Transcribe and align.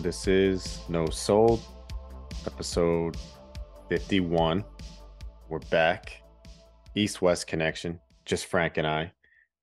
This 0.00 0.26
is 0.26 0.80
No 0.88 1.06
Sold, 1.10 1.60
episode 2.46 3.16
51. 3.88 4.64
We're 5.48 5.58
back. 5.70 6.22
East 6.94 7.20
West 7.20 7.46
connection. 7.46 8.00
Just 8.24 8.46
Frank 8.46 8.78
and 8.78 8.86
I. 8.86 9.12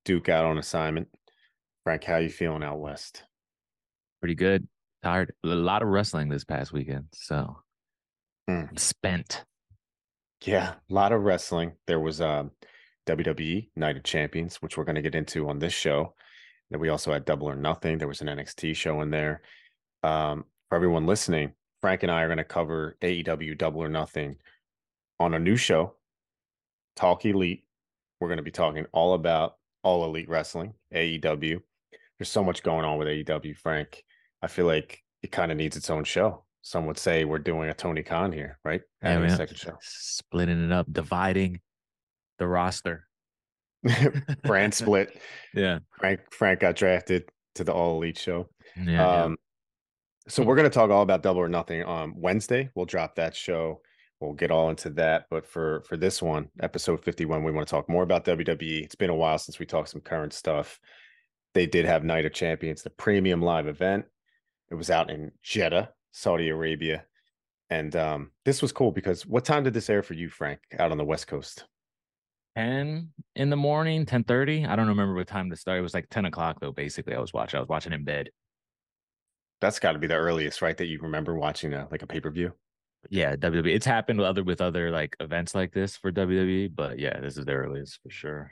Duke 0.05 0.29
out 0.29 0.45
on 0.45 0.57
assignment. 0.57 1.07
Frank, 1.83 2.04
how 2.04 2.18
you 2.18 2.29
feeling 2.29 2.63
out 2.63 2.79
west? 2.79 3.23
Pretty 4.21 4.36
good. 4.36 4.68
Tired. 5.04 5.33
A 5.43 5.47
lot 5.47 5.82
of 5.82 5.87
wrestling 5.89 6.29
this 6.29 6.43
past 6.43 6.71
weekend. 6.71 7.05
So 7.13 7.57
Mm. 8.49 8.69
I'm 8.69 8.77
spent. 8.77 9.43
Yeah, 10.46 10.75
a 10.89 10.93
lot 10.93 11.11
of 11.11 11.21
wrestling. 11.24 11.74
There 11.85 11.99
was 11.99 12.21
um 12.21 12.51
WWE 13.07 13.69
Night 13.75 13.97
of 13.97 14.04
Champions, 14.04 14.57
which 14.61 14.77
we're 14.77 14.85
going 14.85 14.96
to 14.96 15.01
get 15.01 15.15
into 15.15 15.49
on 15.49 15.60
this 15.60 15.74
show. 15.74 16.13
Then 16.69 16.79
we 16.79 16.88
also 16.89 17.11
had 17.11 17.25
Double 17.25 17.49
or 17.49 17.55
Nothing. 17.55 17.97
There 17.97 18.07
was 18.07 18.21
an 18.21 18.27
NXT 18.27 18.74
show 18.75 19.01
in 19.01 19.10
there. 19.10 19.41
Um, 20.04 20.46
for 20.69 20.75
everyone 20.75 21.06
listening, 21.06 21.54
Frank 21.82 22.04
and 22.04 22.11
I 22.11 22.21
are 22.24 22.28
going 22.28 22.38
to 22.38 22.43
cover 22.43 22.97
AEW 23.01 23.57
Double 23.57 23.82
or 23.82 23.89
Nothing 23.89 24.38
on 25.19 25.33
a 25.33 25.39
new 25.39 25.55
show, 25.55 25.96
Talk 26.96 27.25
Elite. 27.25 27.64
We're 28.19 28.28
going 28.28 28.38
to 28.38 28.43
be 28.43 28.52
talking 28.52 28.86
all 28.91 29.14
about 29.14 29.57
all 29.83 30.05
elite 30.05 30.29
wrestling, 30.29 30.74
AEW. 30.93 31.61
There's 32.17 32.30
so 32.30 32.44
much 32.44 32.64
going 32.64 32.83
on 32.83 32.97
with 32.97 33.08
AEW, 33.08 33.55
Frank. 33.58 34.03
I 34.41 34.47
feel 34.47 34.66
like 34.66 35.03
it 35.22 35.31
kind 35.31 35.52
of 35.52 35.58
needs 35.58 35.78
its 35.78 35.89
own 35.89 36.03
show. 36.03 36.43
Some 36.61 36.86
would 36.88 36.97
say 36.97 37.25
we're 37.25 37.39
doing 37.39 37.69
a 37.69 37.73
Tony 37.73 38.03
Khan 38.03 38.31
here, 38.31 38.58
right? 38.66 38.81
Yeah, 39.02 39.19
man. 39.19 39.38
second 39.38 39.58
show. 39.58 39.77
Splitting 39.81 40.66
it 40.66 40.71
up, 40.71 40.91
dividing 40.91 41.61
the 42.39 42.47
roster. 42.47 43.08
brand 44.43 44.73
split. 44.73 45.17
Yeah. 45.53 45.80
Frank 45.97 46.19
Frank 46.31 46.59
got 46.59 46.75
drafted 46.75 47.30
to 47.55 47.64
the 47.64 47.73
All 47.73 47.97
Elite 47.97 48.19
show. 48.19 48.49
Yeah. 48.75 48.91
yeah. 48.91 49.36
So 50.30 50.44
we're 50.44 50.56
going 50.56 50.70
to 50.70 50.73
talk 50.73 50.89
all 50.89 51.03
about 51.03 51.23
Double 51.23 51.39
or 51.39 51.47
Nothing 51.47 51.83
on 51.83 52.14
Wednesday. 52.17 52.70
We'll 52.75 52.86
drop 52.86 53.16
that 53.16 53.33
show. 53.33 53.81
We'll 54.20 54.33
get 54.33 54.52
all 54.52 54.70
into 54.70 54.89
that. 54.92 55.28
But 55.30 55.45
for 55.45 55.81
for 55.88 55.95
this 55.95 56.22
one, 56.22 56.50
episode 56.59 57.03
fifty 57.03 57.25
one, 57.25 57.44
we 57.44 57.52
want 57.52 57.67
to 57.67 57.72
talk 57.72 57.88
more 57.88 58.03
about 58.03 58.25
WWE. 58.25 58.83
It's 58.83 58.95
been 58.95 59.09
a 59.09 59.16
while 59.16 59.38
since 59.38 59.58
we 59.58 59.66
talked 59.66 59.89
some 59.89 60.02
current 60.02 60.33
stuff. 60.33 60.80
They 61.53 61.66
did 61.66 61.86
have 61.86 62.03
Night 62.03 62.25
of 62.25 62.33
Champions, 62.33 62.83
the 62.83 62.89
premium 62.89 63.42
live 63.42 63.67
event. 63.67 64.05
It 64.70 64.75
was 64.75 64.89
out 64.89 65.09
in 65.09 65.31
Jeddah, 65.44 65.92
Saudi 66.11 66.50
Arabia, 66.50 67.05
and 67.70 67.95
um, 67.95 68.31
this 68.44 68.61
was 68.61 68.73
cool 68.73 68.92
because 68.92 69.25
what 69.25 69.45
time 69.45 69.64
did 69.64 69.73
this 69.73 69.89
air 69.89 70.03
for 70.03 70.14
you, 70.14 70.30
Frank, 70.30 70.59
out 70.78 70.92
on 70.92 70.98
the 70.98 71.05
West 71.05 71.28
Coast? 71.28 71.66
10 72.58 73.09
in 73.36 73.50
the 73.50 73.55
morning, 73.55 74.05
10 74.05 74.23
30. 74.23 74.66
I 74.66 74.75
don't 74.75 74.88
remember 74.88 75.14
what 75.14 75.28
time 75.28 75.50
to 75.52 75.55
start. 75.55 75.80
It 75.80 75.83
was 75.83 75.94
like 75.94 76.09
10 76.09 76.25
o'clock 76.25 76.59
though, 76.59 76.72
basically. 76.72 77.14
I 77.14 77.20
was 77.20 77.33
watching. 77.33 77.59
I 77.59 77.61
was 77.61 77.70
watching 77.70 77.94
in 77.94 78.03
bed. 78.03 78.30
That's 79.61 79.80
got 79.80 79.94
to 79.94 80.00
be 80.00 80.08
the 80.08 80.16
earliest, 80.16 80.61
right? 80.61 80.77
That 80.77 80.86
you 80.86 81.00
remember 81.02 81.36
watching 81.36 81.73
a, 81.73 81.88
like 81.89 82.03
a 82.03 82.08
pay 82.08 82.19
per 82.19 82.31
view. 82.31 82.53
Yeah, 83.09 83.36
WWE. 83.36 83.73
It's 83.73 83.86
happened 83.86 84.19
with 84.19 84.27
other 84.27 84.44
with 84.44 84.61
other 84.61 84.91
like 84.91 85.16
events 85.19 85.55
like 85.55 85.73
this 85.73 85.95
for 85.97 86.11
WWE, 86.11 86.75
but 86.75 86.99
yeah, 86.99 87.19
this 87.19 87.38
is 87.38 87.45
the 87.45 87.53
earliest 87.53 87.99
for 88.02 88.09
sure. 88.09 88.52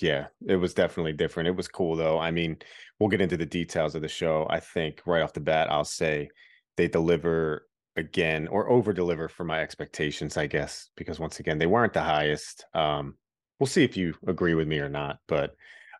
Yeah, 0.00 0.26
it 0.46 0.56
was 0.56 0.74
definitely 0.74 1.12
different. 1.12 1.48
It 1.48 1.56
was 1.56 1.68
cool 1.68 1.96
though. 1.96 2.18
I 2.18 2.30
mean, 2.30 2.56
we'll 2.98 3.10
get 3.10 3.20
into 3.20 3.36
the 3.36 3.46
details 3.46 3.94
of 3.94 4.02
the 4.02 4.08
show. 4.08 4.46
I 4.50 4.60
think 4.60 5.00
right 5.06 5.22
off 5.22 5.32
the 5.32 5.40
bat, 5.40 5.70
I'll 5.70 5.84
say 5.84 6.28
they 6.76 6.88
deliver 6.88 7.68
again 7.96 8.48
or 8.48 8.70
over 8.70 8.92
deliver 8.92 9.28
for 9.28 9.44
my 9.44 9.60
expectations, 9.60 10.36
I 10.36 10.46
guess, 10.46 10.90
because 10.96 11.20
once 11.20 11.40
again, 11.40 11.58
they 11.58 11.66
weren't 11.66 11.92
the 11.92 12.02
highest. 12.02 12.64
Um, 12.74 13.14
we'll 13.60 13.66
see 13.66 13.84
if 13.84 13.96
you 13.96 14.14
agree 14.26 14.54
with 14.54 14.66
me 14.66 14.78
or 14.78 14.88
not. 14.88 15.18
But 15.28 15.54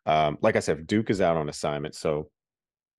um, 0.07 0.39
like 0.41 0.57
I 0.57 0.61
said, 0.61 0.87
Duke 0.87 1.11
is 1.11 1.21
out 1.21 1.37
on 1.37 1.49
assignment. 1.49 1.95
So 1.95 2.31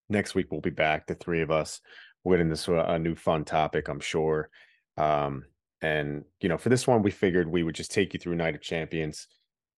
next 0.09 0.35
week 0.35 0.47
we'll 0.51 0.61
be 0.61 0.69
back, 0.69 1.07
the 1.07 1.15
three 1.15 1.41
of 1.41 1.51
us. 1.51 1.81
We'll 2.23 2.39
into 2.39 2.91
a 2.91 2.97
new 2.99 3.15
fun 3.15 3.43
topic, 3.43 3.89
I'm 3.89 3.99
sure. 3.99 4.49
Um, 4.97 5.43
and 5.81 6.23
you 6.39 6.47
know, 6.47 6.57
for 6.57 6.69
this 6.69 6.87
one, 6.87 7.01
we 7.01 7.11
figured 7.11 7.49
we 7.49 7.63
would 7.63 7.75
just 7.75 7.91
take 7.91 8.13
you 8.13 8.19
through 8.19 8.35
Night 8.35 8.55
of 8.55 8.61
Champions 8.61 9.27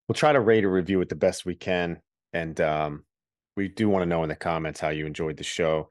we'll 0.07 0.15
try 0.15 0.31
to 0.31 0.39
rate 0.39 0.65
or 0.65 0.71
review 0.71 1.01
it 1.01 1.09
the 1.09 1.15
best 1.15 1.45
we 1.45 1.55
can. 1.55 1.99
And 2.33 2.59
um, 2.61 3.05
we 3.55 3.67
do 3.67 3.89
want 3.89 4.03
to 4.03 4.09
know 4.09 4.23
in 4.23 4.29
the 4.29 4.35
comments 4.35 4.79
how 4.79 4.89
you 4.89 5.05
enjoyed 5.05 5.37
the 5.37 5.43
show. 5.43 5.89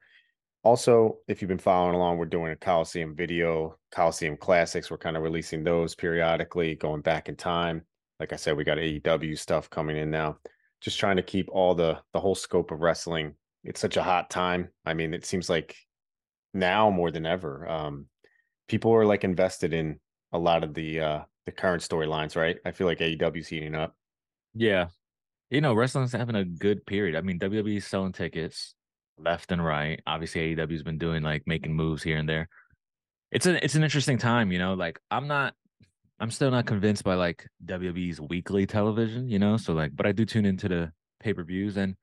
Also, 0.63 1.17
if 1.27 1.41
you've 1.41 1.49
been 1.49 1.57
following 1.57 1.95
along, 1.95 2.17
we're 2.17 2.25
doing 2.25 2.51
a 2.51 2.55
Coliseum 2.55 3.15
video, 3.15 3.77
Coliseum 3.91 4.35
Classics. 4.35 4.89
We're 4.89 4.97
kind 4.97 5.15
of 5.15 5.23
releasing 5.23 5.63
those 5.63 5.93
periodically, 5.93 6.75
going 6.75 7.01
back 7.01 7.29
in 7.29 7.35
time. 7.35 7.83
Like 8.19 8.33
I 8.33 8.35
said, 8.35 8.57
we 8.57 8.63
got 8.63 8.77
AEW 8.77 9.37
stuff 9.37 9.69
coming 9.69 9.97
in 9.97 10.09
now. 10.09 10.37
Just 10.81 10.99
trying 10.99 11.17
to 11.17 11.23
keep 11.23 11.49
all 11.51 11.75
the 11.75 11.99
the 12.13 12.19
whole 12.19 12.35
scope 12.35 12.71
of 12.71 12.79
wrestling. 12.79 13.35
It's 13.65 13.81
such 13.81 13.97
a 13.97 14.03
hot 14.03 14.29
time. 14.29 14.69
I 14.85 14.93
mean, 14.93 15.13
it 15.13 15.25
seems 15.25 15.49
like 15.49 15.75
now 16.53 16.89
more 16.89 17.11
than 17.11 17.25
ever, 17.25 17.67
um, 17.67 18.05
people 18.67 18.93
are 18.93 19.05
like 19.05 19.23
invested 19.23 19.73
in 19.73 19.99
a 20.31 20.37
lot 20.37 20.63
of 20.63 20.73
the 20.73 20.99
uh, 20.99 21.19
the 21.45 21.51
current 21.51 21.81
storylines. 21.81 22.35
Right? 22.35 22.57
I 22.65 22.71
feel 22.71 22.87
like 22.87 22.99
AEW's 22.99 23.47
heating 23.47 23.75
up. 23.75 23.95
Yeah. 24.53 24.87
You 25.49 25.61
know, 25.61 25.73
wrestling's 25.73 26.11
having 26.11 26.35
a 26.35 26.45
good 26.45 26.85
period. 26.85 27.15
I 27.15 27.21
mean, 27.21 27.39
WWE's 27.39 27.85
selling 27.85 28.13
tickets 28.13 28.73
left 29.17 29.51
and 29.51 29.63
right. 29.63 30.01
Obviously, 30.07 30.55
AEW's 30.55 30.83
been 30.83 30.97
doing 30.97 31.23
like 31.23 31.43
making 31.45 31.73
moves 31.73 32.03
here 32.03 32.17
and 32.17 32.27
there. 32.27 32.47
It's 33.31 33.45
an 33.45 33.57
it's 33.61 33.75
an 33.75 33.83
interesting 33.83 34.17
time, 34.17 34.51
you 34.51 34.59
know. 34.59 34.73
Like 34.73 34.99
I'm 35.11 35.27
not 35.27 35.53
I'm 36.19 36.31
still 36.31 36.51
not 36.51 36.65
convinced 36.65 37.03
by 37.03 37.15
like 37.15 37.47
WWE's 37.65 38.21
weekly 38.21 38.65
television, 38.65 39.27
you 39.27 39.39
know. 39.39 39.57
So 39.57 39.73
like, 39.73 39.95
but 39.95 40.05
I 40.05 40.11
do 40.11 40.25
tune 40.25 40.45
into 40.45 40.69
the 40.69 40.91
pay-per-views 41.19 41.77
and 41.77 41.95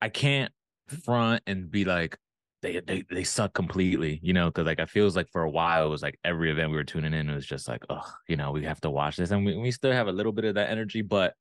I 0.00 0.08
can't 0.08 0.52
front 0.92 1.42
and 1.46 1.70
be 1.70 1.84
like 1.84 2.16
they 2.62 2.80
they 2.80 3.04
they 3.10 3.24
suck 3.24 3.52
completely, 3.52 4.20
you 4.22 4.32
know, 4.32 4.46
because 4.46 4.66
like 4.66 4.80
I 4.80 4.86
feels 4.86 5.16
like 5.16 5.28
for 5.30 5.42
a 5.42 5.50
while 5.50 5.86
it 5.86 5.90
was 5.90 6.02
like 6.02 6.18
every 6.24 6.50
event 6.50 6.70
we 6.70 6.76
were 6.76 6.84
tuning 6.84 7.12
in, 7.12 7.28
it 7.28 7.34
was 7.34 7.46
just 7.46 7.68
like, 7.68 7.84
oh, 7.90 8.08
you 8.28 8.36
know, 8.36 8.52
we 8.52 8.64
have 8.64 8.80
to 8.82 8.90
watch 8.90 9.16
this. 9.16 9.32
And 9.32 9.44
we, 9.44 9.56
we 9.56 9.70
still 9.72 9.92
have 9.92 10.06
a 10.06 10.12
little 10.12 10.32
bit 10.32 10.44
of 10.44 10.54
that 10.54 10.70
energy, 10.70 11.02
but 11.02 11.34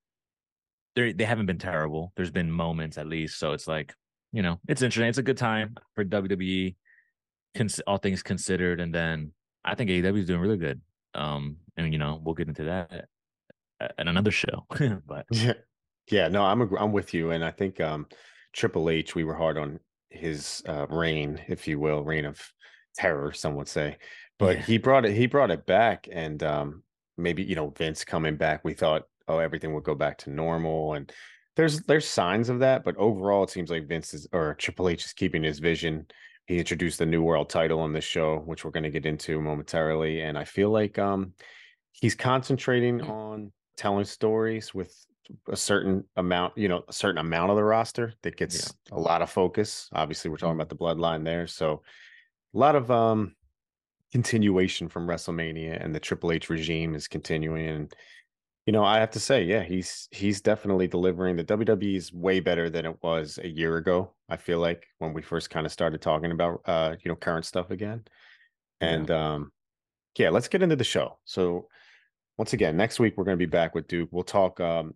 they 0.96 1.14
they 1.14 1.26
haven't 1.26 1.46
been 1.46 1.60
terrible. 1.60 2.12
There's 2.16 2.32
been 2.32 2.52
moments 2.52 2.98
at 2.98 3.08
least. 3.08 3.38
So 3.38 3.54
it's 3.54 3.68
like, 3.68 3.94
you 4.32 4.42
know, 4.42 4.60
it's 4.68 4.82
interesting. 4.82 5.10
It's 5.10 5.20
a 5.20 5.24
good 5.24 5.38
time 5.38 5.76
for 5.94 6.04
WWE, 6.04 6.76
cons- 7.56 7.82
all 7.86 7.98
things 7.98 8.24
considered. 8.24 8.82
And 8.82 8.94
then 8.94 9.32
I 9.64 9.76
think 9.76 9.90
AEW 9.92 10.20
is 10.20 10.26
doing 10.26 10.42
really 10.42 10.58
good. 10.58 10.82
Um, 11.14 11.58
and 11.78 11.94
you 11.94 12.00
know, 12.00 12.20
we'll 12.24 12.36
get 12.36 12.48
into 12.48 12.64
that 12.64 12.92
at, 13.80 13.94
at 13.98 14.08
another 14.08 14.32
show. 14.32 14.66
but 15.06 15.26
Yeah, 15.30 15.54
yeah. 16.10 16.28
No, 16.30 16.44
I'm 16.44 16.64
ag- 16.64 16.78
I'm 16.80 16.92
with 16.92 17.14
you, 17.14 17.30
and 17.30 17.44
I 17.44 17.52
think 17.52 17.80
um, 17.80 18.08
Triple 18.54 18.90
H. 18.90 19.16
We 19.16 19.24
were 19.24 19.36
hard 19.36 19.58
on 19.58 19.80
his 20.10 20.62
uh, 20.68 20.88
reign, 20.90 21.42
if 21.48 21.68
you 21.68 21.80
will, 21.80 22.04
reign 22.04 22.26
of 22.26 22.42
terror. 22.96 23.32
Some 23.32 23.56
would 23.56 23.68
say, 23.68 23.98
but 24.40 24.58
Yeah. 24.58 24.64
he 24.64 24.78
brought 24.78 25.06
it. 25.06 25.14
He 25.14 25.26
brought 25.28 25.52
it 25.52 25.66
back, 25.66 26.08
and 26.12 26.42
um, 26.44 26.84
maybe 27.18 27.44
you 27.44 27.56
know 27.56 27.70
Vince 27.70 28.04
coming 28.04 28.36
back. 28.36 28.64
We 28.64 28.74
thought, 28.74 29.04
oh, 29.28 29.40
everything 29.40 29.74
would 29.74 29.84
go 29.84 29.96
back 29.96 30.18
to 30.20 30.30
normal, 30.30 30.94
and 30.96 31.12
there's 31.56 31.82
there's 31.82 32.08
signs 32.08 32.50
of 32.50 32.60
that. 32.60 32.84
But 32.84 32.98
overall, 32.98 33.44
it 33.44 33.50
seems 33.50 33.70
like 33.70 33.88
Vince 33.88 34.14
is 34.14 34.28
or 34.34 34.56
Triple 34.56 34.90
H 34.90 35.06
is 35.06 35.14
keeping 35.14 35.44
his 35.44 35.60
vision. 35.60 36.08
He 36.48 36.58
introduced 36.60 37.00
the 37.00 37.06
new 37.06 37.22
world 37.22 37.50
title 37.50 37.80
on 37.80 37.94
this 37.94 38.04
show, 38.04 38.40
which 38.40 38.66
we're 38.66 38.72
going 38.72 38.84
to 38.84 38.90
get 38.90 39.06
into 39.06 39.40
momentarily, 39.40 40.22
and 40.22 40.38
I 40.38 40.44
feel 40.44 40.70
like 40.70 41.00
um, 41.00 41.34
he's 41.94 42.16
concentrating 42.16 43.02
on 43.02 43.52
telling 43.78 44.04
stories 44.06 44.74
with 44.74 44.94
a 45.50 45.56
certain 45.56 46.04
amount, 46.16 46.58
you 46.58 46.68
know, 46.68 46.84
a 46.88 46.94
certain 46.94 47.20
amount 47.20 47.52
of 47.52 47.58
the 47.58 47.64
roster 47.64 48.14
that 48.24 48.38
gets 48.38 48.74
a 48.92 49.00
lot 49.00 49.22
of 49.22 49.30
focus. 49.30 49.90
Obviously, 49.94 50.30
we're 50.30 50.38
talking 50.38 50.56
about 50.56 50.70
the 50.70 50.76
bloodline 50.76 51.24
there. 51.24 51.48
So 51.48 51.82
a 52.54 52.58
lot 52.58 52.76
of 52.76 52.92
um 52.92 53.36
continuation 54.12 54.90
from 54.90 55.08
WrestleMania 55.08 55.84
and 55.84 55.96
the 55.96 56.00
Triple 56.00 56.32
H 56.32 56.50
regime 56.50 56.96
is 56.96 57.08
continuing. 57.08 57.68
And 57.68 57.96
you 58.66 58.74
know, 58.74 58.84
I 58.84 59.00
have 59.00 59.12
to 59.12 59.20
say, 59.20 59.44
yeah, 59.44 59.64
he's 59.64 60.08
he's 60.12 60.42
definitely 60.42 60.88
delivering. 60.88 61.36
The 61.36 61.44
WWE 61.44 61.96
is 61.96 62.14
way 62.14 62.40
better 62.40 62.70
than 62.70 62.86
it 62.86 62.98
was 63.02 63.40
a 63.42 63.48
year 63.48 63.78
ago. 63.78 64.14
I 64.30 64.38
feel 64.38 64.60
like 64.60 64.86
when 65.00 65.14
we 65.14 65.22
first 65.22 65.50
kind 65.50 65.66
of 65.66 65.72
started 65.72 66.02
talking 66.02 66.32
about 66.32 66.62
uh, 66.66 66.96
you 67.04 67.10
know, 67.10 67.16
current 67.16 67.46
stuff 67.46 67.72
again. 67.72 68.04
Yeah. 68.82 68.88
And 68.90 69.12
um 69.12 69.52
yeah, 70.18 70.30
let's 70.30 70.48
get 70.48 70.62
into 70.62 70.76
the 70.76 70.84
show. 70.84 71.20
So 71.26 71.68
once 72.38 72.54
again, 72.54 72.76
next 72.76 73.00
week 73.00 73.18
we're 73.18 73.24
going 73.24 73.38
to 73.38 73.46
be 73.46 73.50
back 73.50 73.76
with 73.76 73.88
Duke. 73.88 74.10
We'll 74.12 74.24
talk 74.24 74.60
um, 74.60 74.94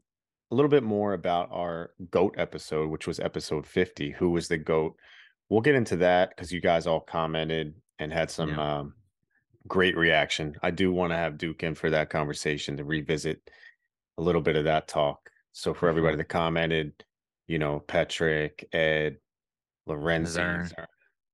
a 0.52 0.56
little 0.56 0.70
bit 0.70 0.84
more 0.84 1.14
about 1.14 1.50
our 1.52 1.92
GOAT 2.12 2.36
episode, 2.38 2.90
which 2.90 3.08
was 3.08 3.20
episode 3.20 3.66
50. 3.66 4.12
Who 4.12 4.30
was 4.32 4.48
the 4.48 4.58
GOAT? 4.58 4.96
We'll 5.50 5.62
get 5.62 5.76
into 5.76 5.98
that 5.98 6.30
because 6.30 6.52
you 6.52 6.62
guys 6.62 6.88
all 6.88 7.00
commented 7.00 7.74
and 8.00 8.12
had 8.12 8.30
some 8.32 8.50
Yeah. 8.50 8.80
um, 8.80 8.94
great 9.68 9.98
reaction. 9.98 10.56
I 10.62 10.72
do 10.72 10.92
want 10.92 11.12
to 11.12 11.18
have 11.18 11.38
Duke 11.38 11.64
in 11.64 11.76
for 11.76 11.90
that 11.90 12.10
conversation 12.10 12.78
to 12.78 12.84
revisit 12.84 13.42
a 14.18 14.22
little 14.22 14.42
bit 14.42 14.56
of 14.56 14.66
that 14.66 14.88
talk. 14.88 15.30
So 15.52 15.74
for 15.74 15.90
everybody 15.90 16.18
that 16.18 16.26
commented, 16.30 16.94
you 17.48 17.60
know, 17.60 17.80
Patrick, 17.80 18.68
Ed, 18.74 19.18
Lorenzo, 19.88 20.42
Zern. 20.42 20.86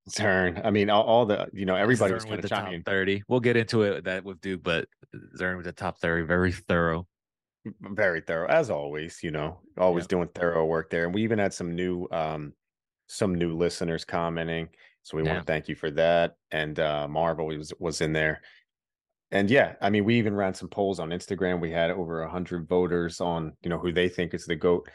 Zern. 0.10 0.66
I 0.66 0.72
mean, 0.72 0.90
all, 0.90 1.04
all 1.04 1.26
the, 1.26 1.48
you 1.54 1.66
know, 1.66 1.76
everybody 1.76 2.14
was 2.14 2.24
Zern 2.24 2.30
kind 2.30 2.38
with 2.38 2.46
of 2.46 2.50
the 2.50 2.56
top 2.56 2.66
chiming. 2.66 2.84
30. 2.84 3.24
We'll 3.28 3.40
get 3.40 3.56
into 3.58 3.84
it 3.84 4.04
that 4.06 4.24
with 4.24 4.42
Duke, 4.42 4.64
but 4.64 4.88
Zern 5.38 5.58
was 5.58 5.66
the 5.66 5.72
top 5.74 6.00
30, 6.00 6.26
very 6.26 6.52
thorough. 6.52 7.08
Very 7.82 8.22
thorough 8.22 8.48
as 8.48 8.70
always 8.72 9.22
you 9.22 9.30
know 9.32 9.60
always 9.78 10.04
Yep. 10.04 10.10
doing 10.10 10.28
thorough 10.34 10.66
work 10.66 10.90
there 10.90 11.06
and 11.06 11.14
we 11.14 11.22
even 11.24 11.38
had 11.38 11.54
some 11.54 11.76
new 11.76 12.08
um 12.12 12.54
some 13.08 13.36
new 13.36 13.56
listeners 13.56 14.04
commenting 14.06 14.70
So 15.04 15.18
we 15.18 15.24
Yeah. 15.24 15.34
want 15.34 15.46
to 15.48 15.52
thank 15.52 15.68
you 15.68 15.76
for 15.76 15.90
that. 15.92 16.36
And 16.52 16.80
uh, 16.80 17.08
Marvel 17.08 17.48
was 17.48 17.74
was 17.80 18.02
in 18.02 18.14
there. 18.14 18.42
And 19.32 19.50
yeah, 19.50 19.76
I 19.82 19.90
mean, 19.90 20.06
we 20.06 20.16
even 20.20 20.36
ran 20.36 20.54
some 20.54 20.70
polls 20.70 21.00
on 21.00 21.10
Instagram. 21.10 21.60
We 21.60 21.72
had 21.72 21.90
over 21.90 22.26
hundred 22.28 22.68
voters 22.68 23.20
on, 23.22 23.54
you 23.64 23.70
know, 23.70 23.80
who 23.80 23.92
they 23.92 24.10
think 24.10 24.34
is 24.34 24.46
the 24.46 24.56
goat. 24.56 24.88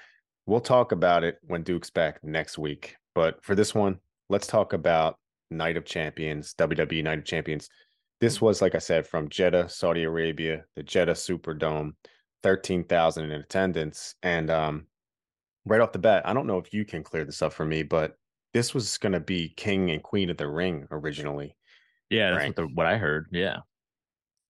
We'll 0.47 0.61
talk 0.61 0.93
about 0.93 1.25
it 1.25 1.39
when 1.43 1.63
Duke's 1.63 1.91
back 1.91 2.23
next 2.23 2.57
week. 2.59 2.97
But 3.15 3.43
for 3.45 3.55
this 3.57 3.75
one, 3.75 3.99
let's 4.29 4.47
talk 4.47 4.73
about 4.75 5.19
Night 5.51 5.77
of 5.77 5.85
Champions, 5.85 6.55
WWE 6.55 7.03
Night 7.03 7.19
of 7.19 7.25
Champions. 7.25 7.69
This 8.21 8.41
was, 8.41 8.63
like 8.63 8.75
I 8.75 8.79
said, 8.81 9.07
from 9.07 9.29
Jeddah, 9.29 9.69
Saudi 9.69 10.05
Arabia, 10.05 10.65
the 10.77 10.83
Jeddah 10.85 11.15
Superdome, 11.15 11.93
thirteen 12.46 12.84
thousand 12.84 13.25
in 13.25 13.40
attendance, 13.40 14.14
and 14.22 14.50
um, 14.50 14.87
right 15.64 15.81
off 15.81 15.90
the 15.90 15.98
bat, 15.98 16.22
I 16.25 16.32
don't 16.32 16.46
know 16.46 16.58
if 16.58 16.72
you 16.72 16.84
can 16.84 17.02
clear 17.02 17.25
this 17.25 17.43
up 17.43 17.52
for 17.52 17.64
me, 17.64 17.82
but 17.82 18.14
this 18.54 18.72
was 18.72 18.98
going 18.98 19.14
to 19.14 19.20
be 19.20 19.52
King 19.56 19.90
and 19.90 20.00
Queen 20.00 20.31
of 20.31 20.37
the 20.37 20.46
Ring 20.46 20.87
originally. 20.93 21.56
Yeah, 22.08 22.31
that's 22.31 22.46
what 22.46 22.54
the 22.54 22.66
what 22.66 22.87
I 22.87 22.98
heard. 22.98 23.26
Yeah, 23.32 23.56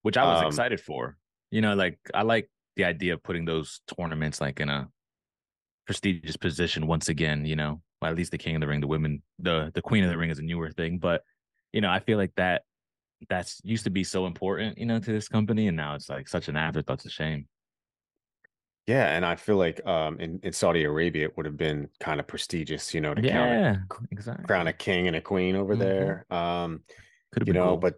which 0.03 0.15
I 0.15 0.25
was 0.25 0.41
Um, 0.41 0.47
excited 0.49 0.79
for. 0.79 1.17
You 1.49 1.61
know, 1.61 1.73
like 1.73 1.97
I 2.13 2.21
like 2.21 2.51
the 2.75 2.85
idea 2.85 3.15
of 3.15 3.23
putting 3.23 3.45
those 3.45 3.81
tournaments 3.97 4.39
like 4.39 4.59
in 4.59 4.69
a 4.69 4.89
prestigious 5.87 6.37
position 6.37 6.85
once 6.85 7.09
again. 7.09 7.47
You 7.47 7.55
know, 7.55 7.81
well, 7.99 8.11
at 8.11 8.15
least 8.15 8.29
the 8.29 8.37
King 8.37 8.57
of 8.57 8.61
the 8.61 8.67
Ring, 8.67 8.81
the 8.81 8.85
women, 8.85 9.23
the 9.39 9.71
the 9.73 9.81
Queen 9.81 10.03
of 10.03 10.11
the 10.11 10.17
Ring 10.19 10.29
is 10.29 10.37
a 10.37 10.43
newer 10.43 10.69
thing, 10.69 10.99
but 10.99 11.23
you 11.73 11.81
know, 11.81 11.89
I 11.89 11.99
feel 11.99 12.19
like 12.19 12.33
that 12.37 12.61
that's 13.27 13.59
used 13.63 13.85
to 13.85 13.89
be 13.89 14.03
so 14.03 14.27
important, 14.27 14.77
you 14.77 14.85
know, 14.85 14.99
to 14.99 15.11
this 15.11 15.27
company, 15.27 15.67
and 15.67 15.75
now 15.75 15.95
it's 15.95 16.09
like 16.09 16.27
such 16.27 16.47
an 16.47 16.57
afterthought. 16.57 16.99
It's 16.99 17.07
a 17.07 17.09
shame. 17.09 17.47
Yeah, 18.87 19.09
and 19.15 19.25
I 19.25 19.35
feel 19.35 19.57
like 19.57 19.85
um, 19.85 20.19
in 20.19 20.39
in 20.43 20.53
Saudi 20.53 20.83
Arabia 20.85 21.25
it 21.25 21.37
would 21.37 21.45
have 21.45 21.57
been 21.57 21.89
kind 21.99 22.19
of 22.21 22.27
prestigious, 22.27 22.93
you 22.93 23.01
know, 23.01 23.13
to 23.13 23.21
count 23.21 23.51
a, 23.51 23.67
exactly. 24.11 24.45
crown 24.47 24.67
a 24.67 24.73
king 24.73 25.07
and 25.07 25.15
a 25.15 25.21
queen 25.21 25.55
over 25.55 25.75
Mhm. 25.75 25.79
there. 25.79 26.25
Um, 26.33 26.83
Could 27.31 27.41
have 27.43 27.47
you 27.47 27.53
been 27.53 27.61
know, 27.61 27.77
cool. 27.77 27.77
but 27.77 27.95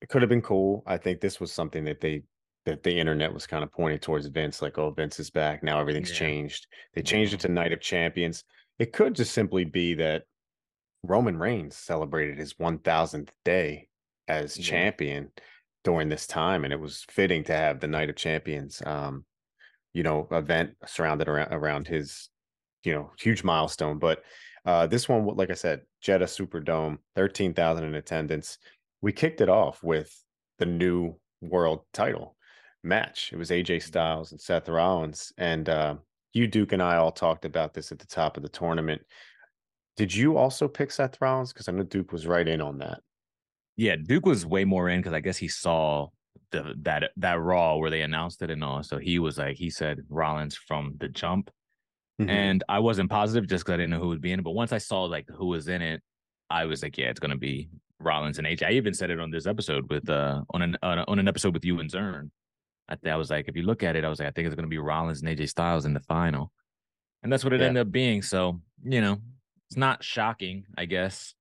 it 0.00 0.08
could 0.08 0.22
have 0.22 0.28
been 0.28 0.42
cool. 0.42 0.82
I 0.86 0.98
think 0.98 1.20
this 1.20 1.40
was 1.40 1.52
something 1.52 1.84
that 1.84 2.00
they 2.00 2.24
that 2.66 2.82
the 2.84 2.98
internet 2.98 3.32
was 3.34 3.46
kind 3.46 3.64
of 3.64 3.72
pointing 3.72 3.98
towards 4.00 4.26
Vince, 4.28 4.62
like, 4.62 4.78
oh, 4.78 4.90
Vince 4.92 5.18
is 5.20 5.30
back. 5.30 5.62
Now 5.64 5.80
everything's 5.80 6.10
Yeah. 6.10 6.16
changed. 6.18 6.66
They 6.94 7.02
changed 7.02 7.34
it 7.34 7.40
to 7.40 7.48
Night 7.48 7.72
of 7.72 7.80
Champions. 7.80 8.44
It 8.78 8.92
could 8.92 9.14
just 9.16 9.32
simply 9.34 9.64
be 9.64 9.94
that 9.94 10.24
Roman 11.04 11.38
Reigns 11.38 11.76
celebrated 11.76 12.38
his 12.38 12.58
1000th 12.58 13.32
day 13.44 13.88
as 14.28 14.58
Yeah. 14.58 14.64
champion 14.70 15.32
during 15.84 16.08
this 16.08 16.26
time, 16.26 16.64
and 16.64 16.72
it 16.72 16.80
was 16.80 17.04
fitting 17.10 17.44
to 17.44 17.54
have 17.54 17.80
the 17.80 17.88
Night 17.88 18.10
of 18.10 18.16
Champions, 18.16 18.82
um, 18.86 19.26
you 19.92 20.02
know, 20.02 20.26
event 20.30 20.74
surrounded 20.86 21.28
around 21.28 21.52
around 21.52 21.88
his, 21.88 22.28
you 22.84 22.92
know, 22.92 23.10
huge 23.18 23.44
milestone. 23.44 23.98
But 23.98 24.22
uh, 24.64 24.86
this 24.86 25.08
one, 25.08 25.26
like 25.26 25.50
I 25.50 25.54
said, 25.54 25.82
Jeddah 26.00 26.26
Superdome, 26.26 26.98
thirteen 27.14 27.54
thousand 27.54 27.84
in 27.84 27.94
attendance. 27.94 28.58
We 29.00 29.12
kicked 29.12 29.40
it 29.40 29.48
off 29.48 29.82
with 29.82 30.12
the 30.58 30.66
new 30.66 31.16
world 31.40 31.80
title 31.92 32.36
match. 32.84 33.30
It 33.32 33.36
was 33.36 33.50
AJ 33.50 33.82
Styles 33.82 34.32
and 34.32 34.40
Seth 34.40 34.68
Rollins, 34.68 35.32
and 35.38 35.68
uh, 35.68 35.96
you, 36.32 36.46
Duke, 36.46 36.72
and 36.72 36.82
I 36.82 36.96
all 36.96 37.12
talked 37.12 37.44
about 37.44 37.74
this 37.74 37.92
at 37.92 37.98
the 37.98 38.06
top 38.06 38.36
of 38.36 38.42
the 38.42 38.48
tournament. 38.48 39.02
Did 39.96 40.14
you 40.14 40.36
also 40.36 40.68
pick 40.68 40.90
Seth 40.90 41.20
Rollins? 41.20 41.52
Because 41.52 41.68
I 41.68 41.72
know 41.72 41.82
Duke 41.82 42.12
was 42.12 42.26
right 42.26 42.46
in 42.46 42.60
on 42.60 42.78
that. 42.78 43.00
Yeah, 43.76 43.96
Duke 43.96 44.26
was 44.26 44.46
way 44.46 44.64
more 44.64 44.88
in 44.88 45.00
because 45.00 45.12
I 45.12 45.20
guess 45.20 45.36
he 45.36 45.48
saw 45.48 46.08
the 46.52 46.74
that 46.82 47.10
that 47.16 47.40
Raw 47.40 47.76
where 47.76 47.90
they 47.90 48.02
announced 48.02 48.42
it 48.42 48.50
and 48.50 48.62
all. 48.62 48.82
So 48.82 48.98
he 48.98 49.18
was 49.18 49.38
like, 49.38 49.56
he 49.56 49.70
said 49.70 50.00
Rollins 50.08 50.54
from 50.56 50.94
the 50.98 51.08
jump, 51.08 51.50
Mhm. 52.20 52.28
and 52.30 52.64
I 52.68 52.78
wasn't 52.78 53.10
positive 53.10 53.48
just 53.48 53.64
because 53.64 53.74
I 53.74 53.76
didn't 53.78 53.90
know 53.90 53.98
who 54.00 54.08
would 54.08 54.20
be 54.20 54.32
in 54.32 54.38
it. 54.40 54.42
But 54.44 54.52
once 54.52 54.72
I 54.72 54.78
saw 54.78 55.02
like 55.04 55.28
who 55.28 55.46
was 55.46 55.68
in 55.68 55.82
it, 55.82 56.02
I 56.50 56.66
was 56.66 56.82
like, 56.82 56.96
yeah, 56.98 57.06
it's 57.10 57.20
gonna 57.20 57.36
be 57.36 57.68
Rollins 57.98 58.38
and 58.38 58.46
AJ. 58.46 58.66
I 58.66 58.72
even 58.72 58.94
said 58.94 59.10
it 59.10 59.18
on 59.20 59.30
this 59.30 59.46
episode 59.46 59.88
with 59.90 60.08
uh 60.08 60.42
on 60.50 60.62
an 60.62 60.76
on, 60.82 60.98
on 61.00 61.18
an 61.18 61.26
episode 61.28 61.54
with 61.54 61.64
you 61.64 61.80
and 61.80 61.90
Zern. 61.90 62.30
I, 62.88 62.96
th- 62.96 63.12
I 63.12 63.16
was 63.16 63.30
like, 63.30 63.48
if 63.48 63.56
you 63.56 63.62
look 63.62 63.82
at 63.82 63.96
it, 63.96 64.04
I 64.04 64.08
was 64.08 64.18
like, 64.18 64.28
I 64.28 64.32
think 64.32 64.46
it's 64.46 64.54
gonna 64.56 64.68
be 64.68 64.78
Rollins 64.78 65.22
and 65.22 65.28
AJ 65.28 65.48
Styles 65.48 65.86
in 65.86 65.94
the 65.94 66.00
final, 66.00 66.52
and 67.22 67.32
that's 67.32 67.44
what 67.44 67.52
it 67.52 67.60
Yeah. 67.60 67.68
ended 67.68 67.86
up 67.86 67.92
being. 67.92 68.22
So 68.22 68.60
you 68.84 69.00
know, 69.00 69.18
it's 69.70 69.76
not 69.76 70.02
shocking, 70.04 70.64
I 70.76 70.84
guess. 70.86 71.34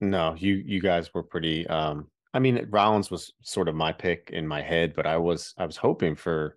No, 0.00 0.34
you 0.36 0.54
you 0.56 0.80
guys 0.80 1.14
were 1.14 1.22
pretty 1.22 1.66
um 1.68 2.08
I 2.34 2.38
mean 2.38 2.66
Rollins 2.70 3.10
was 3.10 3.32
sort 3.42 3.68
of 3.68 3.74
my 3.74 3.92
pick 3.92 4.30
in 4.32 4.46
my 4.46 4.62
head, 4.62 4.94
but 4.94 5.06
I 5.06 5.16
was 5.18 5.54
I 5.58 5.66
was 5.66 5.76
hoping 5.76 6.14
for 6.16 6.56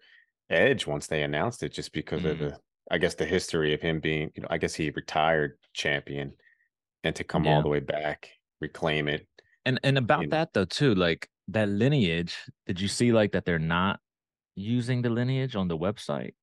Edge 0.50 0.86
once 0.88 1.07
they 1.07 1.24
announced 1.24 1.63
it 1.63 1.74
just 1.74 1.92
because 1.94 2.24
of 2.25 2.38
Mm. 2.38 2.39
the 2.39 2.60
I 2.92 2.98
guess 3.00 3.16
the 3.16 3.25
history 3.25 3.74
of 3.74 3.81
him 3.81 4.00
being, 4.00 4.31
you 4.36 4.42
know, 4.44 4.48
I 4.51 4.60
guess 4.60 4.75
he 4.75 4.92
retired 4.92 5.57
champion 5.74 6.33
and 7.04 7.16
to 7.16 7.24
come 7.24 7.45
Yeah. 7.45 7.56
all 7.56 7.63
the 7.63 7.68
way 7.69 7.80
back, 7.80 8.30
reclaim 8.62 9.07
it. 9.07 9.27
And 9.66 9.80
and 9.83 9.98
about 9.98 10.24
know. 10.24 10.30
that 10.30 10.54
though 10.54 10.66
too, 10.66 10.94
like 10.95 11.27
that 11.50 11.68
lineage, 11.69 12.36
did 12.68 12.80
you 12.80 12.88
see 12.88 13.12
like 13.12 13.31
that 13.33 13.45
they're 13.45 13.60
not 13.60 14.00
using 14.56 15.01
the 15.01 15.10
lineage 15.10 15.56
on 15.56 15.68
the 15.68 15.77
website? 15.77 16.33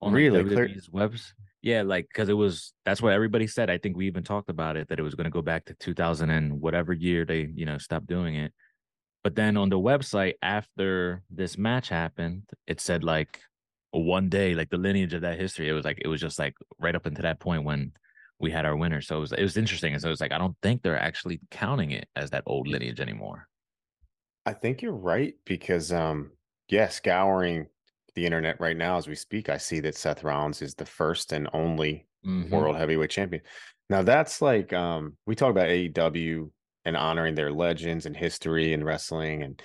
On 0.00 0.12
like, 0.12 0.16
Really? 0.18 0.44
Clear- 0.44 0.68
WWE's 0.68 0.88
webs? 0.90 1.34
Yeah, 1.66 1.82
like 1.82 2.06
because 2.06 2.28
it 2.28 2.34
was 2.34 2.72
that's 2.84 3.02
what 3.02 3.12
everybody 3.12 3.48
said. 3.48 3.70
I 3.70 3.78
think 3.78 3.96
we 3.96 4.06
even 4.06 4.22
talked 4.22 4.50
about 4.50 4.76
it 4.76 4.86
that 4.88 5.00
it 5.00 5.02
was 5.02 5.16
going 5.16 5.24
to 5.24 5.32
go 5.32 5.42
back 5.42 5.64
to 5.64 5.74
2000 5.74 6.30
and 6.30 6.60
whatever 6.60 6.92
year 6.92 7.24
they 7.24 7.48
you 7.52 7.66
know 7.66 7.76
stopped 7.76 8.06
doing 8.06 8.36
it. 8.36 8.52
But 9.24 9.34
then 9.34 9.56
on 9.56 9.68
the 9.68 9.76
website 9.76 10.34
after 10.40 11.24
this 11.28 11.58
match 11.58 11.88
happened, 11.88 12.44
it 12.68 12.80
said 12.80 13.02
like 13.02 13.40
one 13.90 14.28
day, 14.28 14.54
like 14.54 14.70
the 14.70 14.76
lineage 14.76 15.12
of 15.12 15.22
that 15.22 15.40
history. 15.40 15.68
It 15.68 15.72
was 15.72 15.84
like 15.84 15.98
it 16.00 16.06
was 16.06 16.20
just 16.20 16.38
like 16.38 16.54
right 16.78 16.94
up 16.94 17.04
into 17.04 17.22
that 17.22 17.40
point 17.40 17.64
when 17.64 17.90
we 18.38 18.52
had 18.52 18.64
our 18.64 18.76
winner. 18.76 19.00
So 19.00 19.16
it 19.16 19.20
was 19.20 19.32
it 19.32 19.42
was 19.42 19.56
interesting. 19.56 19.92
And 19.92 20.00
so 20.00 20.12
it's 20.12 20.20
like 20.20 20.30
I 20.30 20.38
don't 20.38 20.56
think 20.62 20.82
they're 20.82 20.96
actually 20.96 21.40
counting 21.50 21.90
it 21.90 22.06
as 22.14 22.30
that 22.30 22.44
old 22.46 22.68
lineage 22.68 23.00
anymore. 23.00 23.48
I 24.44 24.52
think 24.52 24.82
you're 24.82 24.92
right 24.92 25.34
because 25.44 25.90
um 25.90 26.30
yeah, 26.68 26.86
scouring 26.86 27.66
the 28.16 28.26
internet 28.26 28.60
right 28.60 28.76
now 28.78 28.98
as 28.98 29.08
we 29.08 29.16
speak, 29.16 29.50
I 29.50 29.58
see 29.58 29.80
that 29.82 29.96
Seth 29.96 30.24
Rollins 30.24 30.62
is 30.62 30.74
the 30.76 30.86
first 30.86 31.32
and 31.32 31.48
only 31.54 32.08
Mhm. 32.22 32.50
world 32.50 32.76
heavyweight 32.76 33.10
champion. 33.10 33.42
Now 33.90 34.02
that's 34.02 34.42
like 34.42 34.72
um 34.74 35.18
we 35.26 35.36
talk 35.36 35.52
about 35.52 35.68
AEW 35.68 36.52
and 36.86 36.96
honoring 36.96 37.36
their 37.36 37.52
legends 37.52 38.06
and 38.06 38.16
history 38.16 38.74
and 38.74 38.84
wrestling 38.84 39.42
and 39.44 39.62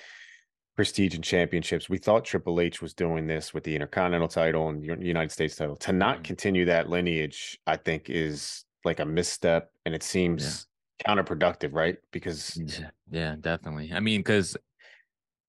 prestige 0.76 1.14
and 1.14 1.24
championships. 1.24 1.88
We 1.90 1.98
thought 1.98 2.24
Triple 2.24 2.60
H 2.60 2.80
was 2.82 2.94
doing 2.94 3.26
this 3.26 3.52
with 3.54 3.64
the 3.64 3.74
Intercontinental 3.74 4.28
title 4.28 4.68
and 4.68 4.84
United 4.84 5.30
States 5.32 5.56
title. 5.56 5.76
To 5.76 5.92
not 5.92 6.22
Mhm. 6.22 6.24
continue 6.24 6.64
that 6.66 6.88
lineage, 6.88 7.58
I 7.66 7.76
think 7.76 8.08
is 8.10 8.64
like 8.84 9.00
a 9.00 9.04
misstep 9.06 9.70
and 9.84 9.94
it 9.94 10.02
seems 10.02 10.66
counterproductive, 11.06 11.74
right? 11.74 11.98
Because 12.12 12.62
Yeah, 12.64 12.90
yeah, 13.10 13.36
definitely. 13.40 13.92
I 13.92 14.00
mean, 14.00 14.20
because 14.20 14.56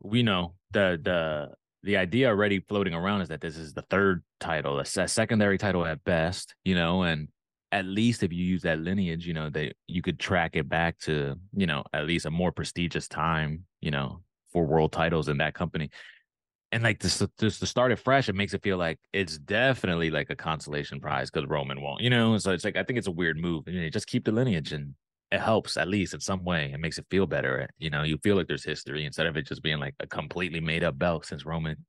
we 0.02 0.24
know 0.24 0.56
the 0.72 1.00
the 1.04 1.56
the 1.84 1.98
idea 1.98 2.30
already 2.30 2.60
floating 2.62 2.94
around 2.94 3.22
is 3.22 3.30
that 3.30 3.42
this 3.42 3.58
is 3.58 3.74
the 3.74 3.82
third 3.84 4.24
title, 4.40 4.80
a, 4.80 4.86
secondary 4.86 5.58
title 5.58 5.86
at 5.86 6.04
best, 6.04 6.56
you 6.64 6.76
know, 6.76 7.04
and 7.04 7.28
at 7.74 7.86
least 7.86 8.24
if 8.24 8.32
you 8.32 8.44
use 8.44 8.62
that 8.62 8.80
lineage, 8.80 9.28
you 9.28 9.34
know, 9.34 9.50
that 9.50 9.74
you 9.88 10.02
could 10.02 10.20
track 10.20 10.56
it 10.56 10.70
back 10.70 10.98
to, 11.00 11.36
you 11.54 11.66
know, 11.66 11.84
at 11.92 12.06
least 12.06 12.26
a 12.26 12.32
more 12.32 12.52
prestigious 12.52 13.08
time, 13.08 13.66
you 13.82 13.92
know, 13.92 14.22
for 14.52 14.66
world 14.66 14.92
titles 14.94 15.28
in 15.28 15.38
that 15.38 15.54
company. 15.54 15.90
And 16.72 16.84
like 16.84 17.00
this, 17.00 17.22
just 17.40 17.60
to 17.60 17.66
start 17.66 17.92
it 17.92 18.00
fresh, 18.00 18.30
it 18.30 18.36
makes 18.36 18.54
it 18.54 18.64
feel 18.64 18.78
like 18.78 19.00
it's 19.12 19.38
definitely 19.38 20.10
like 20.10 20.30
a 20.30 20.36
consolation 20.36 21.00
prize 21.00 21.30
because 21.30 21.48
Roman 21.50 21.82
won't, 21.82 22.02
you 22.02 22.10
know. 22.10 22.38
So 22.38 22.52
it's 22.52 22.64
like 22.64 22.78
I 22.78 22.84
think 22.84 22.98
it's 22.98 23.08
a 23.08 23.12
weird 23.12 23.38
move. 23.38 23.68
You 23.68 23.82
know, 23.82 23.90
just 23.90 24.08
keep 24.08 24.26
the 24.26 24.32
lineage 24.32 24.74
and 24.74 24.96
it 25.34 25.42
helps 25.42 25.78
at 25.78 25.88
least 25.88 26.14
in 26.14 26.20
some 26.22 26.44
way. 26.44 26.72
It 26.74 26.80
makes 26.80 26.98
it 27.00 27.08
feel 27.10 27.28
better. 27.28 27.70
You 27.78 27.90
know, 27.90 28.04
you 28.04 28.18
feel 28.24 28.36
like 28.38 28.48
there's 28.48 28.64
history 28.64 29.06
instead 29.06 29.28
of 29.28 29.38
it 29.38 29.48
just 29.48 29.64
being 29.64 29.80
like 29.80 29.96
a 30.00 30.08
completely 30.08 30.62
made 30.62 30.84
up 30.84 30.98
belt 31.00 31.26
since 31.26 31.46
Roman 31.46 31.86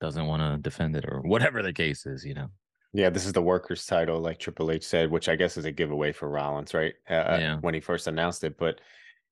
doesn't 0.00 0.26
want 0.26 0.42
to 0.42 0.62
defend 0.62 0.96
it 0.96 1.04
or 1.08 1.20
whatever 1.22 1.62
the 1.62 1.72
case 1.72 2.06
is, 2.06 2.24
you 2.24 2.34
know. 2.34 2.48
Yeah, 2.94 3.10
this 3.10 3.26
is 3.26 3.34
the 3.34 3.42
workers' 3.42 3.84
title, 3.86 4.18
like 4.20 4.38
Triple 4.38 4.70
H 4.70 4.84
said, 4.84 5.10
which 5.10 5.28
I 5.28 5.36
guess 5.36 5.56
is 5.58 5.66
a 5.66 5.72
giveaway 5.72 6.12
for 6.12 6.28
Rollins, 6.28 6.72
right? 6.72 6.94
Uh, 7.08 7.38
Yeah. 7.40 7.58
When 7.60 7.74
he 7.74 7.80
first 7.80 8.06
announced 8.06 8.44
it, 8.44 8.56
but 8.56 8.80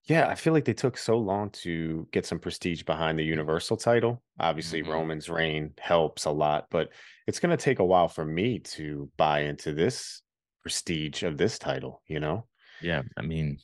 yeah, 0.05 0.27
I 0.29 0.35
feel 0.35 0.53
like 0.53 0.65
they 0.65 0.73
took 0.73 0.97
so 0.97 1.17
long 1.17 1.49
to 1.51 2.07
get 2.11 2.25
some 2.25 2.39
prestige 2.39 2.83
behind 2.83 3.19
the 3.19 3.23
Universal 3.25 3.77
title. 3.77 4.23
Obviously, 4.39 4.81
Mhm. 4.81 4.91
Roman's 4.91 5.29
reign 5.29 5.73
helps 5.79 6.25
a 6.25 6.31
lot, 6.31 6.67
but 6.69 6.93
it's 7.27 7.39
going 7.39 7.55
to 7.57 7.61
take 7.63 7.79
a 7.79 7.85
while 7.85 8.07
for 8.07 8.23
me 8.25 8.59
to 8.59 9.11
buy 9.17 9.41
into 9.41 9.73
this 9.73 10.21
prestige 10.61 11.23
of 11.23 11.37
this 11.37 11.59
title. 11.59 12.03
You 12.07 12.19
know? 12.19 12.47
Yeah, 12.79 13.03
I 13.15 13.21
mean, 13.21 13.59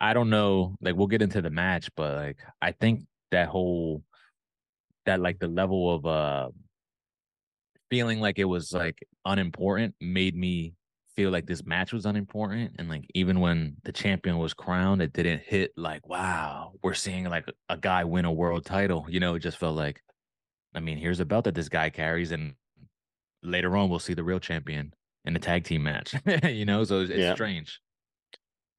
I 0.00 0.14
don't 0.14 0.30
know. 0.30 0.76
Like, 0.80 0.96
we'll 0.96 1.06
get 1.06 1.22
into 1.22 1.42
the 1.42 1.50
match, 1.50 1.90
but 1.96 2.16
like, 2.16 2.38
I 2.62 2.72
think 2.72 3.06
that 3.30 3.48
whole 3.48 4.02
that 5.06 5.20
like 5.20 5.38
the 5.38 5.48
level 5.48 5.94
of 5.94 6.06
uh 6.06 6.50
feeling 7.90 8.20
like 8.20 8.38
it 8.38 8.44
was 8.44 8.72
like 8.72 9.02
unimportant 9.24 9.94
made 10.00 10.36
me 10.36 10.74
feel 11.16 11.30
like 11.30 11.46
this 11.46 11.64
match 11.64 11.92
was 11.92 12.06
unimportant 12.06 12.76
and 12.78 12.88
like 12.88 13.04
even 13.14 13.40
when 13.40 13.76
the 13.84 13.92
champion 13.92 14.38
was 14.38 14.54
crowned 14.54 15.02
it 15.02 15.12
didn't 15.12 15.40
hit 15.42 15.72
like 15.76 16.06
wow 16.06 16.72
we're 16.82 16.94
seeing 16.94 17.24
like 17.24 17.48
a, 17.68 17.76
guy 17.76 18.04
win 18.04 18.24
a 18.24 18.32
world 18.32 18.64
title 18.64 19.04
you 19.08 19.18
know 19.18 19.34
it 19.34 19.40
just 19.40 19.56
felt 19.56 19.74
like 19.74 20.00
i 20.74 20.80
mean 20.80 20.96
here's 20.96 21.18
a 21.18 21.24
belt 21.24 21.44
that 21.44 21.54
this 21.54 21.68
guy 21.68 21.90
carries 21.90 22.30
and 22.30 22.54
later 23.42 23.76
on 23.76 23.88
we'll 23.88 23.98
see 23.98 24.14
the 24.14 24.22
real 24.22 24.38
champion 24.38 24.92
in 25.24 25.32
the 25.32 25.40
tag 25.40 25.64
team 25.64 25.82
match 25.82 26.14
you 26.44 26.64
know 26.64 26.84
so 26.84 27.00
it's, 27.00 27.10
it's 27.10 27.20
Yeah. 27.20 27.34
strange 27.34 27.80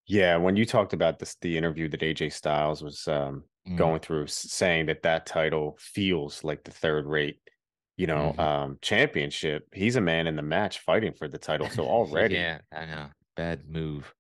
Yeah, 0.10 0.36
when 0.38 0.58
you 0.58 0.66
talked 0.66 0.94
about 0.94 1.20
this, 1.20 1.38
the 1.40 1.58
interview 1.58 1.88
that 1.88 2.02
AJ 2.02 2.34
Styles 2.34 2.84
was 2.84 3.08
um, 3.08 3.44
Mm, 3.70 3.76
going 3.78 4.00
through, 4.00 4.28
saying 4.28 4.88
that 4.88 5.04
that 5.04 5.26
title 5.26 5.78
feels 5.80 6.44
like 6.44 6.64
the 6.64 6.72
third 6.72 7.06
rate, 7.06 7.40
you 7.98 8.08
know, 8.08 8.34
mhm. 8.36 8.40
um, 8.40 8.78
championship. 8.82 9.68
He's 9.74 9.96
a 9.96 10.02
man 10.02 10.28
in 10.28 10.36
the 10.36 10.42
match 10.42 10.80
fighting 10.80 11.14
for 11.14 11.28
the 11.28 11.38
title. 11.38 11.70
So 11.70 11.84
already 11.88 12.36
yeah, 12.36 12.60
I 12.74 12.86
know. 12.86 13.08
Bad 13.36 13.70
move. 13.70 14.14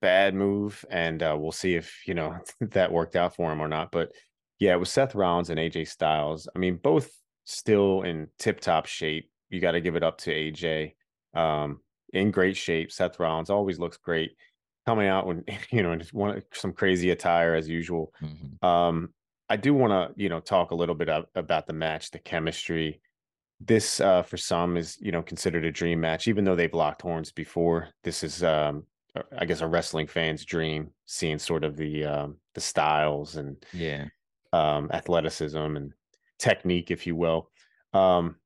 bad 0.00 0.34
move, 0.34 0.84
and 0.90 1.22
uh, 1.22 1.36
we'll 1.38 1.52
see 1.52 1.74
if 1.74 2.02
you 2.06 2.14
know 2.14 2.38
that 2.60 2.92
worked 2.92 3.14
out 3.14 3.36
for 3.36 3.52
him 3.52 3.60
or 3.60 3.68
not. 3.68 3.92
But 3.92 4.12
yeah, 4.58 4.72
it 4.72 4.80
was 4.80 4.90
Seth 4.90 5.14
Rollins 5.14 5.50
and 5.50 5.60
AJ 5.60 5.88
Styles. 5.88 6.48
I 6.54 6.58
mean, 6.58 6.76
both 6.76 7.10
still 7.44 8.02
in 8.02 8.28
tip 8.38 8.60
top 8.60 8.86
shape. 8.86 9.30
You 9.50 9.60
got 9.60 9.72
to 9.72 9.80
give 9.80 9.96
it 9.96 10.02
up 10.02 10.18
to 10.18 10.34
AJ. 10.34 10.94
Um, 11.34 11.80
in 12.12 12.30
great 12.30 12.56
shape. 12.56 12.90
Seth 12.90 13.20
Rollins 13.20 13.50
always 13.50 13.78
looks 13.78 13.98
great 13.98 14.32
coming 14.88 15.08
out 15.08 15.26
when 15.26 15.44
you 15.70 15.82
know 15.82 15.92
in 15.92 16.02
one 16.12 16.42
some 16.52 16.72
crazy 16.72 17.10
attire 17.10 17.54
as 17.54 17.68
usual. 17.68 18.12
Mhm. 18.22 18.62
Um, 18.64 19.14
I 19.50 19.56
do 19.56 19.72
want 19.74 19.92
to 19.92 20.22
you 20.22 20.28
know 20.28 20.40
talk 20.40 20.70
a 20.72 20.74
little 20.74 20.94
bit 20.94 21.08
about 21.34 21.66
the 21.66 21.72
match, 21.72 22.10
the 22.10 22.18
chemistry. 22.18 23.00
This 23.60 24.00
uh, 24.00 24.22
for 24.22 24.36
some 24.36 24.76
is 24.76 24.98
you 25.00 25.12
know 25.12 25.22
considered 25.22 25.64
a 25.64 25.72
dream 25.72 26.00
match, 26.00 26.28
even 26.28 26.44
though 26.44 26.56
they've 26.56 26.74
locked 26.84 27.02
horns 27.02 27.32
before. 27.32 27.88
This 28.04 28.22
is 28.22 28.42
um, 28.42 28.86
I 29.36 29.44
guess 29.46 29.60
a 29.62 29.66
wrestling 29.66 30.06
fan's 30.06 30.44
dream, 30.44 30.92
seeing 31.06 31.38
sort 31.38 31.64
of 31.64 31.76
the 31.76 32.04
um, 32.04 32.36
the 32.54 32.60
styles 32.60 33.36
and 33.36 33.56
Yeah. 33.72 34.06
um, 34.52 34.90
athleticism 34.92 35.76
and 35.76 35.92
technique, 36.38 36.90
if 36.90 37.06
you 37.06 37.16
will. 37.16 37.50
Um, 37.92 38.36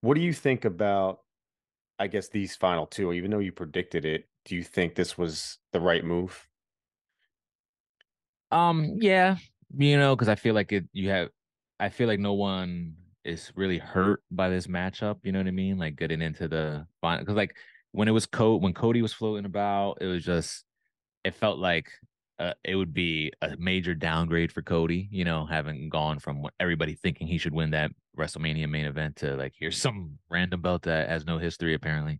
what 0.00 0.14
do 0.14 0.20
you 0.20 0.32
think 0.32 0.64
about? 0.64 1.20
I 1.98 2.06
guess 2.08 2.28
these 2.28 2.56
final 2.56 2.86
two, 2.86 3.12
even 3.12 3.30
though 3.30 3.38
you 3.40 3.52
predicted 3.52 4.04
it, 4.04 4.28
do 4.44 4.56
you 4.56 4.62
think 4.62 4.94
this 4.94 5.16
was 5.16 5.58
the 5.72 5.80
right 5.80 6.04
move? 6.04 6.46
Um, 8.50 8.98
yeah, 9.00 9.36
you 9.76 9.96
know, 9.96 10.14
because 10.14 10.28
I 10.28 10.34
feel 10.34 10.54
like 10.54 10.72
it 10.72 10.84
you 10.92 11.10
have 11.10 11.28
I 11.80 11.88
feel 11.88 12.06
like 12.06 12.20
no 12.20 12.34
one 12.34 12.94
is 13.24 13.52
really 13.54 13.78
hurt 13.78 14.22
by 14.30 14.48
this 14.48 14.66
matchup, 14.66 15.18
you 15.22 15.32
know 15.32 15.38
what 15.38 15.48
I 15.48 15.52
mean? 15.52 15.78
Like 15.78 15.96
getting 15.96 16.20
into 16.22 16.48
the 16.48 16.86
final 17.00 17.20
because 17.20 17.36
like 17.36 17.56
when 17.92 18.08
it 18.08 18.12
was 18.12 18.26
Code 18.26 18.62
when 18.62 18.74
Cody 18.74 19.02
was 19.02 19.12
floating 19.12 19.46
about, 19.46 19.98
it 20.00 20.06
was 20.06 20.24
just 20.24 20.64
it 21.24 21.34
felt 21.34 21.58
like 21.58 21.90
uh, 22.38 22.54
it 22.64 22.74
would 22.74 22.92
be 22.92 23.32
a 23.42 23.56
major 23.58 23.94
downgrade 23.94 24.50
for 24.50 24.62
Cody, 24.62 25.08
you 25.12 25.24
know, 25.24 25.46
having 25.46 25.88
gone 25.88 26.18
from 26.18 26.44
everybody 26.58 26.94
thinking 26.94 27.26
he 27.26 27.38
should 27.38 27.54
win 27.54 27.70
that 27.70 27.92
WrestleMania 28.18 28.68
main 28.68 28.86
event 28.86 29.16
to 29.16 29.36
like 29.36 29.54
here's 29.56 29.76
some 29.80 30.18
random 30.30 30.60
belt 30.60 30.82
that 30.82 31.08
has 31.08 31.24
no 31.24 31.38
history 31.38 31.74
apparently. 31.74 32.18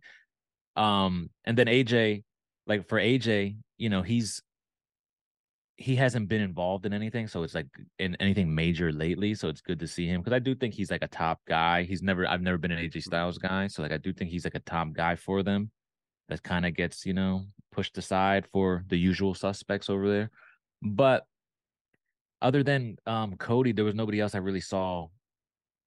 Um, 0.75 1.29
and 1.45 1.57
then 1.57 1.67
AJ, 1.67 2.23
like 2.67 2.87
for 2.87 2.99
AJ, 2.99 3.57
you 3.77 3.89
know, 3.89 4.01
he's 4.01 4.41
he 5.75 5.95
hasn't 5.95 6.29
been 6.29 6.41
involved 6.41 6.85
in 6.85 6.93
anything, 6.93 7.27
so 7.27 7.43
it's 7.43 7.55
like 7.55 7.67
in 7.99 8.15
anything 8.19 8.53
major 8.53 8.91
lately. 8.91 9.33
So 9.33 9.49
it's 9.49 9.61
good 9.61 9.79
to 9.79 9.87
see 9.87 10.07
him 10.07 10.21
because 10.21 10.33
I 10.33 10.39
do 10.39 10.55
think 10.55 10.73
he's 10.73 10.91
like 10.91 11.03
a 11.03 11.07
top 11.07 11.41
guy. 11.47 11.83
He's 11.83 12.01
never 12.01 12.27
I've 12.27 12.41
never 12.41 12.57
been 12.57 12.71
an 12.71 12.79
AJ 12.79 13.03
Styles 13.03 13.37
guy, 13.37 13.67
so 13.67 13.81
like 13.81 13.91
I 13.91 13.97
do 13.97 14.13
think 14.13 14.29
he's 14.29 14.45
like 14.45 14.55
a 14.55 14.59
top 14.59 14.93
guy 14.93 15.15
for 15.15 15.43
them. 15.43 15.71
That 16.29 16.43
kind 16.43 16.65
of 16.65 16.75
gets 16.75 17.05
you 17.05 17.13
know 17.13 17.45
pushed 17.71 17.97
aside 17.97 18.45
for 18.47 18.83
the 18.87 18.97
usual 18.97 19.33
suspects 19.33 19.89
over 19.89 20.07
there. 20.07 20.29
But 20.81 21.25
other 22.41 22.63
than 22.63 22.97
um 23.05 23.35
Cody, 23.37 23.71
there 23.71 23.85
was 23.85 23.95
nobody 23.95 24.19
else 24.19 24.35
I 24.35 24.39
really 24.39 24.61
saw 24.61 25.07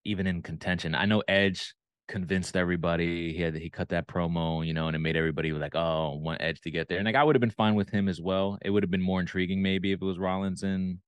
even 0.04 0.26
in 0.26 0.42
contention. 0.42 0.94
I 0.94 1.04
know 1.04 1.22
Edge 1.28 1.74
convinced 2.08 2.56
everybody. 2.56 3.32
He 3.32 3.42
had 3.42 3.54
he 3.56 3.70
cut 3.70 3.88
that 3.90 4.06
promo, 4.06 4.66
you 4.66 4.74
know, 4.74 4.86
and 4.86 4.96
it 4.96 5.00
made 5.00 5.16
everybody 5.16 5.52
like, 5.52 5.74
oh, 5.74 6.16
want 6.16 6.40
Edge 6.40 6.60
to 6.62 6.70
get 6.70 6.88
there. 6.88 6.98
And 6.98 7.06
like 7.06 7.14
I 7.14 7.24
would 7.24 7.34
have 7.34 7.40
been 7.40 7.50
fine 7.50 7.74
with 7.74 7.90
him 7.90 8.08
as 8.08 8.20
well. 8.20 8.58
It 8.62 8.70
would 8.70 8.82
have 8.82 8.90
been 8.90 9.02
more 9.02 9.20
intriguing 9.20 9.62
maybe 9.62 9.92
if 9.92 10.00
it 10.00 10.04
was 10.04 10.18
Rollins 10.18 10.62
and 10.62 10.98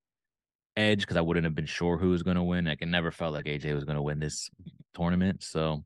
Edge 0.76 1.00
because 1.00 1.17
I 1.17 1.21
wouldn't 1.23 1.45
have 1.45 1.55
been 1.55 1.67
sure 1.67 1.99
who 1.99 2.11
was 2.11 2.23
going 2.23 2.37
to 2.37 2.43
win. 2.43 2.67
Like 2.67 2.83
it 2.83 2.87
never 2.87 3.11
felt 3.11 3.35
like 3.35 3.47
AJ 3.47 3.75
was 3.75 3.85
going 3.85 3.97
to 3.97 4.02
win 4.02 4.19
this 4.19 4.50
tournament. 4.95 5.43
So 5.43 5.85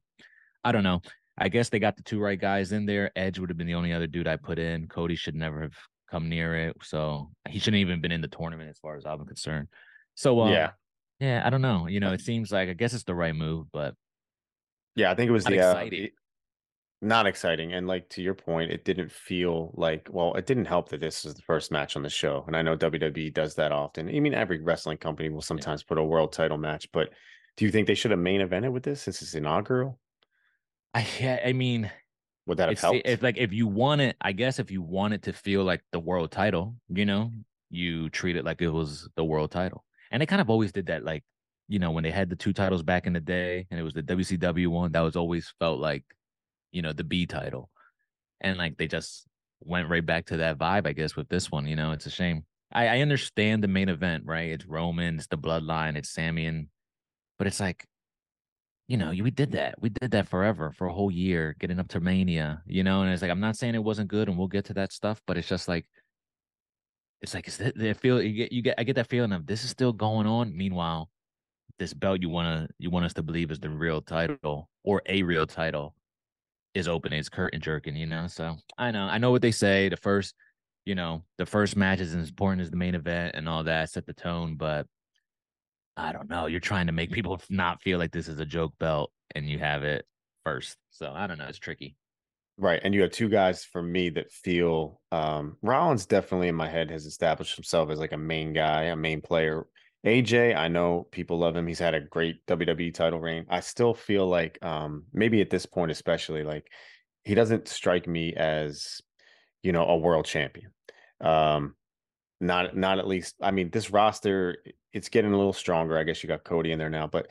I 0.64 0.72
don't 0.72 0.84
know. 0.84 1.02
I 1.38 1.48
guess 1.48 1.70
they 1.70 1.78
got 1.78 1.96
the 1.96 2.02
two 2.02 2.20
right 2.20 2.38
guys 2.38 2.72
in 2.72 2.84
there. 2.86 3.10
Edge 3.16 3.38
would 3.38 3.48
have 3.48 3.56
been 3.56 3.66
the 3.66 3.74
only 3.74 3.92
other 3.92 4.06
dude 4.06 4.28
I 4.28 4.36
put 4.36 4.58
in. 4.58 4.86
Cody 4.86 5.16
should 5.16 5.34
never 5.34 5.62
have 5.62 5.74
come 6.10 6.28
near 6.28 6.68
it. 6.68 6.76
So 6.82 7.30
he 7.48 7.58
shouldn't 7.58 7.80
even 7.80 8.02
been 8.02 8.12
in 8.12 8.20
the 8.20 8.28
tournament 8.28 8.68
as 8.68 8.78
far 8.78 8.96
as 8.96 9.06
I'm 9.06 9.24
concerned. 9.24 9.68
So 10.14 10.40
um 10.42 10.52
Yeah, 10.52 10.70
yeah, 11.20 11.42
I 11.44 11.50
don't 11.50 11.62
know. 11.62 11.86
You 11.86 12.00
know, 12.00 12.10
Uh, 12.10 12.14
it 12.14 12.20
seems 12.20 12.52
like 12.52 12.68
I 12.68 12.74
guess 12.74 12.92
it's 12.92 13.04
the 13.04 13.14
right 13.14 13.34
move, 13.34 13.68
but 13.72 13.94
yeah. 14.94 15.10
I 15.10 15.14
think 15.14 15.28
it 15.28 15.32
was 15.32 15.44
not 15.44 15.50
the 15.50 15.60
uh, 15.60 15.70
exciting. 15.72 16.04
it- 16.04 16.12
not 17.04 17.26
exciting, 17.26 17.72
and 17.72 17.88
like 17.88 18.08
to 18.10 18.22
your 18.22 18.34
point, 18.34 18.70
it 18.70 18.84
didn't 18.84 19.10
feel 19.10 19.72
like. 19.74 20.08
Well, 20.10 20.34
it 20.34 20.46
didn't 20.46 20.66
help 20.66 20.90
that 20.90 21.00
this 21.00 21.24
is 21.24 21.34
the 21.34 21.42
first 21.42 21.72
match 21.72 21.96
on 21.96 22.02
the 22.02 22.08
show, 22.10 22.44
and 22.46 22.56
I 22.56 22.62
know 22.62 22.76
WWE 22.76 23.32
does 23.34 23.56
that 23.56 23.72
often. 23.72 24.08
I 24.08 24.20
mean, 24.20 24.34
every 24.34 24.60
wrestling 24.60 24.98
company 24.98 25.28
will 25.28 25.42
Yeah. 25.56 25.66
sometimes 25.66 25.82
put 25.82 25.98
a 25.98 26.04
world 26.04 26.32
title 26.32 26.58
match, 26.58 26.88
but 26.92 27.12
do 27.56 27.64
you 27.64 27.72
think 27.72 27.88
they 27.88 27.94
should 27.96 28.12
have 28.12 28.20
main 28.20 28.40
evented 28.40 28.70
with 28.72 28.84
this 28.84 29.02
since 29.02 29.20
it's 29.20 29.34
inaugural? 29.34 29.98
I 30.94 31.06
yeah, 31.20 31.40
I 31.44 31.52
mean, 31.52 31.90
Would 32.46 32.58
that 32.58 32.68
have 32.68 32.78
helped? 32.80 33.02
it's 33.04 33.22
like 33.22 33.36
if 33.36 33.52
you 33.52 33.66
want 33.66 34.00
it, 34.00 34.16
I 34.20 34.32
guess 34.32 34.58
if 34.58 34.70
you 34.70 34.82
want 34.82 35.14
it 35.14 35.22
to 35.22 35.32
feel 35.32 35.64
like 35.64 35.82
the 35.90 36.00
world 36.00 36.30
title, 36.30 36.76
you 36.88 37.04
know, 37.04 37.32
you 37.70 38.10
treat 38.10 38.36
it 38.36 38.44
like 38.44 38.62
it 38.62 38.68
was 38.68 39.08
the 39.16 39.24
world 39.24 39.50
title. 39.50 39.84
And 40.10 40.20
they 40.20 40.26
kind 40.26 40.40
of 40.42 40.50
always 40.50 40.72
did 40.72 40.86
that, 40.86 41.04
like, 41.04 41.24
you 41.72 41.78
know, 41.78 41.90
when 41.90 42.04
they 42.04 42.10
had 42.10 42.28
the 42.28 42.36
two 42.36 42.52
titles 42.52 42.82
back 42.82 43.06
in 43.06 43.14
the 43.14 43.20
day 43.20 43.66
and 43.70 43.80
it 43.80 43.82
was 43.82 43.94
the 43.94 44.02
WCW 44.02 44.68
one, 44.68 44.92
that 44.92 45.00
was 45.00 45.16
always 45.16 45.54
felt 45.58 45.80
like, 45.80 46.04
you 46.70 46.82
know, 46.82 46.92
the 46.92 47.02
B 47.02 47.24
title. 47.24 47.70
And 48.42 48.58
like 48.58 48.76
they 48.76 48.86
just 48.86 49.26
went 49.60 49.88
right 49.88 50.04
back 50.04 50.26
to 50.26 50.36
that 50.36 50.58
vibe, 50.58 50.86
I 50.86 50.92
guess, 50.92 51.16
with 51.16 51.30
this 51.30 51.50
one. 51.50 51.66
You 51.66 51.74
know, 51.74 51.92
it's 51.92 52.04
a 52.04 52.10
shame. 52.10 52.44
I, 52.70 52.88
I 52.88 52.98
understand 53.00 53.64
the 53.64 53.68
main 53.68 53.88
event, 53.88 54.24
right? 54.26 54.50
It's 54.50 54.66
Roman, 54.66 55.16
it's 55.16 55.28
the 55.28 55.38
bloodline, 55.38 55.96
it's 55.96 56.10
Sammy, 56.10 56.44
and 56.44 56.66
but 57.38 57.46
it's 57.46 57.58
like 57.58 57.86
you 58.86 58.98
know, 58.98 59.10
we 59.10 59.30
did 59.30 59.52
that. 59.52 59.76
We 59.80 59.88
did 59.88 60.10
that 60.10 60.28
forever 60.28 60.72
for 60.72 60.86
a 60.86 60.92
whole 60.92 61.10
year, 61.10 61.56
getting 61.58 61.78
up 61.78 61.88
to 61.88 62.00
Mania, 62.00 62.62
you 62.66 62.82
know, 62.82 63.00
and 63.00 63.10
it's 63.10 63.22
like 63.22 63.30
I'm 63.30 63.40
not 63.40 63.56
saying 63.56 63.74
it 63.74 63.82
wasn't 63.82 64.08
good 64.10 64.28
and 64.28 64.36
we'll 64.36 64.48
get 64.48 64.66
to 64.66 64.74
that 64.74 64.92
stuff, 64.92 65.22
but 65.26 65.38
it's 65.38 65.48
just 65.48 65.68
like 65.68 65.86
it's 67.22 67.32
like 67.32 67.48
is 67.48 67.56
that 67.56 67.78
they 67.78 67.94
feel 67.94 68.20
you 68.20 68.34
get 68.34 68.52
you 68.52 68.60
get 68.60 68.74
I 68.76 68.82
get 68.82 68.96
that 68.96 69.08
feeling 69.08 69.32
of 69.32 69.46
this 69.46 69.64
is 69.64 69.70
still 69.70 69.94
going 69.94 70.26
on. 70.26 70.54
Meanwhile, 70.54 71.08
this 71.82 71.92
belt 71.92 72.22
you 72.22 72.28
wanna 72.28 72.68
you 72.78 72.90
want 72.90 73.04
us 73.04 73.12
to 73.14 73.24
believe 73.24 73.50
is 73.50 73.58
the 73.58 73.68
real 73.68 74.00
title 74.00 74.70
or 74.84 75.02
a 75.06 75.24
real 75.24 75.48
title 75.48 75.96
is 76.74 76.86
open, 76.86 77.12
it's 77.12 77.28
curtain 77.28 77.60
jerking, 77.60 77.96
you 77.96 78.06
know. 78.06 78.28
So 78.28 78.56
I 78.78 78.92
know, 78.92 79.02
I 79.02 79.18
know 79.18 79.32
what 79.32 79.42
they 79.42 79.50
say. 79.50 79.88
The 79.88 79.96
first, 79.96 80.36
you 80.84 80.94
know, 80.94 81.24
the 81.38 81.44
first 81.44 81.76
match 81.76 81.98
is 81.98 82.14
as 82.14 82.28
important 82.28 82.62
as 82.62 82.70
the 82.70 82.76
main 82.76 82.94
event 82.94 83.34
and 83.34 83.48
all 83.48 83.64
that, 83.64 83.90
set 83.90 84.06
the 84.06 84.12
tone, 84.12 84.54
but 84.54 84.86
I 85.96 86.12
don't 86.12 86.30
know. 86.30 86.46
You're 86.46 86.60
trying 86.60 86.86
to 86.86 86.92
make 86.92 87.10
people 87.18 87.42
not 87.50 87.82
feel 87.82 87.98
like 87.98 88.12
this 88.12 88.28
is 88.28 88.38
a 88.38 88.46
joke 88.46 88.74
belt 88.78 89.10
and 89.34 89.50
you 89.50 89.58
have 89.58 89.82
it 89.82 90.04
first. 90.44 90.76
So 90.90 91.12
I 91.12 91.26
don't 91.26 91.38
know. 91.38 91.48
It's 91.48 91.58
tricky. 91.58 91.96
Right. 92.58 92.80
And 92.84 92.94
you 92.94 93.02
have 93.02 93.10
two 93.10 93.28
guys 93.28 93.64
for 93.64 93.82
me 93.82 94.10
that 94.10 94.30
feel 94.30 95.00
um 95.10 95.56
Rollins 95.62 96.06
definitely 96.06 96.46
in 96.46 96.54
my 96.54 96.68
head 96.68 96.92
has 96.92 97.06
established 97.06 97.56
himself 97.56 97.90
as 97.90 97.98
like 97.98 98.12
a 98.12 98.16
main 98.16 98.52
guy, 98.52 98.84
a 98.84 98.96
main 98.96 99.20
player. 99.20 99.66
AJ, 100.04 100.56
I 100.56 100.68
know 100.68 101.06
people 101.10 101.38
love 101.38 101.54
him. 101.54 101.66
He's 101.66 101.78
had 101.78 101.94
a 101.94 102.00
great 102.00 102.44
WWE 102.46 102.92
title 102.92 103.20
reign. 103.20 103.46
I 103.48 103.60
still 103.60 103.94
feel 103.94 104.26
like 104.26 104.58
um 104.62 105.04
maybe 105.12 105.40
at 105.40 105.50
this 105.50 105.66
point 105.66 105.90
especially 105.92 106.42
like 106.42 106.66
he 107.24 107.34
doesn't 107.34 107.68
strike 107.68 108.08
me 108.08 108.34
as 108.34 109.00
you 109.62 109.72
know 109.72 109.84
a 109.86 109.96
world 109.96 110.26
champion. 110.26 110.72
Um 111.20 111.76
not 112.40 112.76
not 112.76 112.98
at 112.98 113.06
least 113.06 113.36
I 113.40 113.52
mean 113.52 113.70
this 113.70 113.90
roster 113.90 114.58
it's 114.92 115.08
getting 115.08 115.32
a 115.32 115.36
little 115.36 115.52
stronger. 115.52 115.96
I 115.96 116.02
guess 116.02 116.22
you 116.22 116.26
got 116.28 116.44
Cody 116.44 116.72
in 116.72 116.78
there 116.78 116.90
now, 116.90 117.06
but 117.06 117.28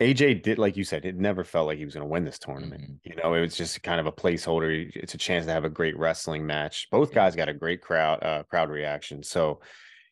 AJ 0.00 0.42
did 0.42 0.58
like 0.58 0.76
you 0.78 0.84
said, 0.84 1.04
it 1.04 1.16
never 1.16 1.44
felt 1.44 1.66
like 1.66 1.78
he 1.78 1.84
was 1.84 1.94
going 1.94 2.06
to 2.06 2.10
win 2.10 2.24
this 2.24 2.38
tournament. 2.38 2.82
Mhm. 2.82 2.98
You 3.04 3.16
know, 3.16 3.34
it 3.34 3.40
was 3.42 3.54
just 3.56 3.82
kind 3.82 4.00
of 4.00 4.06
a 4.06 4.12
placeholder. 4.12 4.90
It's 4.96 5.14
a 5.14 5.18
chance 5.18 5.44
to 5.46 5.52
have 5.52 5.64
a 5.64 5.70
great 5.70 5.96
wrestling 5.98 6.46
match. 6.46 6.88
Both 6.90 7.12
guys 7.12 7.36
got 7.36 7.48
a 7.50 7.54
great 7.54 7.82
crowd 7.82 8.22
uh 8.24 8.42
crowd 8.44 8.70
reaction. 8.70 9.22
So, 9.22 9.60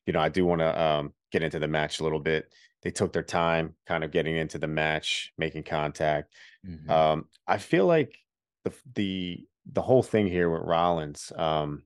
you 0.07 0.13
know, 0.13 0.21
I 0.21 0.29
do 0.29 0.45
want 0.47 0.61
to 0.61 0.81
um 0.83 1.15
get 1.31 1.43
into 1.43 1.59
the 1.59 1.69
match 1.69 2.01
a 2.01 2.05
little 2.05 2.21
bit. 2.21 2.53
They 2.83 2.91
took 2.91 3.13
their 3.13 3.23
time 3.23 3.77
kind 3.87 4.05
of 4.05 4.11
getting 4.11 4.37
into 4.37 4.59
the 4.59 4.67
match, 4.67 5.33
making 5.39 5.65
contact. 5.65 6.35
Mhm. 6.65 6.89
Um 6.91 7.29
I 7.47 7.59
feel 7.59 7.87
like 7.87 8.19
the 8.65 8.75
the 8.95 9.49
the 9.67 9.83
whole 9.83 10.03
thing 10.03 10.27
here 10.27 10.51
with 10.51 10.63
Rollins 10.63 11.33
um 11.37 11.85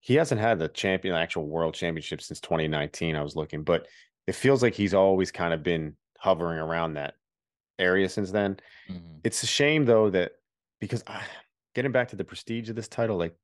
he 0.00 0.14
hasn't 0.14 0.40
had 0.40 0.58
the 0.58 0.68
champion 0.68 1.14
actual 1.14 1.46
world 1.48 1.74
championship 1.74 2.20
since 2.22 2.40
2019 2.40 3.16
I 3.16 3.22
was 3.22 3.36
looking, 3.36 3.64
but 3.64 3.88
it 4.26 4.34
feels 4.34 4.62
like 4.62 4.74
he's 4.74 4.94
always 4.94 5.30
kind 5.32 5.54
of 5.54 5.62
been 5.62 5.96
hovering 6.18 6.58
around 6.58 6.94
that 6.94 7.14
area 7.78 8.08
since 8.08 8.30
then. 8.32 8.58
Mhm. 8.88 9.24
It's 9.24 9.42
a 9.42 9.46
shame 9.46 9.84
though 9.86 10.10
that 10.10 10.32
because 10.80 11.04
I, 11.06 11.24
getting 11.74 11.92
back 11.92 12.08
to 12.08 12.16
the 12.16 12.24
prestige 12.24 12.70
of 12.70 12.76
this 12.76 12.88
title, 12.88 13.16
like 13.16 13.36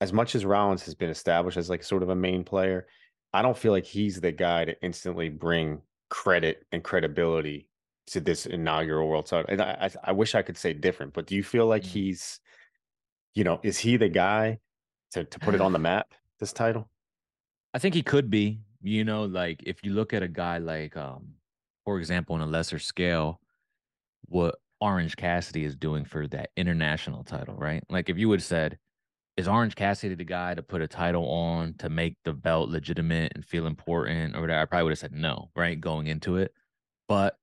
as 0.00 0.12
much 0.12 0.34
as 0.34 0.44
Rollins 0.44 0.84
has 0.84 0.94
been 0.94 1.10
established 1.10 1.56
as 1.56 1.70
like 1.70 1.82
sort 1.82 2.02
of 2.02 2.10
a 2.10 2.16
main 2.16 2.44
player, 2.44 2.86
I 3.32 3.42
don't 3.42 3.56
feel 3.56 3.72
like 3.72 3.84
he's 3.84 4.20
the 4.20 4.32
guy 4.32 4.64
to 4.64 4.82
instantly 4.82 5.28
bring 5.28 5.82
credit 6.10 6.66
and 6.72 6.82
credibility 6.82 7.68
to 8.08 8.20
this 8.20 8.46
inaugural 8.46 9.08
world 9.08 9.26
title. 9.26 9.46
And 9.50 9.60
I, 9.60 9.90
I, 10.04 10.10
I 10.10 10.12
wish 10.12 10.34
I 10.34 10.42
could 10.42 10.56
say 10.56 10.72
different, 10.72 11.12
but 11.12 11.26
do 11.26 11.34
you 11.36 11.42
feel 11.42 11.66
like 11.66 11.82
Mm. 11.82 11.86
he's, 11.86 12.40
you 13.34 13.44
know, 13.44 13.60
is 13.62 13.78
he 13.78 13.96
the 13.96 14.08
guy 14.08 14.60
to 15.12 15.24
to 15.24 15.40
put 15.40 15.54
it 15.54 15.60
on 15.60 15.72
the 15.72 15.78
map? 15.80 16.12
this 16.38 16.52
title? 16.52 16.90
I 17.74 17.78
think 17.78 17.94
he 17.94 18.02
could 18.02 18.30
be. 18.30 18.60
You 18.82 19.04
know, 19.04 19.24
like 19.24 19.62
if 19.64 19.84
you 19.84 19.92
look 19.92 20.12
at 20.12 20.22
a 20.22 20.28
guy 20.28 20.58
like, 20.58 20.96
um, 20.96 21.34
for 21.84 21.98
example, 21.98 22.34
on 22.34 22.40
a 22.40 22.46
lesser 22.46 22.78
scale, 22.78 23.40
what 24.26 24.56
Orange 24.80 25.16
Cassidy 25.16 25.64
is 25.64 25.76
doing 25.76 26.04
for 26.04 26.28
that 26.28 26.50
international 26.56 27.24
title, 27.24 27.54
right? 27.56 27.82
Like 27.88 28.08
if 28.08 28.18
you 28.18 28.28
would 28.28 28.40
have 28.40 28.44
said, 28.46 28.78
is 29.36 29.48
Orange 29.48 29.74
Cassidy 29.74 30.14
the 30.14 30.24
guy 30.24 30.54
to 30.54 30.62
put 30.62 30.82
a 30.82 30.88
title 30.88 31.28
on 31.28 31.74
to 31.78 31.88
make 31.90 32.16
the 32.24 32.32
belt 32.32 32.70
legitimate 32.70 33.32
and 33.34 33.44
feel 33.44 33.66
important 33.66 34.34
or 34.34 34.40
whatever? 34.40 34.60
I 34.60 34.64
probably 34.64 34.84
would 34.84 34.92
have 34.92 34.98
said 34.98 35.12
no, 35.12 35.50
right? 35.54 35.78
Going 35.80 36.06
into 36.06 36.36
it. 36.36 36.52
But 37.06 37.36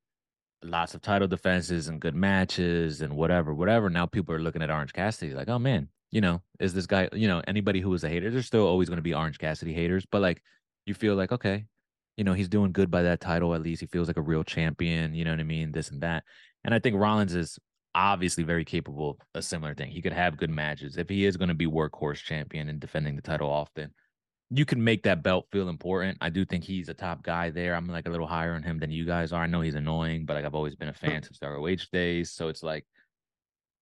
lots 0.64 0.96
of 0.96 1.02
title 1.02 1.28
defenses 1.28 1.88
and 1.88 2.00
good 2.00 2.16
matches 2.16 3.02
and 3.02 3.16
whatever, 3.16 3.54
whatever. 3.54 3.90
Now 3.90 4.06
people 4.06 4.34
are 4.34 4.40
looking 4.40 4.62
at 4.62 4.72
Orange 4.72 4.94
Cassidy 4.94 5.34
like, 5.34 5.50
oh 5.50 5.60
man, 5.60 5.90
you 6.12 6.22
know, 6.22 6.42
is 6.60 6.74
this 6.74 6.88
guy, 6.88 7.10
you 7.14 7.28
know, 7.28 7.42
anybody 7.48 7.80
who 7.80 7.90
was 7.90 8.04
a 8.04 8.10
hater, 8.10 8.32
there's 8.32 8.48
still 8.48 8.66
always 8.66 8.90
going 8.90 8.98
to 8.98 9.04
be 9.04 9.14
Orange 9.14 9.38
Cassidy 9.38 9.74
haters, 9.74 10.06
but 10.10 10.22
like 10.22 10.42
you 10.86 10.94
feel 10.94 11.16
like, 11.16 11.32
okay, 11.32 11.66
you 12.18 12.24
know, 12.24 12.34
he's 12.34 12.50
doing 12.50 12.72
good 12.72 12.92
by 12.92 13.04
that 13.04 13.20
title. 13.20 13.54
At 13.54 13.62
least 13.62 13.82
he 13.82 13.88
feels 13.88 14.08
like 14.08 14.18
a 14.18 14.22
real 14.22 14.44
champion, 14.44 15.14
you 15.14 15.26
know 15.26 15.32
what 15.32 15.40
I 15.40 15.44
mean? 15.44 15.72
This 15.72 15.90
and 15.90 16.02
that. 16.02 16.24
And 16.64 16.74
I 16.74 16.80
think 16.80 16.96
Rollins 16.96 17.36
is 17.36 17.60
obviously 17.96 18.44
very 18.44 18.66
capable 18.66 19.12
of 19.12 19.18
a 19.36 19.42
similar 19.42 19.76
thing. 19.76 19.92
He 19.92 20.02
could 20.02 20.14
have 20.14 20.38
good 20.38 20.50
matches. 20.50 20.98
If 20.98 21.10
he 21.10 21.26
is 21.26 21.38
going 21.38 21.50
to 21.50 21.56
be 21.56 21.68
workhorse 21.68 22.24
champion 22.24 22.70
and 22.70 22.80
defending 22.80 23.16
the 23.16 23.22
title 23.22 23.50
often, 23.50 23.94
you 24.50 24.66
can 24.66 24.84
make 24.84 25.04
that 25.04 25.24
belt 25.24 25.48
feel 25.52 25.70
important. 25.70 26.18
I 26.22 26.30
do 26.30 26.46
think 26.46 26.64
he's 26.64 26.90
a 26.90 26.94
top 26.94 27.24
guy 27.24 27.50
there. 27.50 27.76
I'm 27.76 27.88
like 27.88 28.08
a 28.08 28.12
little 28.12 28.28
higher 28.28 28.54
on 28.54 28.64
him 28.64 28.80
than 28.80 28.92
you 28.92 29.06
guys 29.06 29.32
are. 29.32 29.44
I 29.44 29.48
know 29.48 29.62
he's 29.62 29.76
annoying, 29.76 30.26
but 30.26 30.36
like 30.36 30.46
I've 30.46 30.56
always 30.56 30.76
been 30.76 30.90
a 30.90 30.94
fan 30.94 31.24
since 31.24 31.40
the 31.40 31.50
ROH 31.50 31.88
days. 31.92 32.32
So 32.32 32.50
it's 32.50 32.64
like 32.64 32.86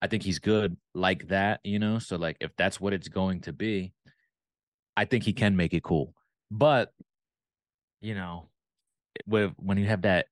I 0.01 0.07
think 0.07 0.23
he's 0.23 0.39
good 0.39 0.77
like 0.93 1.27
that, 1.27 1.59
you 1.63 1.79
know. 1.79 1.99
So 1.99 2.15
like 2.15 2.37
if 2.39 2.51
that's 2.57 2.79
what 2.79 2.93
it's 2.93 3.07
going 3.07 3.41
to 3.41 3.53
be, 3.53 3.93
I 4.95 5.05
think 5.05 5.23
he 5.23 5.33
can 5.33 5.55
make 5.55 5.73
it 5.73 5.83
cool. 5.83 6.13
But 6.49 6.91
you 8.01 8.15
know, 8.15 8.49
with 9.27 9.53
when 9.57 9.77
you 9.77 9.85
have 9.85 10.03
that 10.03 10.27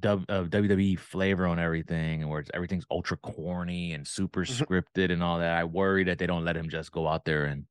w, 0.00 0.24
uh, 0.28 0.44
WWE 0.44 0.98
flavor 0.98 1.46
on 1.46 1.58
everything, 1.58 2.22
and 2.22 2.30
where 2.30 2.40
it's, 2.40 2.50
everything's 2.54 2.86
ultra 2.90 3.16
corny 3.16 3.92
and 3.92 4.06
super 4.06 4.44
mm-hmm. 4.44 4.62
scripted 4.62 5.12
and 5.12 5.22
all 5.22 5.38
that, 5.38 5.58
I 5.58 5.64
worry 5.64 6.04
that 6.04 6.18
they 6.18 6.26
don't 6.26 6.44
let 6.44 6.56
him 6.56 6.68
just 6.68 6.92
go 6.92 7.06
out 7.06 7.24
there 7.24 7.46
and 7.46 7.64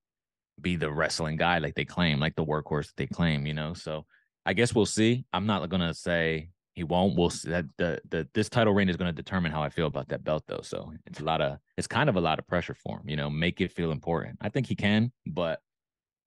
be 0.61 0.75
the 0.75 0.91
wrestling 0.91 1.37
guy 1.37 1.57
like 1.57 1.75
they 1.75 1.85
claim, 1.85 2.19
like 2.19 2.35
the 2.35 2.45
workhorse 2.45 2.87
that 2.87 2.97
they 2.97 3.07
claim, 3.07 3.47
you 3.47 3.53
know. 3.53 3.73
So 3.73 4.05
I 4.45 4.53
guess 4.53 4.75
we'll 4.75 4.85
see. 4.85 5.25
I'm 5.33 5.45
not 5.45 5.67
gonna 5.69 5.93
say 5.93 6.49
he 6.73 6.83
won't. 6.83 7.15
We'll 7.17 7.29
see 7.29 7.49
that 7.49 7.65
the 7.77 7.99
the 8.09 8.27
this 8.33 8.49
title 8.49 8.73
reign 8.73 8.89
is 8.89 8.97
gonna 8.97 9.13
determine 9.13 9.51
how 9.51 9.63
I 9.63 9.69
feel 9.69 9.87
about 9.87 10.09
that 10.09 10.23
belt 10.23 10.43
though. 10.47 10.61
So 10.63 10.93
it's 11.05 11.19
a 11.19 11.23
lot 11.23 11.41
of 11.41 11.57
it's 11.77 11.87
kind 11.87 12.09
of 12.09 12.15
a 12.15 12.21
lot 12.21 12.39
of 12.39 12.47
pressure 12.47 12.75
for 12.75 12.99
him, 12.99 13.09
you 13.09 13.15
know, 13.15 13.29
make 13.29 13.61
it 13.61 13.71
feel 13.71 13.91
important. 13.91 14.37
I 14.41 14.49
think 14.49 14.67
he 14.67 14.75
can, 14.75 15.11
but 15.25 15.59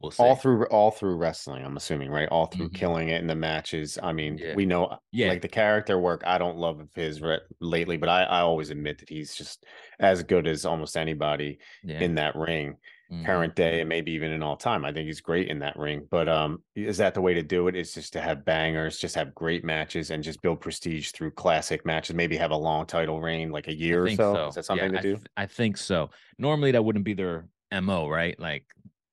We'll 0.00 0.10
see. 0.10 0.22
All 0.22 0.36
through 0.36 0.66
all 0.66 0.90
through 0.90 1.16
wrestling, 1.16 1.64
I'm 1.64 1.76
assuming, 1.76 2.10
right? 2.10 2.28
All 2.28 2.46
through 2.46 2.66
mm-hmm. 2.66 2.76
killing 2.76 3.08
it 3.08 3.20
in 3.20 3.26
the 3.26 3.34
matches. 3.34 3.98
I 4.02 4.12
mean, 4.12 4.36
yeah. 4.36 4.54
we 4.54 4.66
know 4.66 4.98
yeah. 5.10 5.28
like 5.28 5.40
the 5.40 5.48
character 5.48 5.98
work, 5.98 6.22
I 6.26 6.36
don't 6.36 6.58
love 6.58 6.80
of 6.80 6.90
his 6.94 7.22
re- 7.22 7.40
lately, 7.60 7.96
but 7.96 8.10
I, 8.10 8.24
I 8.24 8.40
always 8.40 8.68
admit 8.68 8.98
that 8.98 9.08
he's 9.08 9.34
just 9.34 9.64
as 9.98 10.22
good 10.22 10.46
as 10.46 10.66
almost 10.66 10.98
anybody 10.98 11.58
yeah. 11.82 12.00
in 12.00 12.16
that 12.16 12.36
ring. 12.36 12.76
Mm-hmm. 13.10 13.24
Current 13.24 13.54
day 13.54 13.80
and 13.80 13.88
maybe 13.88 14.10
even 14.12 14.32
in 14.32 14.42
all 14.42 14.56
time. 14.56 14.84
I 14.84 14.92
think 14.92 15.06
he's 15.06 15.20
great 15.20 15.46
in 15.48 15.60
that 15.60 15.78
ring. 15.78 16.08
But 16.10 16.28
um, 16.28 16.64
is 16.74 16.96
that 16.98 17.14
the 17.14 17.20
way 17.20 17.34
to 17.34 17.42
do 17.42 17.68
it? 17.68 17.76
Is 17.76 17.94
just 17.94 18.12
to 18.14 18.20
have 18.20 18.44
bangers, 18.44 18.98
just 18.98 19.14
have 19.14 19.32
great 19.32 19.64
matches 19.64 20.10
and 20.10 20.24
just 20.24 20.42
build 20.42 20.60
prestige 20.60 21.12
through 21.12 21.30
classic 21.30 21.86
matches, 21.86 22.16
maybe 22.16 22.36
have 22.36 22.50
a 22.50 22.56
long 22.56 22.84
title 22.84 23.20
reign, 23.20 23.50
like 23.50 23.68
a 23.68 23.72
year 23.74 24.06
or 24.06 24.10
so. 24.10 24.34
so. 24.34 24.48
Is 24.48 24.54
that 24.56 24.64
something 24.64 24.90
to 24.90 24.98
I 24.98 25.02
do? 25.02 25.14
Th- 25.14 25.26
I 25.36 25.46
think 25.46 25.76
so. 25.76 26.10
Normally 26.36 26.72
that 26.72 26.84
wouldn't 26.84 27.04
be 27.04 27.14
their 27.14 27.46
MO, 27.72 28.08
right? 28.08 28.38
Like 28.40 28.64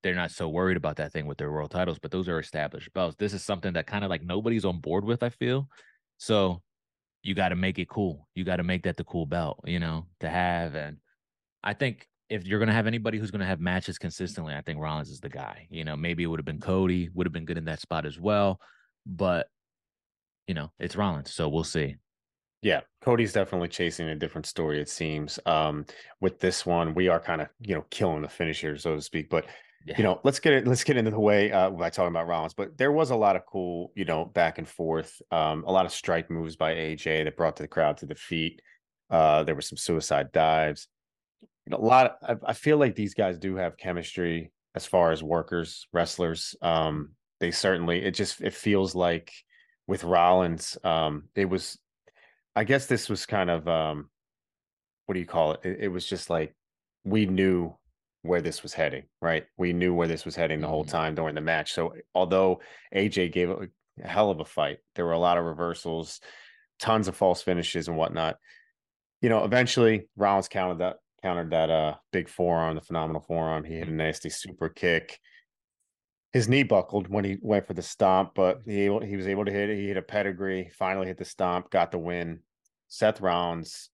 they're 0.04 0.14
not 0.14 0.32
so 0.32 0.50
worried 0.50 0.78
about 0.78 0.98
that 0.98 1.12
thing 1.12 1.26
with 1.26 1.38
their 1.38 1.52
world 1.52 1.72
titles, 1.72 1.98
but 1.98 2.12
those 2.12 2.28
are 2.28 2.40
established 2.40 2.94
belts. 2.94 3.16
This 3.18 3.34
is 3.34 3.44
something 3.44 3.74
that 3.74 3.88
kind 3.88 4.04
of 4.04 4.10
like 4.10 4.22
nobody's 4.22 4.66
on 4.66 4.80
board 4.80 5.06
with, 5.06 5.24
I 5.24 5.30
feel. 5.30 5.70
So 6.18 6.62
you 7.24 7.34
got 7.34 7.50
to 7.50 7.56
make 7.56 7.80
it 7.80 7.90
cool. 7.90 8.28
You 8.36 8.44
got 8.44 8.58
to 8.58 8.64
make 8.64 8.84
that 8.84 8.98
the 8.98 9.06
cool 9.06 9.26
belt, 9.26 9.62
you 9.66 9.80
know, 9.80 10.08
to 10.20 10.30
have. 10.30 10.76
And 10.76 10.98
I 11.64 11.74
think 11.74 12.08
if 12.30 12.46
you're 12.46 12.60
going 12.60 12.68
to 12.68 12.76
have 12.76 12.88
anybody 12.88 13.18
who's 13.18 13.32
going 13.32 13.40
to 13.40 13.46
have 13.46 13.62
matches 13.62 13.98
consistently, 13.98 14.54
I 14.54 14.62
think 14.62 14.80
Rollins 14.80 15.10
is 15.10 15.22
the 15.22 15.30
guy. 15.30 15.68
You 15.70 15.86
know, 15.86 15.96
maybe 15.96 16.24
it 16.24 16.28
would 16.28 16.40
have 16.40 16.46
been 16.46 16.60
Cody, 16.60 17.10
would 17.14 17.26
have 17.26 17.34
been 17.34 17.46
good 17.46 17.58
in 17.58 17.66
that 17.66 17.80
spot 17.80 18.06
as 18.06 18.20
well. 18.20 18.60
But, 19.06 19.48
you 20.48 20.54
know, 20.54 20.72
it's 20.80 20.96
Rollins. 20.98 21.34
So 21.34 21.48
we'll 21.48 21.64
see. 21.64 21.96
Yeah, 22.62 22.82
Cody's 23.02 23.34
definitely 23.34 23.68
chasing 23.68 24.08
a 24.08 24.16
different 24.16 24.46
story, 24.46 24.82
it 24.82 24.88
seems. 24.88 25.38
Um, 25.46 25.86
with 26.22 26.40
this 26.40 26.66
one, 26.66 26.94
we 26.94 27.10
are 27.10 27.20
kind 27.20 27.42
of, 27.42 27.50
you 27.60 27.76
know, 27.76 27.86
killing 27.90 28.22
the 28.22 28.30
finish 28.30 28.62
here, 28.62 28.78
so 28.78 28.96
to 28.96 29.02
speak. 29.02 29.30
But 29.30 29.46
you 29.86 30.04
know, 30.04 30.20
let's 30.24 30.40
get 30.40 30.54
it. 30.54 30.68
Let's 30.68 30.84
get 30.84 30.98
into 30.98 31.12
the 31.12 31.20
way 31.20 31.52
uh, 31.52 31.70
by 31.70 31.90
talking 31.90 32.10
about 32.10 32.28
Rollins. 32.28 32.54
But 32.54 32.78
there 32.78 32.92
was 32.92 33.10
a 33.10 33.16
lot 33.16 33.36
of 33.36 33.46
cool, 33.46 33.92
you 33.96 34.06
know, 34.06 34.26
back 34.26 34.58
and 34.58 34.68
forth. 34.68 35.22
Um, 35.32 35.64
a 35.66 35.72
lot 35.72 35.86
of 35.86 35.92
strike 35.92 36.30
moves 36.30 36.56
by 36.56 36.74
AJ 36.74 37.26
that 37.26 37.36
brought 37.36 37.58
the 37.58 37.68
crowd 37.68 37.98
to 37.98 38.06
the 38.06 38.16
feet. 38.16 38.62
Uh, 39.10 39.44
there 39.44 39.56
were 39.56 39.62
some 39.62 39.78
suicide 39.78 40.32
dives. 40.32 40.88
You 41.66 41.72
know, 41.72 41.78
a 41.78 41.86
lot. 41.86 42.18
Of, 42.22 42.44
I, 42.46 42.52
I, 42.52 42.54
feel 42.54 42.78
like 42.78 42.96
these 42.96 43.14
guys 43.14 43.38
do 43.38 43.56
have 43.56 43.78
chemistry 43.78 44.52
as 44.76 44.86
far 44.86 45.12
as 45.12 45.22
workers, 45.22 45.88
wrestlers. 45.92 46.56
Um, 46.62 47.12
they 47.40 47.52
certainly. 47.52 48.04
It 48.04 48.12
just 48.12 48.42
it 48.42 48.54
feels 48.54 48.96
like 48.96 49.32
with 49.88 50.04
Rollins, 50.04 50.78
um, 50.84 51.26
it 51.36 51.46
was. 51.46 51.78
I 52.56 52.64
guess 52.64 52.86
this 52.86 53.10
was 53.10 53.26
kind 53.26 53.50
of 53.50 53.68
um, 53.68 54.10
what 55.06 55.14
do 55.14 55.20
you 55.20 55.26
call 55.26 55.54
it? 55.54 55.62
It, 55.64 55.78
it 55.82 55.88
was 55.90 56.06
just 56.06 56.30
like 56.30 56.56
we 57.04 57.26
knew 57.26 57.76
where 58.24 58.42
this 58.42 58.64
was 58.64 58.74
heading, 58.74 59.04
right? 59.22 59.46
We 59.58 59.74
knew 59.74 59.94
where 59.94 60.08
this 60.08 60.26
was 60.26 60.36
heading 60.36 60.62
the 60.62 60.68
whole 60.68 60.84
mm-hmm. 60.84 60.98
time 60.98 61.16
during 61.16 61.36
the 61.36 61.42
match. 61.42 61.74
So 61.74 61.94
although 62.16 62.62
AJ 62.96 63.34
gave 63.34 63.50
a 63.50 63.68
hell 64.02 64.32
of 64.32 64.40
a 64.40 64.46
fight, 64.46 64.78
there 64.96 65.06
were 65.06 65.12
a 65.12 65.20
lot 65.20 65.38
of 65.38 65.46
reversals, 65.46 66.22
tons 66.80 67.08
of 67.08 67.16
false 67.16 67.42
finishes 67.42 67.88
and 67.88 67.98
whatnot. 67.98 68.38
You 69.22 69.30
know, 69.30 69.44
eventually 69.44 70.08
Rollins 70.16 70.48
countered 70.48 70.80
that 70.80 70.98
countered 71.22 71.52
that 71.52 71.70
uh 71.70 71.96
big 72.12 72.28
forearm, 72.28 72.76
the 72.76 72.82
phenomenal 72.82 73.22
forearm. 73.22 73.64
He 73.64 73.76
hit 73.76 73.84
a 73.84 73.86
mm-hmm. 73.88 73.98
nasty 73.98 74.30
super 74.30 74.70
kick. 74.70 75.20
His 76.32 76.50
knee 76.50 76.64
buckled 76.64 77.10
when 77.10 77.24
he 77.26 77.38
went 77.42 77.68
for 77.68 77.74
the 77.74 77.82
stomp, 77.82 78.32
but 78.36 78.62
he 78.66 78.84
he 79.06 79.18
was 79.18 79.28
able 79.28 79.46
to 79.46 79.52
hit 79.52 79.70
it. 79.70 79.78
He 79.78 79.88
hit 79.88 79.98
a 79.98 80.02
pedigree, 80.02 80.72
finally 80.78 81.08
hit 81.08 81.18
the 81.18 81.26
stomp, 81.26 81.70
got 81.70 81.92
the 81.92 82.00
win. 82.00 82.40
Seth 82.88 83.22
Rollins 83.22 83.90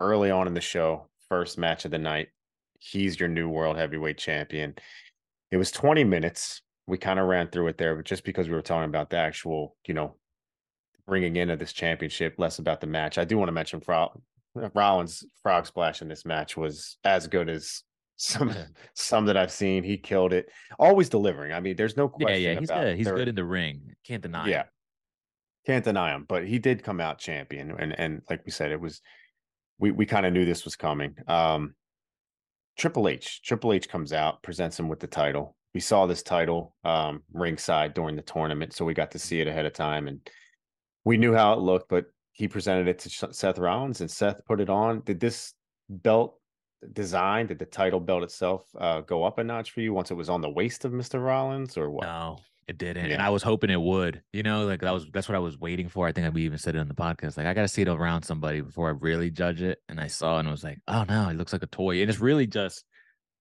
early 0.00 0.30
on 0.30 0.46
in 0.46 0.54
the 0.54 0.60
show, 0.60 1.08
first 1.28 1.58
match 1.58 1.84
of 1.84 1.90
the 1.90 1.98
night, 1.98 2.28
he's 2.84 3.18
your 3.18 3.28
new 3.28 3.48
world 3.48 3.76
heavyweight 3.76 4.18
champion. 4.18 4.74
It 5.50 5.56
was 5.56 5.70
20 5.70 6.04
minutes. 6.04 6.62
We 6.86 6.98
kind 6.98 7.18
of 7.18 7.26
ran 7.26 7.48
through 7.48 7.68
it 7.68 7.78
there, 7.78 7.94
but 7.94 8.04
just 8.04 8.24
because 8.24 8.48
we 8.48 8.54
were 8.54 8.62
talking 8.62 8.88
about 8.88 9.08
the 9.08 9.16
actual, 9.16 9.76
you 9.86 9.94
know, 9.94 10.16
bringing 11.06 11.36
in 11.36 11.50
of 11.50 11.58
this 11.58 11.72
championship, 11.72 12.34
less 12.36 12.58
about 12.58 12.80
the 12.80 12.86
match. 12.86 13.16
I 13.16 13.24
do 13.24 13.38
want 13.38 13.48
to 13.48 13.52
mention 13.52 13.80
Fro- 13.80 14.20
Rollins' 14.74 15.24
frog 15.42 15.66
splash 15.66 16.02
in 16.02 16.08
this 16.08 16.24
match 16.26 16.56
was 16.56 16.98
as 17.04 17.26
good 17.26 17.48
as 17.48 17.82
some 18.16 18.52
some 18.94 19.26
that 19.26 19.36
I've 19.36 19.52
seen. 19.52 19.82
He 19.82 19.96
killed 19.96 20.34
it. 20.34 20.50
Always 20.78 21.08
delivering. 21.08 21.52
I 21.52 21.60
mean, 21.60 21.76
there's 21.76 21.96
no 21.96 22.08
question. 22.08 22.42
Yeah, 22.42 22.52
yeah, 22.52 22.60
he's 22.60 22.70
good. 22.70 22.96
He's 22.96 23.08
good 23.08 23.28
in 23.28 23.34
the 23.34 23.44
ring. 23.44 23.94
Can't 24.06 24.22
deny. 24.22 24.48
Yeah, 24.48 24.62
him. 24.62 24.68
can't 25.66 25.84
deny 25.84 26.14
him. 26.14 26.26
But 26.28 26.46
he 26.46 26.58
did 26.58 26.82
come 26.82 27.00
out 27.00 27.18
champion, 27.18 27.74
and 27.78 27.98
and 27.98 28.22
like 28.28 28.44
we 28.44 28.52
said, 28.52 28.72
it 28.72 28.80
was 28.80 29.00
we 29.78 29.90
we 29.90 30.04
kind 30.04 30.26
of 30.26 30.32
knew 30.32 30.44
this 30.44 30.64
was 30.64 30.76
coming. 30.76 31.16
Um, 31.26 31.74
Triple 32.76 33.08
H. 33.08 33.40
Triple 33.42 33.72
H 33.72 33.88
comes 33.88 34.12
out, 34.12 34.42
presents 34.42 34.78
him 34.78 34.88
with 34.88 35.00
the 35.00 35.06
title. 35.06 35.56
We 35.74 35.80
saw 35.80 36.06
this 36.06 36.22
title 36.22 36.74
um, 36.84 37.22
ringside 37.32 37.94
during 37.94 38.16
the 38.16 38.22
tournament, 38.22 38.72
so 38.72 38.84
we 38.84 38.94
got 38.94 39.10
to 39.12 39.18
see 39.18 39.40
it 39.40 39.48
ahead 39.48 39.66
of 39.66 39.72
time, 39.72 40.08
and 40.08 40.20
we 41.04 41.16
knew 41.16 41.34
how 41.34 41.52
it 41.52 41.60
looked. 41.60 41.88
But 41.88 42.06
he 42.32 42.48
presented 42.48 42.88
it 42.88 42.98
to 43.00 43.32
Seth 43.32 43.58
Rollins, 43.58 44.00
and 44.00 44.10
Seth 44.10 44.44
put 44.44 44.60
it 44.60 44.70
on. 44.70 45.02
Did 45.02 45.20
this 45.20 45.54
belt 45.88 46.38
design, 46.92 47.46
did 47.46 47.58
the 47.58 47.64
title 47.64 48.00
belt 48.00 48.22
itself 48.22 48.66
uh, 48.78 49.00
go 49.00 49.24
up 49.24 49.38
a 49.38 49.44
notch 49.44 49.70
for 49.70 49.80
you 49.80 49.92
once 49.94 50.10
it 50.10 50.14
was 50.14 50.28
on 50.28 50.40
the 50.40 50.50
waist 50.50 50.84
of 50.84 50.92
Mister 50.92 51.18
Rollins, 51.20 51.76
or 51.76 51.90
what? 51.90 52.04
No, 52.04 52.38
it 52.66 52.78
didn't, 52.78 53.06
yeah. 53.06 53.14
and 53.14 53.22
I 53.22 53.30
was 53.30 53.42
hoping 53.42 53.70
it 53.70 53.80
would. 53.80 54.22
You 54.32 54.42
know, 54.42 54.66
like 54.66 54.80
that 54.80 54.92
was 54.92 55.06
that's 55.12 55.28
what 55.28 55.36
I 55.36 55.40
was 55.40 55.58
waiting 55.58 55.88
for. 55.88 56.06
I 56.06 56.12
think 56.12 56.32
we 56.34 56.44
even 56.44 56.58
said 56.58 56.74
it 56.74 56.78
on 56.78 56.88
the 56.88 56.94
podcast. 56.94 57.36
Like 57.36 57.46
I 57.46 57.54
got 57.54 57.62
to 57.62 57.68
see 57.68 57.82
it 57.82 57.88
around 57.88 58.22
somebody 58.22 58.60
before 58.60 58.88
I 58.88 58.92
really 58.92 59.30
judge 59.30 59.62
it. 59.62 59.80
And 59.88 60.00
I 60.00 60.06
saw, 60.06 60.38
and 60.38 60.48
I 60.48 60.50
was 60.50 60.64
like, 60.64 60.78
oh 60.88 61.04
no, 61.08 61.28
it 61.28 61.36
looks 61.36 61.52
like 61.52 61.62
a 61.62 61.66
toy. 61.66 62.00
And 62.00 62.10
it's 62.10 62.20
really 62.20 62.46
just 62.46 62.84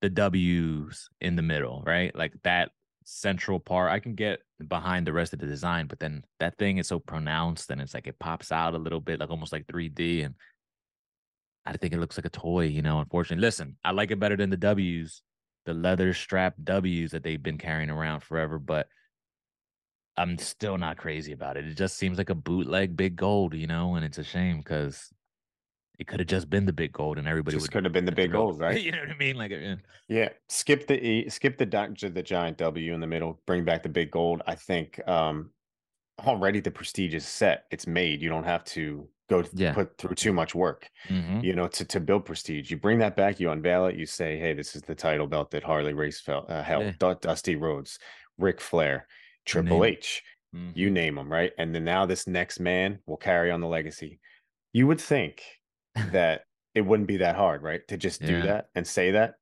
the 0.01 0.09
W's 0.09 1.09
in 1.21 1.35
the 1.35 1.41
middle, 1.41 1.83
right? 1.85 2.15
Like 2.15 2.33
that 2.43 2.71
central 3.05 3.59
part. 3.59 3.91
I 3.91 3.99
can 3.99 4.15
get 4.15 4.39
behind 4.67 5.07
the 5.07 5.13
rest 5.13 5.33
of 5.33 5.39
the 5.39 5.47
design, 5.47 5.87
but 5.87 5.99
then 5.99 6.23
that 6.39 6.57
thing 6.57 6.77
is 6.77 6.87
so 6.87 6.99
pronounced, 6.99 7.69
and 7.69 7.81
it's 7.81 7.93
like 7.93 8.07
it 8.07 8.19
pops 8.19 8.51
out 8.51 8.73
a 8.73 8.77
little 8.77 8.99
bit, 8.99 9.19
like 9.19 9.29
almost 9.29 9.53
like 9.53 9.67
3D. 9.67 10.25
And 10.25 10.35
I 11.65 11.77
think 11.77 11.93
it 11.93 11.99
looks 11.99 12.17
like 12.17 12.25
a 12.25 12.29
toy. 12.29 12.65
You 12.65 12.81
know, 12.81 12.99
unfortunately, 12.99 13.41
listen, 13.41 13.77
I 13.83 13.91
like 13.91 14.11
it 14.11 14.19
better 14.19 14.35
than 14.35 14.49
the 14.49 14.57
W's, 14.57 15.21
the 15.65 15.73
leather 15.73 16.13
strap 16.13 16.55
W's 16.63 17.11
that 17.11 17.23
they've 17.23 17.41
been 17.41 17.57
carrying 17.57 17.89
around 17.89 18.21
forever, 18.21 18.59
but 18.59 18.87
I'm 20.17 20.37
still 20.37 20.77
not 20.77 20.97
crazy 20.97 21.31
about 21.31 21.57
it. 21.57 21.67
It 21.67 21.73
just 21.75 21.97
seems 21.97 22.17
like 22.17 22.29
a 22.29 22.35
bootleg 22.35 22.95
big 22.95 23.15
gold, 23.15 23.53
you 23.55 23.67
know, 23.67 23.95
and 23.95 24.05
it's 24.05 24.17
a 24.19 24.23
shame 24.23 24.59
because 24.59 25.11
it 25.99 26.07
could 26.07 26.19
have 26.19 26.27
just 26.27 26.49
been 26.49 26.65
the 26.65 26.73
big 26.73 26.91
gold 26.91 27.17
and 27.17 27.27
everybody 27.27 27.57
Just 27.57 27.71
could 27.71 27.83
have 27.83 27.93
been 27.93 28.05
the 28.05 28.11
big 28.11 28.31
gold, 28.31 28.59
right? 28.61 28.81
you 28.81 28.91
know 28.91 28.99
what 28.99 29.09
I 29.11 29.17
mean? 29.17 29.35
Like, 29.37 29.51
yeah. 29.51 29.75
Yeah, 30.07 30.29
skip 30.49 30.87
the 30.87 31.03
E, 31.03 31.29
skip 31.29 31.57
the 31.57 31.65
di- 31.65 31.87
the 32.09 32.23
giant 32.23 32.57
W 32.57 32.93
in 32.93 32.99
the 32.99 33.07
middle, 33.07 33.41
bring 33.45 33.63
back 33.65 33.83
the 33.83 33.89
big 33.89 34.11
gold. 34.11 34.41
I 34.47 34.55
think 34.55 35.05
um 35.07 35.51
already 36.19 36.59
the 36.59 36.71
prestige 36.71 37.13
is 37.15 37.27
set. 37.27 37.65
It's 37.71 37.87
made. 37.87 38.21
You 38.21 38.29
don't 38.29 38.43
have 38.43 38.63
to 38.65 39.09
go 39.29 39.43
Yeah. 39.53 39.73
put 39.73 39.97
through 39.97 40.15
too 40.15 40.33
much 40.33 40.53
work, 40.53 40.89
Mhm. 41.09 41.43
you 41.43 41.53
know, 41.53 41.67
to 41.69 41.85
to 41.85 41.99
build 41.99 42.25
prestige. 42.25 42.69
You 42.71 42.77
bring 42.77 42.99
that 42.99 43.15
back, 43.15 43.39
you 43.39 43.49
unveil 43.51 43.85
it, 43.87 43.95
you 43.95 44.05
say, 44.05 44.37
"Hey, 44.37 44.53
this 44.53 44.75
is 44.75 44.83
the 44.83 44.95
title 44.95 45.27
belt 45.27 45.51
that 45.51 45.63
Harley 45.63 45.93
Race 45.93 46.21
felt 46.21 46.49
uh, 46.49 46.61
held." 46.63 46.83
Yeah. 46.83 46.93
Du- 46.99 47.19
Dusty 47.21 47.55
Rhodes, 47.55 47.97
Ric 48.37 48.61
Flair, 48.61 49.07
Triple 49.45 49.81
name. 49.81 49.93
H, 49.93 50.23
Mhm. 50.55 50.75
you 50.75 50.89
name 50.89 51.15
them, 51.15 51.31
right? 51.31 51.51
And 51.57 51.73
then 51.73 51.83
now 51.83 52.05
this 52.05 52.27
next 52.27 52.59
man 52.59 52.99
will 53.05 53.17
carry 53.17 53.51
on 53.51 53.61
the 53.61 53.67
legacy. 53.67 54.19
You 54.71 54.87
would 54.87 55.01
think 55.01 55.43
that 56.11 56.45
it 56.73 56.81
wouldn't 56.81 57.07
be 57.07 57.17
that 57.17 57.35
hard, 57.35 57.61
right? 57.61 57.87
To 57.87 57.97
just 57.97 58.21
do 58.21 58.37
Yeah. 58.37 58.45
that 58.45 58.65
and 58.75 58.87
say 58.87 59.11
that. 59.11 59.35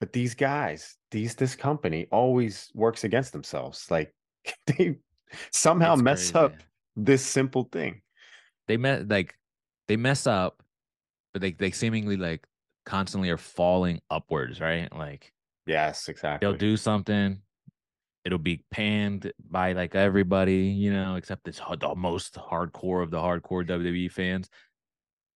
But 0.00 0.12
these 0.12 0.34
guys, 0.34 0.96
these 1.10 1.34
this 1.34 1.56
company 1.56 2.06
always 2.12 2.70
works 2.74 3.04
against 3.04 3.32
themselves. 3.32 3.90
Like 3.90 4.14
they 4.66 4.96
somehow 5.52 5.94
It's 5.94 6.02
mess 6.02 6.34
up 6.34 6.54
this 6.96 7.24
simple 7.24 7.64
thing. 7.64 8.02
They 8.68 8.76
mess 8.76 9.04
like 9.08 9.36
they 9.88 9.96
mess 9.96 10.26
up, 10.26 10.62
but 11.32 11.42
they 11.42 11.52
they 11.52 11.70
seemingly 11.70 12.16
like 12.16 12.46
constantly 12.86 13.28
are 13.30 13.36
falling 13.38 14.00
upwards, 14.10 14.60
right? 14.60 14.90
Like 14.94 15.32
Yes, 15.66 16.08
exactly. 16.08 16.46
they'll 16.46 16.56
do 16.56 16.76
something, 16.76 17.42
it'll 18.28 18.38
be 18.38 18.62
panned 18.70 19.32
by 19.48 19.72
like 19.72 19.94
everybody, 19.94 20.66
you 20.66 20.92
know, 20.92 21.14
except 21.14 21.48
it's 21.48 21.62
the 21.80 21.94
most 21.96 22.34
hardcore 22.34 23.02
of 23.02 23.10
the 23.10 23.16
hardcore 23.16 23.66
WWE 23.66 24.12
fans. 24.12 24.50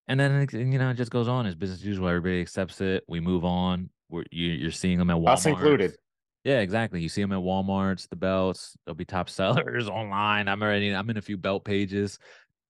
And 0.07 0.19
then 0.19 0.47
you 0.51 0.77
know 0.77 0.91
it 0.91 0.97
just 0.97 1.09
goes 1.09 1.27
on 1.27 1.47
as 1.47 1.55
business 1.55 1.79
as 1.79 1.85
usual. 1.85 2.07
Everybody 2.07 2.39
accepts 2.39 2.81
it. 2.81 3.03
We 3.07 3.19
move 3.19 3.45
on. 3.45 3.89
We're 4.09 4.25
you, 4.29 4.49
you're 4.49 4.69
seeing 4.69 4.99
them 4.99 5.09
at 5.09 5.17
Walmart. 5.17 5.29
Us 5.29 5.45
included. 5.47 5.95
Yeah, 6.43 6.59
exactly. 6.59 7.01
You 7.01 7.09
see 7.09 7.21
them 7.21 7.31
at 7.31 7.39
Walmart's, 7.39 8.05
the 8.05 8.15
belts. 8.15 8.77
They'll 8.85 8.93
be 8.93 9.05
top 9.05 9.27
sellers 9.31 9.89
online. 9.89 10.47
I'm 10.47 10.61
already. 10.61 10.93
I'm 10.93 11.09
in 11.09 11.17
a 11.17 11.21
few 11.21 11.37
belt 11.37 11.65
pages, 11.65 12.19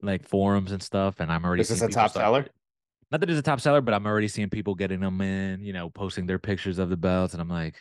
like 0.02 0.26
forums 0.26 0.72
and 0.72 0.82
stuff, 0.82 1.20
and 1.20 1.30
I'm 1.30 1.44
already. 1.44 1.62
This 1.62 1.72
is 1.72 1.82
a 1.82 1.90
top 1.90 2.12
start- 2.12 2.24
seller? 2.24 2.48
Not 3.12 3.20
that 3.20 3.30
it's 3.30 3.38
a 3.38 3.44
top 3.44 3.60
seller, 3.60 3.82
but 3.82 3.94
I'm 3.94 4.08
already 4.08 4.30
seeing 4.30 4.50
people 4.50 4.74
getting 4.74 5.02
them 5.02 5.20
in. 5.20 5.66
You 5.66 5.74
know, 5.74 5.90
posting 5.90 6.28
their 6.28 6.40
pictures 6.40 6.80
of 6.80 6.90
the 6.90 6.98
belts, 6.98 7.34
and 7.34 7.42
I'm 7.42 7.50
like, 7.50 7.76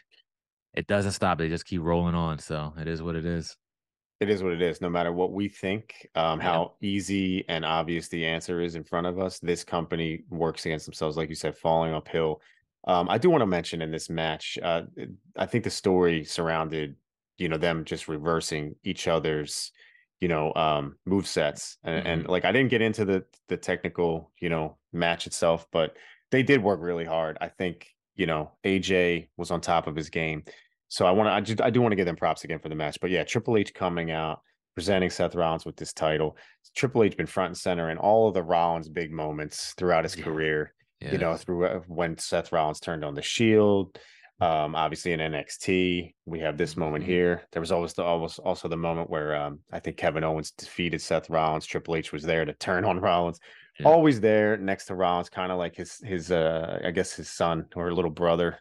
it 0.75 0.87
doesn't 0.87 1.13
stop. 1.13 1.39
They 1.39 1.49
just 1.49 1.67
keep 1.67 1.83
rolling 1.83 2.15
on. 2.15 2.39
So 2.39 2.73
it 2.79 2.89
is 2.89 3.03
what 3.03 3.17
it 3.17 3.25
is. 3.27 3.57
It 4.21 4.31
is 4.31 4.43
what 4.43 4.53
it 4.53 4.63
is. 4.63 4.81
No 4.81 4.89
matter 4.89 5.13
what 5.13 5.33
we 5.33 5.49
think, 5.49 6.07
um, 6.15 6.39
Yeah. 6.41 6.45
how 6.47 6.75
easy 6.81 7.45
and 7.49 7.65
obvious 7.65 8.09
the 8.09 8.25
answer 8.25 8.61
is 8.61 8.75
in 8.77 8.85
front 8.85 9.07
of 9.07 9.19
us, 9.19 9.41
this 9.41 9.65
company 9.65 10.25
works 10.31 10.65
against 10.65 10.87
themselves, 10.87 11.17
like 11.17 11.29
you 11.29 11.35
said, 11.35 11.57
falling 11.57 11.93
uphill. 11.93 12.41
Um, 12.87 13.09
I 13.09 13.19
do 13.19 13.31
want 13.31 13.43
to 13.43 13.47
mention 13.47 13.83
in 13.83 13.91
this 13.91 14.09
match, 14.09 14.59
uh, 14.63 14.83
I 15.37 15.47
think 15.47 15.65
the 15.65 15.71
story 15.71 16.25
surrounded, 16.25 16.97
you 17.39 17.49
know, 17.49 17.57
them 17.57 17.85
just 17.85 18.09
reversing 18.09 18.77
each 18.85 19.09
other's, 19.09 19.73
you 20.21 20.29
know, 20.29 20.53
um, 20.55 20.99
move 21.05 21.27
sets, 21.27 21.79
and, 21.83 22.07
and 22.07 22.29
like 22.29 22.45
I 22.45 22.53
didn't 22.53 22.71
get 22.71 22.81
into 22.83 23.05
the 23.05 23.25
the 23.49 23.57
technical, 23.57 24.31
you 24.41 24.49
know, 24.49 24.79
match 24.93 25.27
itself, 25.27 25.67
but 25.73 25.97
they 26.31 26.43
did 26.45 26.63
work 26.63 26.81
really 26.81 27.05
hard. 27.05 27.39
I 27.41 27.49
think, 27.49 27.89
you 28.15 28.27
know, 28.27 28.53
AJ 28.65 29.29
was 29.37 29.51
on 29.51 29.61
top 29.61 29.87
of 29.89 29.97
his 29.97 30.11
game. 30.11 30.45
So 30.93 31.07
I 31.07 31.11
want 31.11 31.27
to, 31.29 31.33
I 31.33 31.41
just, 31.41 31.63
I 31.63 31.71
do 31.71 31.81
want 31.81 31.93
to 31.93 31.97
give 31.97 32.05
them 32.05 32.17
props 32.17 32.45
again 32.45 32.59
for 32.59 32.69
the 32.69 32.75
match. 32.75 32.99
But 33.01 33.09
yeah, 33.09 33.25
Triple 33.25 33.57
H 33.57 33.73
coming 33.73 34.11
out, 34.11 34.43
presenting 34.75 35.09
Seth 35.09 35.35
Rollins 35.35 35.65
with 35.65 35.75
this 35.75 35.95
title. 35.95 36.37
Triple 36.77 37.03
H 37.05 37.17
been 37.17 37.27
front 37.27 37.49
and 37.49 37.57
center 37.57 37.89
in 37.89 37.97
all 37.97 38.29
of 38.29 38.35
the 38.35 38.43
Rollins 38.43 38.91
big 38.91 39.11
moments 39.11 39.73
throughout 39.79 40.05
his 40.05 40.15
Yeah. 40.19 40.25
career. 40.25 40.75
Yeah. 41.01 41.13
You 41.13 41.19
know, 41.19 41.35
through 41.35 41.65
uh, 41.65 41.81
when 41.87 42.19
Seth 42.19 42.53
Rollins 42.53 42.79
turned 42.79 43.07
on 43.07 43.15
the 43.15 43.23
Shield. 43.23 43.99
Um, 44.39 44.75
obviously 44.75 45.13
in 45.15 45.21
NXT, 45.21 46.15
we 46.27 46.41
have 46.41 46.59
this 46.59 46.77
moment 46.77 47.05
Mhm. 47.05 47.09
here. 47.09 47.43
There 47.53 47.61
was 47.61 47.73
always 47.73 47.95
the 47.95 48.03
almost 48.03 48.39
also 48.41 48.69
the 48.69 48.77
moment 48.77 49.09
where 49.09 49.35
um, 49.35 49.61
I 49.73 49.81
think 49.81 49.97
Kevin 49.97 50.25
Owens 50.25 50.51
defeated 50.51 51.01
Seth 51.01 51.31
Rollins. 51.31 51.65
Triple 51.65 51.97
H 51.97 52.13
was 52.13 52.23
there 52.23 52.45
to 52.45 52.53
turn 52.53 52.85
on 52.85 53.01
Rollins. 53.01 53.41
Yeah. 53.81 53.87
Always 53.89 54.21
there 54.21 54.59
next 54.59 54.85
to 54.87 54.95
Rollins, 54.95 55.31
kind 55.31 55.51
of 55.53 55.57
like 55.57 55.75
his 55.75 55.97
his 56.05 56.31
uh 56.31 56.81
I 56.85 56.91
guess 56.91 57.15
his 57.15 57.31
son 57.31 57.65
or 57.77 57.91
little 57.95 58.11
brother 58.11 58.59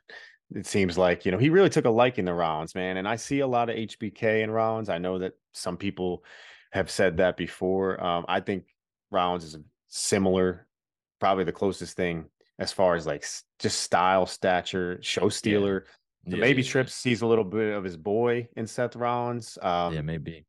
it 0.56 0.66
seems 0.66 0.98
like 0.98 1.26
you 1.26 1.32
know 1.32 1.38
he 1.38 1.50
really 1.50 1.70
took 1.70 1.86
a 1.86 1.90
liking 1.90 2.26
to 2.26 2.34
Rollins, 2.34 2.76
man. 2.76 2.98
And 2.98 3.08
I 3.08 3.16
see 3.16 3.40
a 3.40 3.48
lot 3.48 3.70
of 3.70 3.76
HBK 3.76 4.44
in 4.44 4.52
Rollins. 4.52 4.90
I 4.90 4.98
know 4.98 5.20
that 5.20 5.34
some 5.54 5.78
people 5.78 6.24
have 6.72 6.90
said 6.90 7.18
that 7.18 7.38
before. 7.38 8.02
Um, 8.04 8.26
I 8.28 8.40
think 8.40 8.66
Rollins 9.12 9.44
is 9.44 9.58
similar, 9.88 10.68
probably 11.20 11.44
the 11.44 11.52
closest 11.52 11.96
thing 11.98 12.26
as 12.60 12.72
far 12.72 12.96
as 12.96 13.06
like 13.06 13.26
just 13.60 13.80
style, 13.82 14.26
stature, 14.26 15.00
show 15.02 15.30
stealer. 15.30 15.86
The 16.26 16.38
Yeah, 16.38 16.42
baby 16.42 16.62
yeah, 16.62 16.68
yeah. 16.68 16.72
Trips 16.72 16.94
sees 16.94 17.22
a 17.22 17.28
little 17.28 17.44
bit 17.44 17.74
of 17.74 17.84
his 17.84 17.98
boy 17.98 18.48
in 18.56 18.68
Seth 18.68 18.96
Rollins. 18.96 19.58
Um, 19.62 19.94
yeah, 19.94 20.02
maybe. 20.02 20.46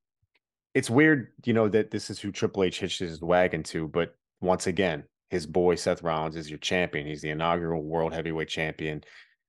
it's 0.75 0.91
weird, 0.91 1.29
you 1.45 1.53
know, 1.53 1.69
that 1.69 1.91
this 1.91 2.11
is 2.11 2.19
who 2.21 2.33
Triple 2.33 2.65
H 2.65 2.81
hitches 2.81 3.11
his 3.11 3.21
wagon 3.23 3.63
to, 3.65 3.89
but 3.89 4.15
once 4.41 4.67
again, 4.67 5.05
his 5.31 5.47
boy 5.47 5.75
Seth 5.77 6.03
Rollins 6.03 6.37
is 6.37 6.51
your 6.51 6.59
champion. 6.59 7.07
He's 7.07 7.23
the 7.23 7.31
inaugural 7.31 7.83
world 7.83 8.13
heavyweight 8.13 8.49
champion. 8.49 9.03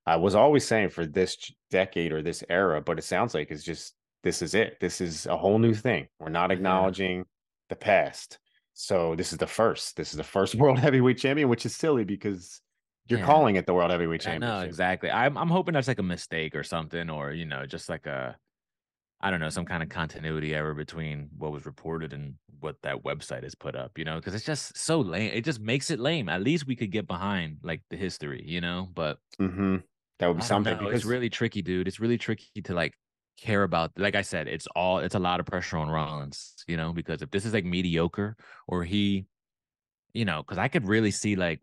I 0.06 0.18
was 0.18 0.36
always 0.36 0.68
saying 0.68 0.90
for 0.90 1.06
this 1.06 1.38
decade 1.70 2.12
or 2.12 2.22
this 2.22 2.44
era, 2.50 2.82
but 2.82 3.00
it 3.00 3.04
sounds 3.04 3.34
like 3.34 3.52
it's 3.52 3.64
just 3.64 3.96
this 4.24 4.42
is 4.42 4.54
it. 4.54 4.80
This 4.80 5.02
is 5.02 5.26
a 5.26 5.38
whole 5.38 5.60
new 5.60 5.74
thing. 5.74 6.08
We're 6.20 6.30
not 6.30 6.52
Yeah. 6.66 6.90
acknowledging 6.92 7.26
the 7.70 7.76
past. 7.76 8.40
So 8.74 9.16
this 9.16 9.32
is 9.32 9.38
the 9.40 9.48
first. 9.48 9.96
This 9.98 10.12
is 10.14 10.18
the 10.18 10.24
first 10.24 10.56
world 10.62 10.80
heavyweight 10.80 11.18
champion, 11.20 11.50
which 11.50 11.66
is 11.66 11.76
silly 11.76 12.04
because 12.06 12.62
you're 13.08 13.20
Yeah. 13.20 13.26
calling 13.26 13.56
it 13.56 13.66
the 13.66 13.74
world 13.74 13.92
heavyweight 13.92 14.22
I 14.24 14.36
championship. 14.36 14.60
know 14.60 14.62
exactly. 14.62 15.12
I'm 15.12 15.38
I'm 15.38 15.50
hoping 15.50 15.74
that's 15.74 15.88
like 15.88 16.00
a 16.00 16.04
mistake 16.04 16.56
or 16.56 16.64
something, 16.64 17.10
or 17.10 17.32
you 17.34 17.46
know, 17.46 17.66
just 17.66 17.90
like 17.90 18.06
a, 18.06 18.38
I 19.22 19.32
don't 19.32 19.40
know, 19.42 19.50
some 19.50 19.66
kind 19.66 19.84
of 19.84 19.90
continuity 19.90 20.56
error 20.56 20.76
between 20.76 21.30
what 21.38 21.52
was 21.52 21.66
reported 21.66 22.14
and 22.14 22.36
what 22.60 22.82
that 22.84 23.04
website 23.04 23.44
has 23.44 23.56
put 23.56 23.76
up. 23.76 23.98
You 23.98 24.06
know, 24.06 24.18
because 24.18 24.36
it's 24.36 24.46
just 24.46 24.78
so 24.78 25.02
lame. 25.02 25.32
It 25.34 25.46
just 25.46 25.62
makes 25.62 25.92
it 25.92 26.00
lame. 26.00 26.30
At 26.30 26.44
least 26.44 26.68
we 26.68 26.76
could 26.76 26.92
get 26.92 27.08
behind 27.08 27.60
like 27.64 27.84
the 27.90 27.98
history, 27.98 28.44
you 28.48 28.62
know. 28.62 28.90
But 28.94 29.20
hmm 29.40 29.78
That 30.20 30.28
would 30.28 30.38
be 30.38 30.44
something 30.44 30.78
because 30.78 30.94
it's 30.94 31.06
really 31.06 31.30
tricky, 31.30 31.62
dude. 31.62 31.88
It's 31.88 32.00
really 32.00 32.18
tricky 32.18 32.62
to 32.64 32.74
like 32.74 32.94
care 33.38 33.64
about. 33.64 33.92
Like 33.98 34.16
I 34.16 34.22
said, 34.22 34.48
it's 34.48 34.68
all 34.76 35.00
it's 35.00 35.16
a 35.16 35.20
lot 35.20 35.40
of 35.40 35.46
pressure 35.46 35.78
on 35.78 35.90
Rollins, 35.90 36.54
you 36.68 36.78
know, 36.78 36.94
because 36.94 37.22
if 37.22 37.32
this 37.32 37.46
is 37.46 37.54
like 37.54 37.66
mediocre 37.66 38.36
or 38.68 38.84
he, 38.84 39.26
you 40.14 40.26
know, 40.26 40.44
because 40.44 40.58
I 40.58 40.68
could 40.68 40.88
really 40.88 41.12
see 41.12 41.36
like 41.36 41.60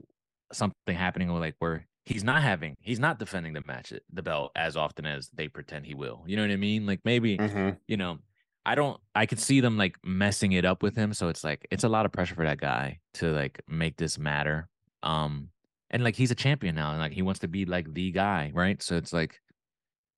something 0.52 0.74
happening 0.96 1.32
with 1.32 1.40
like 1.40 1.54
where 1.58 1.86
he's 2.04 2.24
not 2.24 2.42
having 2.42 2.74
he's 2.80 2.98
not 2.98 3.18
defending 3.18 3.52
the 3.52 3.62
match 3.66 3.92
the 4.12 4.22
belt 4.22 4.50
as 4.56 4.76
often 4.76 5.06
as 5.06 5.30
they 5.30 5.48
pretend 5.48 5.86
he 5.86 5.94
will. 5.94 6.24
You 6.26 6.36
know 6.36 6.42
what 6.42 6.50
I 6.50 6.56
mean? 6.56 6.86
Like 6.86 7.00
maybe 7.04 7.38
Mhm. 7.38 7.78
you 7.86 7.96
know. 7.96 8.18
I 8.66 8.74
don't 8.74 9.00
I 9.14 9.24
could 9.24 9.38
see 9.40 9.60
them 9.60 9.78
like 9.78 9.96
messing 10.04 10.52
it 10.52 10.66
up 10.66 10.82
with 10.82 10.94
him. 10.94 11.14
So 11.14 11.28
it's 11.28 11.42
like 11.42 11.66
it's 11.70 11.82
a 11.82 11.88
lot 11.88 12.04
of 12.04 12.12
pressure 12.12 12.34
for 12.34 12.44
that 12.44 12.60
guy 12.60 13.00
to 13.14 13.30
like 13.32 13.62
make 13.66 13.96
this 13.96 14.18
matter. 14.18 14.68
Um 15.02 15.48
and 15.90 16.04
like 16.04 16.16
he's 16.16 16.30
a 16.30 16.36
champion 16.36 16.74
now 16.74 16.90
and 16.90 17.00
like 17.00 17.12
he 17.12 17.22
wants 17.22 17.40
to 17.40 17.48
be 17.48 17.64
like 17.64 17.92
the 17.92 18.10
guy, 18.12 18.50
right? 18.54 18.82
So 18.82 18.96
it's 18.96 19.12
like 19.12 19.40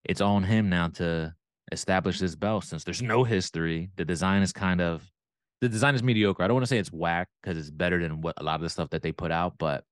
it's 0.05 0.21
on 0.21 0.43
him 0.45 0.69
now 0.69 0.89
to 0.89 1.35
establish 1.71 2.19
this 2.19 2.35
belt 2.35 2.65
since 2.65 2.85
there's 2.85 3.03
no 3.03 3.25
history. 3.25 3.91
The 3.97 4.05
design 4.05 4.43
is 4.43 4.53
kind 4.53 4.81
of 4.81 5.09
the 5.61 5.69
design 5.69 5.95
is 5.95 6.03
mediocre. 6.03 6.43
I 6.43 6.49
don't 6.49 6.57
want 6.57 6.65
to 6.65 6.69
say 6.69 6.79
it's 6.79 6.93
whack 6.93 7.29
because 7.43 7.57
it's 7.57 7.71
better 7.71 8.01
than 8.03 8.21
what 8.21 8.35
a 8.37 8.43
lot 8.43 8.57
of 8.57 8.63
the 8.63 8.69
stuff 8.69 8.91
that 8.91 9.03
they 9.03 9.13
put 9.13 9.31
out, 9.31 9.55
but 9.59 9.85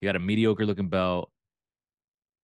you 0.00 0.08
got 0.08 0.16
a 0.16 0.20
mediocre 0.20 0.64
looking 0.66 0.88
belt. 0.88 1.30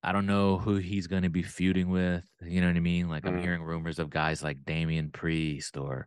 I 0.02 0.12
don't 0.12 0.26
know 0.26 0.58
who 0.58 0.76
he's 0.76 1.06
going 1.06 1.22
to 1.22 1.30
be 1.30 1.42
feuding 1.42 1.88
with. 1.88 2.24
You 2.42 2.60
know 2.60 2.66
what 2.66 2.76
I 2.76 2.80
mean? 2.80 3.08
Like 3.08 3.26
I'm 3.26 3.36
Mm. 3.36 3.40
hearing 3.40 3.62
rumors 3.62 3.98
of 3.98 4.10
guys 4.10 4.42
like 4.42 4.64
Damian 4.64 5.10
Priest 5.10 5.78
or, 5.78 6.06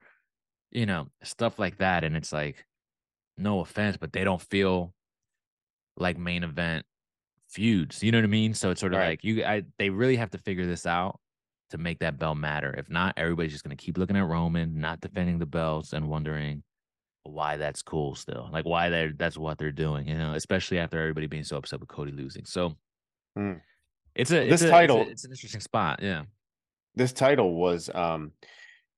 you 0.72 0.86
know, 0.86 1.08
stuff 1.24 1.58
like 1.58 1.80
that. 1.80 2.04
And 2.04 2.16
it's 2.16 2.32
like, 2.32 2.64
no 3.38 3.60
offense, 3.62 3.98
but 3.98 4.14
they 4.14 4.24
don't 4.24 4.42
feel 4.42 4.94
like 5.98 6.18
main 6.18 6.44
event 6.44 6.86
feuds. 7.50 8.04
You 8.04 8.12
know 8.12 8.20
what 8.20 8.24
I 8.26 8.28
mean? 8.28 8.54
So 8.54 8.72
it's 8.72 8.80
sort 8.80 8.94
of 8.94 9.00
Right. 9.00 9.10
like 9.10 9.24
you, 9.24 9.44
I, 9.44 9.64
they 9.78 9.90
really 9.90 10.16
have 10.18 10.32
to 10.32 10.38
figure 10.38 10.66
this 10.66 10.86
out 10.86 11.20
to 11.72 11.78
make 11.78 12.00
that 12.00 12.18
belt 12.18 12.38
matter. 12.38 12.74
If 12.78 12.90
not, 12.90 13.14
everybody's 13.18 13.52
just 13.52 13.64
going 13.64 13.76
to 13.76 13.84
keep 13.84 13.98
looking 13.98 14.16
at 14.18 14.26
Roman, 14.26 14.80
not 14.80 15.02
defending 15.02 15.40
the 15.40 15.46
belts, 15.46 15.94
and 15.94 16.08
wondering 16.10 16.64
why 17.24 17.58
that's 17.58 17.82
cool 17.82 18.16
still. 18.16 18.50
Like 18.54 18.66
why 18.66 18.90
they're 18.90 19.12
that's 19.12 19.38
what 19.38 19.58
they're 19.58 19.72
doing. 19.74 20.08
You 20.08 20.18
know, 20.18 20.34
especially 20.34 20.80
after 20.80 21.00
everybody 21.00 21.28
being 21.28 21.44
so 21.44 21.58
upset 21.58 21.80
with 21.80 21.90
Cody 21.90 22.12
losing. 22.12 22.46
So 22.46 22.76
Mm. 23.38 23.60
it's 24.16 24.32
a 24.32 24.42
it's 24.42 24.50
this 24.50 24.50
a- 24.50 24.52
it's 24.52 24.62
a- 24.64 24.70
title- 24.70 25.02
It's, 25.10 25.26
an 25.26 25.32
interesting 25.32 25.62
spot. 25.62 26.00
Yeah. 26.02 26.24
this 26.96 27.12
title 27.14 27.54
was 27.56 27.90
um 27.94 28.32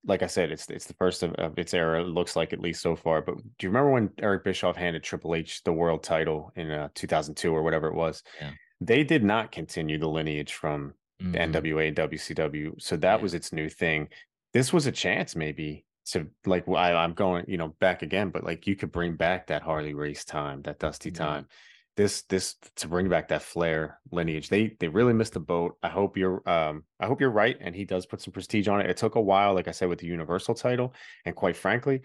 like 0.06 0.22
I 0.22 0.26
said, 0.26 0.50
it's 0.50 0.68
it's 0.70 0.86
the 0.86 0.94
first 0.94 1.22
of, 1.22 1.32
of 1.34 1.58
its 1.58 1.74
era. 1.74 2.00
It 2.02 2.06
looks 2.08 2.36
like 2.36 2.52
at 2.52 2.60
least 2.60 2.82
so 2.82 2.96
far. 2.96 3.20
But 3.22 3.36
do 3.36 3.66
you 3.66 3.68
remember 3.68 3.90
when 3.90 4.10
Eric 4.18 4.44
Bischoff 4.44 4.76
handed 4.76 5.02
Triple 5.02 5.34
H 5.34 5.62
the 5.64 5.72
world 5.72 6.02
title 6.02 6.52
in 6.56 6.70
uh, 6.70 6.88
2002 6.94 7.54
or 7.54 7.62
whatever 7.62 7.88
it 7.88 7.94
was? 7.94 8.22
Yeah. 8.40 8.52
They 8.80 9.04
did 9.04 9.22
not 9.22 9.52
continue 9.52 9.98
the 9.98 10.08
lineage 10.08 10.54
from 10.54 10.94
Mhm. 11.20 11.36
NWA 11.52 11.88
and 11.88 11.96
WCW, 11.96 12.76
so 12.78 12.96
that 12.96 13.16
Yeah. 13.18 13.22
was 13.22 13.34
its 13.34 13.52
new 13.52 13.68
thing. 13.68 14.08
This 14.54 14.72
was 14.72 14.86
a 14.86 14.92
chance, 14.92 15.36
maybe 15.36 15.84
to 16.06 16.26
like 16.46 16.66
I, 16.66 16.94
I'm 16.94 17.12
going, 17.12 17.44
you 17.46 17.58
know, 17.58 17.68
back 17.78 18.00
again, 18.00 18.30
but 18.30 18.42
like 18.42 18.66
you 18.66 18.74
could 18.74 18.90
bring 18.90 19.16
back 19.16 19.48
that 19.48 19.60
Harley 19.62 19.92
race 19.92 20.24
time, 20.24 20.62
that 20.62 20.78
Dusty 20.78 21.10
Mhm. 21.10 21.14
time. 21.16 21.48
This 21.96 22.22
this 22.22 22.56
to 22.76 22.88
bring 22.88 23.08
back 23.08 23.28
that 23.28 23.42
Flair 23.42 23.98
lineage. 24.10 24.48
They 24.48 24.76
they 24.78 24.88
really 24.88 25.12
missed 25.12 25.34
the 25.34 25.40
boat. 25.40 25.76
I 25.82 25.88
hope 25.88 26.16
you're 26.16 26.48
um 26.48 26.84
I 26.98 27.06
hope 27.06 27.20
you're 27.20 27.30
right 27.30 27.56
and 27.60 27.74
he 27.74 27.84
does 27.84 28.06
put 28.06 28.20
some 28.20 28.32
prestige 28.32 28.68
on 28.68 28.80
it. 28.80 28.88
It 28.88 28.96
took 28.96 29.16
a 29.16 29.20
while, 29.20 29.54
like 29.54 29.68
I 29.68 29.72
said, 29.72 29.88
with 29.88 29.98
the 29.98 30.06
Universal 30.06 30.54
title, 30.54 30.94
and 31.24 31.34
quite 31.34 31.56
frankly, 31.56 32.02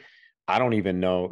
I 0.47 0.59
don't 0.59 0.73
even 0.73 0.99
know 0.99 1.31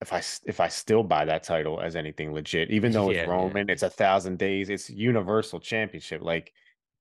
if 0.00 0.12
I 0.12 0.22
if 0.44 0.60
I 0.60 0.68
still 0.68 1.02
buy 1.02 1.24
that 1.24 1.44
title 1.44 1.80
as 1.80 1.96
anything 1.96 2.32
legit. 2.32 2.70
Even 2.70 2.92
though 2.92 3.10
it's 3.10 3.16
Yeah, 3.16 3.24
yeah. 3.24 3.30
Roman, 3.30 3.70
it's 3.70 3.82
a 3.82 3.90
thousand 3.90 4.38
days, 4.38 4.68
it's 4.68 4.90
Universal 4.90 5.60
Championship. 5.60 6.20
Like 6.20 6.52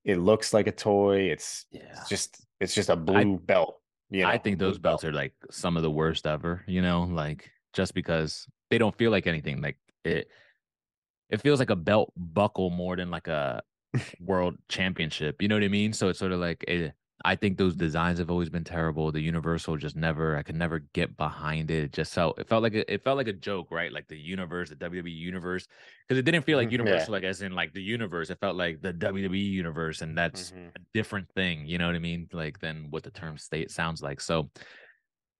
it 0.05 0.17
looks 0.17 0.53
like 0.53 0.67
a 0.67 0.71
toy. 0.71 1.31
It's 1.31 1.65
Yeah. 1.71 1.81
it's 1.91 2.09
just 2.09 2.45
it's 2.59 2.75
just 2.75 2.89
a 2.89 2.95
blue 2.95 3.39
belt. 3.39 3.79
You 4.09 4.21
know, 4.21 4.27
I 4.29 4.37
think 4.37 4.57
blue 4.57 4.67
those 4.67 4.79
belts 4.79 5.03
are 5.03 5.11
like 5.11 5.33
some 5.49 5.75
of 5.75 5.83
the 5.83 5.91
worst 5.91 6.27
ever, 6.27 6.63
you 6.67 6.81
know, 6.81 7.03
like 7.03 7.49
just 7.73 7.93
because 7.93 8.47
they 8.69 8.77
don't 8.77 8.95
feel 8.95 9.11
like 9.11 9.27
anything. 9.27 9.61
Like 9.61 9.77
it 10.05 10.29
it 11.33 11.41
feels 11.41 11.59
like 11.59 11.71
a 11.71 11.77
belt 11.77 12.13
buckle 12.17 12.71
more 12.71 12.95
than 12.97 13.11
like 13.11 13.27
a 13.27 13.63
world 14.19 14.57
championship. 14.69 15.41
You 15.41 15.47
know 15.47 15.55
what 15.55 15.63
I 15.63 15.69
mean? 15.69 15.93
So 15.93 16.09
it's 16.09 16.19
sort 16.19 16.31
of 16.31 16.39
like 16.39 16.63
eh, 16.67 16.91
I 17.25 17.35
think 17.35 17.57
those 17.57 17.75
designs 17.75 18.19
have 18.19 18.31
always 18.31 18.49
been 18.49 18.63
terrible. 18.65 19.11
The 19.11 19.21
universal 19.21 19.77
just 19.77 19.95
never 19.95 20.37
I 20.37 20.43
could 20.43 20.55
never 20.55 20.79
get 20.79 21.17
behind 21.17 21.71
it. 21.71 21.83
It 21.85 21.93
just 21.93 22.13
felt 22.13 22.39
it 22.39 22.47
felt 22.49 22.63
like 22.63 22.75
a, 22.75 22.93
it 22.93 23.03
felt 23.03 23.17
like 23.17 23.27
a 23.29 23.33
joke, 23.33 23.71
right? 23.71 23.91
Like 23.93 24.07
the 24.07 24.17
universe, 24.19 24.69
the 24.69 24.75
WWE 24.75 25.13
universe. 25.13 25.67
Because 26.07 26.19
it 26.19 26.23
didn't 26.25 26.43
feel 26.45 26.57
like 26.57 26.71
Mhm, 26.71 26.77
yeah. 26.83 27.07
universal, 27.07 27.13
like 27.13 27.23
as 27.23 27.41
in 27.41 27.53
like 27.53 27.73
the 27.73 27.81
universe. 27.83 28.29
It 28.29 28.39
felt 28.39 28.55
like 28.57 28.81
the 28.81 28.93
WWE 28.93 29.39
universe, 29.39 30.01
and 30.01 30.17
that's 30.17 30.53
Mhm. 30.53 30.73
a 30.75 30.79
different 30.93 31.29
thing. 31.33 31.65
You 31.67 31.77
know 31.77 31.87
what 31.87 31.95
I 31.95 31.99
mean? 31.99 32.27
Like 32.33 32.59
than 32.59 32.89
what 32.91 33.03
the 33.03 33.11
term 33.11 33.37
state 33.37 33.71
sounds 33.71 34.01
like. 34.01 34.21
So 34.21 34.51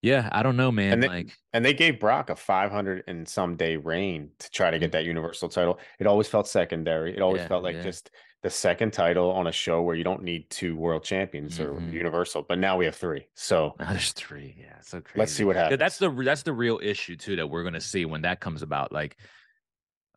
yeah, 0.04 0.30
I 0.32 0.44
don't 0.44 0.56
know, 0.58 0.72
man. 0.72 0.94
And 0.94 1.02
they- 1.04 1.08
like 1.08 1.38
And 1.54 1.64
they 1.66 1.74
gave 1.74 2.00
Brock 2.00 2.30
a 2.30 2.36
500 2.36 3.04
and 3.08 3.28
some 3.28 3.56
day 3.56 3.78
reign 3.78 4.30
to 4.40 4.52
try 4.52 4.70
to 4.70 4.78
get 4.78 4.92
that 4.92 5.06
Universal 5.06 5.50
title. 5.50 5.80
It 5.98 6.06
always 6.06 6.28
felt 6.28 6.48
secondary. 6.48 7.16
It 7.16 7.22
always 7.22 7.42
Yeah, 7.42 7.48
felt 7.48 7.64
like 7.64 7.78
yeah. 7.78 7.84
just 7.84 8.12
the 8.42 8.50
second 8.50 8.92
title 8.92 9.32
on 9.32 9.48
a 9.48 9.52
show 9.54 9.82
where 9.82 9.96
you 9.96 10.04
don't 10.04 10.22
need 10.22 10.50
two 10.50 10.76
world 10.76 11.04
champions 11.06 11.60
or 11.62 11.72
Mhm. 11.76 11.94
Universal. 11.94 12.44
But 12.44 12.60
now 12.60 12.76
we 12.78 12.84
have 12.86 12.96
three. 12.96 13.28
So 13.34 13.76
now 13.80 13.92
there's 13.92 14.12
three. 14.12 14.56
Yeah, 14.60 14.80
so 14.82 15.00
crazy. 15.00 15.20
let's 15.20 15.32
see 15.32 15.46
what 15.46 15.56
happens. 15.56 15.80
That's 15.80 15.98
the 15.98 16.10
that's 16.12 16.44
the 16.44 16.52
real 16.54 16.80
issue 16.84 17.16
too 17.16 17.38
that 17.38 17.48
we're 17.48 17.64
gonna 17.64 17.80
see 17.80 18.04
when 18.06 18.22
that 18.24 18.42
comes 18.42 18.62
about. 18.62 18.92
Like, 18.92 19.16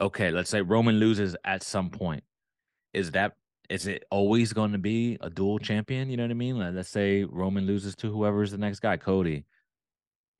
okay, 0.01 0.31
let's 0.33 0.51
say 0.51 0.61
Roman 0.63 0.97
loses 0.99 1.37
at 1.45 1.63
some 1.63 1.91
point. 1.91 2.25
Is 2.93 3.13
that 3.13 3.35
is 3.69 3.87
it 3.89 4.05
always 4.11 4.53
going 4.53 4.71
to 4.73 4.79
be 4.79 5.19
a 5.21 5.29
dual 5.29 5.59
champion? 5.59 6.09
You 6.09 6.17
know 6.17 6.23
what 6.23 6.31
I 6.31 6.35
mean? 6.35 6.57
Like, 6.57 6.73
let's 6.75 6.89
say 6.89 7.25
Roman 7.25 7.67
loses 7.67 7.97
to 7.97 8.11
whoever's 8.11 8.53
the 8.53 8.59
next 8.59 8.79
guy, 8.81 8.97
Cody. 8.97 9.45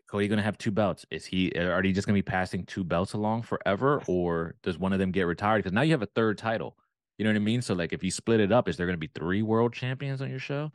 Cody 0.09 0.29
gonna 0.29 0.43
have 0.43 0.57
two 0.59 0.71
belts. 0.71 1.05
Is 1.11 1.25
he 1.27 1.51
are 1.53 1.83
they 1.83 1.93
just 1.93 2.07
gonna 2.07 2.15
be 2.15 2.23
passing 2.23 2.65
two 2.65 2.85
belts 2.85 3.13
along 3.13 3.43
forever, 3.43 4.03
or 4.07 4.55
does 4.63 4.79
one 4.79 4.93
of 4.93 4.99
them 4.99 5.11
get 5.11 5.23
retired? 5.23 5.59
Because 5.59 5.73
now 5.73 5.83
you 5.83 5.93
have 5.93 6.03
a 6.03 6.07
third 6.15 6.39
title. 6.39 6.77
You 7.19 7.25
know 7.25 7.31
what 7.31 7.37
I 7.37 7.41
mean? 7.41 7.63
So 7.63 7.75
like 7.75 7.93
if 7.93 8.05
you 8.05 8.11
split 8.11 8.41
it 8.41 8.53
up, 8.53 8.69
is 8.69 8.77
there 8.77 8.87
gonna 8.87 8.99
be 8.99 9.11
three 9.15 9.43
world 9.43 9.73
champions 9.73 10.23
on 10.23 10.31
your 10.31 10.39
show? 10.39 10.71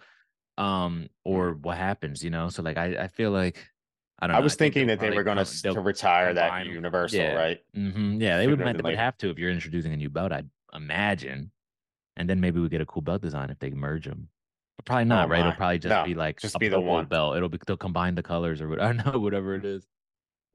Um, 0.58 1.08
or 1.24 1.54
what 1.54 1.78
happens, 1.78 2.24
you 2.24 2.30
know? 2.30 2.50
So 2.50 2.62
like 2.62 2.78
I, 2.78 3.04
I 3.04 3.08
feel 3.08 3.32
like 3.32 3.68
I 4.20 4.28
don't 4.28 4.34
know. 4.34 4.40
I 4.40 4.44
was 4.44 4.54
think 4.56 4.76
thinking 4.76 4.88
that 4.90 5.00
they 5.00 5.10
were 5.10 5.24
going 5.24 5.38
to 5.44 5.82
retire 5.82 6.32
that. 6.36 6.66
Universal, 6.68 7.18
Yeah. 7.20 7.34
right? 7.34 7.60
Mhm, 7.76 8.22
Yeah, 8.22 8.38
they 8.38 8.46
would, 8.46 8.60
might- 8.60 8.84
would 8.84 8.96
have 8.96 9.18
to 9.20 9.32
if 9.32 9.40
you're 9.40 9.50
introducing 9.50 9.94
a 9.94 9.98
new 9.98 10.12
belt. 10.12 10.32
I'd 10.32 10.48
imagine, 10.74 11.52
and 12.18 12.30
then 12.30 12.40
maybe 12.40 12.60
we 12.60 12.70
get 12.70 12.82
a 12.82 12.86
cool 12.86 13.02
belt 13.02 13.24
design 13.24 13.50
if 13.50 13.58
they 13.58 13.72
merge 13.72 14.06
them. 14.06 14.28
But 14.78 14.86
probably 14.86 15.06
not, 15.06 15.30
right? 15.30 15.40
Oh 15.40 15.44
my. 15.44 15.48
It'll 15.50 15.58
probably 15.58 15.80
just 15.80 15.90
No, 15.90 16.04
be 16.06 16.16
like 16.16 16.40
just 16.40 16.58
be 16.60 16.68
the 16.68 16.80
one. 16.80 17.06
belt. 17.06 17.36
It'll 17.38 17.50
be 17.50 17.60
they'll 17.66 17.78
combine 17.78 18.16
the 18.16 18.24
colors 18.24 18.62
or 18.62 18.70
what, 18.70 18.80
I 18.82 18.92
don't 18.94 19.06
know 19.14 19.20
whatever 19.20 19.56
it 19.56 19.66
is. 19.66 19.86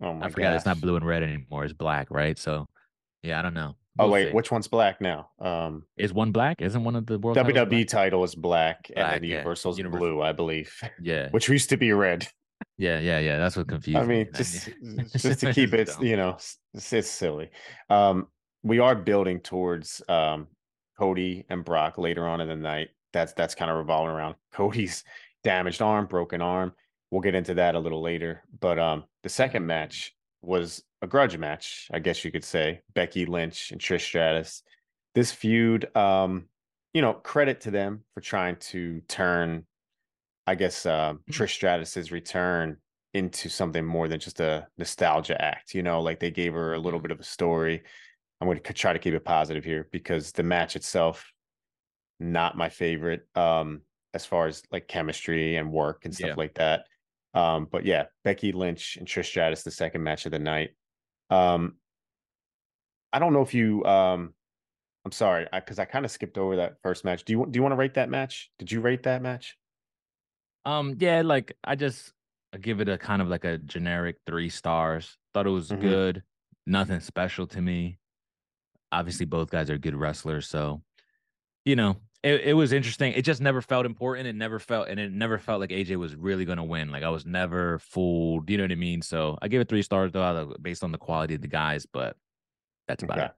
Oh 0.01 0.15
my 0.15 0.27
I 0.27 0.29
forgot 0.29 0.55
it's 0.55 0.67
not 0.67 0.81
blue 0.81 0.97
and 0.97 1.07
red 1.07 1.23
anymore. 1.23 1.65
It's 1.65 1.73
black, 1.73 2.11
right? 2.11 2.39
So 2.39 2.67
yeah, 3.23 3.39
I 3.39 3.43
don't 3.43 3.55
know. 3.55 3.77
Oh 3.99 4.05
We'll 4.05 4.13
wait, 4.13 4.29
see. 4.29 4.33
which 4.33 4.51
one's 4.51 4.69
black 4.69 5.01
now? 5.01 5.31
Um 5.41 5.85
is 5.97 6.13
one 6.13 6.33
black? 6.33 6.61
Isn't 6.61 6.85
one 6.85 6.97
of 6.97 7.07
the 7.07 7.19
world 7.19 7.37
WWE 7.39 7.89
title 7.89 8.25
is 8.25 8.35
black, 8.35 8.91
and 8.95 8.95
Black, 8.97 9.13
then 9.21 9.25
yeah. 9.25 9.37
Universal's 9.37 9.79
Universal. 9.79 10.07
blue, 10.07 10.23
I 10.23 10.33
believe. 10.33 10.75
Yeah, 11.01 11.29
Which 11.33 11.49
used 11.49 11.71
to 11.71 11.77
be 11.77 11.93
red. 11.93 12.27
yeah, 12.79 12.99
yeah, 12.99 13.19
yeah. 13.21 13.39
That's 13.39 13.57
what 13.57 13.69
confused 13.69 13.99
I 13.99 14.05
me. 14.05 14.25
mean, 14.25 14.29
just 14.35 14.69
just 15.17 15.41
to 15.41 15.53
keep 15.53 15.73
it, 15.75 15.91
you 16.01 16.17
know, 16.17 16.31
it's, 16.31 16.59
it's 16.93 17.09
silly. 17.11 17.51
Um, 17.89 18.29
we 18.63 18.81
are 18.81 18.95
building 18.95 19.41
towards 19.41 20.03
um 20.09 20.49
Cody 20.99 21.47
and 21.49 21.65
Brock 21.65 21.97
later 21.99 22.27
on 22.27 22.41
in 22.43 22.49
the 22.49 22.57
night. 22.57 22.89
That's 23.17 23.33
that's 23.33 23.55
kind 23.55 23.71
of 23.71 23.79
revolving 23.79 24.15
around 24.15 24.35
Cody's 24.53 25.03
damaged 25.43 25.81
arm, 25.81 26.05
broken 26.07 26.43
arm. 26.43 26.75
We'll 27.11 27.23
get 27.23 27.35
into 27.35 27.55
that 27.55 27.75
a 27.75 27.79
little 27.79 28.03
later. 28.03 28.43
But 28.61 28.79
um, 28.79 29.05
the 29.23 29.31
second 29.31 29.65
match 29.67 30.15
was 30.43 30.83
a 31.01 31.07
grudge 31.07 31.39
match, 31.39 31.89
I 31.91 31.99
guess 31.99 32.25
you 32.25 32.31
could 32.31 32.45
say. 32.45 32.83
Becky 32.95 33.25
Lynch 33.25 33.73
and 33.73 33.81
Trish 33.81 34.03
Stratus. 34.03 34.63
This 35.15 35.33
feud, 35.33 35.97
um, 35.97 36.45
you 36.93 37.01
know, 37.01 37.15
credit 37.15 37.63
to 37.63 37.71
them 37.71 38.05
for 38.13 38.21
trying 38.21 38.57
to 38.57 39.01
turn, 39.09 39.65
I 40.47 40.55
guess, 40.57 40.85
um, 40.85 41.21
Trish 41.31 41.53
Stratus's 41.53 42.13
return 42.13 42.77
into 43.15 43.49
something 43.49 43.85
more 43.85 44.09
than 44.09 44.21
just 44.21 44.41
a 44.41 44.67
nostalgia 44.77 45.41
act. 45.41 45.75
You 45.75 45.83
know, 45.83 46.03
like 46.03 46.21
they 46.21 46.31
gave 46.31 46.53
her 46.53 46.75
a 46.75 46.79
little 46.79 46.99
Mhm. 47.01 47.05
bit 47.05 47.13
of 47.13 47.21
a 47.21 47.25
story. 47.25 47.83
I'm 48.43 48.47
going 48.49 48.61
to 48.61 48.73
try 48.75 48.93
to 48.93 48.99
keep 48.99 49.15
it 49.15 49.25
positive 49.25 49.65
here 49.65 49.89
because 49.91 50.33
the 50.33 50.43
match 50.43 50.77
itself, 50.77 51.33
not 52.19 52.57
my 52.57 52.69
favorite, 52.69 53.29
um, 53.35 53.83
as 54.15 54.25
far 54.27 54.47
as 54.47 54.63
like 54.71 54.89
chemistry 54.89 55.57
and 55.57 55.73
work 55.73 56.05
and 56.05 56.15
stuff 56.15 56.31
Yeah. 56.31 56.35
like 56.37 56.55
that. 56.55 56.87
Um, 57.35 57.67
but 57.67 57.85
yeah, 57.85 58.07
Becky 58.25 58.53
Lynch 58.53 58.97
and 58.97 59.07
Trish 59.07 59.27
Stratus, 59.27 59.63
the 59.63 59.71
second 59.71 60.03
match 60.03 60.27
of 60.27 60.33
the 60.33 60.39
night. 60.39 60.71
Um, 61.31 61.79
I 63.13 63.19
don't 63.19 63.33
know 63.33 63.43
if 63.43 63.55
you, 63.55 63.85
um, 63.85 64.35
I'm 65.05 65.13
sorry, 65.13 65.47
because 65.53 65.79
I, 65.79 65.85
kind 65.85 66.05
of 66.05 66.11
skipped 66.11 66.39
over 66.39 66.57
that 66.57 66.79
first 66.83 67.05
match. 67.05 67.25
Do 67.25 67.33
you 67.33 67.47
do 67.51 67.59
you 67.59 67.63
want 67.63 67.73
to 67.73 67.77
rate 67.77 67.95
that 67.95 68.11
match? 68.11 68.53
Did 68.59 68.73
you 68.73 68.81
rate 68.81 69.05
that 69.05 69.23
match? 69.23 69.57
Um, 70.65 70.97
yeah, 70.99 71.23
like 71.23 71.57
I 71.65 71.77
just 71.77 72.13
I 72.53 72.59
give 72.59 72.81
it 72.81 72.89
a 72.89 72.99
kind 72.99 73.23
of 73.23 73.29
like 73.29 73.45
a 73.45 73.59
generic 73.59 74.19
three 74.27 74.49
stars. 74.49 75.17
Thought 75.33 75.47
it 75.47 75.51
was 75.51 75.71
Mhm. 75.71 75.79
good, 75.81 76.23
nothing 76.67 77.01
special 77.01 77.47
to 77.49 77.61
me. 77.61 77.99
Obviously, 78.93 79.27
both 79.27 79.51
guys 79.51 79.71
are 79.71 79.79
good 79.79 79.97
wrestlers, 79.97 80.49
so 80.49 80.83
you 81.65 81.77
know 81.77 81.97
it, 82.23 82.41
it 82.43 82.53
was 82.55 82.73
interesting. 82.73 83.13
It 83.13 83.23
just 83.23 83.41
never 83.41 83.61
felt 83.63 83.87
important. 83.87 84.27
It 84.29 84.35
never 84.35 84.59
felt, 84.59 84.89
and 84.89 84.99
it 84.99 85.13
never 85.13 85.39
felt 85.39 85.61
like 85.61 85.71
AJ 85.71 85.97
was 85.97 86.15
really 86.17 86.45
gonna 86.45 86.65
win. 86.65 86.91
Like 86.91 87.03
I 87.03 87.09
was 87.11 87.25
never 87.27 87.79
fooled. 87.79 88.49
You 88.51 88.57
know 88.59 88.65
what 88.65 88.73
I 88.73 88.77
mean? 88.77 89.03
So 89.03 89.39
I 89.43 89.49
gave 89.49 89.61
it 89.61 89.69
three 89.69 89.83
stars 89.83 90.13
though, 90.13 90.55
based 90.61 90.83
on 90.85 90.93
the 90.93 90.99
quality 90.99 91.35
of 91.35 91.43
the 91.43 91.49
guys. 91.49 91.87
But 91.87 92.17
that's 92.89 93.03
about 93.03 93.19
Okay. 93.19 93.29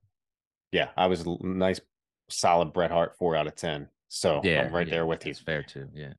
Yeah, 0.73 0.88
I 0.97 1.07
was 1.07 1.25
nice, 1.41 1.81
solid 2.29 2.73
Bret 2.73 2.91
Hart, 2.91 3.17
four 3.19 3.37
out 3.37 3.47
of 3.47 3.55
ten. 3.57 3.88
So. 4.09 4.41
Yeah, 4.45 4.62
I'm 4.62 4.73
right 4.75 4.87
yeah, 4.87 4.95
there 4.95 5.07
with 5.07 5.25
you. 5.27 5.35
Fair 5.35 5.62
too. 5.62 5.88
Yeah. 5.95 6.12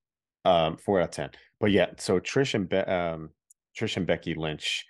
Um, 0.46 0.78
four 0.78 1.00
out 1.00 1.06
of 1.10 1.12
ten. 1.12 1.30
But 1.60 1.72
yeah, 1.72 1.88
so 1.98 2.20
Trish 2.20 2.54
and 2.56 2.68
Be- 2.70 2.78
um, 2.78 3.30
Trish 3.78 3.98
and 3.98 4.08
Becky 4.08 4.34
Lynch, 4.34 4.86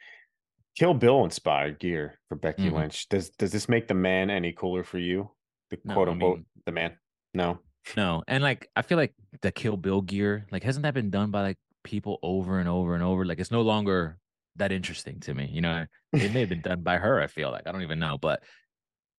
Kill 0.77 0.93
Bill 0.93 1.23
inspired 1.25 1.79
gear 1.79 2.19
for 2.29 2.35
Becky 2.35 2.69
Mhm. 2.69 2.73
Lynch. 2.73 3.09
Does 3.09 3.29
does 3.31 3.51
this 3.51 3.67
make 3.67 3.87
the 3.87 3.93
man 3.93 4.29
any 4.29 4.53
cooler 4.53 4.83
for 4.83 4.97
you? 4.97 5.31
The 5.71 5.79
No, 5.83 5.93
quote 5.93 6.07
I 6.07 6.11
unquote 6.11 6.37
mean- 6.37 6.45
the 6.65 6.71
man. 6.71 6.97
No. 7.33 7.59
No, 7.97 8.23
and 8.27 8.43
like 8.43 8.69
I 8.75 8.81
feel 8.81 8.97
like 8.97 9.13
the 9.41 9.51
Kill 9.51 9.77
Bill 9.77 10.01
gear, 10.01 10.45
like 10.51 10.63
hasn't 10.63 10.83
that 10.83 10.93
been 10.93 11.09
done 11.09 11.31
by 11.31 11.41
like 11.41 11.57
people 11.83 12.19
over 12.21 12.59
and 12.59 12.69
over 12.69 12.93
and 12.93 13.03
over? 13.03 13.25
Like 13.25 13.39
it's 13.39 13.51
no 13.51 13.61
longer 13.61 14.17
that 14.57 14.71
interesting 14.71 15.19
to 15.21 15.33
me. 15.33 15.49
You 15.51 15.61
know, 15.61 15.85
it 16.13 16.33
may 16.33 16.41
have 16.41 16.49
been 16.49 16.61
done 16.61 16.81
by 16.81 16.97
her. 16.97 17.19
I 17.19 17.27
feel 17.27 17.51
like 17.51 17.67
I 17.67 17.71
don't 17.71 17.81
even 17.81 17.99
know, 17.99 18.17
but 18.17 18.43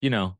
you 0.00 0.10
know, 0.10 0.36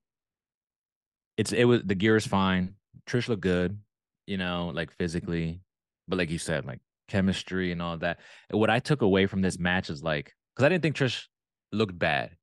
it's 1.36 1.52
it 1.52 1.64
was 1.64 1.82
the 1.84 1.94
gear 1.94 2.16
is 2.16 2.26
fine. 2.26 2.74
Trish 3.06 3.28
looked 3.28 3.42
good, 3.42 3.78
you 4.26 4.36
know, 4.36 4.70
like 4.74 4.92
physically, 4.92 5.62
but 6.06 6.18
like 6.18 6.30
you 6.30 6.38
said, 6.38 6.66
like 6.66 6.80
chemistry 7.08 7.72
and 7.72 7.82
all 7.82 7.96
that. 7.98 8.20
What 8.50 8.70
I 8.70 8.78
took 8.78 9.02
away 9.02 9.26
from 9.26 9.42
this 9.42 9.58
match 9.58 9.90
is 9.90 10.02
like, 10.02 10.34
because 10.54 10.66
I 10.66 10.68
didn't 10.68 10.82
think 10.82 10.96
Trish 10.96 11.24
looked 11.72 11.98
bad, 11.98 12.36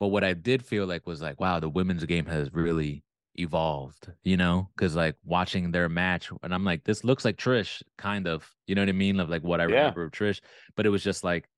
but 0.00 0.08
what 0.08 0.24
I 0.24 0.32
did 0.32 0.64
feel 0.64 0.86
like 0.86 1.06
was 1.06 1.20
like, 1.20 1.40
wow, 1.40 1.60
the 1.60 1.68
women's 1.68 2.04
game 2.04 2.26
has 2.26 2.52
really 2.52 3.02
evolved, 3.38 4.08
you 4.24 4.36
know, 4.36 4.70
because 4.76 4.94
like 4.96 5.16
watching 5.24 5.70
their 5.70 5.88
match, 5.88 6.30
and 6.42 6.54
I'm 6.54 6.64
like, 6.64 6.84
this 6.84 7.04
looks 7.04 7.24
like 7.24 7.36
Trish, 7.36 7.82
kind 7.98 8.26
of, 8.28 8.50
you 8.66 8.74
know 8.74 8.82
what 8.82 8.88
I 8.88 8.92
mean, 8.92 9.20
of 9.20 9.28
like 9.30 9.42
what 9.42 9.60
I 9.60 9.64
Yeah. 9.66 9.74
remember 9.76 10.04
of 10.04 10.12
Trish, 10.12 10.40
but 10.76 10.86
it 10.86 10.90
was 10.90 11.02
just 11.04 11.24
like 11.24 11.48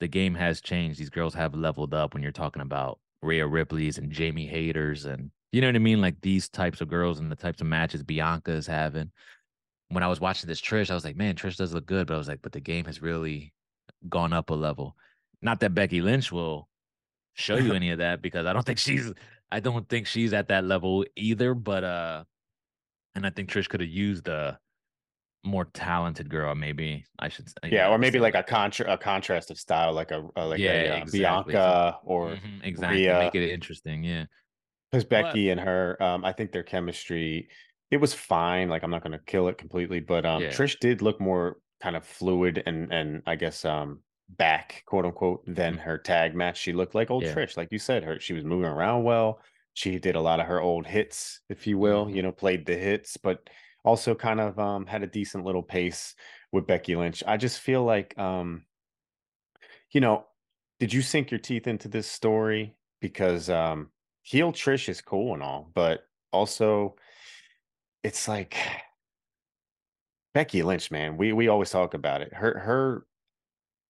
the 0.00 0.08
game 0.08 0.34
has 0.34 0.60
changed. 0.60 0.98
These 1.00 1.10
girls 1.10 1.34
have 1.34 1.54
leveled 1.54 1.94
up 1.94 2.14
when 2.14 2.22
you're 2.22 2.32
talking 2.32 2.62
about 2.62 3.00
Rhea 3.22 3.46
Ripley's 3.46 3.98
and 3.98 4.12
Jamie 4.12 4.46
Hayter's, 4.46 5.04
and 5.06 5.30
you 5.52 5.60
know 5.60 5.68
what 5.68 5.76
I 5.76 5.80
mean, 5.80 6.00
like 6.00 6.20
these 6.22 6.48
types 6.48 6.80
of 6.80 6.88
girls 6.88 7.20
and 7.20 7.30
the 7.30 7.36
types 7.36 7.60
of 7.60 7.66
matches 7.66 8.02
Bianca 8.02 8.52
is 8.52 8.66
having. 8.66 9.12
When 9.88 10.02
I 10.02 10.08
was 10.08 10.20
watching 10.20 10.48
this 10.48 10.60
Trish, 10.60 10.90
I 10.90 10.94
was 10.94 11.04
like, 11.04 11.16
man, 11.16 11.34
Trish 11.34 11.56
does 11.56 11.74
look 11.74 11.86
good, 11.86 12.06
but 12.06 12.14
I 12.14 12.18
was 12.18 12.28
like, 12.28 12.42
but 12.42 12.52
the 12.52 12.60
game 12.60 12.86
has 12.86 13.02
really 13.02 13.52
gone 14.08 14.32
up 14.32 14.50
a 14.50 14.54
level. 14.54 14.96
Not 15.42 15.60
that 15.60 15.74
Becky 15.74 16.00
Lynch 16.00 16.32
will 16.32 16.68
show 17.34 17.56
you 17.56 17.74
any 17.74 17.90
of 17.90 17.98
that 17.98 18.22
because 18.22 18.46
I 18.46 18.52
don't 18.52 18.64
think 18.64 18.78
she's 18.78 19.12
I 19.52 19.60
don't 19.60 19.88
think 19.88 20.06
she's 20.06 20.32
at 20.32 20.48
that 20.48 20.64
level 20.64 21.04
either. 21.16 21.54
But 21.54 21.84
uh 21.84 22.24
and 23.14 23.26
I 23.26 23.30
think 23.30 23.50
Trish 23.50 23.68
could 23.68 23.80
have 23.80 23.90
used 23.90 24.28
a 24.28 24.58
more 25.44 25.66
talented 25.66 26.30
girl, 26.30 26.54
maybe 26.54 27.04
I 27.18 27.28
should 27.28 27.48
say. 27.48 27.70
Yeah, 27.70 27.88
or 27.88 27.98
maybe 27.98 28.18
like 28.18 28.34
a 28.34 28.42
contra 28.42 28.92
a 28.92 28.98
contrast 28.98 29.50
of 29.50 29.58
style, 29.58 29.92
like 29.92 30.10
a, 30.10 30.26
a 30.36 30.46
like 30.46 30.60
Yeah, 30.60 30.72
a, 30.72 30.88
uh, 30.88 31.04
exactly. 31.04 31.54
Bianca 31.54 31.98
or 32.04 32.30
Mhm, 32.30 32.64
exactly. 32.64 32.96
Rhea. 32.96 33.18
Make 33.24 33.34
it 33.34 33.50
interesting. 33.50 34.04
Yeah. 34.04 34.26
because 34.90 35.04
But 35.04 35.24
Becky 35.24 35.50
and 35.50 35.60
her, 35.60 36.02
um, 36.02 36.24
I 36.24 36.32
think 36.32 36.52
their 36.52 36.62
chemistry, 36.62 37.48
it 37.90 37.96
was 37.98 38.14
fine. 38.14 38.68
Like 38.68 38.82
I'm 38.82 38.90
not 38.90 39.02
going 39.02 39.12
to 39.18 39.24
kill 39.24 39.48
it 39.48 39.58
completely, 39.58 40.00
but 40.00 40.24
um, 40.26 40.42
Yeah. 40.42 40.48
Trish 40.48 40.78
did 40.80 41.02
look 41.02 41.20
more 41.20 41.58
kind 41.80 41.96
of 41.96 42.04
fluid 42.06 42.62
and 42.66 42.92
and 42.92 43.22
I 43.26 43.34
guess 43.36 43.64
um 43.64 44.02
back 44.28 44.82
quote 44.86 45.04
unquote 45.04 45.42
than 45.46 45.78
her 45.78 45.98
tag 45.98 46.34
match. 46.34 46.58
She 46.58 46.72
looked 46.72 46.94
like 46.94 47.10
old 47.10 47.24
Mm-hmm. 47.24 47.38
Yeah. 47.38 47.44
Trish, 47.46 47.56
like 47.56 47.68
you 47.72 47.78
said. 47.78 48.04
Her 48.04 48.18
she 48.20 48.32
was 48.34 48.44
moving 48.44 48.70
around 48.70 49.04
well. 49.04 49.40
She 49.74 49.98
did 49.98 50.16
a 50.16 50.20
lot 50.20 50.40
of 50.40 50.46
her 50.46 50.60
old 50.60 50.86
hits, 50.86 51.40
if 51.48 51.66
you 51.66 51.78
will. 51.78 52.06
Mhm. 52.06 52.14
You 52.16 52.22
know, 52.22 52.32
played 52.32 52.66
the 52.66 52.76
hits, 52.76 53.16
but 53.16 53.48
also 53.84 54.14
kind 54.14 54.40
of 54.40 54.58
um 54.58 54.86
had 54.86 55.02
a 55.02 55.06
decent 55.06 55.44
little 55.44 55.62
pace 55.62 56.14
with 56.52 56.66
Becky 56.66 56.96
Lynch. 56.96 57.22
I 57.26 57.36
just 57.36 57.60
feel 57.60 57.84
like 57.84 58.16
um, 58.18 58.66
you 59.90 60.00
know, 60.00 60.26
did 60.80 60.92
you 60.92 61.02
sink 61.02 61.30
your 61.30 61.40
teeth 61.40 61.66
into 61.66 61.88
this 61.88 62.06
story 62.08 62.76
because 63.00 63.48
um 63.50 63.90
heel 64.22 64.52
Trish 64.52 64.88
is 64.88 65.00
cool 65.00 65.34
and 65.34 65.42
all, 65.42 65.70
but 65.74 66.04
also 66.32 66.96
it's 68.02 68.28
like 68.28 68.56
Becky 70.34 70.62
Lynch, 70.62 70.90
man. 70.90 71.16
We 71.16 71.32
we 71.32 71.48
always 71.48 71.70
talk 71.70 71.94
about 71.94 72.22
it. 72.22 72.32
Her 72.32 72.58
her 72.58 73.06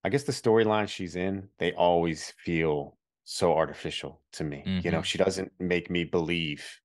I 0.04 0.08
guess 0.08 0.24
the 0.24 0.32
storyline 0.32 0.88
she's 0.88 1.16
in, 1.16 1.48
they 1.58 1.72
always 1.74 2.30
feel 2.32 2.98
so 3.24 3.54
artificial 3.54 4.22
to 4.32 4.44
me. 4.44 4.70
You 4.82 4.90
know, 4.90 5.02
Mhm. 5.02 5.04
she 5.04 5.18
doesn't 5.18 5.52
make 5.60 5.90
me 5.90 6.04
believe 6.04 6.80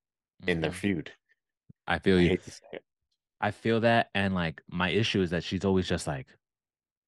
in 0.48 0.62
their 0.62 0.72
Mhm. 0.72 0.74
feud. 0.74 1.12
I 1.88 2.00
feel 2.00 2.20
I 2.20 2.22
you. 2.22 2.30
hate 2.30 2.44
to 2.44 2.52
say 2.52 2.68
it. 2.74 2.84
I 3.42 3.52
feel 3.52 3.80
that, 3.82 4.10
and 4.16 4.34
like 4.34 4.64
my 4.70 4.90
issue 4.90 5.22
is 5.22 5.30
that 5.32 5.44
she's 5.44 5.66
always 5.66 5.88
just 5.88 6.08
like, 6.08 6.28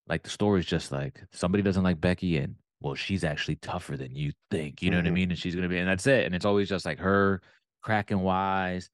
like 0.08 0.24
the 0.24 0.30
story's 0.30 0.66
just 0.68 0.92
like 0.92 1.24
somebody 1.32 1.64
doesn't 1.64 1.84
like 1.84 2.02
Becky, 2.02 2.38
and 2.38 2.56
well, 2.82 2.96
she's 2.96 3.24
actually 3.26 3.58
tougher 3.58 3.98
than 3.98 4.16
you 4.16 4.34
think. 4.52 4.82
You 4.84 4.92
know 4.92 4.98
what 4.98 5.08
I 5.08 5.12
Mhm. 5.12 5.12
mean? 5.12 5.32
And 5.32 5.40
she's 5.40 5.56
gonna 5.56 5.70
be, 5.70 5.78
and 5.80 5.90
that's 5.90 6.08
it. 6.08 6.26
And 6.26 6.36
it's 6.36 6.46
always 6.46 6.70
just 6.70 6.86
like 6.86 7.00
her 7.00 7.42
cracking 7.84 8.22
wise, 8.22 8.90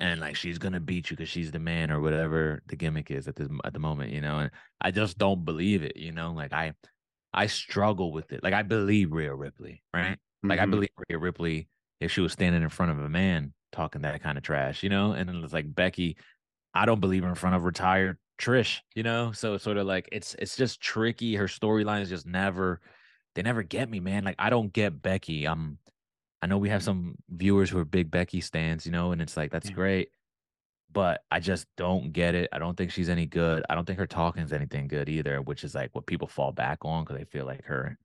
and 0.00 0.20
like 0.20 0.36
she's 0.36 0.58
gonna 0.58 0.80
beat 0.80 1.10
you 1.10 1.16
because 1.16 1.28
she's 1.30 1.52
the 1.52 1.58
man 1.58 1.90
or 1.90 2.00
whatever 2.00 2.62
the 2.66 2.76
gimmick 2.76 3.10
is 3.10 3.28
at 3.28 3.36
the 3.36 3.48
at 3.64 3.72
the 3.72 3.78
moment. 3.78 4.12
You 4.12 4.20
know, 4.20 4.38
and 4.40 4.50
I 4.80 4.90
just 4.90 5.18
don't 5.18 5.44
believe 5.44 5.82
it. 5.82 5.96
You 5.96 6.12
know, 6.12 6.32
like 6.32 6.52
I 6.52 6.74
I 7.32 7.46
struggle 7.46 8.12
with 8.12 8.32
it. 8.32 8.42
Like 8.42 8.54
I 8.54 8.62
believe 8.62 9.12
Rhea 9.12 9.34
Ripley, 9.34 9.82
right? 9.94 10.18
Like 10.48 10.58
I 10.60 10.66
Mhm. 10.66 10.70
believe 10.70 10.90
Rhea 11.08 11.18
Ripley 11.18 11.68
if 12.00 12.12
she 12.12 12.20
was 12.20 12.32
standing 12.32 12.62
in 12.62 12.68
front 12.70 12.92
of 12.92 12.98
a 13.00 13.08
man 13.08 13.54
talking 13.72 14.02
that 14.02 14.22
kind 14.22 14.38
of 14.38 14.44
trash, 14.44 14.82
you 14.82 14.88
know. 14.90 15.12
And 15.12 15.28
then 15.28 15.42
it's 15.44 15.52
like 15.52 15.72
Becky, 15.74 16.16
I 16.74 16.86
don't 16.86 17.00
believe 17.00 17.22
her 17.24 17.28
in 17.28 17.34
front 17.34 17.56
of 17.56 17.64
retired 17.64 18.18
Trish, 18.38 18.80
you 18.94 19.02
know. 19.02 19.32
So 19.32 19.54
it's 19.54 19.64
sort 19.64 19.76
of 19.76 19.86
like 19.86 20.08
it's 20.12 20.34
it's 20.38 20.56
just 20.56 20.80
tricky. 20.80 21.34
Her 21.36 21.46
storylines 21.46 22.08
just 22.08 22.26
never 22.26 22.80
they 23.34 23.42
never 23.42 23.62
get 23.62 23.90
me, 23.90 24.00
man. 24.00 24.24
Like 24.24 24.36
I 24.38 24.50
don't 24.50 24.72
get 24.72 25.02
Becky. 25.02 25.46
Um, 25.46 25.78
I 26.42 26.46
know 26.46 26.58
we 26.58 26.70
have 26.70 26.82
some 26.82 27.16
viewers 27.28 27.70
who 27.70 27.78
are 27.78 27.84
big 27.84 28.10
Becky 28.10 28.40
stands, 28.40 28.86
you 28.86 28.92
know, 28.92 29.12
and 29.12 29.20
it's 29.20 29.36
like 29.36 29.50
that's 29.50 29.68
Yeah. 29.68 29.74
great, 29.74 30.10
but 30.92 31.22
I 31.30 31.40
just 31.40 31.66
don't 31.76 32.12
get 32.12 32.34
it. 32.34 32.48
I 32.52 32.58
don't 32.58 32.76
think 32.76 32.90
she's 32.92 33.08
any 33.08 33.26
good. 33.26 33.64
I 33.70 33.74
don't 33.74 33.84
think 33.86 33.98
her 33.98 34.06
talking's 34.06 34.52
anything 34.52 34.88
good 34.88 35.08
either, 35.08 35.42
which 35.42 35.64
is 35.64 35.74
like 35.74 35.90
what 35.94 36.06
people 36.06 36.28
fall 36.28 36.52
back 36.52 36.78
on 36.82 37.04
because 37.04 37.18
they 37.18 37.24
feel 37.24 37.46
like 37.46 37.64
her. 37.64 37.98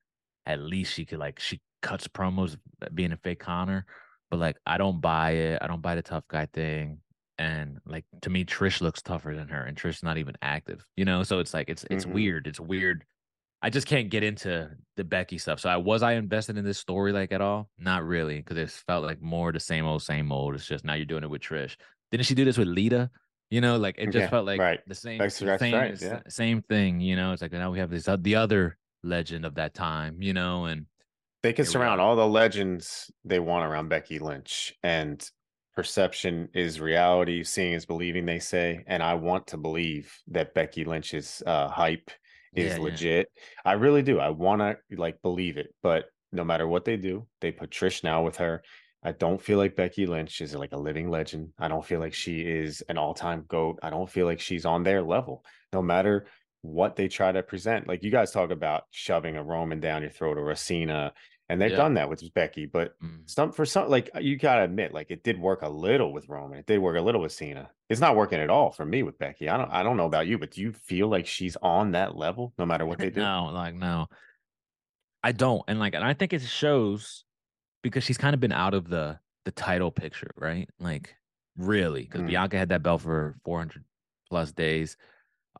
At 0.46 0.60
least 0.62 0.94
she 0.94 1.06
could 1.06 1.20
like 1.20 1.40
she 1.40 1.62
cuts 1.82 2.08
promos 2.08 2.58
uh, 2.82 2.88
being 2.94 3.12
a 3.12 3.18
fake 3.18 3.40
Conor, 3.40 3.86
but 4.30 4.40
like 4.40 4.58
I 4.66 4.78
don't 4.78 5.02
buy 5.02 5.32
it. 5.32 5.60
I 5.62 5.68
don't 5.68 5.82
buy 5.82 5.96
the 5.96 6.04
tough 6.04 6.28
guy 6.28 6.46
thing. 6.48 7.02
And 7.38 7.80
like 7.86 8.06
to 8.22 8.30
me, 8.30 8.46
Trish 8.46 8.80
looks 8.82 9.02
tougher 9.02 9.36
than 9.36 9.48
her, 9.50 9.64
and 9.64 9.76
Trish's 9.78 10.04
not 10.04 10.18
even 10.18 10.36
active, 10.42 10.86
you 10.96 11.04
know. 11.06 11.24
So 11.24 11.40
it's 11.40 11.54
like 11.54 11.70
it's 11.70 11.86
it's 11.90 12.06
Mhm. 12.06 12.12
weird. 12.14 12.48
It's 12.48 12.60
weird. 12.60 13.06
I 13.66 13.72
just 13.72 13.88
can't 13.88 14.12
get 14.12 14.22
into 14.24 14.70
the 14.96 15.04
Becky 15.04 15.40
stuff. 15.40 15.60
So 15.60 15.70
I 15.70 15.78
was 15.78 16.04
I 16.04 16.14
invested 16.14 16.56
in 16.56 16.64
this 16.64 16.78
story 16.78 17.12
like 17.12 17.32
at 17.32 17.42
all? 17.42 17.68
Not 17.80 18.06
really, 18.06 18.38
because 18.38 18.58
it 18.58 18.70
felt 18.70 19.04
like 19.04 19.22
more 19.24 19.52
the 19.52 19.60
same 19.60 19.86
old, 19.86 20.04
same 20.04 20.32
old. 20.32 20.54
It's 20.54 20.68
just 20.68 20.86
now 20.86 20.94
you're 20.94 21.08
doing 21.08 21.24
it 21.24 21.30
with 21.32 21.42
Trish. 21.42 21.76
Didn't 22.12 22.28
she 22.28 22.36
do 22.36 22.46
this 22.46 22.60
with 22.60 22.68
Lita? 22.68 23.10
You 23.50 23.62
know, 23.62 23.78
like 23.78 23.96
it 23.98 24.06
just 24.12 24.18
Yeah, 24.18 24.30
felt 24.30 24.46
like 24.46 24.60
right. 24.60 24.80
the 24.86 24.94
same, 24.94 25.18
That's- 25.18 25.40
that's 25.40 25.60
same, 25.60 25.74
right, 25.74 26.00
yeah. 26.00 26.20
same 26.30 26.62
thing. 26.62 27.00
You 27.00 27.16
know, 27.16 27.34
it's 27.34 27.42
like 27.42 27.52
now 27.54 27.72
we 27.72 27.80
have 27.80 27.90
this 27.90 28.08
uh, 28.08 28.18
the 28.20 28.36
other 28.36 28.78
legend 29.04 29.46
of 29.46 29.56
that 29.56 29.74
time. 29.74 30.22
You 30.22 30.34
know, 30.34 30.66
and 30.66 30.86
They 31.42 31.54
can 31.54 31.66
surround 31.66 32.00
all 32.02 32.16
the 32.16 32.28
legends 32.28 33.10
they 33.24 33.40
want 33.40 33.66
around 33.66 33.90
Becky 33.90 34.20
Lynch, 34.20 34.76
and 34.84 35.28
perception 35.76 36.50
is 36.54 36.80
reality. 36.80 37.44
Seeing 37.44 37.74
is 37.74 37.86
believing, 37.88 38.26
they 38.26 38.40
say, 38.40 38.84
and 38.88 39.02
I 39.04 39.16
want 39.16 39.48
to 39.48 39.58
believe 39.58 40.12
that 40.28 40.54
Becky 40.54 40.86
Lynch's 40.86 41.42
uh, 41.48 41.68
hype 41.68 42.12
is 42.56 42.74
Yeah, 42.74 42.78
yeah. 42.78 42.84
legit. 42.84 43.28
I 43.64 43.74
really 43.74 44.02
do. 44.02 44.20
I 44.20 44.30
want 44.30 44.62
to 44.62 44.78
like 44.98 45.22
believe 45.22 45.58
it, 45.58 45.74
but 45.84 46.06
no 46.32 46.44
matter 46.44 46.68
what 46.68 46.86
they 46.86 46.98
do, 46.98 47.28
they 47.42 47.52
put 47.52 47.70
Trish 47.72 48.04
now 48.04 48.24
with 48.24 48.38
her. 48.38 48.62
I 49.04 49.12
don't 49.12 49.42
feel 49.42 49.60
like 49.60 49.76
Becky 49.76 50.08
Lynch 50.08 50.42
is 50.42 50.56
like 50.56 50.72
a 50.72 50.78
living 50.80 51.10
legend. 51.10 51.54
I 51.60 51.68
don't 51.68 51.86
feel 51.86 52.00
like 52.00 52.14
she 52.14 52.42
is 52.42 52.82
an 52.90 52.98
all-time 52.98 53.46
goat. 53.48 53.80
I 53.84 53.92
don't 53.92 54.10
feel 54.10 54.26
like 54.26 54.40
she's 54.40 54.66
on 54.66 54.84
their 54.84 55.04
level. 55.04 55.46
No 55.72 55.82
matter 55.84 56.26
what 56.64 56.96
they 56.96 57.08
try 57.08 57.32
to 57.32 57.44
present, 57.44 57.88
like 57.88 58.04
you 58.04 58.10
guys 58.10 58.32
talk 58.32 58.50
about 58.50 58.86
shoving 58.90 59.38
a 59.38 59.44
Roman 59.44 59.80
down 59.80 60.02
your 60.02 60.10
throat 60.10 60.40
or 60.40 60.50
a 60.50 60.56
Cena, 60.56 61.14
and 61.50 61.62
they've 61.62 61.72
Yeah. 61.72 61.78
done 61.78 61.94
that 61.96 62.10
with 62.10 62.34
Becky. 62.34 62.66
But 62.66 63.00
Mm. 63.00 63.30
some 63.30 63.52
for 63.52 63.66
some, 63.66 63.90
like 63.90 64.10
you 64.20 64.38
gotta 64.38 64.64
admit, 64.64 64.94
like 64.94 65.12
it 65.12 65.24
did 65.24 65.40
work 65.40 65.62
a 65.62 65.70
little 65.70 66.12
with 66.14 66.28
Roman. 66.30 66.58
It 66.60 66.66
did 66.66 66.80
work 66.80 66.98
a 66.98 67.02
little 67.02 67.22
with 67.22 67.32
Cena. 67.32 67.70
It's 67.90 68.02
not 68.02 68.16
working 68.16 68.40
at 68.40 68.50
all 68.50 68.72
for 68.72 68.86
me 68.86 69.04
with 69.04 69.18
Becky. 69.20 69.48
I 69.50 69.58
don't. 69.58 69.72
I 69.72 69.84
don't 69.84 69.98
know 69.98 70.06
about 70.08 70.28
you, 70.28 70.38
but 70.40 70.52
do 70.52 70.62
you 70.62 70.72
feel 70.74 71.08
like 71.08 71.28
she's 71.28 71.56
on 71.58 71.92
that 71.92 72.16
level 72.16 72.54
no 72.58 72.66
matter 72.66 72.86
what 72.86 72.98
they 72.98 73.10
do? 73.12 73.22
No, 73.22 73.52
like 73.54 73.76
no, 73.76 74.08
I 75.24 75.32
don't, 75.32 75.64
and 75.68 75.80
like, 75.80 75.96
and 75.96 76.04
I 76.04 76.14
think 76.14 76.34
it 76.34 76.42
shows 76.42 77.24
because 77.82 78.04
she's 78.04 78.18
kind 78.18 78.34
of 78.34 78.40
been 78.40 78.52
out 78.52 78.74
of 78.74 78.90
the 78.90 79.20
the 79.46 79.52
title 79.52 79.92
picture, 79.92 80.32
right? 80.38 80.68
Like, 80.80 81.16
really, 81.56 82.02
because 82.04 82.22
Mm. 82.22 82.28
Bianca 82.28 82.58
had 82.58 82.70
that 82.70 82.82
belt 82.82 83.02
for 83.04 83.36
400 83.46 83.84
plus 84.30 84.52
days. 84.52 84.98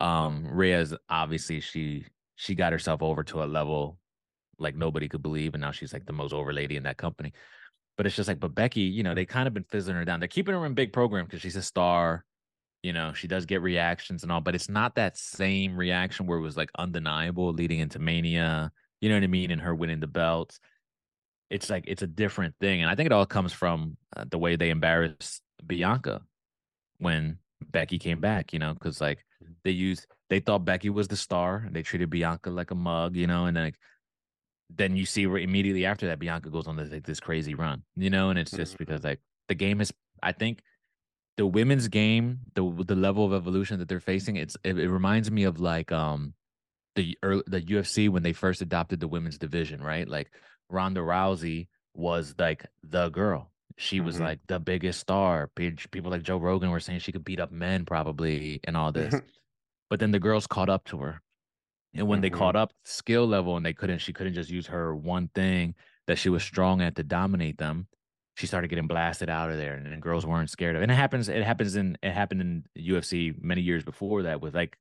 Um, 0.00 0.46
Rhea's 0.48 0.92
obviously 1.08 1.60
she 1.60 2.06
she 2.34 2.54
got 2.56 2.72
herself 2.72 3.02
over 3.02 3.22
to 3.24 3.42
a 3.42 3.46
level 3.46 3.98
like 4.58 4.74
nobody 4.76 5.08
could 5.08 5.22
believe, 5.22 5.54
and 5.54 5.62
now 5.62 5.72
she's 5.72 5.92
like 5.92 6.06
the 6.06 6.12
most 6.12 6.32
over 6.32 6.52
lady 6.52 6.76
in 6.76 6.84
that 6.84 6.96
company. 6.96 7.32
But 7.96 8.06
it's 8.06 8.16
just 8.16 8.28
like, 8.28 8.40
but 8.40 8.54
Becky, 8.54 8.82
you 8.82 9.02
know, 9.02 9.14
they 9.14 9.24
kind 9.24 9.48
of 9.48 9.54
been 9.54 9.64
fizzling 9.64 9.96
her 9.96 10.04
down. 10.04 10.20
They're 10.20 10.28
keeping 10.28 10.54
her 10.54 10.66
in 10.66 10.74
big 10.74 10.92
program 10.92 11.24
because 11.24 11.40
she's 11.40 11.56
a 11.56 11.62
star. 11.62 12.24
You 12.82 12.92
know, 12.92 13.12
she 13.14 13.26
does 13.26 13.46
get 13.46 13.62
reactions 13.62 14.22
and 14.22 14.30
all, 14.30 14.40
but 14.40 14.54
it's 14.54 14.68
not 14.68 14.94
that 14.94 15.16
same 15.16 15.76
reaction 15.76 16.26
where 16.26 16.38
it 16.38 16.42
was 16.42 16.56
like 16.56 16.70
undeniable 16.78 17.52
leading 17.52 17.80
into 17.80 17.98
Mania. 17.98 18.70
You 19.00 19.08
know 19.08 19.16
what 19.16 19.24
I 19.24 19.28
mean? 19.28 19.50
And 19.50 19.60
her 19.60 19.74
winning 19.74 20.00
the 20.00 20.06
belts. 20.06 20.60
It's 21.48 21.70
like 21.70 21.84
it's 21.86 22.02
a 22.02 22.06
different 22.06 22.54
thing, 22.60 22.82
and 22.82 22.90
I 22.90 22.94
think 22.94 23.06
it 23.06 23.12
all 23.12 23.26
comes 23.26 23.52
from 23.52 23.96
uh, 24.16 24.24
the 24.28 24.38
way 24.38 24.56
they 24.56 24.70
embarrassed 24.70 25.42
Bianca 25.64 26.22
when 26.98 27.38
Becky 27.70 27.98
came 27.98 28.20
back. 28.20 28.52
You 28.52 28.58
know, 28.58 28.74
because 28.74 29.00
like 29.00 29.24
they 29.64 29.70
used 29.70 30.06
they 30.28 30.40
thought 30.40 30.64
Becky 30.64 30.90
was 30.90 31.08
the 31.08 31.16
star, 31.16 31.62
and 31.66 31.74
they 31.74 31.82
treated 31.82 32.10
Bianca 32.10 32.50
like 32.50 32.72
a 32.72 32.74
mug. 32.74 33.16
You 33.16 33.26
know, 33.26 33.46
and 33.46 33.56
then 33.56 33.64
like, 33.64 33.78
then 34.70 34.96
you 34.96 35.06
see 35.06 35.26
where 35.26 35.38
immediately 35.38 35.84
after 35.86 36.06
that 36.08 36.18
Bianca 36.18 36.50
goes 36.50 36.66
on 36.66 36.76
to 36.76 36.84
like 36.84 37.04
this 37.06 37.20
crazy 37.20 37.54
run. 37.54 37.82
You 37.96 38.10
know, 38.10 38.30
and 38.30 38.38
it's 38.38 38.50
just 38.50 38.74
Mhm. 38.74 38.78
because 38.78 39.04
like 39.04 39.20
the 39.48 39.54
game 39.54 39.80
is. 39.80 39.92
I 40.22 40.32
think 40.32 40.62
the 41.36 41.46
women's 41.46 41.88
game, 41.88 42.40
the 42.54 42.62
the 42.86 42.96
level 42.96 43.24
of 43.24 43.32
evolution 43.32 43.78
that 43.78 43.88
they're 43.88 44.00
facing, 44.00 44.36
it's 44.36 44.56
it, 44.64 44.78
it 44.78 44.88
reminds 44.90 45.30
me 45.30 45.44
of 45.44 45.60
like 45.60 45.92
um 45.92 46.34
the 46.96 47.16
early, 47.22 47.42
the 47.46 47.60
UFC 47.60 48.08
when 48.08 48.22
they 48.22 48.32
first 48.32 48.62
adopted 48.62 49.00
the 49.00 49.08
women's 49.08 49.38
division, 49.38 49.82
right? 49.82 50.08
Like 50.08 50.30
Ronda 50.70 51.00
Rousey 51.00 51.68
was 51.94 52.34
like 52.38 52.66
the 52.82 53.10
girl. 53.10 53.52
She 53.76 54.00
was 54.00 54.16
Mhm. 54.16 54.20
like 54.20 54.40
the 54.46 54.58
biggest 54.58 55.00
star. 55.00 55.48
People 55.54 56.10
like 56.10 56.22
Joe 56.22 56.38
Rogan 56.38 56.70
were 56.70 56.80
saying 56.80 57.00
she 57.00 57.12
could 57.12 57.24
beat 57.24 57.38
up 57.40 57.52
men 57.52 57.84
probably 57.84 58.60
and 58.64 58.76
all 58.76 58.90
this. 58.92 59.14
but 59.90 60.00
then 60.00 60.10
the 60.10 60.18
girls 60.18 60.46
caught 60.46 60.70
up 60.70 60.84
to 60.86 60.98
her. 60.98 61.20
And 61.98 62.08
when 62.08 62.20
they 62.20 62.30
Mhm. 62.30 62.34
caught 62.38 62.56
up 62.56 62.72
skill 62.84 63.26
level 63.26 63.56
and 63.56 63.64
they 63.64 63.72
couldn't, 63.72 63.98
she 63.98 64.12
couldn't 64.12 64.34
just 64.34 64.50
use 64.50 64.66
her 64.68 64.94
one 64.94 65.28
thing 65.28 65.74
that 66.06 66.18
she 66.18 66.28
was 66.28 66.42
strong 66.42 66.80
at 66.82 66.96
to 66.96 67.02
dominate 67.02 67.58
them. 67.58 67.88
She 68.36 68.46
started 68.46 68.68
getting 68.68 68.86
blasted 68.86 69.30
out 69.30 69.50
of 69.50 69.56
there, 69.56 69.74
and 69.74 69.86
then 69.86 69.98
girls 70.00 70.26
weren't 70.26 70.50
scared 70.50 70.76
of. 70.76 70.82
it. 70.82 70.84
And 70.84 70.92
it 70.92 70.96
happens. 70.96 71.28
It 71.30 71.42
happens 71.42 71.74
in. 71.74 71.96
It 72.02 72.12
happened 72.12 72.42
in 72.42 72.64
UFC 72.76 73.32
many 73.40 73.62
years 73.62 73.82
before 73.82 74.22
that 74.24 74.42
with 74.42 74.54
like 74.54 74.76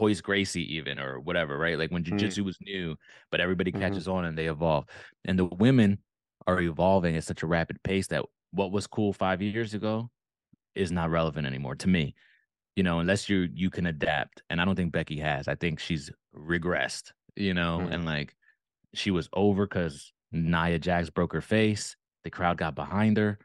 Royce 0.00 0.20
Gracie, 0.20 0.74
even 0.74 0.98
or 0.98 1.20
whatever, 1.20 1.56
right? 1.58 1.78
Like 1.78 1.92
when 1.92 2.02
Mm. 2.02 2.18
jujitsu 2.18 2.44
was 2.44 2.58
new, 2.60 2.96
but 3.30 3.40
everybody 3.40 3.70
Mhm. 3.70 3.80
catches 3.80 4.08
on 4.08 4.24
and 4.24 4.36
they 4.36 4.48
evolve. 4.48 4.86
And 5.24 5.38
the 5.38 5.44
women 5.44 5.98
are 6.48 6.60
evolving 6.60 7.16
at 7.16 7.24
such 7.24 7.42
a 7.42 7.46
rapid 7.46 7.80
pace 7.84 8.08
that 8.08 8.24
what 8.50 8.72
was 8.72 8.86
cool 8.88 9.12
five 9.12 9.40
years 9.42 9.74
ago 9.74 10.10
is 10.74 10.90
not 10.90 11.10
relevant 11.10 11.46
anymore 11.46 11.76
to 11.76 11.88
me 11.88 12.14
you 12.76 12.84
know, 12.84 13.00
unless 13.00 13.28
you 13.28 13.48
you 13.52 13.70
can 13.70 13.86
adapt. 13.86 14.42
And 14.50 14.60
I 14.60 14.64
don't 14.64 14.76
think 14.76 14.92
Becky 14.92 15.18
has. 15.18 15.48
I 15.48 15.56
think 15.56 15.80
she's 15.80 16.10
regressed, 16.38 17.12
you 17.36 17.54
know, 17.54 17.78
Mhm. 17.80 17.92
and 17.94 18.04
like 18.04 18.34
she 18.94 19.10
was 19.10 19.28
over 19.32 19.66
because 19.66 20.12
Nia 20.32 20.78
Jax 20.78 21.10
broke 21.10 21.32
her 21.32 21.40
face. 21.40 21.96
The 22.24 22.30
crowd 22.30 22.58
got 22.58 22.74
behind 22.74 23.16
her. 23.16 23.38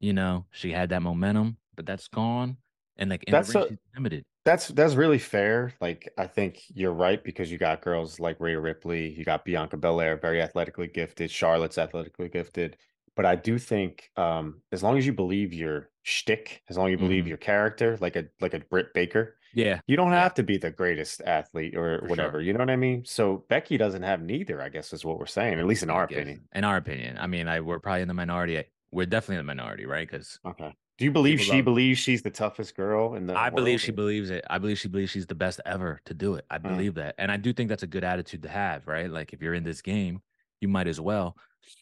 You 0.00 0.12
know, 0.12 0.46
she 0.50 0.72
had 0.72 0.90
that 0.90 1.02
momentum, 1.02 1.58
but 1.76 1.86
that's 1.86 2.08
gone. 2.08 2.58
and 3.00 3.10
like 3.10 3.22
in 3.24 3.30
That's 3.32 3.54
a- 3.54 3.78
limited. 3.94 4.24
That's 4.44 4.66
that's 4.68 4.94
really 4.96 5.20
fair. 5.20 5.72
Like 5.80 6.08
I 6.18 6.26
think 6.26 6.62
you're 6.74 6.92
right 6.92 7.22
because 7.22 7.48
you 7.52 7.56
got 7.56 7.80
girls 7.80 8.18
like 8.18 8.40
Rhea 8.40 8.58
Ripley, 8.58 9.10
you 9.10 9.24
got 9.24 9.44
Bianca 9.44 9.76
Belair, 9.76 10.16
very 10.16 10.42
athletically 10.42 10.88
gifted. 10.88 11.30
Charlotte's 11.30 11.78
athletically 11.78 12.28
gifted, 12.28 12.76
but 13.14 13.24
I 13.24 13.36
do 13.36 13.56
think 13.56 14.10
um, 14.16 14.62
as 14.72 14.82
long 14.82 14.98
as 14.98 15.06
you 15.06 15.12
believe 15.12 15.52
your 15.52 15.90
shtick, 16.02 16.62
as 16.68 16.76
long 16.76 16.88
as 16.88 16.90
you 16.90 16.98
believe 16.98 17.24
Mhm. 17.26 17.28
your 17.28 17.36
character, 17.36 17.96
like 18.00 18.16
a 18.16 18.24
like 18.40 18.54
a 18.54 18.58
Britt 18.60 18.92
Baker, 18.94 19.36
Yeah, 19.58 19.80
you 19.88 19.96
don't 19.96 20.12
have 20.12 20.34
to 20.34 20.44
be 20.44 20.56
the 20.56 20.70
greatest 20.70 21.20
athlete 21.22 21.76
or 21.76 21.98
For 22.00 22.06
whatever. 22.06 22.32
sure. 22.34 22.40
You 22.42 22.52
know 22.52 22.60
what 22.60 22.70
I 22.70 22.76
mean? 22.76 23.04
So 23.04 23.44
Becky 23.48 23.76
doesn't 23.76 24.04
have 24.04 24.22
neither. 24.22 24.62
I 24.62 24.68
guess 24.68 24.92
is 24.92 25.04
what 25.04 25.18
we're 25.18 25.26
saying, 25.26 25.58
at 25.58 25.66
least 25.66 25.82
in 25.82 25.90
our 25.90 26.04
opinion. 26.04 26.42
In 26.54 26.62
our 26.62 26.76
opinion, 26.76 27.18
I 27.18 27.26
mean, 27.26 27.48
I 27.48 27.60
we're 27.60 27.80
probably 27.80 28.02
in 28.02 28.08
the 28.08 28.14
minority. 28.14 28.62
We're 28.92 29.06
definitely 29.06 29.40
in 29.40 29.46
the 29.46 29.54
minority, 29.54 29.84
right? 29.84 30.08
Because 30.08 30.38
Okay. 30.46 30.72
Do 30.98 31.04
you 31.04 31.10
believe 31.12 31.40
she 31.40 31.60
believes 31.60 31.98
she's 32.00 32.22
the 32.22 32.30
toughest 32.30 32.76
girl 32.76 33.14
in 33.14 33.26
the? 33.26 33.36
I 33.38 33.50
believe 33.50 33.80
she 33.80 33.92
believes 33.92 34.30
it. 34.30 34.44
I 34.50 34.58
believe 34.58 34.78
she 34.78 34.88
believes 34.88 35.10
she's 35.10 35.26
the 35.26 35.34
best 35.34 35.60
ever 35.66 36.00
to 36.06 36.14
do 36.14 36.34
it. 36.34 36.44
I 36.50 36.58
Mm. 36.58 36.68
believe 36.68 36.94
that, 36.94 37.14
and 37.18 37.30
I 37.30 37.36
do 37.36 37.52
think 37.52 37.68
that's 37.68 37.82
a 37.84 37.86
good 37.88 38.04
attitude 38.04 38.42
to 38.44 38.48
have, 38.48 38.86
right? 38.86 39.10
Like 39.10 39.32
if 39.32 39.42
you're 39.42 39.54
in 39.54 39.64
this 39.64 39.82
game, 39.82 40.22
you 40.60 40.68
might 40.68 40.86
as 40.88 41.00
well. 41.00 41.36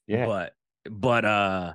Yeah. 0.07 0.27
But 0.27 0.53
but 0.91 1.25
uh 1.25 1.75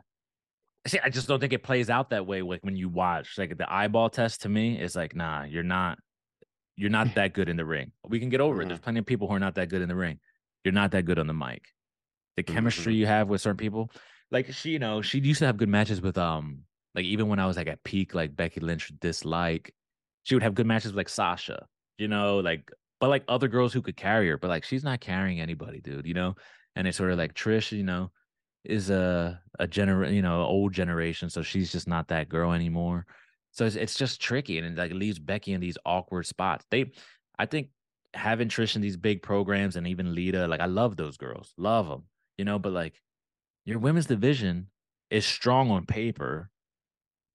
see, 0.87 0.99
I 1.03 1.09
just 1.09 1.27
don't 1.27 1.39
think 1.39 1.53
it 1.53 1.63
plays 1.63 1.89
out 1.89 2.09
that 2.09 2.25
way 2.25 2.41
like 2.41 2.61
when 2.63 2.75
you 2.75 2.89
watch. 2.89 3.37
Like 3.37 3.57
the 3.57 3.71
eyeball 3.71 4.09
test 4.09 4.41
to 4.43 4.49
me 4.49 4.79
is 4.79 4.95
like, 4.95 5.15
nah, 5.15 5.43
you're 5.43 5.63
not 5.63 5.99
you're 6.77 6.89
not 6.89 7.13
that 7.15 7.33
good 7.33 7.49
in 7.49 7.57
the 7.57 7.65
ring. 7.65 7.91
We 8.07 8.19
can 8.19 8.29
get 8.29 8.41
over 8.41 8.61
it. 8.61 8.65
Mhm. 8.65 8.69
There's 8.69 8.79
plenty 8.79 8.99
of 8.99 9.05
people 9.05 9.27
who 9.27 9.35
are 9.35 9.39
not 9.39 9.55
that 9.55 9.69
good 9.69 9.81
in 9.81 9.89
the 9.89 9.95
ring. 9.95 10.19
You're 10.63 10.73
not 10.73 10.91
that 10.91 11.03
good 11.05 11.19
on 11.19 11.27
the 11.27 11.33
mic. 11.33 11.63
The 12.37 12.43
Mm-hmm. 12.47 12.53
chemistry 12.53 12.95
you 12.95 13.05
have 13.07 13.29
with 13.29 13.41
certain 13.41 13.57
people, 13.57 13.91
like 14.31 14.53
she, 14.53 14.71
you 14.71 14.79
know, 14.79 15.01
she 15.01 15.19
used 15.19 15.39
to 15.39 15.45
have 15.45 15.57
good 15.57 15.69
matches 15.69 16.01
with 16.01 16.17
um, 16.17 16.61
like 16.95 17.05
even 17.05 17.27
when 17.27 17.39
I 17.39 17.47
was 17.47 17.57
like 17.57 17.67
at 17.67 17.83
peak, 17.83 18.13
like 18.13 18.35
Becky 18.35 18.59
Lynch 18.61 18.91
dislike, 18.99 19.73
she 20.23 20.35
would 20.35 20.43
have 20.43 20.55
good 20.55 20.65
matches 20.67 20.91
with 20.91 20.97
like 20.97 21.09
Sasha, 21.09 21.67
you 21.97 22.07
know, 22.07 22.39
like 22.39 22.69
but 22.99 23.09
like 23.09 23.23
other 23.27 23.47
girls 23.47 23.73
who 23.73 23.81
could 23.81 23.97
carry 23.97 24.29
her, 24.29 24.37
but 24.37 24.49
like 24.49 24.63
she's 24.63 24.83
not 24.83 25.01
carrying 25.01 25.41
anybody, 25.41 25.81
dude, 25.81 26.05
you 26.05 26.13
know. 26.13 26.35
And 26.75 26.87
it's 26.87 26.97
sort 26.97 27.11
of 27.11 27.17
like 27.17 27.33
Trish, 27.33 27.71
you 27.77 27.83
know, 27.83 28.11
is 28.63 28.89
a 28.89 29.39
a 29.59 29.67
gener 29.67 30.13
you 30.13 30.21
know 30.21 30.41
old 30.43 30.73
generation, 30.73 31.29
so 31.29 31.41
she's 31.41 31.71
just 31.71 31.87
not 31.87 32.07
that 32.09 32.29
girl 32.29 32.51
anymore. 32.51 33.05
So 33.51 33.65
it's, 33.65 33.75
it's 33.75 33.95
just 33.95 34.21
tricky, 34.21 34.57
and 34.57 34.67
it 34.67 34.77
like 34.77 34.93
leaves 34.93 35.19
Becky 35.19 35.53
in 35.53 35.61
these 35.61 35.77
awkward 35.85 36.25
spots. 36.25 36.65
They, 36.71 36.91
I 37.37 37.45
think, 37.45 37.69
having 38.13 38.47
Trish 38.47 38.75
in 38.75 38.81
these 38.81 38.97
big 38.97 39.21
programs 39.21 39.75
and 39.75 39.87
even 39.87 40.15
Lita, 40.15 40.47
like 40.47 40.61
I 40.61 40.65
love 40.65 40.95
those 40.95 41.17
girls, 41.17 41.53
love 41.57 41.87
them, 41.87 42.03
you 42.37 42.45
know. 42.45 42.59
But 42.59 42.71
like, 42.71 43.01
your 43.65 43.79
women's 43.79 44.05
division 44.05 44.67
is 45.09 45.25
strong 45.25 45.69
on 45.69 45.85
paper. 45.85 46.49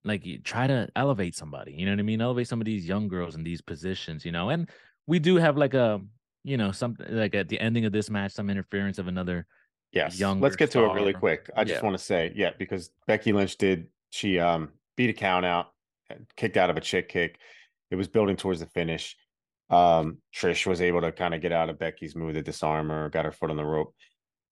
Like, 0.03 0.25
you 0.25 0.39
try 0.39 0.67
to 0.67 0.87
elevate 0.95 1.35
somebody, 1.35 1.73
you 1.73 1.85
know 1.85 1.91
what 1.91 1.99
I 1.99 2.03
mean? 2.03 2.21
Elevate 2.21 2.47
some 2.47 2.61
of 2.61 2.65
these 2.65 2.87
young 2.87 3.07
girls 3.07 3.35
in 3.35 3.43
these 3.43 3.61
positions, 3.61 4.25
you 4.25 4.31
know. 4.31 4.49
And 4.49 4.69
we 5.05 5.19
do 5.19 5.35
have 5.35 5.57
like 5.57 5.73
a, 5.73 6.01
you 6.43 6.57
know, 6.57 6.71
something 6.71 7.05
like 7.09 7.35
at 7.35 7.49
the 7.49 7.59
ending 7.59 7.85
of 7.85 7.91
this 7.91 8.09
match, 8.09 8.31
some 8.31 8.49
interference 8.49 8.97
of 8.99 9.07
another 9.07 9.45
Yes. 9.91 10.19
younger 10.19 10.43
Let's 10.43 10.55
get 10.55 10.71
to 10.71 10.83
it 10.83 10.93
really 10.93 11.11
star. 11.11 11.19
quick. 11.19 11.49
I 11.55 11.63
just 11.63 11.81
Yeah. 11.81 11.85
want 11.85 11.97
to 11.97 12.03
say, 12.03 12.31
yeah, 12.35 12.51
because 12.57 12.91
Becky 13.07 13.31
Lynch 13.33 13.57
did 13.57 13.87
she 14.09 14.39
um 14.39 14.73
beat 14.95 15.09
a 15.09 15.13
count 15.13 15.45
out, 15.45 15.73
uh, 16.11 16.15
kicked 16.35 16.57
out 16.57 16.69
of 16.69 16.77
a 16.77 16.81
chick 16.81 17.09
kick. 17.09 17.39
It 17.89 17.95
was 17.95 18.07
building 18.07 18.35
towards 18.35 18.59
the 18.59 18.65
finish. 18.67 19.15
Um 19.69 20.17
Trish 20.35 20.65
was 20.65 20.81
able 20.81 21.01
to 21.01 21.11
kind 21.11 21.33
of 21.33 21.41
get 21.41 21.51
out 21.51 21.69
of 21.69 21.79
Becky's 21.79 22.15
move, 22.15 22.33
the 22.35 22.41
disarmer, 22.41 23.09
got 23.09 23.25
her 23.25 23.31
foot 23.31 23.49
on 23.49 23.57
the 23.57 23.65
rope. 23.65 23.95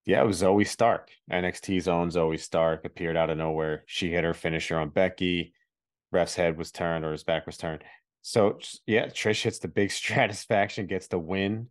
Yeah, 0.05 0.21
it 0.21 0.27
was 0.27 0.41
Zoey 0.41 0.67
Stark. 0.67 1.09
NXT's 1.31 1.87
own 1.87 2.09
Zoey 2.09 2.39
Stark 2.39 2.85
appeared 2.85 3.17
out 3.17 3.29
of 3.29 3.37
nowhere. 3.37 3.83
She 3.87 4.11
hit 4.11 4.23
her 4.23 4.33
finisher 4.35 4.77
on 4.77 4.89
Becky. 4.89 5.53
Ref's 6.11 6.35
head 6.35 6.57
was 6.57 6.71
turned 6.71 7.03
or 7.03 7.11
his 7.11 7.23
back 7.23 7.45
was 7.45 7.57
turned. 7.57 7.83
So 8.21 8.59
yeah, 8.85 9.07
Trish 9.07 9.43
hits 9.43 9.59
the 9.59 9.67
big 9.67 9.89
Stratusfaction, 9.91 10.87
gets 10.87 11.07
the 11.07 11.19
win. 11.19 11.69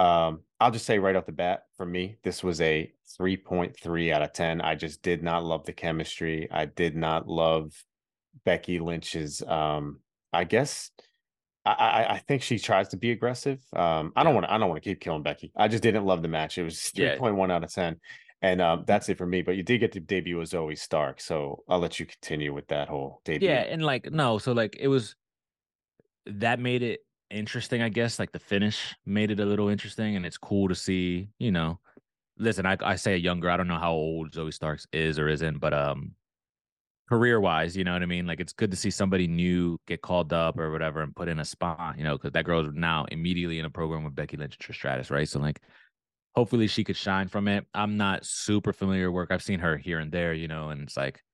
Um, 0.00 0.40
I'll 0.58 0.70
just 0.70 0.86
say 0.86 0.98
right 0.98 1.14
off 1.14 1.26
the 1.26 1.32
bat, 1.32 1.64
for 1.76 1.84
me, 1.84 2.16
this 2.22 2.42
was 2.42 2.60
a 2.60 2.90
3.3 3.18 4.12
out 4.12 4.22
of 4.22 4.32
10. 4.32 4.60
I 4.60 4.74
just 4.74 5.02
did 5.02 5.22
not 5.22 5.44
love 5.44 5.64
the 5.66 5.72
chemistry. 5.74 6.48
I 6.50 6.64
did 6.64 6.96
not 6.96 7.28
love 7.28 7.72
Becky 8.44 8.78
Lynch's 8.78 9.42
um, 9.42 10.00
I 10.32 10.44
guess 10.44 10.90
I, 11.66 11.72
I 11.72 12.12
I 12.14 12.18
think 12.18 12.42
she 12.42 12.58
tries 12.58 12.88
to 12.88 12.96
be 12.96 13.10
aggressive. 13.10 13.60
Um, 13.74 14.12
I 14.16 14.22
don't 14.22 14.34
want 14.34 14.46
to 14.46 14.52
I 14.52 14.58
don't 14.58 14.68
want 14.70 14.82
to 14.82 14.88
keep 14.88 15.00
killing 15.00 15.22
Becky. 15.22 15.52
I 15.56 15.68
just 15.68 15.82
didn't 15.82 16.06
love 16.06 16.22
the 16.22 16.28
match. 16.28 16.56
It 16.56 16.62
was 16.62 16.92
Yeah. 16.94 17.16
3.1 17.16 17.52
out 17.52 17.64
of 17.64 17.72
10. 17.72 18.00
And 18.42 18.62
um, 18.62 18.84
that's 18.86 19.10
it 19.10 19.18
for 19.18 19.26
me. 19.26 19.42
But 19.42 19.56
you 19.56 19.62
did 19.62 19.80
get 19.80 19.92
to 19.92 20.00
debut 20.00 20.38
with 20.38 20.50
Zoey 20.50 20.78
Stark, 20.78 21.20
so 21.20 21.62
I'll 21.68 21.78
let 21.78 22.00
you 22.00 22.06
continue 22.06 22.54
with 22.54 22.68
that 22.68 22.88
whole 22.88 23.20
debut. 23.26 23.48
Yeah, 23.48 23.60
and 23.60 23.84
like 23.84 24.10
no, 24.10 24.38
so 24.38 24.52
like 24.52 24.76
it 24.80 24.88
was 24.88 25.14
that 26.26 26.58
made 26.58 26.82
it 26.82 27.00
interesting, 27.30 27.82
I 27.82 27.88
guess. 27.88 28.18
Like 28.18 28.32
the 28.32 28.38
finish 28.38 28.94
made 29.06 29.30
it 29.30 29.40
a 29.40 29.44
little 29.44 29.68
interesting, 29.68 30.16
and 30.16 30.26
it's 30.26 30.38
cool 30.38 30.68
to 30.68 30.74
see. 30.74 31.28
You 31.38 31.52
know, 31.52 31.80
listen, 32.38 32.66
I 32.66 32.76
I 32.80 32.96
say 32.96 33.14
a 33.14 33.16
younger. 33.16 33.50
I 33.50 33.56
don't 33.56 33.68
know 33.68 33.78
how 33.78 33.92
old 33.92 34.32
Zoey 34.32 34.52
Starks 34.52 34.86
is 34.92 35.18
or 35.18 35.28
isn't, 35.28 35.58
but 35.58 35.74
um, 35.74 36.14
career 37.08 37.40
wise, 37.40 37.76
you 37.76 37.84
know 37.84 37.92
what 37.92 38.02
I 38.02 38.06
mean. 38.06 38.26
Like 38.26 38.40
it's 38.40 38.52
good 38.52 38.70
to 38.70 38.76
see 38.76 38.90
somebody 38.90 39.26
new 39.26 39.78
get 39.86 40.02
called 40.02 40.32
up 40.32 40.58
or 40.58 40.70
whatever 40.70 41.02
and 41.02 41.14
put 41.16 41.28
in 41.28 41.40
a 41.40 41.44
spot. 41.44 41.96
You 41.98 42.04
know, 42.04 42.16
because 42.16 42.32
that 42.32 42.44
girl's 42.44 42.74
now 42.74 43.06
immediately 43.10 43.58
in 43.58 43.64
a 43.64 43.70
program 43.70 44.04
with 44.04 44.14
Becky 44.14 44.36
Lynch 44.36 44.56
and 44.66 44.76
Stratus, 44.76 45.10
right? 45.10 45.28
So 45.28 45.40
like. 45.40 45.60
Hopefully 46.36 46.68
she 46.68 46.84
could 46.84 46.96
shine 46.96 47.26
from 47.26 47.48
it. 47.48 47.66
I'm 47.74 47.96
not 47.96 48.24
super 48.24 48.72
familiar 48.72 49.10
with 49.10 49.16
work. 49.16 49.32
I've 49.32 49.42
seen 49.42 49.58
her 49.58 49.76
here 49.76 49.98
and 49.98 50.12
there, 50.12 50.32
you 50.32 50.46
know, 50.46 50.70
and 50.70 50.82
it's 50.82 50.96
like 50.96 51.24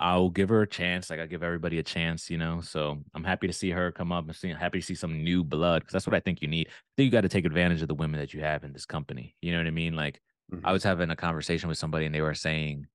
I'll 0.00 0.28
give 0.30 0.48
her 0.50 0.62
a 0.62 0.66
chance. 0.66 1.08
Like 1.10 1.20
I 1.20 1.26
give 1.26 1.42
everybody 1.42 1.78
a 1.78 1.82
chance, 1.82 2.28
you 2.30 2.38
know. 2.38 2.60
So 2.60 3.02
I'm 3.14 3.24
happy 3.24 3.46
to 3.46 3.52
see 3.52 3.70
her 3.70 3.90
come 3.92 4.12
up 4.12 4.24
and 4.26 4.34
see 4.36 4.50
happy 4.50 4.80
to 4.80 4.86
see 4.86 4.94
some 4.94 5.22
new 5.24 5.42
blood 5.44 5.80
because 5.82 5.92
that's 5.92 6.06
what 6.06 6.14
I 6.14 6.20
think 6.20 6.42
you 6.42 6.48
need. 6.48 6.68
I 6.68 6.72
think 6.96 7.04
you 7.06 7.10
got 7.10 7.22
to 7.22 7.28
take 7.28 7.44
advantage 7.44 7.82
of 7.82 7.88
the 7.88 7.94
women 7.94 8.20
that 8.20 8.34
you 8.34 8.40
have 8.40 8.64
in 8.64 8.72
this 8.72 8.86
company. 8.86 9.34
You 9.42 9.52
know 9.52 9.58
what 9.58 9.66
I 9.66 9.70
mean? 9.70 9.94
Like 9.96 10.20
Mhm. 10.52 10.60
I 10.64 10.72
was 10.72 10.84
having 10.84 11.10
a 11.10 11.16
conversation 11.16 11.68
with 11.68 11.76
somebody 11.78 12.06
and 12.06 12.14
they 12.14 12.20
were 12.20 12.34
saying 12.34 12.86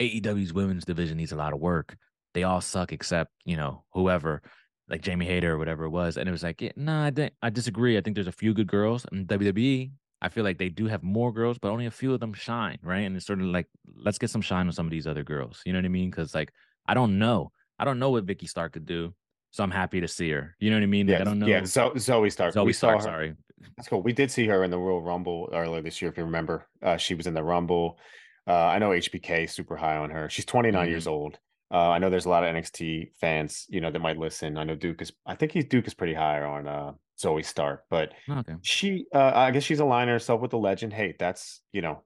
AEW's 0.00 0.52
women's 0.52 0.84
division 0.84 1.16
needs 1.18 1.32
a 1.32 1.36
lot 1.36 1.52
of 1.52 1.60
work. 1.60 1.96
They 2.34 2.42
all 2.44 2.60
suck 2.60 2.92
except, 2.92 3.30
you 3.44 3.56
know, 3.56 3.84
whoever, 3.92 4.42
like 4.88 5.02
Jamie 5.02 5.26
Hayter 5.26 5.52
or 5.52 5.58
whatever 5.58 5.84
it 5.84 5.90
was. 5.90 6.16
And 6.16 6.28
it 6.28 6.32
was 6.32 6.42
like, 6.42 6.60
yeah, 6.60 6.72
no, 6.76 7.00
I, 7.02 7.10
di- 7.10 7.30
I 7.42 7.50
disagree. 7.50 7.96
I 7.96 8.00
think 8.00 8.14
there's 8.16 8.26
a 8.26 8.32
few 8.32 8.54
good 8.54 8.66
girls. 8.66 9.06
in 9.12 9.26
WWE, 9.26 9.92
I 10.24 10.30
feel 10.30 10.42
like 10.42 10.56
they 10.56 10.70
do 10.70 10.86
have 10.86 11.02
more 11.02 11.30
girls, 11.34 11.58
but 11.58 11.68
only 11.70 11.84
a 11.84 11.90
few 11.90 12.14
of 12.14 12.20
them 12.20 12.32
shine, 12.32 12.78
right? 12.82 13.00
And 13.00 13.14
it's 13.14 13.26
sort 13.26 13.40
of 13.42 13.46
like, 13.48 13.66
let's 13.94 14.16
get 14.16 14.30
some 14.30 14.40
shine 14.40 14.66
on 14.66 14.72
some 14.72 14.86
of 14.86 14.90
these 14.90 15.06
other 15.06 15.22
girls. 15.22 15.60
You 15.66 15.74
know 15.74 15.80
what 15.80 15.84
I 15.84 15.88
mean? 15.88 16.08
Because 16.08 16.34
like, 16.34 16.50
I 16.88 16.94
don't 16.94 17.18
know. 17.18 17.52
I 17.78 17.84
don't 17.84 17.98
know 17.98 18.08
what 18.08 18.24
Vicky 18.24 18.46
Stark 18.46 18.72
could 18.72 18.86
do. 18.86 19.14
So 19.50 19.62
I'm 19.62 19.70
happy 19.70 20.00
to 20.00 20.08
see 20.08 20.30
her. 20.30 20.56
You 20.58 20.70
know 20.70 20.76
what 20.76 20.82
I 20.82 20.86
mean? 20.86 21.06
Like, 21.06 21.16
yeah, 21.16 21.20
I 21.20 21.24
don't 21.24 21.38
know. 21.40 21.46
yeah. 21.46 21.64
Zo- 21.66 21.92
Zoey 21.92 22.32
Stark. 22.32 22.54
Zoe 22.54 22.64
we 22.64 22.72
Stark, 22.72 23.02
saw 23.02 23.08
her. 23.08 23.12
sorry. 23.12 23.34
That's 23.76 23.86
cool. 23.86 24.00
We 24.00 24.14
did 24.14 24.30
see 24.30 24.46
her 24.46 24.64
in 24.64 24.70
the 24.70 24.78
Royal 24.78 25.02
Rumble 25.02 25.50
earlier 25.52 25.82
this 25.82 26.00
year, 26.00 26.10
if 26.10 26.16
you 26.16 26.24
remember. 26.24 26.66
Uh, 26.82 26.96
she 26.96 27.14
was 27.14 27.26
in 27.26 27.34
the 27.34 27.42
Rumble. 27.42 27.98
Uh, 28.46 28.54
I 28.54 28.78
know 28.78 28.90
HBK 28.90 29.44
is 29.44 29.52
super 29.52 29.76
high 29.76 29.98
on 29.98 30.08
her. 30.08 30.30
She's 30.30 30.46
29 30.46 30.88
years 30.88 31.06
old. 31.06 31.38
Uh, 31.70 31.90
I 31.90 31.98
know 31.98 32.10
there's 32.10 32.26
a 32.26 32.30
lot 32.30 32.44
of 32.44 32.54
NXT 32.54 33.12
fans, 33.20 33.66
you 33.68 33.80
know, 33.80 33.90
that 33.90 33.98
might 33.98 34.18
listen. 34.18 34.56
I 34.58 34.64
know 34.64 34.74
Duke 34.76 35.02
is. 35.02 35.12
I 35.26 35.34
think 35.34 35.52
he's 35.52 35.64
Duke 35.64 35.86
is 35.86 35.94
pretty 35.94 36.14
high 36.14 36.42
on 36.42 36.68
uh, 36.68 36.92
Zoey 37.20 37.44
Stark, 37.44 37.84
but 37.90 38.12
Okay. 38.30 38.54
she, 38.62 39.06
uh, 39.14 39.32
I 39.34 39.50
guess 39.50 39.62
she's 39.64 39.80
aligning 39.80 40.12
herself 40.12 40.40
with 40.40 40.50
the 40.50 40.58
legend. 40.58 40.92
Hey, 40.92 41.14
that's 41.18 41.62
you 41.72 41.82
know, 41.82 42.02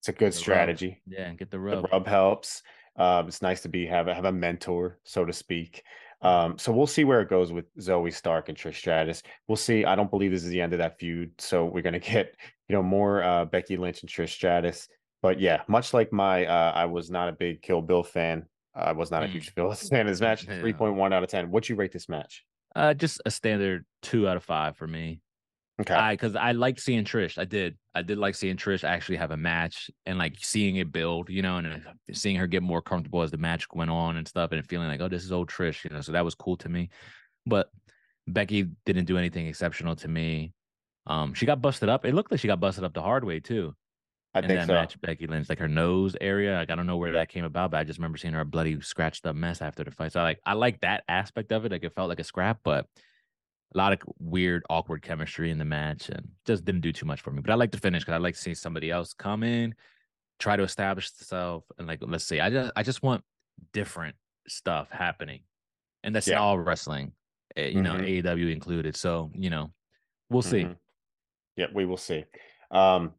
it's 0.00 0.08
a 0.08 0.12
good 0.12 0.32
The 0.32 0.36
rub. 0.36 0.42
strategy. 0.42 1.02
Yeah, 1.06 1.28
and 1.28 1.38
get 1.38 1.50
the 1.50 1.60
rub. 1.60 1.76
The 1.76 1.82
rub. 1.82 1.92
rub 1.92 2.06
helps. 2.06 2.62
Um, 2.96 3.28
it's 3.28 3.42
nice 3.42 3.60
to 3.62 3.68
be 3.68 3.86
have 3.86 4.08
a, 4.08 4.14
have 4.14 4.24
a 4.24 4.32
mentor, 4.32 4.98
so 5.04 5.24
to 5.24 5.32
speak. 5.32 5.84
Um, 6.20 6.58
so 6.58 6.72
we'll 6.72 6.88
see 6.88 7.04
where 7.04 7.20
it 7.20 7.28
goes 7.28 7.52
with 7.52 7.72
Zoey 7.76 8.12
Stark 8.12 8.48
and 8.48 8.58
Trish 8.58 8.74
Stratus. 8.74 9.22
We'll 9.46 9.54
see. 9.56 9.84
I 9.84 9.94
don't 9.94 10.10
believe 10.10 10.32
this 10.32 10.42
is 10.42 10.50
the 10.50 10.60
end 10.60 10.72
of 10.72 10.80
that 10.80 10.98
feud, 10.98 11.30
so 11.38 11.66
we're 11.66 11.82
gonna 11.82 11.98
get 12.14 12.34
you 12.68 12.74
know 12.74 12.82
more 12.82 13.22
uh, 13.22 13.44
Becky 13.44 13.76
Lynch 13.76 14.02
and 14.02 14.10
Trish 14.10 14.30
Stratus. 14.30 14.88
But 15.22 15.38
yeah, 15.40 15.62
much 15.68 15.94
like 15.94 16.12
my, 16.12 16.46
uh, 16.46 16.72
I 16.74 16.86
was 16.86 17.10
not 17.10 17.28
a 17.28 17.32
big 17.32 17.60
Kill 17.62 17.82
Bill 17.82 18.02
fan. 18.02 18.46
I 18.78 18.92
was 18.92 19.10
not 19.10 19.22
a 19.22 19.26
Mm. 19.26 19.30
huge 19.30 19.54
Bill 19.54 19.72
fan 19.74 20.02
of 20.02 20.12
this 20.12 20.20
match. 20.20 20.46
Yeah. 20.46 20.60
Three 20.60 20.72
point 20.72 20.94
one 20.94 21.12
out 21.12 21.22
of 21.22 21.28
ten. 21.28 21.50
What 21.50 21.64
do 21.64 21.72
you 21.72 21.76
rate 21.78 21.92
this 21.92 22.08
match? 22.08 22.44
Uh, 22.76 22.94
just 22.94 23.20
a 23.26 23.30
standard 23.30 23.84
two 24.02 24.28
out 24.28 24.36
of 24.36 24.44
five 24.44 24.76
for 24.76 24.86
me. 24.86 25.20
Okay. 25.80 25.94
I 25.94 26.14
because 26.14 26.34
I 26.34 26.52
liked 26.52 26.80
seeing 26.80 27.04
Trish. 27.04 27.38
I 27.38 27.44
did. 27.44 27.76
I 27.94 28.02
did 28.02 28.18
like 28.18 28.34
seeing 28.34 28.56
Trish 28.56 28.82
actually 28.84 29.16
have 29.16 29.30
a 29.30 29.36
match 29.36 29.90
and 30.06 30.18
like 30.18 30.34
seeing 30.40 30.76
it 30.76 30.90
build, 30.92 31.30
you 31.30 31.40
know, 31.42 31.56
and 31.58 31.82
seeing 32.12 32.36
her 32.36 32.46
get 32.48 32.62
more 32.64 32.82
comfortable 32.82 33.22
as 33.22 33.30
the 33.30 33.38
match 33.38 33.66
went 33.72 33.90
on 33.90 34.16
and 34.16 34.26
stuff, 34.26 34.50
and 34.52 34.66
feeling 34.68 34.88
like, 34.88 35.00
oh, 35.00 35.08
this 35.08 35.24
is 35.24 35.30
old 35.32 35.48
Trish, 35.48 35.84
you 35.84 35.90
know. 35.90 36.00
So 36.00 36.12
that 36.12 36.24
was 36.24 36.34
cool 36.34 36.56
to 36.58 36.68
me. 36.68 36.90
But 37.46 37.70
Becky 38.26 38.66
didn't 38.86 39.04
do 39.06 39.16
anything 39.18 39.46
exceptional 39.46 39.94
to 39.96 40.08
me. 40.08 40.52
Um, 41.06 41.32
she 41.32 41.46
got 41.46 41.62
busted 41.62 41.88
up. 41.88 42.04
It 42.04 42.12
looked 42.14 42.30
like 42.30 42.40
she 42.40 42.48
got 42.48 42.60
busted 42.60 42.84
up 42.84 42.92
the 42.92 43.00
hard 43.02 43.24
way 43.24 43.40
too. 43.40 43.74
I 44.34 44.40
in 44.40 44.46
think 44.48 44.60
that 44.60 44.66
so. 44.66 44.74
match, 44.74 45.00
Becky 45.00 45.26
Lynch, 45.26 45.48
like 45.48 45.58
her 45.58 45.68
nose 45.68 46.16
area. 46.20 46.54
Like 46.56 46.70
I 46.70 46.74
don't 46.74 46.86
know 46.86 46.96
where 46.96 47.12
that 47.12 47.28
came 47.28 47.44
about, 47.44 47.70
but 47.70 47.78
I 47.78 47.84
just 47.84 47.98
remember 47.98 48.18
seeing 48.18 48.34
her 48.34 48.40
a 48.40 48.44
bloody 48.44 48.80
scratched 48.80 49.26
up 49.26 49.34
mess 49.34 49.62
after 49.62 49.82
the 49.84 49.90
fight. 49.90 50.12
So 50.12 50.20
I 50.20 50.22
like 50.24 50.40
I 50.44 50.52
like 50.52 50.80
that 50.80 51.04
aspect 51.08 51.50
of 51.52 51.64
it. 51.64 51.72
Like 51.72 51.82
it 51.84 51.94
felt 51.94 52.08
like 52.08 52.20
a 52.20 52.24
scrap, 52.24 52.60
but 52.62 52.86
a 53.74 53.78
lot 53.78 53.92
of 53.92 53.98
weird, 54.18 54.62
awkward 54.70 55.02
chemistry 55.02 55.50
in 55.50 55.58
the 55.58 55.64
match, 55.64 56.08
and 56.08 56.28
just 56.46 56.64
didn't 56.64 56.82
do 56.82 56.92
too 56.92 57.06
much 57.06 57.20
for 57.20 57.30
me. 57.30 57.40
But 57.40 57.50
I 57.50 57.54
like 57.54 57.72
to 57.72 57.78
finish 57.78 58.02
because 58.02 58.14
I 58.14 58.18
like 58.18 58.34
to 58.34 58.40
see 58.40 58.54
somebody 58.54 58.90
else 58.90 59.12
come 59.12 59.42
in, 59.42 59.74
try 60.38 60.56
to 60.56 60.62
establish 60.62 61.08
itself, 61.08 61.64
and 61.78 61.86
like 61.88 61.98
let's 62.02 62.24
see. 62.24 62.40
I 62.40 62.50
just 62.50 62.72
I 62.76 62.82
just 62.82 63.02
want 63.02 63.24
different 63.72 64.14
stuff 64.46 64.88
happening, 64.90 65.40
and 66.04 66.14
that's 66.14 66.28
Yeah. 66.28 66.38
all 66.40 66.58
wrestling. 66.58 67.12
eh, 67.56 67.68
you 67.70 67.82
know, 67.82 67.94
Mhm. 67.94 68.22
AEW 68.22 68.52
included. 68.52 68.94
So, 68.94 69.32
you 69.34 69.50
know, 69.50 69.72
we'll 70.30 70.42
see. 70.42 70.64
Mhm. 70.64 70.76
Yeah, 71.56 71.66
we 71.74 71.86
will 71.86 71.96
see. 71.96 72.24
Um, 72.70 73.14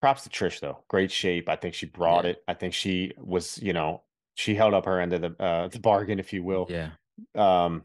props 0.00 0.24
to 0.24 0.30
Trish 0.30 0.60
though. 0.60 0.84
Great 0.88 1.10
shape. 1.10 1.48
I 1.48 1.56
think 1.56 1.74
she 1.74 1.86
brought 1.86 2.24
Yeah. 2.24 2.32
it. 2.32 2.42
I 2.48 2.54
think 2.54 2.74
she 2.74 3.12
was, 3.18 3.58
you 3.62 3.72
know, 3.72 4.02
she 4.34 4.54
held 4.54 4.74
up 4.74 4.86
her 4.86 5.00
end 5.00 5.12
of 5.12 5.20
the 5.22 5.42
uh 5.42 5.68
the 5.68 5.80
bargain, 5.80 6.18
if 6.18 6.32
you 6.32 6.42
will. 6.42 6.66
Yeah. 6.68 6.90
Um, 7.34 7.84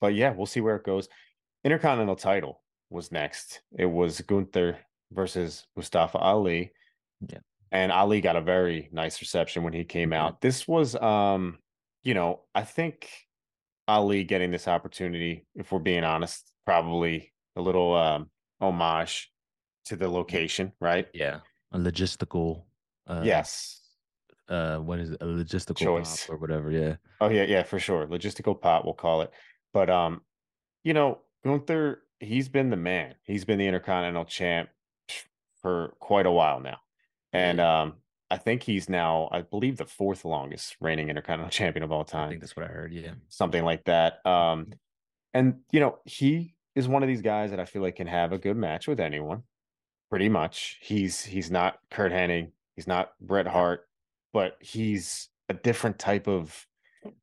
but 0.00 0.14
yeah, 0.14 0.32
we'll 0.32 0.46
see 0.46 0.60
where 0.60 0.76
it 0.76 0.84
goes. 0.84 1.08
Intercontinental 1.64 2.16
title 2.16 2.62
was 2.90 3.10
next. 3.10 3.62
It 3.76 3.86
was 3.86 4.20
Gunther 4.20 4.78
versus 5.12 5.66
Mustafa 5.76 6.18
Ali. 6.18 6.72
Yeah. 7.26 7.38
And 7.72 7.90
Ali 7.90 8.20
got 8.20 8.36
a 8.36 8.40
very 8.40 8.88
nice 8.92 9.20
reception 9.20 9.62
when 9.62 9.72
he 9.72 9.84
came 9.84 10.10
did. 10.10 10.16
out. 10.16 10.40
This 10.40 10.68
was 10.68 10.94
um, 10.96 11.58
you 12.04 12.14
know, 12.14 12.42
I 12.54 12.62
think 12.62 13.08
Ali 13.88 14.24
getting 14.24 14.50
this 14.50 14.68
opportunity, 14.68 15.46
if 15.54 15.72
we're 15.72 15.78
being 15.78 16.04
honest, 16.04 16.52
probably 16.64 17.32
a 17.56 17.62
little 17.62 17.94
um 17.94 18.30
homage 18.60 19.32
to 19.86 19.96
the 19.96 20.08
location, 20.08 20.72
right? 20.80 21.08
Yeah. 21.12 21.40
A 21.72 21.78
logistical 21.78 22.64
uh 23.06 23.22
yes. 23.24 23.80
uh 24.48 24.78
what 24.78 24.98
is 24.98 25.10
it? 25.10 25.22
A 25.22 25.24
logistical 25.24 25.76
Choice. 25.76 26.28
or 26.28 26.36
whatever. 26.36 26.70
Yeah. 26.70 26.96
Oh 27.20 27.28
yeah, 27.28 27.44
yeah, 27.44 27.62
for 27.62 27.78
sure. 27.78 28.06
Logistical 28.06 28.60
pot, 28.60 28.84
we'll 28.84 28.94
call 28.94 29.22
it. 29.22 29.30
But 29.72 29.90
um, 29.90 30.22
you 30.84 30.94
know, 30.94 31.18
Gunther, 31.44 32.02
he's 32.20 32.48
been 32.48 32.70
the 32.70 32.76
man. 32.76 33.14
He's 33.24 33.44
been 33.44 33.58
the 33.58 33.66
Intercontinental 33.66 34.24
champ 34.24 34.68
for 35.60 35.94
quite 36.00 36.26
a 36.26 36.30
while 36.30 36.60
now. 36.60 36.78
And 37.32 37.60
um, 37.60 37.94
I 38.30 38.38
think 38.38 38.62
he's 38.62 38.88
now, 38.88 39.28
I 39.30 39.42
believe, 39.42 39.76
the 39.76 39.84
fourth 39.84 40.24
longest 40.24 40.76
reigning 40.80 41.08
Intercontinental 41.08 41.50
champion 41.50 41.82
of 41.82 41.92
all 41.92 42.04
time. 42.04 42.26
I 42.26 42.28
think 42.30 42.40
that's 42.40 42.56
what 42.56 42.64
I 42.64 42.68
heard. 42.68 42.92
Yeah. 42.92 43.12
Something 43.28 43.64
like 43.64 43.84
that. 43.84 44.24
Um, 44.24 44.72
and 45.34 45.56
you 45.70 45.80
know, 45.80 45.98
he 46.04 46.54
is 46.74 46.88
one 46.88 47.02
of 47.02 47.08
these 47.08 47.22
guys 47.22 47.50
that 47.50 47.60
I 47.60 47.64
feel 47.64 47.82
like 47.82 47.96
can 47.96 48.06
have 48.06 48.32
a 48.32 48.38
good 48.38 48.56
match 48.56 48.86
with 48.88 49.00
anyone. 49.00 49.42
Pretty 50.10 50.28
much. 50.28 50.78
He's 50.80 51.22
he's 51.22 51.50
not 51.50 51.78
Curt 51.90 52.12
Hennig, 52.12 52.50
he's 52.76 52.86
not 52.86 53.12
Bret 53.20 53.46
Hart, 53.46 53.88
but 54.32 54.56
he's 54.60 55.28
a 55.48 55.54
different 55.54 55.98
type 55.98 56.28
of, 56.28 56.66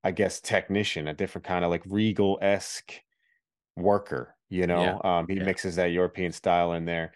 I 0.03 0.11
guess, 0.11 0.41
technician, 0.41 1.07
a 1.07 1.13
different 1.13 1.45
kind 1.45 1.63
of 1.63 1.71
like 1.71 1.83
regal 1.85 2.39
esque 2.41 2.93
worker. 3.75 4.35
You 4.49 4.67
know, 4.67 5.01
um, 5.03 5.27
he 5.27 5.35
yeah. 5.35 5.43
mixes 5.43 5.77
that 5.77 5.91
European 5.91 6.31
style 6.31 6.73
in 6.73 6.85
there. 6.85 7.13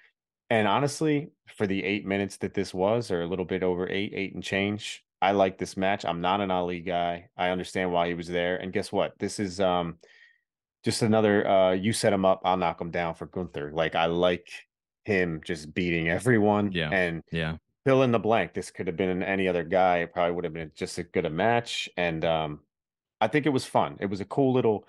And 0.49 0.68
honestly, 0.68 1.30
for 1.55 1.68
the 1.68 1.84
eight 1.84 2.05
minutes 2.05 2.38
that 2.38 2.53
this 2.53 2.74
was, 2.74 3.11
or 3.11 3.22
a 3.22 3.28
little 3.28 3.45
bit 3.45 3.61
over 3.61 3.88
eight, 3.89 4.13
eight 4.15 4.34
and 4.34 4.43
change, 4.43 5.03
I 5.22 5.32
like 5.32 5.57
this 5.57 5.76
match. 5.78 6.05
I'm 6.05 6.22
not 6.22 6.41
an 6.41 6.51
Ali 6.51 6.80
guy. 6.80 7.30
I 7.38 7.49
understand 7.49 7.91
why 7.91 8.07
he 8.07 8.13
was 8.13 8.28
there. 8.28 8.57
And 8.57 8.72
guess 8.72 8.91
what? 8.91 9.20
This 9.20 9.39
is 9.39 9.59
um 9.59 9.97
just 10.84 11.01
another 11.01 11.47
uh 11.47 11.72
you 11.74 11.91
set 11.91 12.13
him 12.13 12.26
up, 12.26 12.41
I'll 12.45 12.57
knock 12.57 12.80
him 12.80 12.91
down 12.91 13.15
for 13.15 13.26
Gunther. 13.26 13.72
Like 13.74 13.95
I 13.95 14.05
like 14.05 14.49
him 15.08 15.41
just 15.43 15.74
beating 15.74 16.10
everyone. 16.10 16.72
Yeah. 16.72 16.89
And 16.91 17.24
Yeah. 17.32 17.58
fill 17.86 18.03
in 18.03 18.12
the 18.12 18.20
blank. 18.20 18.53
This 18.53 18.70
could 18.70 18.86
have 18.88 18.95
been 18.97 19.24
any 19.24 19.47
other 19.47 19.64
guy. 19.64 19.99
It 19.99 20.14
probably 20.14 20.34
would 20.36 20.43
have 20.43 20.53
been 20.53 20.72
just 20.76 20.99
as 20.99 21.05
good 21.14 21.26
a 21.26 21.30
match. 21.30 21.89
And 21.97 22.24
um 22.26 22.60
I 23.20 23.28
think 23.28 23.45
it 23.47 23.49
was 23.49 23.66
fun. 23.66 23.97
It 23.99 24.05
was 24.08 24.20
a 24.22 24.26
cool 24.26 24.53
little 24.53 24.86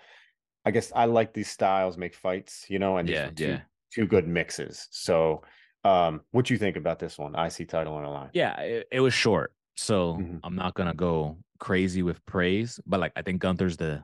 I 0.67 0.71
guess 0.73 0.93
I 0.95 1.07
like 1.07 1.33
these 1.33 1.49
styles 1.51 1.97
make 1.97 2.15
fights, 2.15 2.67
you 2.69 2.79
know, 2.79 2.99
and 2.99 3.09
Yeah. 3.09 3.31
two 3.31 3.47
Yeah. 3.47 3.61
two 3.91 4.07
good 4.07 4.27
mixes. 4.29 4.89
So 4.91 5.43
um 5.85 6.23
what 6.33 6.45
do 6.47 6.53
you 6.55 6.59
think 6.59 6.77
about 6.77 6.99
this 6.99 7.17
one? 7.19 7.35
IC 7.37 7.65
title 7.69 7.95
on 7.95 8.03
the 8.03 8.11
line. 8.11 8.31
Yeah. 8.35 8.61
It, 8.61 8.89
it 8.93 9.01
was 9.01 9.15
short. 9.15 9.55
So 9.77 10.15
Mhm. 10.17 10.41
I'm 10.43 10.57
not 10.57 10.75
gonna 10.75 10.95
go 10.95 11.39
crazy 11.61 12.03
with 12.03 12.25
praise, 12.27 12.81
but 12.87 12.99
like 13.01 13.13
I 13.17 13.23
think 13.23 13.41
Gunther's 13.41 13.77
the 13.77 14.03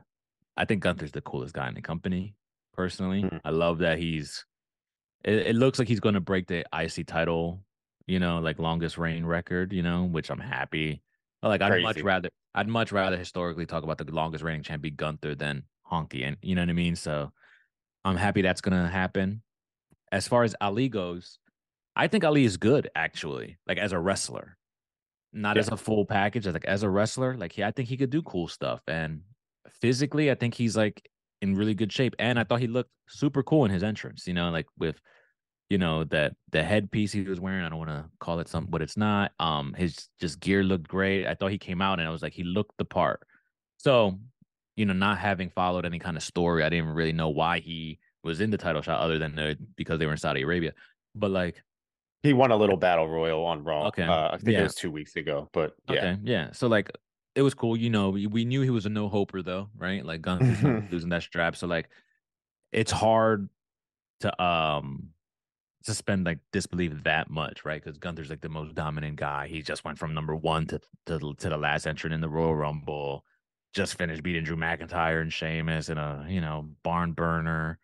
I 0.57 0.63
think 0.63 0.81
Gunther's 0.81 1.11
the 1.11 1.21
coolest 1.21 1.53
guy 1.53 1.67
in 1.67 1.75
the 1.75 1.81
company, 1.81 2.33
personally. 2.73 3.23
Mhm. 3.23 3.41
I 3.43 3.49
love 3.49 3.79
that 3.79 3.97
he's 3.99 4.45
it, 5.25 5.47
it 5.47 5.55
looks 5.55 5.79
like 5.79 5.87
he's 5.89 5.99
gonna 5.99 6.21
break 6.21 6.47
the 6.47 6.65
IC 6.71 7.07
title, 7.07 7.65
you 8.07 8.19
know, 8.19 8.39
like 8.39 8.59
longest 8.59 8.97
reign 8.97 9.25
record, 9.25 9.73
you 9.73 9.81
know, 9.81 10.05
which 10.05 10.29
I'm 10.29 10.39
happy. 10.39 11.01
Like 11.43 11.61
I'd 11.61 11.81
much 11.81 12.01
rather 12.01 12.29
I'd 12.53 12.67
much 12.69 12.91
rather 12.91 13.17
historically 13.17 13.65
talk 13.65 13.83
about 13.83 13.97
the 13.97 14.05
longest 14.05 14.43
reigning 14.43 14.63
champ 14.63 14.81
be 14.81 14.91
Gunther 14.91 15.35
than 15.35 15.63
Honky, 15.91 16.25
and 16.25 16.37
you 16.41 16.55
know 16.55 16.61
what 16.61 16.69
I 16.69 16.73
mean. 16.73 16.95
So 16.95 17.31
I'm 18.05 18.15
happy 18.15 18.41
that's 18.41 18.61
gonna 18.61 18.87
happen. 18.87 19.41
As 20.11 20.27
far 20.27 20.43
as 20.43 20.55
Ali 20.61 20.87
goes, 20.87 21.39
I 21.95 22.07
think 22.07 22.23
Ali 22.23 22.45
is 22.45 22.57
good 22.57 22.89
actually, 22.95 23.57
like 23.67 23.77
as 23.77 23.91
a 23.91 23.99
wrestler, 23.99 24.57
not 25.33 25.55
Yeah. 25.55 25.61
as 25.61 25.69
a 25.69 25.77
full 25.77 26.05
package. 26.05 26.47
Like 26.47 26.65
as 26.65 26.83
a 26.83 26.89
wrestler, 26.89 27.35
like 27.35 27.51
he, 27.51 27.63
I 27.63 27.71
think 27.71 27.89
he 27.89 27.97
could 27.97 28.11
do 28.11 28.21
cool 28.21 28.47
stuff, 28.47 28.81
and 28.87 29.21
physically, 29.81 30.31
I 30.31 30.35
think 30.35 30.53
he's 30.53 30.77
like 30.77 31.09
in 31.41 31.55
really 31.55 31.73
good 31.73 31.91
shape. 31.91 32.15
And 32.19 32.39
I 32.39 32.43
thought 32.43 32.61
he 32.61 32.67
looked 32.67 32.91
super 33.07 33.43
cool 33.43 33.65
in 33.65 33.71
his 33.71 33.83
entrance. 33.83 34.25
You 34.27 34.33
know, 34.33 34.49
like 34.51 34.67
with 34.77 34.99
you 35.69 35.77
know 35.77 36.03
that 36.05 36.35
the 36.51 36.63
headpiece 36.63 37.11
he 37.11 37.21
was 37.23 37.39
wearing. 37.39 37.63
I 37.65 37.69
don't 37.69 37.79
want 37.79 37.89
to 37.89 38.05
call 38.19 38.39
it 38.39 38.47
something, 38.47 38.69
but 38.71 38.81
it's 38.81 38.97
not. 38.97 39.31
Um, 39.39 39.73
his 39.73 40.07
just 40.19 40.39
gear 40.39 40.63
looked 40.63 40.87
great. 40.87 41.25
I 41.25 41.33
thought 41.35 41.51
he 41.51 41.57
came 41.57 41.81
out 41.81 41.99
and 41.99 42.07
I 42.07 42.11
was 42.11 42.21
like, 42.21 42.33
he 42.33 42.43
looked 42.43 42.77
the 42.77 42.85
part. 42.85 43.21
So, 43.77 44.19
you 44.75 44.85
know, 44.85 44.93
not 44.93 45.17
having 45.17 45.49
followed 45.49 45.85
any 45.85 45.99
kind 45.99 46.17
of 46.17 46.23
story, 46.23 46.63
I 46.63 46.69
didn't 46.69 46.89
really 46.89 47.13
know 47.13 47.29
why 47.29 47.59
he 47.59 47.99
was 48.23 48.41
in 48.41 48.51
the 48.51 48.57
title 48.57 48.81
shot 48.81 48.99
other 48.99 49.17
than 49.17 49.35
the, 49.35 49.57
because 49.75 49.99
they 49.99 50.05
were 50.05 50.11
in 50.11 50.17
Saudi 50.17 50.41
Arabia. 50.43 50.73
But 51.15 51.31
like, 51.31 51.63
He 52.23 52.33
won 52.33 52.51
a 52.51 52.57
little 52.57 52.77
battle 52.77 53.07
royal 53.07 53.43
on 53.45 53.63
Raw. 53.63 53.87
Okay. 53.87 54.03
Uh, 54.03 54.29
I 54.33 54.37
think 54.37 54.53
Yeah. 54.53 54.61
it 54.61 54.63
was 54.63 54.75
two 54.75 54.91
weeks 54.91 55.15
ago, 55.15 55.49
but 55.51 55.75
yeah. 55.89 55.95
okay, 55.95 56.17
yeah. 56.23 56.51
So 56.51 56.67
like, 56.67 56.91
it 57.35 57.41
was 57.41 57.53
cool. 57.53 57.75
You 57.75 57.89
know, 57.89 58.11
we, 58.11 58.27
we 58.27 58.45
knew 58.45 58.61
he 58.61 58.69
was 58.69 58.85
a 58.85 58.89
no 58.89 59.09
hoper 59.09 59.41
though, 59.41 59.69
right? 59.77 60.05
Like 60.05 60.21
Gunther's 60.21 60.61
losing 60.91 61.09
that 61.09 61.23
strap. 61.23 61.55
So 61.55 61.67
like, 61.67 61.89
it's 62.71 62.91
hard 62.91 63.49
to 64.21 64.41
um 64.43 65.09
suspend 65.85 66.25
like 66.25 66.39
disbelief 66.51 66.91
that 67.03 67.29
much, 67.29 67.63
right? 67.63 67.83
Because 67.83 67.97
Gunther's 67.97 68.29
like 68.29 68.41
the 68.41 68.49
most 68.49 68.73
dominant 68.73 69.17
guy. 69.17 69.47
He 69.47 69.61
just 69.61 69.85
went 69.85 69.99
from 69.99 70.13
number 70.13 70.35
one 70.35 70.65
to 70.67 70.79
to, 71.05 71.33
to 71.37 71.49
the 71.49 71.57
last 71.57 71.85
entrant 71.85 72.13
in 72.13 72.21
the 72.21 72.29
Royal 72.29 72.55
Rumble. 72.55 73.23
Just 73.73 73.97
finished 73.97 74.23
beating 74.23 74.43
Drew 74.43 74.55
McIntyre 74.55 75.21
and 75.21 75.31
Sheamus 75.31 75.89
in 75.89 75.97
a 75.97 76.25
you 76.27 76.41
know 76.41 76.69
barn 76.83 77.11
burner. 77.11 77.77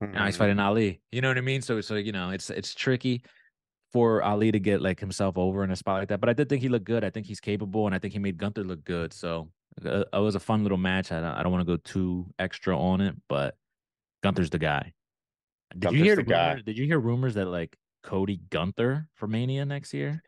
Now 0.00 0.24
he's 0.26 0.36
fighting 0.36 0.58
Ali. 0.58 1.00
You 1.12 1.20
know 1.20 1.28
what 1.28 1.38
I 1.38 1.42
mean? 1.42 1.60
So 1.60 1.80
so 1.80 1.96
you 1.96 2.12
know 2.12 2.30
it's 2.30 2.50
it's 2.50 2.74
tricky 2.74 3.22
for 3.92 4.22
Ali 4.22 4.52
to 4.52 4.60
get 4.60 4.80
like 4.80 5.00
himself 5.00 5.36
over 5.36 5.64
in 5.64 5.70
a 5.70 5.76
spot 5.76 5.98
like 5.98 6.08
that. 6.08 6.20
But 6.20 6.28
I 6.28 6.32
did 6.32 6.48
think 6.48 6.62
he 6.62 6.68
looked 6.68 6.86
good. 6.86 7.04
I 7.04 7.10
think 7.10 7.26
he's 7.26 7.40
capable, 7.40 7.86
and 7.86 7.94
I 7.94 7.98
think 7.98 8.12
he 8.12 8.18
made 8.18 8.38
Gunther 8.38 8.64
look 8.64 8.84
good. 8.84 9.12
So 9.12 9.48
uh, 9.84 10.04
it 10.12 10.18
was 10.18 10.36
a 10.36 10.40
fun 10.40 10.62
little 10.62 10.78
match. 10.78 11.10
I 11.10 11.20
don't, 11.20 11.32
I 11.32 11.42
don't 11.42 11.52
want 11.52 11.66
to 11.66 11.72
go 11.72 11.78
too 11.78 12.26
extra 12.38 12.78
on 12.78 13.00
it, 13.00 13.16
but 13.28 13.56
Gunther's 14.22 14.50
the 14.50 14.58
guy. 14.58 14.92
Did 15.78 15.92
you 15.92 16.02
hear 16.04 16.16
the 16.16 16.22
the 16.22 16.30
guy. 16.30 16.50
rumor, 16.50 16.62
Did 16.62 16.78
you 16.78 16.86
hear 16.86 16.98
rumors 16.98 17.34
that 17.34 17.46
like 17.46 17.76
Cody 18.02 18.40
Gunther 18.50 19.08
for 19.14 19.26
Mania 19.26 19.64
next 19.64 19.92
year? 19.94 20.22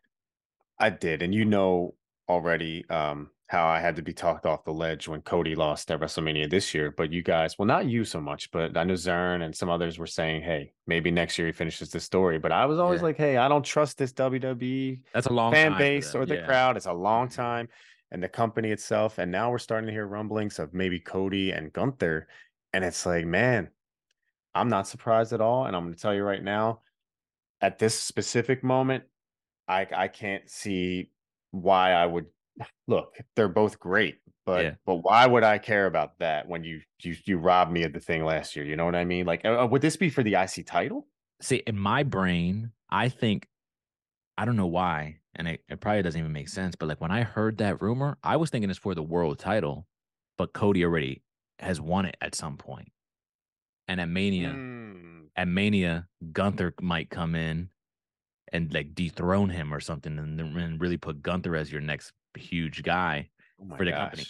I 0.79 0.91
did, 0.91 1.23
and 1.23 1.35
you 1.35 1.45
know 1.45 1.95
already 2.29 2.85
um 2.89 3.31
how 3.49 3.67
I 3.67 3.81
had 3.81 3.97
to 3.97 4.03
be 4.03 4.15
talked 4.15 4.47
off 4.47 4.65
the 4.65 4.73
ledge 4.73 5.09
when 5.09 5.21
Cody 5.21 5.55
lost 5.55 5.91
at 5.91 6.01
WrestleMania 6.01 6.49
this 6.49 6.73
year. 6.73 6.91
But 6.91 7.13
you 7.13 7.23
guys, 7.23 7.59
well, 7.59 7.67
not 7.67 7.85
you 7.85 8.03
so 8.03 8.19
much, 8.19 8.51
but 8.51 8.79
I 8.79 8.85
know 8.85 8.95
Zern 8.95 9.43
and 9.43 9.55
some 9.55 9.69
others 9.69 9.99
were 9.99 10.07
saying, 10.07 10.41
hey, 10.43 10.73
maybe 10.87 11.11
next 11.11 11.37
year 11.37 11.49
he 11.49 11.53
finishes 11.53 11.91
the 11.91 12.01
story. 12.01 12.39
But 12.39 12.51
I 12.53 12.65
was 12.65 12.79
always 12.79 13.01
Yeah. 13.01 13.05
like, 13.09 13.19
hey, 13.19 13.37
I 13.37 13.49
don't 13.49 13.63
trust 13.65 13.99
this 13.99 14.15
WWE 14.15 15.01
That's 15.13 15.27
a 15.27 15.33
long 15.35 15.53
fan 15.53 15.77
base 15.77 16.15
or 16.15 16.25
the 16.25 16.37
yeah. 16.37 16.47
crowd. 16.47 16.79
It's 16.79 16.87
a 16.87 16.95
long 16.95 17.29
time, 17.29 17.69
and 18.11 18.23
the 18.23 18.29
company 18.29 18.71
itself. 18.71 19.19
And 19.19 19.31
now 19.31 19.51
we're 19.51 19.59
starting 19.59 19.87
to 19.87 19.93
hear 19.93 20.07
rumblings 20.07 20.59
of 20.59 20.73
maybe 20.73 20.99
Cody 20.99 21.51
and 21.51 21.71
Gunther, 21.75 22.29
and 22.73 22.83
it's 22.87 23.05
like, 23.05 23.27
man, 23.27 23.69
I'm 24.55 24.69
not 24.69 24.87
surprised 24.89 25.33
at 25.33 25.41
all. 25.41 25.67
And 25.67 25.75
I'm 25.77 25.85
going 25.85 25.95
to 25.95 26.01
tell 26.01 26.15
you 26.15 26.23
right 26.23 26.43
now, 26.43 26.81
at 27.61 27.79
this 27.79 27.99
specific 27.99 28.63
moment, 28.65 29.05
I 29.69 29.87
I 29.95 30.09
can't 30.09 30.49
see 30.51 31.11
why 31.53 31.93
I 31.93 32.07
would 32.07 32.27
look. 32.89 33.17
They're 33.37 33.49
both 33.49 33.79
great, 33.79 34.19
but 34.45 34.65
Yeah. 34.65 34.75
but 34.85 34.97
why 34.97 35.27
would 35.27 35.45
I 35.45 35.59
care 35.59 35.87
about 35.87 36.19
that 36.19 36.49
when 36.49 36.65
you 36.65 36.81
you 37.03 37.17
you 37.25 37.39
robbed 37.39 37.73
me 37.73 37.85
of 37.85 37.93
the 37.93 38.01
thing 38.01 38.25
last 38.25 38.57
year? 38.57 38.65
You 38.65 38.77
know 38.77 38.85
what 38.85 38.97
I 38.97 39.05
mean? 39.05 39.27
Like, 39.27 39.45
uh, 39.45 39.67
would 39.71 39.83
this 39.83 39.97
be 39.97 40.11
for 40.11 40.23
the 40.23 40.35
IC 40.35 40.67
title? 40.67 41.07
See, 41.41 41.63
in 41.67 41.79
my 41.79 42.03
brain, 42.03 42.73
I 42.91 43.09
think 43.09 43.49
I 44.39 44.45
don't 44.45 44.57
know 44.57 44.67
why, 44.67 45.19
and 45.37 45.47
it, 45.49 45.63
it 45.69 45.81
probably 45.81 46.03
doesn't 46.03 46.19
even 46.19 46.33
make 46.33 46.49
sense. 46.49 46.75
But 46.75 46.89
like 46.89 47.01
when 47.01 47.11
I 47.11 47.23
heard 47.23 47.59
that 47.59 47.81
rumor, 47.83 48.19
I 48.23 48.37
was 48.37 48.51
thinking 48.51 48.71
it's 48.71 48.79
for 48.79 48.95
the 48.95 49.03
world 49.03 49.39
title, 49.39 49.87
but 50.39 50.53
Cody 50.53 50.85
already 50.85 51.23
has 51.59 51.81
won 51.81 52.07
it 52.07 52.17
at 52.21 52.35
some 52.35 52.57
point. 52.57 52.91
And 53.89 54.01
at 54.01 54.09
Mania, 54.09 54.51
Mm, 54.51 55.27
at 55.37 55.49
Mania, 55.49 56.07
Gunther 56.33 56.75
might 56.81 57.11
come 57.11 57.35
in 57.35 57.69
and 58.53 58.73
like 58.73 58.95
dethrone 58.95 59.49
him 59.51 59.73
or 59.73 59.81
something, 59.81 60.19
and, 60.19 60.39
then- 60.39 60.57
and 60.57 60.81
really 60.81 60.97
put 60.99 61.23
Gunther 61.23 61.57
as 61.57 61.73
your 61.73 61.81
next 61.81 62.13
huge 62.37 62.83
guy. 62.83 63.31
oh 63.61 63.77
for 63.77 63.85
the 63.85 63.93
company. 63.93 64.25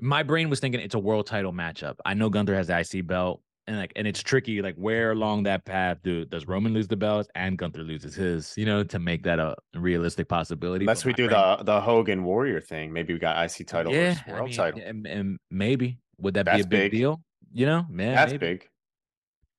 My 0.00 0.22
brain 0.22 0.48
was 0.50 0.58
thinking 0.60 0.80
it's 0.80 0.94
a 0.94 0.98
world 0.98 1.26
title 1.26 1.52
matchup. 1.52 1.96
I 2.04 2.14
know 2.14 2.28
Gunther 2.30 2.54
has 2.54 2.66
the 2.68 2.78
IC 2.78 3.06
belt, 3.06 3.42
and 3.66 3.76
like, 3.78 3.92
and 3.94 4.06
it's 4.06 4.20
tricky. 4.22 4.60
Like, 4.62 4.74
where 4.76 5.12
along 5.12 5.44
that 5.44 5.64
path 5.64 5.98
do 6.02 6.24
does 6.24 6.46
Roman 6.48 6.72
lose 6.74 6.88
the 6.88 6.96
belt 6.96 7.28
and 7.36 7.56
Gunther 7.56 7.82
loses 7.82 8.14
his? 8.14 8.54
You 8.56 8.64
know, 8.66 8.82
to 8.84 8.98
make 8.98 9.22
that 9.24 9.38
a 9.38 9.54
realistic 9.74 10.28
possibility. 10.28 10.84
Unless 10.84 11.02
But 11.02 11.06
we 11.06 11.12
do 11.12 11.28
brain- 11.28 11.56
the 11.58 11.64
the 11.64 11.80
Hogan 11.80 12.24
Warrior 12.24 12.60
thing, 12.60 12.92
maybe 12.92 13.12
we 13.12 13.20
got 13.20 13.36
IC 13.44 13.66
title 13.66 13.92
yeah, 13.92 14.14
versus 14.14 14.22
I 14.26 14.32
world 14.32 14.48
mean, 14.48 14.56
title. 14.56 14.80
and, 14.84 15.06
and 15.06 15.38
maybe 15.50 15.98
would 16.18 16.34
that 16.34 16.46
That's 16.46 16.58
be 16.58 16.62
a 16.62 16.66
big, 16.66 16.90
big. 16.90 16.98
deal? 17.00 17.22
You 17.52 17.66
know, 17.66 17.86
man, 17.88 18.14
That's 18.14 18.32
maybe. 18.32 18.46
big. 18.46 18.68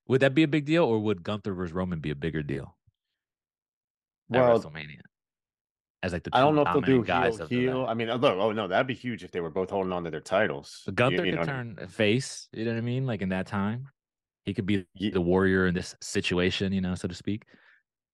Would 0.08 0.22
that 0.22 0.34
be 0.36 0.44
a 0.44 0.48
big 0.48 0.66
deal, 0.66 0.84
or 0.84 1.00
would 1.00 1.24
Gunther 1.24 1.54
versus 1.54 1.74
Roman 1.74 2.00
be 2.00 2.10
a 2.10 2.16
bigger 2.16 2.44
deal 2.44 2.76
at 4.34 4.40
Well, 4.40 4.60
WrestleMania? 4.60 5.00
As 6.02 6.12
like 6.12 6.24
the 6.24 6.32
I 6.34 6.42
don't 6.42 6.56
know 6.56 6.64
if 6.64 6.74
they'll 6.74 6.82
do 6.82 7.04
guys 7.04 7.38
heel 7.38 7.48
heel. 7.48 7.86
I 7.88 7.94
mean, 7.94 8.10
look, 8.10 8.24
oh 8.38 8.52
no, 8.52 8.68
that'd 8.68 8.88
be 8.88 8.94
huge 8.94 9.24
if 9.24 9.32
they 9.32 9.40
were 9.40 9.50
both 9.50 9.70
holding 9.70 9.94
on 9.94 10.04
to 10.04 10.12
their 10.12 10.20
titles. 10.20 10.84
You- 10.86 10.94
Gunther 10.94 11.26
you 11.26 11.32
could 11.32 11.36
know 11.36 11.40
what 11.42 11.50
I 11.50 11.64
mean? 11.64 11.76
turn 11.78 11.88
face. 11.88 12.50
You 12.52 12.66
know 12.66 12.72
what 12.72 12.78
I 12.80 12.82
mean? 12.82 13.06
Like 13.06 13.22
in 13.22 13.30
that 13.30 13.48
time, 13.48 13.88
he 14.44 14.54
could 14.54 14.66
be 14.66 14.86
Ye- 14.96 15.12
the 15.12 15.22
warrior 15.22 15.68
in 15.68 15.74
this 15.74 15.96
situation. 16.02 16.74
You 16.74 16.82
know, 16.82 16.96
so 16.96 17.08
to 17.08 17.16
speak. 17.16 17.46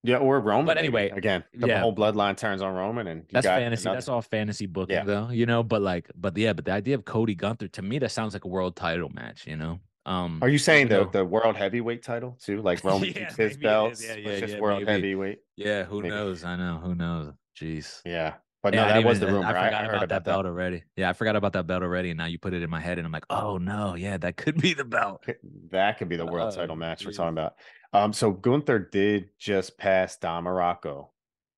Yeah, 0.04 0.18
or 0.18 0.40
Roman. 0.40 0.66
But 0.66 0.76
maybe. 0.78 0.88
anyway, 0.88 1.10
again, 1.10 1.44
the 1.54 1.68
yeah. 1.68 1.82
whole 1.82 1.94
bloodline 1.94 2.38
turns 2.38 2.62
on 2.62 2.74
Roman, 2.74 3.08
and 3.08 3.22
you 3.22 3.28
That's 3.34 3.46
fantasy. 3.46 3.84
another- 3.84 3.96
That's 3.98 4.08
all 4.08 4.22
fantasy 4.22 4.66
booking, 4.66 4.96
Yeah. 4.96 5.04
though. 5.04 5.30
You 5.30 5.46
know, 5.46 5.62
but 5.62 5.82
like, 5.82 6.10
but 6.16 6.38
yeah, 6.38 6.54
but 6.54 6.64
the 6.66 6.72
idea 6.72 6.96
of 6.96 7.04
Cody 7.06 7.36
Gunther 7.36 7.68
to 7.70 7.82
me 7.82 8.00
that 8.00 8.12
sounds 8.12 8.34
like 8.34 8.46
a 8.46 8.48
world 8.48 8.76
title 8.78 9.10
match. 9.10 9.46
You 9.46 9.58
know, 9.58 9.80
um, 10.06 10.40
Are 10.42 10.48
you 10.48 10.58
saying 10.58 10.88
even 10.88 10.98
the 11.00 11.04
though- 11.06 11.12
the 11.20 11.26
world 11.26 11.58
heavyweight 11.58 12.02
title 12.04 12.38
too? 12.42 12.62
Like 12.62 12.82
Roman 12.86 13.10
Yeah, 13.10 13.14
keeps 13.14 13.36
his 13.36 13.52
maybe 13.58 13.62
belts, 13.64 14.06
Yeah, 14.08 14.16
yeah, 14.16 14.40
just 14.40 14.58
world 14.60 14.80
maybe. 14.84 14.92
heavyweight. 14.92 15.40
Yeah, 15.58 15.84
who 15.84 15.98
Maybe. 16.02 16.16
knows? 16.16 16.44
I 16.46 16.56
know. 16.56 16.80
Who 16.82 16.96
knows? 16.96 17.34
Jeez. 17.60 18.02
Yeah, 18.06 18.36
but 18.64 18.74
no, 18.74 18.86
that 18.86 19.04
was 19.04 19.20
the 19.20 19.28
rumor. 19.28 19.46
I 19.46 19.50
forgot 19.50 19.64
I 19.64 19.68
about, 19.68 19.90
about 19.90 20.00
that 20.00 20.08
that. 20.10 20.24
belt 20.24 20.46
already. 20.46 20.84
Yeah, 20.96 21.10
I 21.10 21.14
forgot 21.14 21.36
about 21.36 21.52
that 21.54 21.68
belt 21.68 21.84
already, 21.84 22.12
and 22.12 22.18
now 22.18 22.26
you 22.28 22.40
put 22.40 22.54
it 22.54 22.64
in 22.64 22.70
my 22.70 22.80
head, 22.80 23.00
and 23.00 23.06
I'm 23.06 23.12
like, 23.12 23.26
oh 23.30 23.58
no, 23.58 23.96
yeah, 23.96 24.16
that 24.18 24.38
could 24.38 24.62
be 24.62 24.74
the 24.74 24.86
belt. 24.86 25.26
That 25.72 25.98
could 25.98 26.08
be 26.08 26.16
the 26.16 26.26
world 26.26 26.54
Oh, 26.54 26.56
title 26.56 26.78
match 26.78 27.06
we're 27.06 27.12
talking 27.12 27.34
about. 27.38 27.56
Um, 27.94 28.14
so 28.14 28.32
Gunther 28.32 28.80
did 28.92 29.30
just 29.40 29.78
pass 29.78 30.18
Don 30.18 30.44
Muraco. 30.46 31.08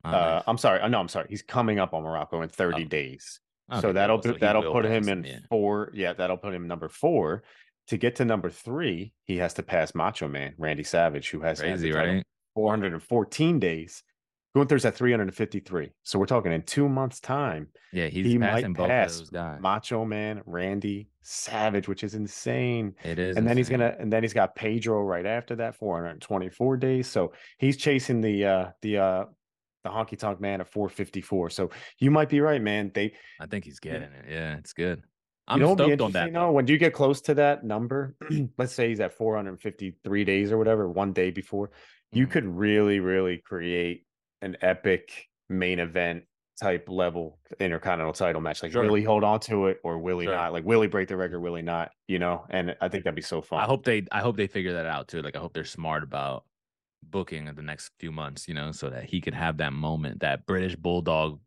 Oh, 0.04 0.10
uh, 0.10 0.12
nice. 0.12 0.44
I'm 0.48 0.58
sorry. 0.58 0.80
uh, 0.82 0.88
No, 0.88 1.00
I'm 1.00 1.08
sorry. 1.08 1.28
He's 1.30 1.42
coming 1.42 1.78
up 1.80 1.94
on 1.94 2.04
Muraco 2.04 2.42
in 2.44 2.50
30 2.50 2.84
Oh. 2.84 2.88
days. 2.88 3.40
Okay, 3.72 3.82
so 3.82 3.94
that'll 3.94 4.22
so 4.22 4.32
put 4.34 4.42
that'll 4.42 4.72
put 4.74 4.86
him 4.86 5.08
in 5.08 5.24
yeah. 5.24 5.40
four. 5.50 5.92
Yeah, 5.94 6.12
that'll 6.14 6.38
put 6.38 6.54
him 6.54 6.68
number 6.68 6.90
four. 6.90 7.44
To 7.88 7.98
get 7.98 8.16
to 8.18 8.26
number 8.26 8.50
three, 8.50 9.14
he 9.24 9.38
has 9.38 9.54
to 9.56 9.64
pass 9.64 9.96
Macho 9.96 10.28
Man 10.28 10.54
Randy 10.58 10.84
Savage, 10.84 11.30
who 11.30 11.42
has 11.42 11.60
Crazy, 11.62 11.92
right? 11.92 12.24
414 12.56 13.60
days. 13.60 14.04
Gunther's 14.54 14.84
at 14.86 14.96
353. 14.96 15.92
So 16.04 16.20
we're 16.20 16.26
talking 16.26 16.52
in 16.52 16.64
two 16.64 16.90
months' 16.90 17.20
time. 17.20 17.70
Yeah, 17.94 18.08
he's 18.08 18.26
he 18.26 18.38
might 18.38 18.66
both 18.74 18.88
pass 18.88 19.14
of 19.14 19.20
those 19.20 19.30
guys. 19.30 19.60
Macho 19.62 20.04
Man 20.06 20.42
Randy 20.46 21.10
Savage, 21.22 21.88
which 21.88 22.04
is 22.04 22.16
insane. 22.16 22.96
It 23.04 23.18
is, 23.20 23.38
and 23.38 23.48
then 23.48 23.56
he's 23.58 23.70
gonna 23.70 23.96
and 24.00 24.12
then 24.12 24.24
he's 24.24 24.34
got 24.34 24.56
Pedro 24.56 25.02
right 25.04 25.26
after 25.26 25.56
that, 25.58 25.76
424 25.76 26.78
days. 26.78 27.08
So 27.08 27.32
he's 27.58 27.78
chasing 27.78 28.20
the 28.22 28.46
uh 28.46 28.66
the 28.82 28.98
uh 28.98 29.26
the 29.84 29.90
honky 29.90 30.18
tonk 30.18 30.40
man 30.42 30.62
at 30.62 30.68
454. 30.68 31.50
So 31.50 31.70
you 32.00 32.12
might 32.12 32.30
be 32.30 32.40
right, 32.42 32.62
man. 32.62 32.92
They 32.94 33.14
I 33.40 33.46
think 33.46 33.66
he's 33.66 33.80
getting 33.80 34.04
it. 34.12 34.26
Yeah, 34.30 34.58
it's 34.58 34.74
good. 34.74 35.04
I'm 35.48 35.60
know, 35.60 35.74
stoked 35.76 35.80
on 36.02 36.12
that. 36.12 36.28
interesting, 36.28 36.34
though, 36.34 36.52
when 36.52 36.68
you 36.68 36.78
get 36.78 36.94
close 36.94 37.20
to 37.22 37.34
that 37.34 37.64
number, 37.66 38.16
let's 38.58 38.74
say 38.74 38.90
he's 38.90 39.00
at 39.00 39.14
453 39.14 40.24
days 40.24 40.52
or 40.52 40.58
whatever, 40.58 40.88
one 40.90 41.14
day 41.14 41.32
before, 41.32 41.72
you 42.12 42.28
Mhm. 42.28 42.32
could 42.32 42.46
really, 42.46 43.00
really 43.00 43.40
create 43.40 44.06
an 44.42 44.58
epic 44.62 45.28
main 45.50 45.80
event 45.80 46.24
type 46.60 46.88
level 46.88 47.40
intercontinental 47.60 48.14
title 48.14 48.40
match. 48.42 48.62
Like, 48.62 48.72
Sure. 48.72 48.84
will 48.84 48.94
he 48.94 49.04
hold 49.04 49.24
on 49.24 49.40
to 49.42 49.68
it 49.68 49.80
or 49.84 49.98
will 49.98 50.20
he 50.20 50.28
Sure. 50.28 50.36
not? 50.36 50.54
Like, 50.54 50.64
will 50.64 50.82
he 50.82 50.88
break 50.88 51.08
the 51.08 51.18
record? 51.18 51.40
Will 51.40 51.56
he 51.56 51.62
not? 51.64 51.92
You 52.08 52.20
know, 52.20 52.46
and 52.50 52.76
I 52.82 52.88
think 52.88 53.04
that'd 53.04 53.16
be 53.16 53.22
so 53.22 53.42
fun. 53.42 53.62
I 53.62 53.66
hope 53.66 53.84
they 53.84 54.06
I 54.12 54.20
hope 54.22 54.38
they 54.38 54.48
figure 54.48 54.74
that 54.74 54.86
out 54.86 55.08
too. 55.08 55.22
Like 55.22 55.36
I 55.36 55.40
hope 55.40 55.54
they're 55.54 55.64
smart 55.64 56.04
about 56.04 56.44
booking 57.04 57.48
in 57.48 57.56
the 57.56 57.64
next 57.64 57.92
few 58.00 58.12
months, 58.12 58.48
you 58.48 58.54
know, 58.54 58.72
so 58.72 58.90
that 58.92 59.06
he 59.06 59.22
can 59.22 59.34
have 59.34 59.58
that 59.58 59.74
moment, 59.74 60.20
that 60.20 60.46
British 60.46 60.76
bulldog, 60.76 61.40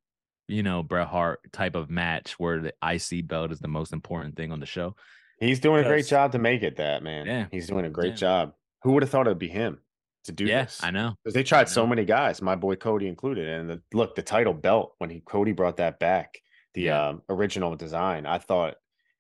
you 0.49 0.65
know, 0.65 0.83
Bret 0.83 1.07
Hart 1.07 1.41
type 1.53 1.77
of 1.77 1.89
match 1.91 2.39
where 2.41 2.61
the 2.61 2.75
IC 2.83 3.23
belt 3.29 3.53
is 3.53 3.61
the 3.61 3.69
most 3.69 3.93
important 3.93 4.35
thing 4.37 4.51
on 4.51 4.59
the 4.59 4.67
show. 4.67 4.97
He's 5.39 5.61
doing 5.61 5.85
a 5.85 5.89
great 5.89 6.07
job 6.07 6.33
to 6.33 6.39
make 6.39 6.63
it 6.65 6.77
that, 6.77 7.03
man. 7.05 7.27
Yeah. 7.27 7.47
He's 7.53 7.69
doing 7.69 7.85
a 7.85 7.91
great 7.91 8.11
Yeah. 8.11 8.17
job. 8.17 8.55
Who 8.83 8.93
would 8.93 9.03
have 9.05 9.11
thought 9.11 9.27
it'd 9.29 9.39
be 9.39 9.49
him 9.49 9.81
to 10.25 10.33
do 10.33 10.45
yeah, 10.47 10.65
this? 10.65 10.81
I 10.83 10.91
know. 10.91 11.15
Because 11.23 11.35
they 11.35 11.43
tried 11.43 11.69
so 11.69 11.87
many 11.87 12.05
guys, 12.05 12.43
my 12.43 12.55
boy 12.55 12.77
Cody 12.77 13.09
included. 13.09 13.49
And 13.49 13.71
the, 13.71 13.83
look, 13.93 14.15
the 14.15 14.23
title 14.23 14.55
belt 14.55 14.95
when 14.99 15.11
he 15.11 15.21
Cody 15.21 15.53
brought 15.53 15.77
that 15.79 15.99
back, 15.99 16.35
the 16.75 16.83
Yeah. 16.83 17.09
um, 17.09 17.23
original 17.29 17.77
design, 17.77 18.27
I 18.27 18.39
thought 18.39 18.75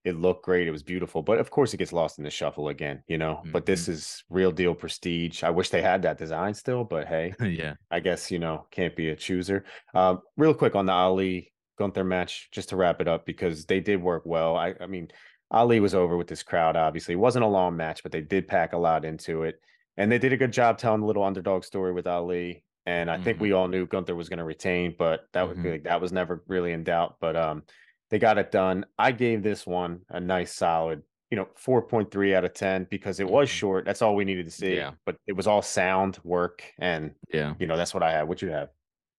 it 0.04 0.16
looked 0.16 0.44
great. 0.44 0.68
It 0.68 0.70
was 0.70 0.82
beautiful, 0.82 1.22
but 1.22 1.38
of 1.38 1.50
course 1.50 1.72
it 1.72 1.78
gets 1.78 1.92
lost 1.92 2.18
in 2.18 2.24
the 2.24 2.30
shuffle 2.30 2.68
again, 2.68 3.02
you 3.06 3.16
know. 3.16 3.40
But 3.52 3.62
Mm-hmm. 3.64 3.72
this 3.72 3.88
is 3.88 4.22
real 4.28 4.50
deal 4.52 4.74
prestige. 4.74 5.42
I 5.42 5.50
wish 5.50 5.70
they 5.70 5.80
had 5.80 6.02
that 6.02 6.18
design 6.18 6.52
still, 6.54 6.84
but 6.84 7.06
hey, 7.08 7.32
yeah. 7.40 7.74
I 7.90 8.00
guess 8.00 8.30
you 8.30 8.38
know 8.38 8.66
can't 8.70 8.94
be 8.94 9.08
a 9.10 9.16
chooser. 9.16 9.64
Um, 9.94 10.20
real 10.36 10.52
quick 10.52 10.74
on 10.74 10.84
the 10.86 10.92
Ali 10.92 11.52
Gunther 11.78 12.04
match, 12.04 12.48
just 12.52 12.68
to 12.68 12.76
wrap 12.76 13.00
it 13.00 13.08
up 13.08 13.24
because 13.24 13.64
they 13.64 13.80
did 13.80 14.02
work 14.02 14.22
well. 14.26 14.56
I, 14.56 14.74
I 14.80 14.86
mean, 14.86 15.08
Ali 15.50 15.80
was 15.80 15.94
over 15.94 16.16
with 16.18 16.26
this 16.28 16.42
crowd. 16.42 16.76
Obviously, 16.76 17.14
it 17.14 17.18
wasn't 17.18 17.44
a 17.44 17.48
long 17.48 17.74
match, 17.76 18.02
but 18.02 18.12
they 18.12 18.20
did 18.20 18.46
pack 18.46 18.74
a 18.74 18.78
lot 18.78 19.04
into 19.06 19.44
it, 19.44 19.60
and 19.96 20.10
they 20.10 20.18
did 20.18 20.32
a 20.32 20.36
good 20.36 20.52
job 20.52 20.78
telling 20.78 21.00
the 21.00 21.06
little 21.06 21.24
underdog 21.24 21.64
story 21.64 21.92
with 21.92 22.06
Ali. 22.06 22.64
And 22.86 23.10
I 23.10 23.16
think 23.18 23.38
Mhm. 23.38 23.40
we 23.42 23.52
all 23.52 23.68
knew 23.68 23.86
Gunther 23.86 24.14
was 24.14 24.28
going 24.28 24.38
to 24.38 24.44
retain, 24.44 24.94
but 24.98 25.28
that 25.32 25.48
would 25.48 25.56
Mhm. 25.56 25.62
be 25.62 25.70
like, 25.70 25.84
that 25.84 26.00
was 26.02 26.12
never 26.12 26.44
really 26.48 26.72
in 26.72 26.84
doubt. 26.84 27.16
But 27.20 27.34
um, 27.34 27.62
they 28.10 28.18
got 28.18 28.36
it 28.36 28.50
done. 28.50 28.84
I 28.98 29.12
gave 29.12 29.42
this 29.42 29.66
one 29.66 30.02
a 30.10 30.20
nice 30.20 30.52
solid, 30.52 31.02
you 31.30 31.36
know, 31.36 31.48
four 31.56 31.80
point 31.88 32.10
three 32.10 32.34
out 32.34 32.44
of 32.44 32.52
ten 32.52 32.84
because 32.90 33.20
it 33.20 33.28
was 33.28 33.48
Mhm. 33.48 33.52
short. 33.52 33.84
That's 33.86 34.02
all 34.02 34.14
we 34.14 34.26
needed 34.26 34.44
to 34.44 34.50
see. 34.50 34.76
Yeah. 34.76 34.92
But 35.06 35.16
it 35.26 35.32
was 35.32 35.46
all 35.46 35.62
sound 35.62 36.18
work, 36.24 36.62
and 36.78 37.14
Yeah. 37.32 37.54
you 37.58 37.66
know 37.66 37.76
that's 37.78 37.94
what 37.94 38.02
I 38.02 38.12
had. 38.12 38.28
What 38.28 38.42
you 38.42 38.50
have? 38.50 38.70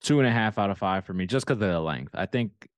Two 0.02 0.20
and 0.20 0.28
a 0.28 0.32
half 0.32 0.60
out 0.60 0.70
of 0.70 0.78
five 0.78 1.04
for 1.04 1.14
me, 1.14 1.26
just 1.26 1.48
because 1.48 1.60
of 1.60 1.68
the 1.68 1.80
length. 1.80 2.14
I 2.14 2.28
think, 2.28 2.70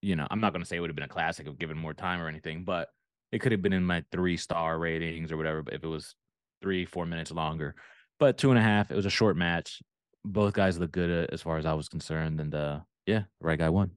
you 0.00 0.14
know, 0.14 0.28
I'm 0.30 0.38
not 0.40 0.52
gonna 0.52 0.64
say 0.64 0.76
it 0.76 0.80
would 0.80 0.90
have 0.90 0.94
been 0.96 1.02
a 1.04 1.08
classic 1.08 1.48
if 1.48 1.58
given 1.58 1.76
more 1.76 1.94
time 1.94 2.20
or 2.22 2.28
anything, 2.28 2.62
but 2.62 2.90
it 3.32 3.40
could 3.40 3.50
have 3.50 3.62
been 3.62 3.72
in 3.72 3.84
my 3.84 4.04
three 4.12 4.36
star 4.36 4.78
ratings 4.78 5.32
or 5.32 5.36
whatever, 5.36 5.62
but 5.64 5.74
if 5.74 5.82
it 5.82 5.88
was 5.88 6.14
three, 6.62 6.84
four 6.84 7.06
minutes 7.06 7.30
longer. 7.30 7.74
But 8.18 8.38
two 8.38 8.50
and 8.50 8.58
a 8.58 8.62
half, 8.62 8.90
it 8.90 8.96
was 8.96 9.06
a 9.06 9.10
short 9.10 9.36
match. 9.36 9.82
Both 10.24 10.54
guys 10.54 10.78
look 10.78 10.92
good 10.92 11.24
uh, 11.24 11.32
as 11.32 11.42
far 11.42 11.58
as 11.58 11.66
I 11.66 11.74
was 11.74 11.88
concerned, 11.88 12.40
and 12.40 12.54
uh 12.54 12.80
yeah, 13.06 13.24
right 13.40 13.58
guy 13.58 13.68
won. 13.68 13.92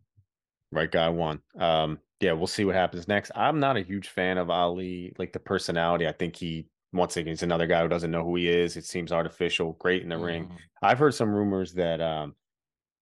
Right 0.71 0.91
guy 0.91 1.09
won. 1.09 1.41
Um, 1.57 1.99
yeah, 2.19 2.33
we'll 2.33 2.47
see 2.47 2.65
what 2.65 2.75
happens 2.75 3.07
next. 3.07 3.31
I'm 3.33 3.59
not 3.59 3.77
a 3.77 3.81
huge 3.81 4.09
fan 4.09 4.37
of 4.37 4.49
Ali, 4.49 5.13
like 5.17 5.33
the 5.33 5.39
personality. 5.39 6.07
I 6.07 6.11
think 6.11 6.35
he 6.35 6.67
once 6.91 7.17
again 7.17 7.29
he's 7.29 7.43
another 7.43 7.65
guy 7.67 7.81
who 7.81 7.87
doesn't 7.87 8.11
know 8.11 8.23
who 8.23 8.35
he 8.35 8.49
is. 8.49 8.77
It 8.77 8.85
seems 8.85 9.11
artificial, 9.11 9.73
great 9.73 10.03
in 10.03 10.09
the 10.09 10.17
ring. 10.17 10.47
Mhm. 10.47 10.57
I've 10.81 10.99
heard 10.99 11.13
some 11.15 11.33
rumors 11.33 11.73
that 11.73 12.01
um 12.01 12.35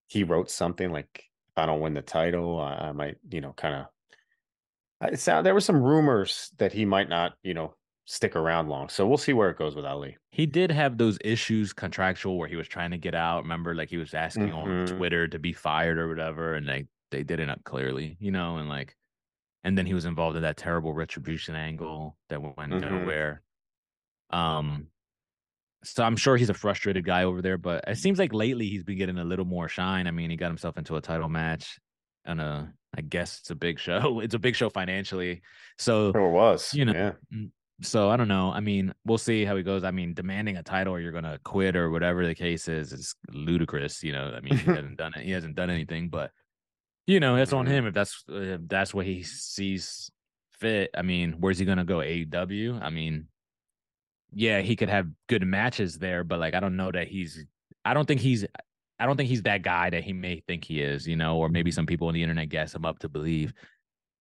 he 0.07 0.23
wrote 0.23 0.49
something 0.49 0.91
like 0.91 1.09
if 1.15 1.57
I 1.57 1.65
don't 1.65 1.81
win 1.81 1.93
the 1.93 2.01
title, 2.01 2.61
I, 2.61 2.75
I 2.75 2.91
might, 2.91 3.17
you 3.29 3.41
know, 3.41 3.53
kind 3.53 3.75
of 3.75 5.11
it 5.11 5.19
sound 5.19 5.45
there 5.45 5.53
were 5.53 5.59
some 5.59 5.81
rumors 5.81 6.51
that 6.57 6.71
he 6.73 6.85
might 6.85 7.09
not, 7.09 7.33
you 7.43 7.53
know, 7.53 7.75
stick 8.07 8.35
around 8.35 8.69
long. 8.69 8.89
So 8.89 9.05
we'll 9.07 9.17
see 9.17 9.33
where 9.33 9.49
it 9.49 9.57
goes 9.57 9.75
with 9.75 9.85
Ali. 9.85 10.17
He 10.31 10.45
did 10.45 10.71
have 10.71 10.97
those 10.97 11.17
issues 11.23 11.73
contractual 11.73 12.37
where 12.37 12.47
he 12.47 12.55
was 12.55 12.67
trying 12.67 12.91
to 12.91 12.97
get 12.97 13.13
out. 13.13 13.43
Remember, 13.43 13.75
like 13.75 13.89
he 13.89 13.97
was 13.97 14.13
asking 14.13 14.53
on 14.53 14.67
Mhm. 14.69 14.87
Twitter 14.87 15.27
to 15.27 15.39
be 15.39 15.53
fired 15.53 15.99
or 15.99 16.07
whatever, 16.07 16.55
and 16.55 16.67
they 16.67 16.87
they 17.11 17.23
did 17.23 17.39
it 17.39 17.49
up 17.49 17.63
clearly, 17.65 18.17
you 18.19 18.31
know, 18.31 18.57
and 18.57 18.69
like, 18.69 18.95
and 19.63 19.77
then 19.77 19.85
he 19.87 19.93
was 19.93 20.05
involved 20.05 20.37
in 20.37 20.43
that 20.43 20.57
terrible 20.57 20.93
retribution 20.93 21.55
angle 21.55 22.17
that 22.29 22.41
went 22.41 22.57
Mhm. 22.71 22.81
nowhere. 22.81 23.43
Um, 24.31 24.89
so 25.83 26.03
I'm 26.03 26.17
sure 26.17 26.37
he's 26.37 26.49
a 26.49 26.53
frustrated 26.55 27.05
guy 27.05 27.23
over 27.23 27.41
there, 27.41 27.57
but 27.57 27.83
it 27.87 27.97
seems 27.97 28.19
like 28.19 28.33
lately 28.33 28.67
he's 28.67 28.83
been 28.83 28.97
getting 28.97 29.19
a 29.19 29.23
little 29.25 29.45
more 29.45 29.69
shine. 29.69 30.07
I 30.07 30.11
mean, 30.11 30.29
he 30.29 30.37
got 30.37 30.47
himself 30.49 30.77
into 30.77 30.95
a 30.97 31.01
title 31.01 31.29
match, 31.29 31.79
and 32.25 32.41
uh, 32.41 32.65
I 32.97 33.01
guess 33.01 33.39
it's 33.39 33.51
a 33.51 33.55
big 33.55 33.79
show. 33.79 34.19
It's 34.21 34.33
a 34.35 34.39
big 34.39 34.55
show 34.55 34.69
financially, 34.69 35.41
so 35.77 36.11
Sure 36.13 36.29
was. 36.31 36.73
you 36.73 36.85
know, 36.85 36.93
yeah. 36.93 37.13
So 37.81 38.09
I 38.09 38.17
don't 38.17 38.27
know. 38.27 38.51
I 38.51 38.59
mean, 38.59 38.93
we'll 39.05 39.17
see 39.17 39.45
how 39.45 39.55
he 39.55 39.63
goes. 39.63 39.83
I 39.83 39.91
mean, 39.91 40.13
demanding 40.13 40.57
a 40.57 40.63
title 40.63 40.93
or 40.93 40.99
you're 40.99 41.11
gonna 41.11 41.39
quit 41.43 41.75
or 41.75 41.91
whatever 41.91 42.25
the 42.25 42.35
case 42.35 42.67
is 42.67 42.91
is 42.91 43.15
ludicrous. 43.31 44.03
You 44.03 44.13
know, 44.13 44.33
I 44.35 44.39
mean, 44.39 44.57
he 44.57 44.65
hasn't 44.71 44.97
done 44.97 45.13
it. 45.15 45.23
He 45.23 45.31
hasn't 45.31 45.55
done 45.55 45.69
anything, 45.69 46.09
but 46.09 46.31
you 47.05 47.19
know, 47.19 47.35
that's 47.35 47.53
on 47.53 47.65
him 47.67 47.85
if 47.85 47.93
that's 47.93 48.23
if 48.27 48.61
that's 48.67 48.93
what 48.93 49.05
he 49.05 49.23
sees 49.23 50.09
fit. 50.53 50.89
I 50.97 51.03
mean, 51.03 51.35
where's 51.39 51.59
he 51.59 51.65
gonna 51.65 51.85
go? 51.85 51.97
AEW? 51.97 52.81
I 52.81 52.89
mean, 52.89 53.27
yeah, 54.33 54.61
he 54.61 54.75
could 54.75 54.89
have 54.89 55.07
good 55.27 55.45
matches 55.45 55.99
there, 55.99 56.23
but 56.23 56.39
like, 56.39 56.55
I 56.55 56.59
don't 56.59 56.77
know 56.77 56.91
that 56.91 57.07
he's. 57.07 57.45
I 57.85 57.93
don't 57.93 58.07
think 58.07 58.21
he's. 58.21 58.45
I 58.99 59.05
don't 59.05 59.15
think 59.15 59.29
he's 59.29 59.43
that 59.43 59.61
guy 59.61 59.91
that 59.91 60.03
he 60.03 60.13
may 60.13 60.41
think 60.47 60.65
he 60.65 60.81
is. 60.81 61.07
You 61.07 61.15
know, 61.15 61.37
or 61.37 61.49
maybe 61.49 61.71
some 61.71 61.85
people 61.85 62.07
on 62.07 62.15
the 62.15 62.23
internet 62.23 62.49
gas 62.49 62.73
him 62.73 62.85
up 62.85 62.99
to 62.99 63.09
believe. 63.09 63.53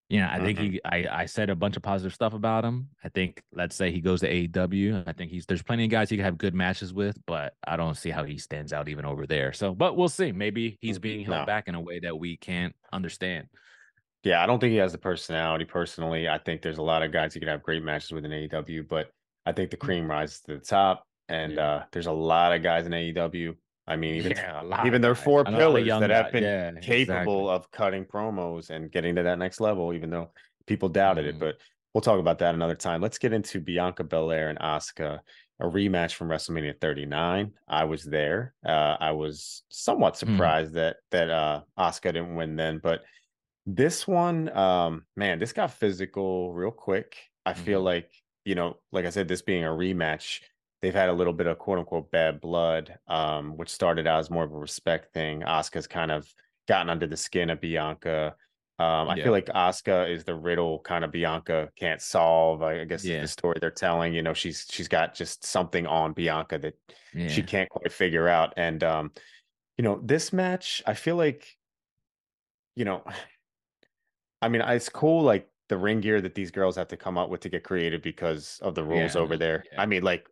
You 0.09 0.21
know, 0.21 0.29
I 0.31 0.39
think 0.39 0.59
Mhm. 0.59 0.71
he. 0.73 0.81
I 0.85 1.23
I 1.23 1.27
said 1.27 1.51
a 1.51 1.57
bunch 1.57 1.77
of 1.77 1.83
positive 1.83 2.15
stuff 2.15 2.33
about 2.33 2.65
him. 2.65 2.91
I 3.03 3.09
think 3.09 3.43
let's 3.53 3.75
say 3.75 3.91
he 3.91 4.01
goes 4.01 4.21
to 4.21 4.29
AEW. 4.29 5.03
I 5.05 5.13
think 5.13 5.33
he's 5.33 5.47
there's 5.47 5.63
plenty 5.65 5.85
of 5.85 5.91
guys 5.91 6.09
he 6.11 6.17
could 6.17 6.25
have 6.25 6.39
good 6.39 6.55
matches 6.55 6.95
with, 6.95 7.19
but 7.27 7.55
I 7.67 7.77
don't 7.77 7.97
see 7.97 8.11
how 8.11 8.23
he 8.23 8.39
stands 8.39 8.73
out 8.73 8.89
even 8.89 9.05
over 9.05 9.27
there. 9.27 9.53
So, 9.53 9.75
but 9.75 9.97
we'll 9.97 10.09
see. 10.09 10.31
Maybe 10.31 10.79
he's 10.81 11.01
being 11.01 11.25
held 11.25 11.41
No. 11.41 11.45
back 11.47 11.67
in 11.67 11.75
a 11.75 11.81
way 11.81 11.99
that 12.01 12.17
we 12.17 12.37
can't 12.37 12.75
understand. 12.93 13.49
Yeah, 14.23 14.43
I 14.43 14.47
don't 14.47 14.61
think 14.61 14.71
he 14.73 14.77
has 14.79 14.93
the 14.93 14.99
personality 14.99 15.65
personally. 15.65 16.29
I 16.29 16.39
think 16.39 16.63
there's 16.63 16.79
a 16.79 16.83
lot 16.83 17.03
of 17.03 17.11
guys 17.13 17.35
he 17.35 17.41
could 17.41 17.49
have 17.49 17.63
great 17.65 17.83
matches 17.83 18.13
with 18.13 18.25
in 18.25 18.33
AEW, 18.33 18.85
but 18.89 19.11
I 19.45 19.53
think 19.53 19.71
the 19.71 19.77
cream 19.77 20.09
rises 20.09 20.41
to 20.43 20.55
the 20.55 20.61
top. 20.65 21.05
And. 21.29 21.55
Yeah. 21.55 21.67
uh 21.69 21.85
there's 21.91 22.07
a 22.07 22.13
lot 22.13 22.53
of 22.53 22.63
guys 22.63 22.87
in 22.87 22.93
AEW. 22.93 23.57
I 23.87 23.97
mean, 23.97 24.15
even 24.15 24.35
yeah, 24.37 24.61
lot 24.63 24.81
even 24.83 25.01
their 25.01 25.15
four 25.15 25.45
A 25.45 25.51
pillars 25.53 25.97
that 25.99 26.11
have 26.11 26.31
been 26.33 26.43
Yeah, 26.43 26.71
capable 26.81 27.49
exactly. 27.49 27.51
of 27.51 27.71
cutting 27.71 28.05
promos 28.05 28.71
and 28.71 28.91
getting 28.91 29.15
to 29.17 29.23
that 29.23 29.39
next 29.39 29.61
level, 29.61 29.93
even 29.93 30.11
though 30.11 30.33
people 30.67 30.89
doubted 30.89 31.25
Mhm. 31.25 31.31
it. 31.37 31.39
But 31.39 31.57
we'll 31.95 32.03
talk 32.03 32.21
about 32.21 32.39
that 32.41 32.55
another 32.55 32.75
time. 32.75 33.01
Let's 33.01 33.19
get 33.19 33.33
into 33.33 33.61
Bianca 33.61 34.05
Belair 34.05 34.51
and 34.51 34.59
Asuka, 34.59 35.21
a 35.61 35.65
rematch 35.65 36.15
from 36.15 36.29
WrestleMania 36.29 36.81
39. 36.81 37.55
I 37.69 37.85
was 37.85 38.05
there. 38.05 38.55
Uh, 38.65 38.97
I 39.01 39.13
was 39.13 39.63
somewhat 39.71 40.17
Mm. 40.27 40.57
surprised 40.57 40.75
that 40.75 40.97
that 41.11 41.31
uh 41.31 41.63
Asuka 41.79 42.13
didn't 42.13 42.35
win 42.35 42.57
then, 42.57 42.79
but 42.79 43.03
this 43.67 44.07
one, 44.07 44.49
um, 44.57 45.07
man, 45.17 45.39
this 45.39 45.53
got 45.53 45.73
physical 45.73 46.55
real 46.55 46.71
quick. 46.71 47.17
I 47.45 47.55
feel 47.55 47.81
Mhm. 47.81 47.83
like, 47.83 48.11
you 48.45 48.55
know, 48.55 48.79
like 48.93 49.07
I 49.07 49.11
said, 49.11 49.29
this 49.29 49.43
being 49.43 49.65
a 49.65 49.69
rematch, 49.69 50.43
they've 50.83 50.95
had 50.95 51.09
a 51.09 51.13
little 51.13 51.33
bit 51.33 51.47
of 51.47 51.59
quote 51.59 51.79
unquote 51.79 52.11
bad 52.11 52.41
blood, 52.41 52.99
um, 53.09 53.57
which 53.57 53.71
started 53.71 54.07
out 54.07 54.21
as 54.21 54.31
more 54.31 54.45
of 54.45 54.53
a 54.53 54.57
respect 54.59 55.13
thing. 55.13 55.41
Asuka's 55.43 55.87
kind 55.87 56.11
of 56.11 56.33
gotten 56.69 56.91
under 56.91 57.07
the 57.07 57.17
skin 57.17 57.51
of 57.51 57.61
Bianca. 57.61 58.37
Um, 58.79 59.09
I 59.09 59.17
Yeah. 59.17 59.25
feel 59.25 59.33
like 59.33 59.47
Asuka 59.47 60.11
is 60.11 60.25
the 60.25 60.35
riddle 60.35 60.81
kind 60.81 61.05
of 61.05 61.11
Bianca 61.11 61.71
can't 61.77 62.03
solve. 62.03 62.63
I 62.63 62.85
guess 62.85 63.03
Yeah. 63.05 63.21
the 63.23 63.29
story 63.29 63.57
they're 63.61 63.71
telling. 63.71 64.13
You 64.15 64.23
know, 64.23 64.35
she's 64.35 64.67
she's 64.71 64.89
got 64.89 65.15
just 65.15 65.45
something 65.45 65.87
on 65.87 66.13
Bianca 66.13 66.59
that 66.59 66.75
Yeah. 67.13 67.29
she 67.29 67.43
can't 67.43 67.71
quite 67.71 67.91
figure 67.93 68.29
out. 68.29 68.53
And 68.57 68.85
um, 68.85 69.13
you 69.79 69.85
know, 69.85 70.01
this 70.03 70.33
match, 70.33 70.83
I 70.87 70.95
feel 70.95 71.17
like, 71.17 71.59
you 72.75 72.85
know, 72.85 73.05
I 74.43 74.49
mean, 74.49 74.63
it's 74.63 74.89
cool 74.89 75.23
like 75.23 75.51
the 75.69 75.77
ring 75.79 76.01
gear 76.01 76.21
that 76.21 76.35
these 76.35 76.51
girls 76.51 76.77
have 76.77 76.89
to 76.89 76.97
come 76.97 77.19
up 77.19 77.31
with 77.31 77.41
to 77.41 77.49
get 77.49 77.65
creative 77.65 78.03
because 78.03 78.59
of 78.63 78.75
the 78.75 78.85
rules 78.85 79.17
over 79.17 79.37
there. 79.37 79.65
I 79.77 79.87
mean, 79.87 80.03
like 80.03 80.29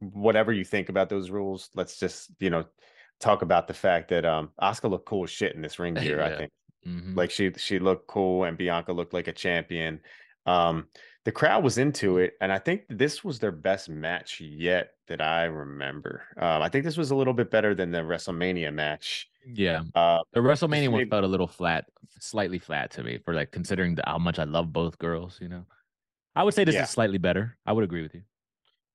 whatever 0.00 0.52
you 0.52 0.64
think 0.64 0.88
about 0.88 1.08
those 1.08 1.30
rules, 1.30 1.70
let's 1.74 1.98
just, 1.98 2.30
you 2.40 2.50
know, 2.50 2.64
talk 3.20 3.42
about 3.42 3.68
the 3.68 3.74
fact 3.74 4.08
that 4.10 4.24
um 4.24 4.50
Asuka 4.60 4.90
looked 4.90 5.06
cool 5.06 5.24
as 5.24 5.30
shit 5.30 5.54
in 5.54 5.62
this 5.62 5.78
ring 5.78 5.94
gear, 6.02 6.20
I 6.22 6.30
Yeah. 6.30 6.36
think. 6.38 6.52
Mhm. 6.86 7.16
Like 7.16 7.30
she 7.30 7.52
she 7.56 7.78
looked 7.78 8.06
cool 8.08 8.44
and 8.44 8.58
Bianca 8.58 8.92
looked 8.92 9.14
like 9.14 9.28
a 9.28 9.32
champion. 9.32 10.00
Um 10.46 10.88
the 11.24 11.32
crowd 11.32 11.64
was 11.64 11.78
into 11.78 12.18
it 12.18 12.34
and 12.42 12.52
I 12.52 12.58
think 12.58 12.82
this 12.90 13.24
was 13.24 13.38
their 13.38 13.52
best 13.52 13.88
match 13.88 14.40
yet 14.40 14.94
that 15.08 15.20
I 15.22 15.44
remember. 15.44 16.24
Um 16.36 16.60
I 16.62 16.68
think 16.68 16.84
this 16.84 16.96
was 16.98 17.10
a 17.10 17.16
little 17.16 17.32
bit 17.34 17.50
better 17.50 17.74
than 17.74 17.90
the 17.92 17.98
WrestleMania 18.00 18.72
match. 18.74 19.30
Yeah. 19.46 19.84
Uh 19.94 20.18
The 20.32 20.40
WrestleMania 20.40 20.90
one 20.90 21.08
felt 21.08 21.24
a 21.24 21.28
little 21.28 21.46
flat, 21.46 21.88
slightly 22.20 22.58
flat 22.58 22.90
to 22.92 23.02
me 23.04 23.18
for 23.24 23.32
like 23.32 23.52
considering 23.52 23.94
the, 23.94 24.02
how 24.06 24.18
much 24.18 24.38
I 24.38 24.44
love 24.44 24.72
both 24.72 24.98
girls, 24.98 25.38
you 25.40 25.48
know. 25.48 25.64
I 26.36 26.42
would 26.42 26.52
say 26.54 26.64
this 26.64 26.74
Yeah. 26.74 26.82
is 26.82 26.90
slightly 26.90 27.18
better. 27.18 27.56
I 27.64 27.72
would 27.72 27.84
agree 27.84 28.02
with 28.02 28.14
you. 28.14 28.22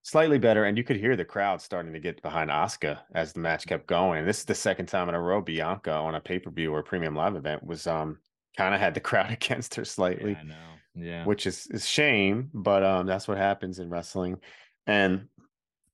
Slightly 0.02 0.38
better 0.40 0.64
and 0.66 0.78
you 0.78 0.84
could 0.84 0.96
hear 0.98 1.16
the 1.16 1.26
crowd 1.26 1.62
starting 1.62 1.94
to 1.94 2.00
get 2.00 2.22
behind 2.22 2.50
Asuka 2.50 3.00
as 3.14 3.34
the 3.34 3.40
match 3.40 3.68
kept 3.68 3.86
going. 3.88 4.26
This 4.26 4.40
is 4.40 4.46
the 4.46 4.56
second 4.56 4.88
time 4.88 5.10
in 5.10 5.16
a 5.16 5.22
row 5.22 5.42
Bianca 5.42 5.92
on 5.92 6.16
a 6.16 6.22
pay-per-view 6.22 6.74
or 6.74 6.84
premium 6.84 7.16
live 7.16 7.36
event 7.36 7.64
was 7.64 7.86
um 7.88 8.18
kind 8.58 8.74
of 8.74 8.80
had 8.80 8.94
the 8.94 9.00
crowd 9.10 9.32
against 9.32 9.76
her 9.76 9.86
slightly. 9.86 10.36
I 10.36 10.44
know. 10.44 10.56
Yeah. 10.96 11.24
which 11.26 11.46
is 11.48 11.68
is 11.68 11.88
shame, 11.88 12.50
but 12.54 12.84
um 12.84 13.06
that's 13.08 13.28
what 13.28 13.38
happens 13.38 13.80
in 13.80 13.90
wrestling. 13.90 14.38
And 14.88 15.28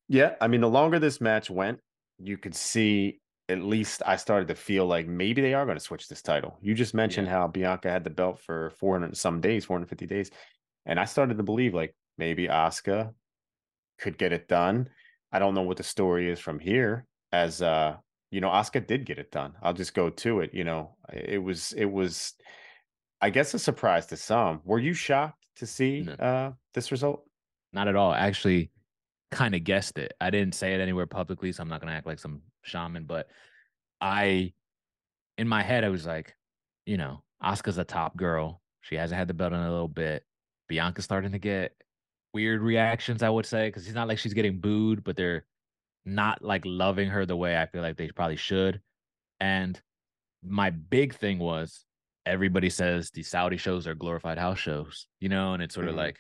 yeah, 0.08 0.36
I 0.40 0.48
mean 0.48 0.62
the 0.62 0.70
longer 0.70 1.00
this 1.00 1.20
match 1.20 1.50
went, 1.50 1.80
you 2.20 2.38
could 2.38 2.56
see 2.56 3.20
at 3.50 3.60
least 3.62 4.02
I 4.06 4.16
started 4.16 4.48
to 4.48 4.56
feel 4.56 4.88
like 4.88 5.08
maybe 5.08 5.42
they 5.42 5.54
are 5.54 5.66
going 5.66 5.78
to 5.78 5.84
switch 5.84 6.08
this 6.08 6.24
title. 6.24 6.58
You 6.62 6.74
just 6.74 6.96
mentioned 6.96 7.28
Yeah. 7.28 7.34
how 7.34 7.48
Bianca 7.48 7.92
had 7.92 8.04
the 8.04 8.10
belt 8.10 8.40
for 8.40 8.72
400 8.80 9.16
some 9.16 9.40
days, 9.42 9.66
450 9.66 10.08
days. 10.08 10.32
And 10.88 11.00
I 11.00 11.06
started 11.06 11.38
to 11.38 11.44
believe 11.44 11.74
like 11.76 11.96
maybe 12.18 12.48
Asuka 12.48 13.14
could 14.00 14.18
get 14.18 14.34
it 14.34 14.48
done. 14.48 14.90
I 15.32 15.40
don't 15.40 15.54
know 15.56 15.62
what 15.64 15.78
the 15.78 15.84
story 15.84 16.30
is 16.32 16.40
from 16.40 16.60
here 16.60 17.06
as 17.32 17.62
uh 17.62 17.98
you 18.32 18.42
know 18.42 18.50
Asuka 18.50 18.86
did 18.86 19.06
get 19.06 19.20
it 19.20 19.32
done. 19.32 19.54
I'll 19.62 19.74
just 19.74 19.94
go 19.94 20.10
to 20.10 20.40
it, 20.42 20.54
you 20.54 20.64
know. 20.64 20.96
It 21.14 21.42
was 21.42 21.74
it 21.74 21.86
was 21.86 22.34
I 23.22 23.30
guess 23.30 23.54
a 23.54 23.60
surprise 23.60 24.08
to 24.08 24.18
some. 24.18 24.62
Were 24.64 24.80
you 24.80 24.94
shocked 24.94 25.46
to 25.58 25.66
see 25.66 26.02
No. 26.02 26.14
uh 26.14 26.52
this 26.74 26.92
result? 26.92 27.24
Not 27.74 27.88
at 27.88 27.96
all. 27.96 28.12
I 28.12 28.20
actually 28.20 28.72
kind 29.32 29.56
of 29.56 29.64
guessed 29.64 29.98
it. 29.98 30.14
I 30.22 30.30
didn't 30.30 30.56
say 30.56 30.74
it 30.74 30.80
anywhere 30.82 31.08
publicly, 31.08 31.52
so 31.52 31.62
I'm 31.64 31.70
not 31.70 31.82
gonna 31.82 31.94
act 31.94 32.08
like 32.08 32.20
some 32.20 32.42
shaman, 32.64 33.06
but 33.06 33.28
I 34.02 34.54
in 35.38 35.48
my 35.48 35.64
head 35.64 35.84
I 35.84 35.90
was 35.90 36.06
like, 36.06 36.36
you 36.86 36.98
know, 36.98 37.24
Asuka's 37.44 37.78
a 37.78 37.84
top 37.84 38.16
girl. 38.16 38.62
She 38.82 38.96
hasn't 38.96 39.18
had 39.18 39.28
the 39.28 39.34
belt 39.34 39.52
in 39.54 39.60
a 39.60 39.72
little 39.72 39.88
bit. 39.88 40.24
Bianca's 40.70 41.04
starting 41.04 41.32
to 41.34 41.40
get 41.40 41.74
weird 42.36 42.62
reactions, 42.62 43.24
I 43.24 43.30
would 43.30 43.46
say, 43.48 43.70
because 43.70 43.86
it's 43.88 43.96
not 43.96 44.10
like 44.10 44.20
she's 44.20 44.34
getting 44.36 44.60
booed, 44.60 45.04
but 45.06 45.16
they're 45.16 45.46
not 46.06 46.44
like 46.44 46.64
loving 46.66 47.10
her 47.10 47.26
the 47.26 47.38
way 47.38 47.58
I 47.60 47.66
feel 47.68 47.82
like 47.82 47.98
they 47.98 48.10
probably 48.10 48.36
should. 48.36 48.82
And 49.40 49.82
my 50.44 50.70
big 50.70 51.16
thing 51.16 51.40
was 51.40 51.86
everybody 52.26 52.70
says 52.70 53.12
these 53.12 53.30
Saudi 53.30 53.58
shows 53.58 53.88
are 53.88 53.96
glorified 53.96 54.38
house 54.38 54.60
shows, 54.60 55.08
you 55.22 55.30
know, 55.30 55.54
and 55.54 55.64
it's 55.64 55.76
sort 55.76 55.88
of 55.88 55.96
Mhm. 55.96 56.00
like 56.06 56.20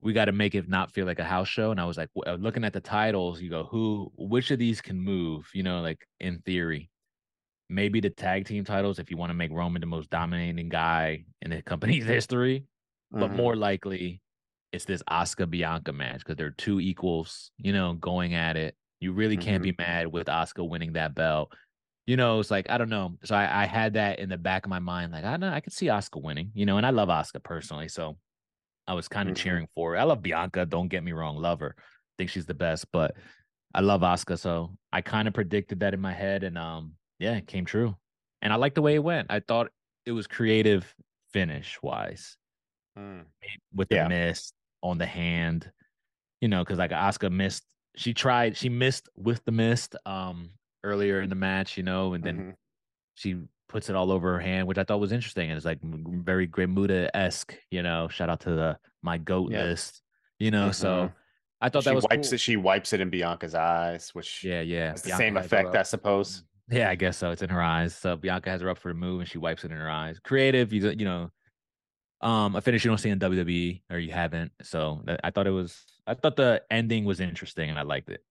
we 0.00 0.12
got 0.14 0.26
to 0.26 0.32
make 0.32 0.54
it 0.54 0.68
not 0.68 0.92
feel 0.92 1.06
like 1.06 1.18
a 1.20 1.24
house 1.24 1.48
show. 1.48 1.70
And 1.70 1.80
I 1.80 1.84
was 1.84 1.98
like, 1.98 2.10
w- 2.14 2.38
looking 2.42 2.64
at 2.64 2.72
the 2.72 2.80
titles, 2.80 3.40
you 3.42 3.50
go, 3.50 3.64
who, 3.64 4.12
which 4.16 4.50
of 4.50 4.58
these 4.58 4.80
can 4.82 4.98
move, 5.00 5.50
you 5.54 5.62
know, 5.62 5.80
like 5.82 6.06
in 6.20 6.40
theory, 6.40 6.90
maybe 7.68 8.00
the 8.00 8.10
tag 8.10 8.46
team 8.46 8.64
titles 8.64 8.98
if 8.98 9.10
you 9.10 9.16
want 9.16 9.30
to 9.30 9.34
make 9.34 9.50
Roman 9.52 9.80
the 9.80 9.86
most 9.86 10.10
dominating 10.10 10.68
guy 10.68 11.24
in 11.42 11.50
the 11.50 11.62
company's 11.62 12.06
history, 12.16 12.66
but 13.10 13.30
Mhm. 13.30 13.36
more 13.36 13.56
likely 13.56 14.22
it's 14.76 14.84
this 14.84 15.02
Asuka 15.10 15.48
Bianca 15.50 15.92
match 15.92 16.18
because 16.18 16.36
they're 16.36 16.50
two 16.50 16.80
equals, 16.80 17.50
you 17.58 17.72
know, 17.72 17.94
going 17.94 18.34
at 18.34 18.56
it. 18.56 18.76
You 19.00 19.12
really 19.12 19.36
can't 19.36 19.62
be 19.62 19.74
mad 19.78 20.06
with 20.06 20.26
Asuka 20.28 20.68
winning 20.68 20.92
that 20.92 21.14
belt. 21.14 21.52
You 22.06 22.16
know, 22.16 22.38
it's 22.38 22.50
like 22.50 22.70
I 22.70 22.78
don't 22.78 22.88
know. 22.90 23.16
So 23.24 23.34
I, 23.34 23.62
I 23.62 23.66
had 23.66 23.94
that 23.94 24.20
in 24.20 24.28
the 24.28 24.38
back 24.38 24.64
of 24.64 24.70
my 24.70 24.78
mind, 24.78 25.12
like 25.12 25.24
I 25.24 25.36
know 25.38 25.48
I 25.50 25.60
could 25.60 25.72
see 25.72 25.86
Asuka 25.86 26.22
winning, 26.22 26.52
you 26.54 26.66
know, 26.66 26.76
and 26.76 26.86
I 26.86 26.90
love 26.90 27.08
Asuka 27.08 27.42
personally, 27.42 27.88
so 27.88 28.18
I 28.86 28.94
was 28.94 29.08
kind 29.08 29.28
of 29.28 29.34
Mhm. 29.34 29.38
cheering 29.38 29.68
for 29.74 29.92
her. 29.92 29.98
I 29.98 30.04
love 30.04 30.22
Bianca. 30.22 30.64
Don't 30.66 30.88
get 30.88 31.02
me 31.02 31.12
wrong, 31.12 31.36
love 31.36 31.60
her. 31.60 31.74
Think 32.18 32.30
she's 32.30 32.46
the 32.46 32.54
best, 32.54 32.92
but 32.92 33.16
I 33.74 33.80
love 33.80 34.02
Asuka, 34.02 34.38
so 34.38 34.76
I 34.92 35.00
kind 35.00 35.26
of 35.26 35.34
predicted 35.34 35.80
that 35.80 35.94
in 35.94 36.00
my 36.00 36.12
head, 36.12 36.44
and 36.44 36.56
um, 36.56 36.94
yeah, 37.18 37.36
it 37.36 37.46
came 37.46 37.64
true. 37.64 37.96
And 38.42 38.52
I 38.52 38.56
like 38.56 38.74
the 38.74 38.82
way 38.82 38.94
it 38.94 39.02
went. 39.02 39.26
I 39.30 39.40
thought 39.40 39.70
it 40.04 40.12
was 40.12 40.26
creative 40.26 40.94
finish 41.32 41.82
wise 41.82 42.36
Mm. 42.96 43.26
with 43.74 43.88
the 43.88 43.96
Yeah. 43.96 44.08
miss 44.08 44.52
on 44.90 44.98
the 44.98 45.06
hand, 45.06 45.70
you 46.40 46.48
know, 46.48 46.62
because 46.64 46.78
like 46.78 46.90
Asuka 46.92 47.30
missed. 47.30 47.64
She 47.96 48.12
tried. 48.14 48.56
She 48.56 48.68
missed 48.68 49.08
with 49.16 49.44
the 49.44 49.52
mist 49.52 49.96
um 50.06 50.50
earlier 50.84 51.20
in 51.20 51.28
the 51.30 51.34
match, 51.34 51.76
you 51.76 51.82
know, 51.82 52.12
and 52.14 52.22
then 52.22 52.36
Mhm. 52.38 52.54
she 53.14 53.36
puts 53.68 53.88
it 53.90 53.96
all 53.96 54.12
over 54.12 54.34
her 54.34 54.38
hand, 54.40 54.68
which 54.68 54.78
I 54.78 54.84
thought 54.84 55.00
was 55.00 55.12
interesting. 55.12 55.50
And 55.50 55.56
it's 55.56 55.66
like 55.66 55.80
very 55.82 56.46
Great 56.46 56.68
Muta 56.68 57.14
esque, 57.16 57.54
you 57.70 57.82
know. 57.82 58.06
Shout 58.08 58.30
out 58.30 58.40
to 58.40 58.50
the 58.50 58.78
my 59.02 59.18
goat 59.18 59.50
Yeah. 59.50 59.64
list, 59.64 60.02
you 60.38 60.50
know. 60.50 60.70
So 60.70 60.88
Mhm. 61.08 61.12
I 61.60 61.68
thought 61.70 61.82
she 61.84 61.90
that 61.90 61.94
was 61.96 62.04
wipes 62.08 62.28
cool. 62.28 62.34
it. 62.34 62.40
She 62.40 62.56
wipes 62.56 62.92
it 62.92 63.00
in 63.00 63.10
Bianca's 63.10 63.54
eyes, 63.54 64.14
which 64.14 64.44
Yeah, 64.44 64.60
yeah. 64.60 64.92
the 64.92 65.02
Bianca 65.02 65.16
same 65.16 65.36
effect. 65.38 65.74
I 65.74 65.82
suppose. 65.82 66.44
Yeah, 66.68 66.90
I 66.90 66.96
guess 66.96 67.16
so. 67.16 67.30
It's 67.30 67.42
in 67.42 67.48
her 67.50 67.62
eyes. 67.62 67.96
So 67.96 68.16
Bianca 68.16 68.50
has 68.50 68.60
her 68.60 68.68
up 68.68 68.78
for 68.78 68.88
the 68.88 68.94
move, 68.98 69.20
and 69.20 69.28
she 69.28 69.38
wipes 69.38 69.64
it 69.64 69.70
in 69.70 69.76
her 69.78 69.88
eyes. 69.90 70.18
Creative, 70.20 70.72
you 70.72 70.90
you 70.90 71.04
know, 71.04 71.30
um, 72.20 72.56
a 72.56 72.60
finish 72.60 72.84
you 72.84 72.90
don't 72.90 72.98
see 72.98 73.10
in 73.10 73.18
WWE 73.18 73.82
or 73.90 73.98
you 73.98 74.12
haven't. 74.12 74.52
So 74.62 75.02
I 75.22 75.30
thought 75.30 75.46
it 75.46 75.50
was. 75.50 75.84
I 76.06 76.14
thought 76.14 76.36
the 76.36 76.62
ending 76.70 77.04
was 77.04 77.20
interesting, 77.20 77.68
and 77.68 77.78
I 77.78 77.82
liked 77.82 78.10
it. 78.10 78.22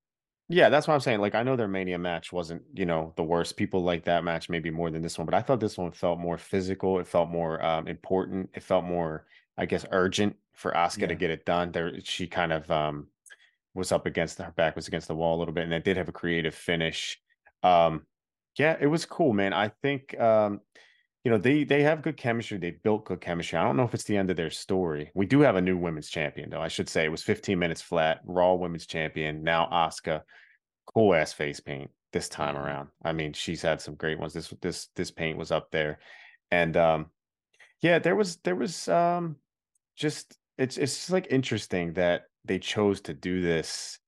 Yeah, 0.47 0.69
that's 0.69 0.87
what 0.87 0.93
I'm 0.93 0.99
saying. 0.99 1.21
Like, 1.21 1.33
I 1.33 1.43
know 1.43 1.55
their 1.55 1.67
Mania 1.67 1.97
match 1.97 2.31
wasn't, 2.31 2.61
you 2.73 2.85
know, 2.85 3.13
the 3.15 3.23
worst. 3.23 3.57
People 3.57 3.83
like 3.83 4.05
that 4.05 4.23
match 4.23 4.47
maybe 4.47 4.69
more 4.69 4.91
than 4.91 5.01
this 5.01 5.17
one, 5.17 5.25
but 5.25 5.33
I 5.33 5.41
thought 5.41 5.59
this 5.59 5.77
one 5.77 5.91
felt 5.91 6.19
more 6.19 6.37
physical. 6.37 6.99
It 6.99 7.07
felt 7.07 7.29
more 7.29 7.63
um, 7.65 7.87
important. 7.87 8.51
It 8.53 8.61
felt 8.61 8.85
more, 8.85 9.25
I 9.57 9.65
guess, 9.65 9.85
urgent 9.91 10.35
for 10.53 10.71
Asuka 10.71 11.07
to 11.07 11.15
get 11.15 11.31
it 11.31 11.45
done. 11.45 11.71
There, 11.71 11.99
she 12.03 12.27
kind 12.27 12.53
of 12.53 12.69
um, 12.69 13.07
was 13.73 13.91
up 13.91 14.05
against 14.05 14.37
her 14.37 14.53
back 14.55 14.75
was 14.75 14.87
against 14.87 15.07
the 15.07 15.15
wall 15.15 15.35
a 15.35 15.39
little 15.39 15.53
bit, 15.53 15.63
and 15.63 15.73
it 15.73 15.83
did 15.83 15.97
have 15.97 16.09
a 16.09 16.13
creative 16.13 16.53
finish. 16.53 17.19
Um, 17.63 18.05
yeah, 18.57 18.77
it 18.79 18.87
was 18.87 19.05
cool, 19.05 19.33
man. 19.33 19.51
I 19.51 19.69
think 19.81 20.17
um, 20.19 20.61
you 21.25 21.31
know 21.31 21.39
they 21.39 21.65
they 21.65 21.83
have 21.83 22.03
good 22.03 22.17
chemistry. 22.17 22.59
They 22.59 22.71
built 22.71 23.05
good 23.05 23.21
chemistry. 23.21 23.57
I 23.59 23.63
don't 23.65 23.77
know 23.77 23.83
if 23.83 23.95
it's 23.95 24.05
the 24.05 24.17
end 24.17 24.29
of 24.29 24.37
their 24.37 24.51
story. 24.51 25.11
We 25.15 25.25
do 25.25 25.41
have 25.41 25.57
a 25.57 25.61
new 25.61 25.77
women's 25.77 26.09
champion, 26.09 26.51
though. 26.51 26.61
I 26.61 26.69
should 26.69 26.89
say 26.89 27.05
it 27.05 27.09
was 27.11 27.23
15 27.23 27.59
minutes 27.59 27.81
flat. 27.81 28.21
Raw 28.25 28.53
women's 28.55 28.85
champion 28.85 29.43
now. 29.43 29.67
Asuka, 29.71 30.23
cool 30.93 31.15
ass 31.15 31.33
face 31.33 31.59
paint 31.59 31.91
this 32.13 32.29
time 32.29 32.55
Mhm. 32.55 32.63
around. 32.65 32.89
I 33.03 33.13
mean, 33.13 33.33
she's 33.33 33.63
had 33.63 33.81
some 33.81 33.95
great 33.95 34.19
ones. 34.19 34.33
This 34.33 34.53
this 34.61 34.87
this 34.95 35.11
paint 35.11 35.37
was 35.37 35.51
up 35.51 35.71
there, 35.71 35.99
and 36.51 36.77
um, 36.77 37.11
yeah, 37.81 37.99
there 37.99 38.15
was 38.15 38.37
there 38.37 38.55
was 38.55 38.87
um, 38.87 39.41
just 39.95 40.37
it's 40.59 40.77
it's 40.77 40.95
just 40.95 41.11
like 41.11 41.27
interesting 41.31 41.93
that 41.93 42.29
they 42.45 42.59
chose 42.59 43.01
to 43.01 43.15
do 43.15 43.41
this 43.41 43.99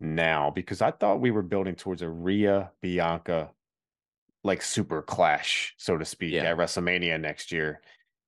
now 0.00 0.50
because 0.50 0.82
I 0.82 0.92
thought 0.92 1.20
we 1.20 1.32
were 1.32 1.42
building 1.42 1.76
towards 1.76 2.02
a 2.02 2.08
Rhea 2.10 2.72
Bianca 2.82 3.53
like 4.44 4.62
super 4.62 5.02
clash, 5.02 5.74
so 5.78 5.96
to 5.98 6.04
speak, 6.04 6.34
Yeah. 6.34 6.44
at 6.44 6.56
WrestleMania 6.56 7.20
next 7.20 7.50
year. 7.50 7.80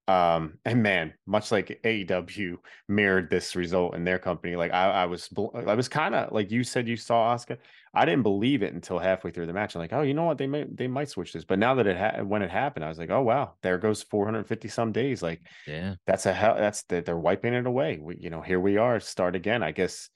Um, 0.09 0.59
and 0.65 0.83
man, 0.85 1.15
much 1.27 1.51
like 1.51 1.81
AEW 1.85 2.59
mirrored 2.89 3.29
this 3.29 3.57
result 3.57 3.97
in 3.97 4.05
their 4.05 4.21
company, 4.21 4.55
like 4.55 4.73
I, 4.73 4.89
I 5.03 5.07
was, 5.07 5.29
I 5.53 5.75
was 5.75 5.89
kind 5.89 6.15
of 6.15 6.33
like 6.33 6.53
you 6.53 6.63
said 6.63 6.87
you 6.87 6.97
saw 6.97 7.35
Asuka. 7.35 7.59
I 7.93 8.05
didn't 8.05 8.23
believe 8.23 8.63
it 8.63 8.73
until 8.75 8.99
halfway 8.99 9.31
through 9.33 9.47
the 9.47 9.53
match. 9.53 9.75
I'm 9.75 9.81
like, 9.81 9.93
oh, 9.93 10.03
you 10.03 10.15
know 10.15 10.25
what? 10.25 10.39
They 10.39 10.47
may, 10.47 10.65
they 10.71 10.87
might 10.87 11.09
switch 11.09 11.33
this. 11.33 11.45
But 11.45 11.59
now 11.59 11.75
that 11.75 11.87
it 11.89 11.97
ha- 11.97 12.23
when 12.23 12.43
it 12.43 12.51
happened, 12.51 12.85
I 12.85 12.89
was 12.89 12.99
like, 12.99 13.11
oh 13.11 13.23
wow, 13.23 13.55
there 13.63 13.79
goes 13.79 14.03
450 14.05 14.69
some 14.69 14.93
days. 14.93 15.23
Like, 15.23 15.41
yeah, 15.67 15.97
that's 16.07 16.27
a 16.27 16.33
hell. 16.33 16.55
That's 16.57 16.83
that 16.85 17.05
they're 17.05 17.17
wiping 17.19 17.55
it 17.55 17.67
away. 17.67 17.99
We, 18.01 18.17
you 18.21 18.31
know, 18.31 18.43
here 18.43 18.61
we 18.61 18.77
are, 18.77 19.01
start 19.01 19.35
again. 19.35 19.63
I 19.65 19.73
guess 19.73 20.09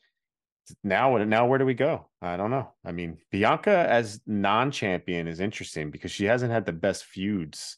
now 0.84 1.16
now 1.18 1.46
where 1.46 1.58
do 1.58 1.64
we 1.64 1.74
go 1.74 2.06
i 2.22 2.36
don't 2.36 2.50
know 2.50 2.70
i 2.84 2.92
mean 2.92 3.16
bianca 3.30 3.86
as 3.88 4.20
non-champion 4.26 5.26
is 5.26 5.40
interesting 5.40 5.90
because 5.90 6.10
she 6.10 6.24
hasn't 6.24 6.52
had 6.52 6.66
the 6.66 6.72
best 6.72 7.04
feuds 7.04 7.76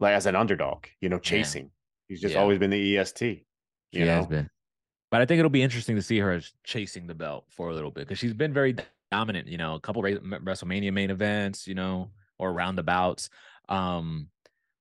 like 0.00 0.14
as 0.14 0.26
an 0.26 0.36
underdog 0.36 0.84
you 1.00 1.08
know 1.08 1.18
chasing 1.18 1.64
yeah. 1.64 1.70
he's 2.08 2.20
just 2.20 2.34
yeah. 2.34 2.40
always 2.40 2.58
been 2.58 2.70
the 2.70 2.96
est 2.96 3.22
you 3.22 3.40
she 3.92 4.04
know? 4.04 4.16
has 4.16 4.26
been 4.26 4.48
but 5.10 5.20
i 5.20 5.26
think 5.26 5.38
it'll 5.38 5.50
be 5.50 5.62
interesting 5.62 5.96
to 5.96 6.02
see 6.02 6.18
her 6.18 6.32
as 6.32 6.52
chasing 6.64 7.06
the 7.06 7.14
belt 7.14 7.44
for 7.48 7.70
a 7.70 7.74
little 7.74 7.90
bit 7.90 8.06
because 8.06 8.18
she's 8.18 8.34
been 8.34 8.52
very 8.52 8.76
dominant 9.10 9.46
you 9.46 9.58
know 9.58 9.74
a 9.74 9.80
couple 9.80 10.02
wrestlemania 10.02 10.92
main 10.92 11.10
events 11.10 11.66
you 11.66 11.74
know 11.74 12.10
or 12.38 12.52
roundabouts 12.52 13.30
um 13.68 14.28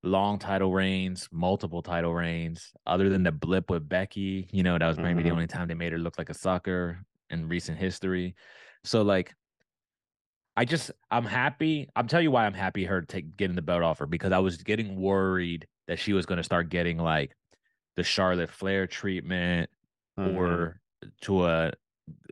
long 0.05 0.39
title 0.39 0.71
reigns, 0.71 1.27
multiple 1.31 1.81
title 1.81 2.13
reigns, 2.13 2.71
other 2.85 3.09
than 3.09 3.23
the 3.23 3.31
blip 3.31 3.69
with 3.69 3.89
Becky, 3.89 4.47
you 4.51 4.63
know, 4.63 4.77
that 4.77 4.87
was 4.87 4.97
maybe 4.97 5.19
mm-hmm. 5.19 5.27
the 5.27 5.33
only 5.33 5.47
time 5.47 5.67
they 5.67 5.73
made 5.73 5.91
her 5.91 5.97
look 5.97 6.17
like 6.17 6.29
a 6.29 6.33
sucker 6.33 6.99
in 7.29 7.47
recent 7.47 7.77
history. 7.77 8.35
So 8.83 9.01
like 9.01 9.33
I 10.57 10.65
just 10.65 10.91
I'm 11.11 11.25
happy. 11.25 11.89
I'm 11.95 12.07
tell 12.07 12.21
you 12.21 12.31
why 12.31 12.45
I'm 12.45 12.53
happy 12.53 12.85
her 12.85 13.01
take 13.01 13.35
getting 13.35 13.55
the 13.55 13.61
belt 13.61 13.83
offer 13.83 14.05
because 14.05 14.31
I 14.31 14.39
was 14.39 14.57
getting 14.57 14.99
worried 14.99 15.67
that 15.87 15.99
she 15.99 16.13
was 16.13 16.25
going 16.25 16.37
to 16.37 16.43
start 16.43 16.69
getting 16.69 16.97
like 16.97 17.35
the 17.95 18.03
Charlotte 18.03 18.49
Flair 18.49 18.87
treatment 18.87 19.69
mm-hmm. 20.17 20.37
or 20.37 20.79
to 21.21 21.45
a 21.45 21.71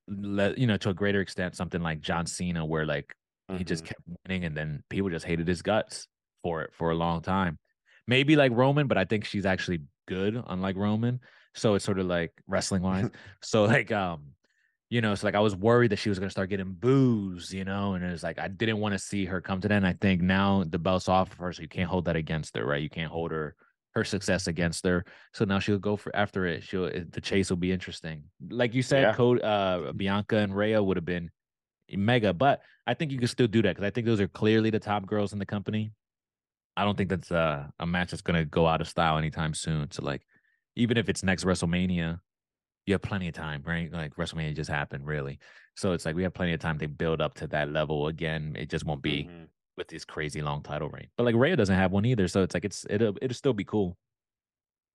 you 0.07 0.67
know 0.67 0.77
to 0.77 0.89
a 0.89 0.93
greater 0.93 1.21
extent 1.21 1.55
something 1.55 1.81
like 1.81 2.01
John 2.01 2.25
Cena 2.25 2.65
where 2.65 2.85
like 2.85 3.13
mm-hmm. 3.49 3.57
he 3.57 3.63
just 3.63 3.83
mm-hmm. 3.83 3.89
kept 3.89 4.19
winning 4.25 4.45
and 4.45 4.55
then 4.55 4.83
people 4.89 5.09
just 5.09 5.25
hated 5.25 5.47
his 5.47 5.61
guts 5.61 6.07
for 6.43 6.61
it 6.61 6.73
for 6.73 6.91
a 6.91 6.95
long 6.95 7.21
time. 7.21 7.57
Maybe 8.07 8.35
like 8.35 8.51
Roman, 8.53 8.87
but 8.87 8.97
I 8.97 9.05
think 9.05 9.25
she's 9.25 9.45
actually 9.45 9.81
good 10.07 10.41
unlike 10.47 10.75
Roman. 10.75 11.19
So 11.55 11.75
it's 11.75 11.85
sort 11.85 11.99
of 11.99 12.05
like 12.05 12.31
wrestling 12.47 12.81
wise. 12.81 13.09
so 13.41 13.65
like 13.65 13.91
um 13.91 14.33
you 14.93 15.01
know, 15.01 15.15
so 15.15 15.25
like 15.25 15.33
I 15.33 15.39
was 15.39 15.55
worried 15.55 15.89
that 15.89 15.97
she 15.97 16.09
was 16.09 16.19
gonna 16.19 16.29
start 16.29 16.51
getting 16.51 16.71
boos, 16.71 17.51
you 17.51 17.63
know, 17.63 17.95
and 17.95 18.05
it 18.05 18.11
was 18.11 18.21
like 18.21 18.37
I 18.37 18.47
didn't 18.47 18.77
want 18.77 18.93
to 18.93 18.99
see 18.99 19.25
her 19.25 19.41
come 19.41 19.59
to 19.61 19.67
that. 19.67 19.73
And 19.73 19.87
I 19.87 19.93
think 19.93 20.21
now 20.21 20.63
the 20.69 20.77
belt's 20.77 21.09
off 21.09 21.31
of 21.31 21.37
her, 21.39 21.51
so 21.51 21.63
you 21.63 21.67
can't 21.67 21.89
hold 21.89 22.05
that 22.05 22.15
against 22.15 22.55
her, 22.55 22.63
right? 22.63 22.79
You 22.79 22.91
can't 22.91 23.11
hold 23.11 23.31
her 23.31 23.55
her 23.95 24.03
success 24.03 24.45
against 24.45 24.85
her. 24.85 25.03
So 25.33 25.45
now 25.45 25.57
she'll 25.57 25.79
go 25.79 25.95
for 25.95 26.15
after 26.15 26.45
it. 26.45 26.61
She'll 26.61 26.91
the 27.09 27.21
chase 27.21 27.49
will 27.49 27.57
be 27.57 27.71
interesting. 27.71 28.25
Like 28.51 28.75
you 28.75 28.83
said, 28.83 29.01
yeah. 29.01 29.13
Code 29.13 29.41
uh 29.41 29.93
Bianca 29.95 30.37
and 30.37 30.55
Rhea 30.55 30.83
would 30.83 30.97
have 30.97 31.05
been 31.05 31.31
mega, 31.91 32.31
but 32.31 32.61
I 32.85 32.93
think 32.93 33.11
you 33.11 33.17
can 33.17 33.27
still 33.27 33.47
do 33.47 33.63
that 33.63 33.75
because 33.75 33.87
I 33.87 33.89
think 33.89 34.05
those 34.05 34.21
are 34.21 34.27
clearly 34.27 34.69
the 34.69 34.79
top 34.79 35.07
girls 35.07 35.33
in 35.33 35.39
the 35.39 35.45
company. 35.47 35.91
I 36.77 36.83
don't 36.85 36.95
think 36.95 37.09
that's 37.09 37.31
a, 37.31 37.73
a 37.79 37.87
match 37.87 38.11
that's 38.11 38.21
gonna 38.21 38.45
go 38.45 38.67
out 38.67 38.79
of 38.79 38.87
style 38.87 39.17
anytime 39.17 39.55
soon. 39.55 39.89
So 39.89 40.05
like 40.05 40.21
even 40.75 40.97
if 40.97 41.09
it's 41.09 41.23
next 41.23 41.45
WrestleMania, 41.45 42.19
you 42.85 42.93
have 42.93 43.01
plenty 43.01 43.27
of 43.27 43.33
time, 43.33 43.63
right? 43.65 43.91
Like 43.91 44.15
WrestleMania 44.15 44.55
just 44.55 44.69
happened, 44.69 45.05
really. 45.05 45.39
So 45.75 45.93
it's 45.93 46.05
like 46.05 46.15
we 46.15 46.23
have 46.23 46.33
plenty 46.33 46.53
of 46.53 46.59
time 46.59 46.77
to 46.79 46.87
build 46.87 47.21
up 47.21 47.33
to 47.35 47.47
that 47.47 47.71
level 47.71 48.07
again. 48.07 48.55
It 48.57 48.69
just 48.69 48.85
won't 48.85 49.01
be 49.01 49.23
mm-hmm. 49.23 49.45
with 49.77 49.87
this 49.87 50.05
crazy 50.05 50.41
long 50.41 50.61
title 50.61 50.89
reign. 50.89 51.07
But 51.17 51.23
like 51.23 51.35
Rhea 51.35 51.55
doesn't 51.55 51.75
have 51.75 51.91
one 51.91 52.05
either, 52.05 52.27
so 52.27 52.43
it's 52.43 52.53
like 52.53 52.65
it's 52.65 52.85
it'll 52.89 53.15
it'll 53.21 53.35
still 53.35 53.53
be 53.53 53.63
cool. 53.63 53.97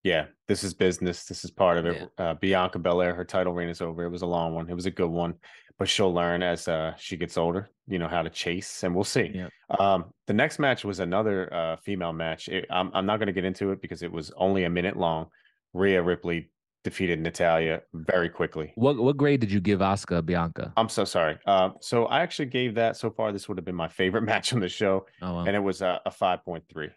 Yeah, 0.04 0.26
this 0.46 0.62
is 0.62 0.74
business. 0.74 1.24
This 1.24 1.44
is 1.44 1.50
part 1.50 1.76
of 1.76 1.86
it. 1.86 2.08
Yeah. 2.18 2.30
Uh, 2.30 2.34
Bianca 2.34 2.78
Belair, 2.78 3.14
her 3.14 3.24
title 3.24 3.52
reign 3.52 3.68
is 3.68 3.80
over. 3.80 4.04
It 4.04 4.10
was 4.10 4.22
a 4.22 4.26
long 4.26 4.54
one. 4.54 4.70
It 4.70 4.74
was 4.74 4.86
a 4.86 4.92
good 4.92 5.10
one, 5.10 5.34
but 5.76 5.88
she'll 5.88 6.14
learn 6.14 6.42
as 6.42 6.68
uh, 6.68 6.94
she 6.96 7.16
gets 7.16 7.36
older. 7.36 7.70
You 7.88 7.98
know 7.98 8.06
how 8.06 8.22
to 8.22 8.30
chase, 8.30 8.84
and 8.84 8.94
we'll 8.94 9.04
see. 9.04 9.32
Yeah. 9.34 9.48
Um, 9.78 10.12
the 10.26 10.34
next 10.34 10.60
match 10.60 10.84
was 10.84 11.00
another 11.00 11.52
uh, 11.52 11.76
female 11.76 12.12
match. 12.12 12.48
It, 12.48 12.66
I'm 12.70 12.90
I'm 12.94 13.06
not 13.06 13.18
going 13.18 13.26
to 13.26 13.32
get 13.32 13.44
into 13.44 13.72
it 13.72 13.82
because 13.82 14.02
it 14.02 14.12
was 14.12 14.30
only 14.36 14.64
a 14.64 14.70
minute 14.70 14.96
long. 14.96 15.26
Rhea 15.74 16.00
Ripley 16.02 16.50
defeated 16.88 17.20
Natalya 17.20 17.82
very 17.92 18.30
quickly. 18.30 18.72
What 18.74 18.96
what 18.96 19.16
grade 19.18 19.40
did 19.40 19.52
you 19.52 19.60
give 19.60 19.80
Asuka 19.80 20.24
Bianca? 20.24 20.72
I'm 20.76 20.88
so 20.88 21.04
sorry. 21.04 21.38
Uh, 21.46 21.70
so 21.80 22.06
I 22.06 22.20
actually 22.20 22.46
gave 22.46 22.74
that 22.76 22.96
so 22.96 23.10
far. 23.10 23.30
This 23.30 23.46
would 23.46 23.58
have 23.58 23.64
been 23.64 23.74
my 23.74 23.88
favorite 23.88 24.22
match 24.32 24.54
on 24.54 24.60
the 24.60 24.68
show, 24.68 25.06
oh, 25.20 25.34
wow. 25.34 25.44
and 25.44 25.54
it 25.54 25.58
was 25.58 25.82
a, 25.82 26.00
a 26.06 26.10
five 26.10 26.44
point 26.44 26.64
three. 26.72 26.88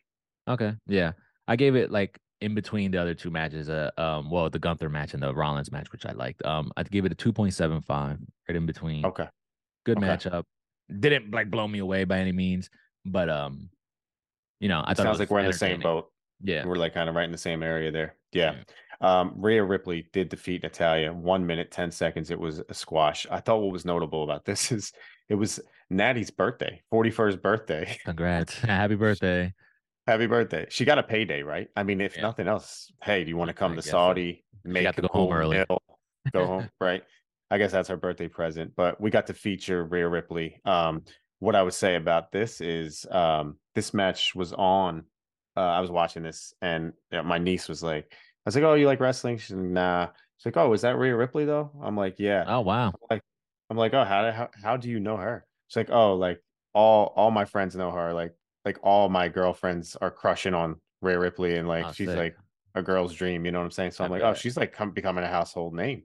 Okay, 0.48 0.74
yeah, 0.88 1.12
I 1.48 1.58
gave 1.58 1.76
it 1.76 1.92
like 1.92 2.18
in 2.40 2.56
between 2.56 2.92
the 2.92 3.00
other 3.00 3.14
two 3.14 3.30
matches. 3.30 3.70
Uh, 3.70 3.92
um, 3.98 4.32
well, 4.32 4.50
the 4.50 4.60
Gunther 4.60 4.90
match 4.90 5.14
and 5.14 5.22
the 5.22 5.34
Rollins 5.34 5.72
match, 5.72 5.92
which 5.92 6.06
I 6.06 6.14
liked. 6.14 6.44
Um, 6.46 6.72
I 6.78 6.84
gave 6.84 7.06
it 7.06 7.12
a 7.12 7.16
two 7.16 7.34
point 7.34 7.54
seven 7.54 7.82
five, 7.82 8.18
right 8.48 8.56
in 8.56 8.66
between. 8.66 9.06
Okay, 9.06 9.28
good 9.86 9.98
okay. 9.98 10.08
matchup. 10.08 10.44
Didn't 11.00 11.32
like 11.32 11.52
blow 11.52 11.68
me 11.68 11.80
away 11.80 12.06
by 12.06 12.20
any 12.20 12.32
means, 12.32 12.70
but 13.06 13.30
um, 13.30 13.70
you 14.62 14.70
know, 14.70 14.80
I 14.80 14.92
it 14.92 14.96
thought 14.96 15.04
sounds 15.04 15.20
like 15.20 15.30
we're 15.30 15.40
in 15.42 15.48
the 15.48 15.54
same 15.54 15.82
boat. 15.82 16.08
Yeah, 16.42 16.66
we're 16.66 16.76
like 16.76 16.94
kind 16.94 17.10
of 17.10 17.16
right 17.16 17.26
in 17.26 17.32
the 17.32 17.38
same 17.38 17.62
area 17.62 17.92
there. 17.92 18.16
Yeah. 18.32 18.54
yeah. 18.54 18.64
Um, 19.02 19.34
Rhea 19.36 19.64
Ripley 19.64 20.08
did 20.14 20.30
defeat 20.30 20.64
Natalya 20.64 21.12
one 21.12 21.46
minute, 21.46 21.72
10 21.72 21.92
seconds. 21.92 22.30
It 22.30 22.40
was 22.40 22.62
a 22.70 22.74
squash. 22.74 23.26
I 23.30 23.40
thought 23.40 23.62
what 23.62 23.72
was 23.72 23.84
notable 23.84 24.24
about 24.24 24.46
this 24.46 24.72
is 24.72 24.94
it 25.28 25.36
was 25.36 25.60
Natty's 25.90 26.30
birthday, 26.30 26.82
41st 26.94 27.42
birthday. 27.42 27.98
Congrats. 28.06 28.60
Happy 28.60 28.96
birthday. 28.96 29.54
Happy 30.08 30.28
birthday. 30.28 30.68
She 30.70 30.86
got 30.86 30.98
a 30.98 31.04
payday, 31.04 31.44
right? 31.44 31.68
I 31.76 31.84
mean, 31.84 32.02
if 32.02 32.16
yeah. 32.16 32.24
nothing 32.24 32.48
else, 32.48 32.92
hey, 33.04 33.24
do 33.24 33.30
you 33.30 33.38
want 33.38 33.50
to 33.50 33.54
come 33.54 33.74
I 33.74 33.76
to 33.76 33.82
Saudi, 33.82 34.44
so. 34.66 34.72
make 34.72 34.96
to 34.96 35.02
go 35.02 35.08
home 35.08 35.32
early? 35.32 35.58
Meal, 35.58 35.82
go 36.32 36.46
home, 36.46 36.70
right? 36.80 37.04
I 37.50 37.58
guess 37.58 37.72
that's 37.72 37.90
her 37.90 37.98
birthday 37.98 38.28
present. 38.28 38.74
But 38.76 39.00
we 39.00 39.10
got 39.10 39.28
to 39.28 39.34
feature 39.34 39.84
Rhea 39.84 40.08
Ripley. 40.08 40.60
Um, 40.66 41.04
what 41.40 41.56
I 41.56 41.64
would 41.64 41.74
say 41.74 41.96
about 41.96 42.32
this 42.32 42.62
is 42.62 43.06
um, 43.12 43.58
this 43.76 43.94
match 43.94 44.34
was 44.36 44.54
on. 44.54 45.04
Uh, 45.56 45.62
I 45.62 45.82
was 45.82 45.92
watching 45.92 46.24
this, 46.24 46.54
and 46.62 46.94
you 47.12 47.18
know, 47.18 47.24
my 47.24 47.38
niece 47.38 47.68
was 47.68 47.84
like, 47.84 48.14
was 48.48 48.56
like, 48.56 48.64
"Oh, 48.64 48.74
you 48.74 48.88
like 48.88 49.00
wrestling?" 49.00 49.38
She's 49.38 49.56
like, 49.56 49.66
"Nah." 49.66 50.08
She's 50.38 50.46
like, 50.48 50.58
"Oh, 50.58 50.74
is 50.74 50.82
that 50.82 50.98
Rhea 50.98 51.16
Ripley 51.16 51.46
though?" 51.46 51.72
I'm 51.82 51.96
like, 51.96 52.16
"Yeah." 52.18 52.44
Oh 52.48 52.62
wow. 52.62 52.88
I'm 52.88 52.94
like, 53.10 53.22
I'm 53.70 53.78
like, 53.78 53.94
"Oh, 53.94 54.04
how 54.04 54.32
how 54.32 54.50
how 54.62 54.78
do 54.78 54.90
you 54.90 55.00
know 55.00 55.18
her?" 55.18 55.46
She's 55.68 55.78
like, 55.78 55.92
"Oh, 55.92 56.16
like 56.16 56.42
all 56.74 57.14
all 57.16 57.32
my 57.32 57.46
friends 57.46 57.76
know 57.76 57.92
her. 57.92 58.14
Like 58.14 58.34
like 58.66 58.78
all 58.84 59.10
my 59.10 59.28
girlfriends 59.28 59.96
are 59.96 60.12
crushing 60.12 60.54
on 60.54 60.76
Rhea 61.02 61.20
Ripley, 61.20 61.58
and 61.58 61.68
like 61.68 61.86
oh, 61.86 61.92
she's 61.92 62.10
sick. 62.10 62.18
like 62.18 62.36
a 62.76 62.82
girl's 62.82 63.14
dream. 63.14 63.46
You 63.46 63.52
know 63.52 63.60
what 63.60 63.66
I'm 63.66 63.72
saying? 63.72 63.92
So 63.92 64.04
I'm 64.04 64.12
like, 64.12 64.22
"Oh, 64.22 64.34
she's 64.34 64.58
like 64.58 64.74
come, 64.74 64.92
becoming 64.92 65.24
a 65.24 65.28
household 65.28 65.74
name." 65.74 66.04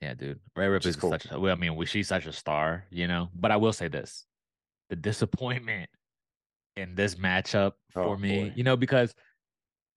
Yeah, 0.00 0.14
dude. 0.14 0.40
Rhea 0.54 0.70
Ripley's 0.70 0.96
cool. 0.96 1.10
such. 1.10 1.26
A, 1.30 1.38
well, 1.38 1.52
I 1.52 1.58
mean, 1.58 1.84
she's 1.86 2.08
such 2.08 2.26
a 2.26 2.32
star, 2.32 2.84
you 2.90 3.06
know. 3.06 3.30
But 3.34 3.50
I 3.50 3.56
will 3.56 3.72
say 3.72 3.88
this: 3.88 4.26
the 4.90 4.96
disappointment 4.96 5.90
in 6.76 6.94
this 6.94 7.14
matchup 7.14 7.72
oh, 7.72 8.02
for 8.02 8.02
oh, 8.02 8.16
me, 8.16 8.44
boy. 8.44 8.52
you 8.54 8.64
know, 8.64 8.76
because 8.76 9.14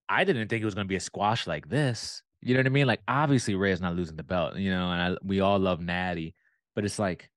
I 0.09 0.23
didn't 0.23 0.47
think 0.47 0.61
it 0.61 0.65
was 0.65 0.75
going 0.75 0.85
to 0.85 0.89
be 0.89 0.95
a 0.95 1.01
squash 1.01 1.47
like 1.47 1.69
this. 1.69 2.23
You 2.41 2.53
know 2.53 2.61
what 2.61 2.65
I 2.67 2.69
mean? 2.69 2.87
Like 2.87 3.01
obviously 3.07 3.55
Rhea's 3.55 3.81
not 3.81 3.95
losing 3.95 4.15
the 4.15 4.23
belt, 4.23 4.55
you 4.55 4.71
know, 4.71 4.91
and 4.91 5.01
I, 5.01 5.17
we 5.23 5.41
all 5.41 5.59
love 5.59 5.81
Natty, 5.81 6.35
but 6.73 6.85
it's 6.85 6.97
like 6.97 7.29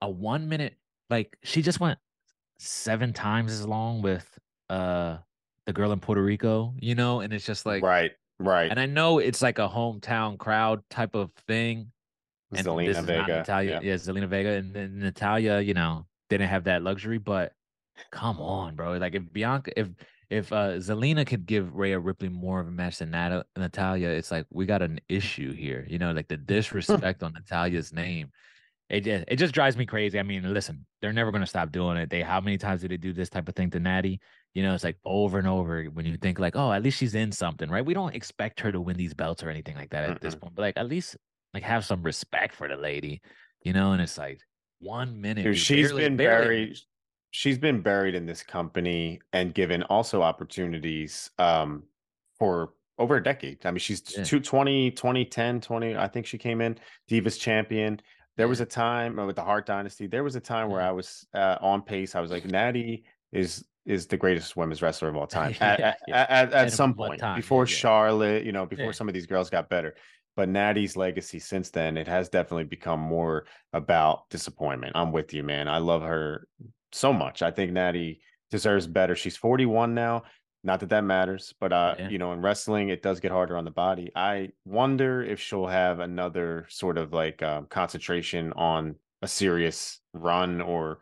a 0.00 0.08
one 0.08 0.48
minute. 0.48 0.74
Like 1.10 1.36
she 1.42 1.62
just 1.62 1.80
went 1.80 1.98
seven 2.58 3.12
times 3.12 3.52
as 3.52 3.66
long 3.66 4.02
with 4.02 4.26
uh 4.70 5.18
the 5.66 5.72
girl 5.72 5.92
in 5.92 6.00
Puerto 6.00 6.22
Rico, 6.22 6.74
you 6.80 6.94
know, 6.94 7.20
and 7.20 7.32
it's 7.32 7.44
just 7.44 7.66
like 7.66 7.82
right, 7.82 8.12
right. 8.38 8.70
And 8.70 8.80
I 8.80 8.86
know 8.86 9.18
it's 9.18 9.42
like 9.42 9.58
a 9.58 9.68
hometown 9.68 10.38
crowd 10.38 10.82
type 10.88 11.14
of 11.14 11.30
thing. 11.46 11.92
And 12.52 12.66
Zelina 12.66 13.04
Vega, 13.04 13.38
Natalya, 13.38 13.70
yeah. 13.72 13.80
yeah, 13.82 13.94
Zelina 13.94 14.26
Vega, 14.26 14.52
and 14.52 14.72
then 14.72 15.00
Natalya, 15.00 15.60
you 15.60 15.74
know, 15.74 16.06
didn't 16.30 16.48
have 16.48 16.64
that 16.64 16.82
luxury, 16.82 17.18
but 17.18 17.52
come 18.10 18.40
on, 18.40 18.76
bro. 18.76 18.96
Like 18.96 19.14
if 19.14 19.30
Bianca, 19.30 19.78
if 19.78 19.88
if 20.30 20.52
uh 20.52 20.72
Zelina 20.74 21.26
could 21.26 21.46
give 21.46 21.74
Rhea 21.74 21.98
Ripley 21.98 22.28
more 22.28 22.60
of 22.60 22.68
a 22.68 22.70
match 22.70 22.98
than 22.98 23.10
Nat- 23.10 23.46
Natalya, 23.56 24.08
it's 24.08 24.30
like 24.30 24.46
we 24.50 24.66
got 24.66 24.82
an 24.82 25.00
issue 25.08 25.52
here. 25.52 25.86
You 25.88 25.98
know, 25.98 26.12
like 26.12 26.28
the 26.28 26.36
disrespect 26.54 27.22
on 27.22 27.32
Natalya's 27.32 27.92
name. 27.92 28.30
It 28.90 29.00
just 29.02 29.24
it 29.28 29.36
just 29.36 29.54
drives 29.54 29.76
me 29.76 29.86
crazy. 29.86 30.18
I 30.18 30.22
mean, 30.22 30.52
listen, 30.52 30.86
they're 31.00 31.12
never 31.12 31.30
gonna 31.30 31.46
stop 31.46 31.72
doing 31.72 31.96
it. 31.96 32.10
They 32.10 32.22
how 32.22 32.40
many 32.40 32.58
times 32.58 32.82
do 32.82 32.88
they 32.88 32.96
do 32.96 33.12
this 33.12 33.28
type 33.28 33.48
of 33.48 33.54
thing 33.54 33.70
to 33.70 33.80
Natty? 33.80 34.20
You 34.54 34.62
know, 34.62 34.74
it's 34.74 34.84
like 34.84 34.96
over 35.04 35.38
and 35.38 35.46
over 35.46 35.84
when 35.84 36.06
you 36.06 36.16
think 36.16 36.38
like, 36.38 36.56
oh, 36.56 36.72
at 36.72 36.82
least 36.82 36.98
she's 36.98 37.14
in 37.14 37.32
something, 37.32 37.68
right? 37.70 37.84
We 37.84 37.94
don't 37.94 38.14
expect 38.14 38.60
her 38.60 38.72
to 38.72 38.80
win 38.80 38.96
these 38.96 39.14
belts 39.14 39.42
or 39.42 39.50
anything 39.50 39.76
like 39.76 39.90
that 39.90 40.10
at 40.10 40.20
this 40.20 40.34
point, 40.34 40.54
but 40.54 40.62
like 40.62 40.78
at 40.78 40.88
least 40.88 41.16
like 41.52 41.62
have 41.62 41.84
some 41.84 42.02
respect 42.02 42.54
for 42.54 42.66
the 42.66 42.76
lady, 42.76 43.20
you 43.62 43.72
know. 43.72 43.92
And 43.92 44.02
it's 44.02 44.16
like 44.16 44.40
one 44.80 45.20
minute. 45.20 45.44
Dude, 45.44 45.58
she's 45.58 45.88
barely, 45.88 46.04
been 46.04 46.16
barely, 46.16 46.46
very 46.46 46.76
she's 47.30 47.58
been 47.58 47.80
buried 47.80 48.14
in 48.14 48.26
this 48.26 48.42
company 48.42 49.20
and 49.32 49.54
given 49.54 49.82
also 49.84 50.22
opportunities 50.22 51.30
um, 51.38 51.82
for 52.38 52.74
over 52.98 53.16
a 53.16 53.22
decade. 53.22 53.64
I 53.64 53.70
mean, 53.70 53.78
she's 53.78 54.02
yeah. 54.16 54.24
20, 54.24 54.90
2010, 54.90 55.60
20, 55.60 55.96
I 55.96 56.08
think 56.08 56.26
she 56.26 56.38
came 56.38 56.60
in 56.60 56.78
Divas 57.08 57.38
champion. 57.38 58.00
There 58.36 58.48
was 58.48 58.60
a 58.60 58.66
time 58.66 59.18
uh, 59.18 59.26
with 59.26 59.36
the 59.36 59.42
Hart 59.42 59.66
Dynasty. 59.66 60.06
There 60.06 60.24
was 60.24 60.36
a 60.36 60.40
time 60.40 60.70
where 60.70 60.80
I 60.80 60.92
was 60.92 61.26
uh, 61.34 61.56
on 61.60 61.82
pace. 61.82 62.14
I 62.14 62.20
was 62.20 62.30
like, 62.30 62.44
Natty 62.44 63.04
is 63.32 63.64
is 63.84 64.06
the 64.06 64.16
greatest 64.18 64.54
women's 64.54 64.82
wrestler 64.82 65.08
of 65.08 65.16
all 65.16 65.26
time 65.38 65.54
Yeah, 65.60 65.66
at, 65.66 65.80
at, 65.80 65.98
yeah. 66.06 66.26
at, 66.28 66.30
at, 66.30 66.52
At 66.66 66.72
some 66.72 66.94
point 66.94 67.20
time, 67.20 67.36
before 67.36 67.64
yeah. 67.64 67.74
Charlotte, 67.74 68.44
you 68.44 68.52
know, 68.52 68.66
before 68.66 68.86
Yeah. 68.86 68.90
some 68.92 69.08
of 69.08 69.14
these 69.14 69.26
girls 69.26 69.48
got 69.48 69.68
better. 69.70 69.94
But 70.36 70.48
Natty's 70.50 70.94
legacy 70.96 71.38
since 71.40 71.70
then, 71.70 71.96
it 71.96 72.06
has 72.06 72.28
definitely 72.28 72.64
become 72.64 73.00
more 73.00 73.46
about 73.72 74.28
disappointment. 74.30 74.92
I'm 74.94 75.10
with 75.10 75.32
you, 75.34 75.42
man. 75.42 75.66
I 75.68 75.78
love 75.78 76.02
her 76.02 76.46
so 76.92 77.12
much. 77.12 77.42
I 77.42 77.50
think 77.50 77.72
Natty 77.72 78.20
deserves 78.50 78.86
better. 78.86 79.14
She's 79.14 79.36
41 79.36 79.94
now. 79.94 80.22
Not 80.64 80.80
that 80.80 80.88
that 80.88 81.04
matters, 81.04 81.54
but 81.60 81.72
uh, 81.72 81.94
Yeah. 81.98 82.08
you 82.08 82.18
know, 82.18 82.32
in 82.32 82.40
wrestling, 82.42 82.88
it 82.88 83.00
does 83.02 83.20
get 83.20 83.30
harder 83.30 83.56
on 83.56 83.64
the 83.64 83.70
body. 83.70 84.10
I 84.16 84.50
wonder 84.64 85.22
if 85.22 85.40
she'll 85.40 85.66
have 85.68 86.00
another 86.00 86.66
sort 86.68 86.98
of 86.98 87.12
like 87.12 87.42
um, 87.42 87.66
concentration 87.66 88.52
on 88.54 88.96
a 89.22 89.28
serious 89.28 90.00
run, 90.14 90.60
or 90.60 90.98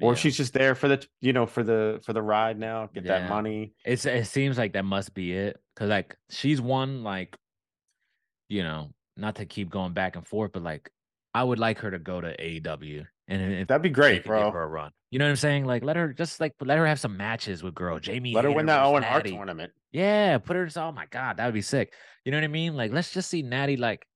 or 0.00 0.12
Yeah. 0.12 0.16
she's 0.16 0.36
just 0.36 0.54
there 0.54 0.74
for 0.74 0.88
the 0.88 1.06
you 1.20 1.32
know 1.34 1.44
for 1.46 1.62
the 1.62 2.00
for 2.04 2.12
the 2.14 2.22
ride 2.22 2.58
now, 2.58 2.86
get 2.94 3.04
that 3.04 3.28
money. 3.28 3.74
It's 3.84 4.06
it 4.06 4.26
seems 4.26 4.56
like 4.56 4.72
that 4.72 4.84
must 4.84 5.12
be 5.14 5.32
it 5.34 5.60
because 5.74 5.90
like 5.90 6.16
she's 6.30 6.60
won 6.60 7.02
like, 7.04 7.36
you 8.48 8.62
know, 8.62 8.90
not 9.16 9.36
to 9.36 9.46
keep 9.46 9.68
going 9.70 9.92
back 9.92 10.16
and 10.16 10.26
forth, 10.26 10.52
but 10.52 10.62
like 10.62 10.90
I 11.34 11.44
would 11.44 11.58
like 11.58 11.78
her 11.80 11.90
to 11.90 11.98
go 11.98 12.20
to 12.22 12.34
AEW 12.36 13.06
and 13.28 13.52
if 13.52 13.68
That'd 13.68 13.82
be 13.82 13.88
great, 13.90 14.22
could 14.22 14.24
give 14.24 14.28
bro. 14.28 14.50
her 14.50 14.62
a 14.62 14.66
run. 14.66 14.90
You 15.10 15.18
know 15.18 15.26
what 15.26 15.30
I'm 15.30 15.36
saying? 15.36 15.64
Like 15.64 15.84
let 15.84 15.96
her 15.96 16.12
just 16.12 16.40
like 16.40 16.54
let 16.60 16.78
her 16.78 16.86
have 16.86 17.00
some 17.00 17.16
matches 17.16 17.62
with 17.62 17.74
girl 17.74 17.98
Jamie. 17.98 18.34
Let 18.34 18.44
her 18.44 18.50
win 18.50 18.66
that 18.66 18.82
Owen 18.84 19.02
Hart 19.02 19.26
tournament. 19.26 19.72
Yeah, 19.92 20.38
put 20.38 20.56
her. 20.56 20.68
Oh 20.76 20.92
my 20.92 21.06
god, 21.06 21.36
that 21.36 21.44
would 21.46 21.54
be 21.54 21.62
sick. 21.62 21.92
You 22.24 22.32
know 22.32 22.38
what 22.38 22.44
I 22.44 22.48
mean? 22.48 22.76
Like 22.76 22.92
let's 22.92 23.12
just 23.12 23.30
see 23.30 23.42
Natty 23.42 23.76
like 23.76 24.06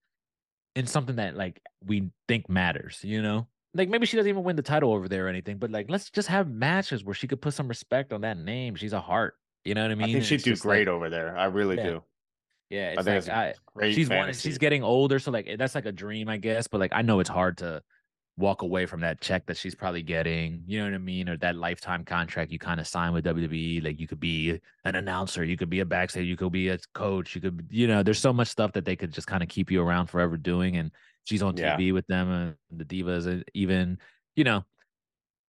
in 0.74 0.86
something 0.86 1.16
that 1.16 1.36
like 1.36 1.60
we 1.84 2.10
think 2.26 2.48
matters. 2.48 3.00
You 3.02 3.22
know. 3.22 3.46
Like 3.74 3.88
maybe 3.90 4.06
she 4.06 4.16
doesn't 4.16 4.28
even 4.28 4.42
win 4.44 4.56
the 4.56 4.62
title 4.62 4.92
over 4.92 5.08
there 5.08 5.26
or 5.26 5.28
anything, 5.28 5.58
but 5.58 5.70
like 5.70 5.86
let's 5.90 6.10
just 6.10 6.28
have 6.28 6.48
matches 6.50 7.04
where 7.04 7.14
she 7.14 7.28
could 7.28 7.40
put 7.40 7.54
some 7.54 7.68
respect 7.68 8.12
on 8.12 8.22
that 8.22 8.38
name. 8.38 8.74
She's 8.74 8.92
a 8.94 9.00
Hart. 9.00 9.34
You 9.64 9.74
know 9.74 9.82
what 9.82 9.90
I 9.92 9.94
mean? 9.94 10.08
I 10.08 10.12
think 10.14 10.24
she'd 10.24 10.42
do 10.42 10.52
just, 10.52 10.64
like, 10.64 10.76
great 10.78 10.88
over 10.88 11.10
there. 11.10 11.36
I 11.36 11.44
really 11.44 11.76
Yeah. 11.76 11.82
do. 11.84 12.02
yeah, 12.70 12.94
I 12.96 13.00
it's 13.00 13.04
think 13.04 13.06
like 13.06 13.16
it's 13.16 13.28
I, 13.28 13.54
great 13.74 13.94
she's 13.94 14.08
one, 14.08 14.32
she's 14.32 14.58
getting 14.58 14.82
older, 14.82 15.18
so 15.18 15.30
like 15.30 15.48
that's 15.58 15.74
like 15.74 15.84
a 15.86 15.92
dream, 15.92 16.28
I 16.28 16.38
guess. 16.38 16.66
But 16.66 16.80
like 16.80 16.92
I 16.94 17.02
know 17.02 17.20
it's 17.20 17.28
hard 17.28 17.58
to 17.58 17.82
walk 18.38 18.62
away 18.62 18.86
from 18.86 19.00
that 19.00 19.20
check 19.20 19.44
that 19.46 19.56
she's 19.56 19.74
probably 19.74 20.02
getting. 20.02 20.62
You 20.66 20.78
know 20.78 20.84
what 20.84 20.94
I 20.94 20.98
mean? 20.98 21.28
Or 21.28 21.36
that 21.38 21.56
lifetime 21.56 22.04
contract 22.04 22.52
you 22.52 22.58
kind 22.58 22.80
of 22.80 22.86
sign 22.86 23.12
with 23.12 23.24
WWE. 23.24 23.84
Like 23.84 23.98
you 24.00 24.06
could 24.06 24.20
be 24.20 24.60
an 24.84 24.94
announcer, 24.94 25.44
you 25.44 25.56
could 25.56 25.68
be 25.68 25.80
a 25.80 25.84
backstage, 25.84 26.26
you 26.26 26.36
could 26.36 26.52
be 26.52 26.68
a 26.68 26.78
coach, 26.94 27.34
you 27.34 27.40
could, 27.40 27.66
you 27.70 27.88
know, 27.88 28.02
there's 28.02 28.20
so 28.20 28.32
much 28.32 28.48
stuff 28.48 28.72
that 28.72 28.84
they 28.84 28.96
could 28.96 29.12
just 29.12 29.26
kind 29.26 29.42
of 29.42 29.48
keep 29.48 29.70
you 29.70 29.82
around 29.82 30.06
forever 30.06 30.36
doing. 30.36 30.76
And 30.76 30.92
she's 31.24 31.42
on 31.42 31.56
Yeah. 31.56 31.76
TV 31.76 31.92
with 31.92 32.06
them 32.06 32.30
and 32.30 32.56
the 32.70 32.84
divas, 32.84 33.26
and 33.26 33.44
even, 33.54 33.98
you 34.36 34.44
know. 34.44 34.64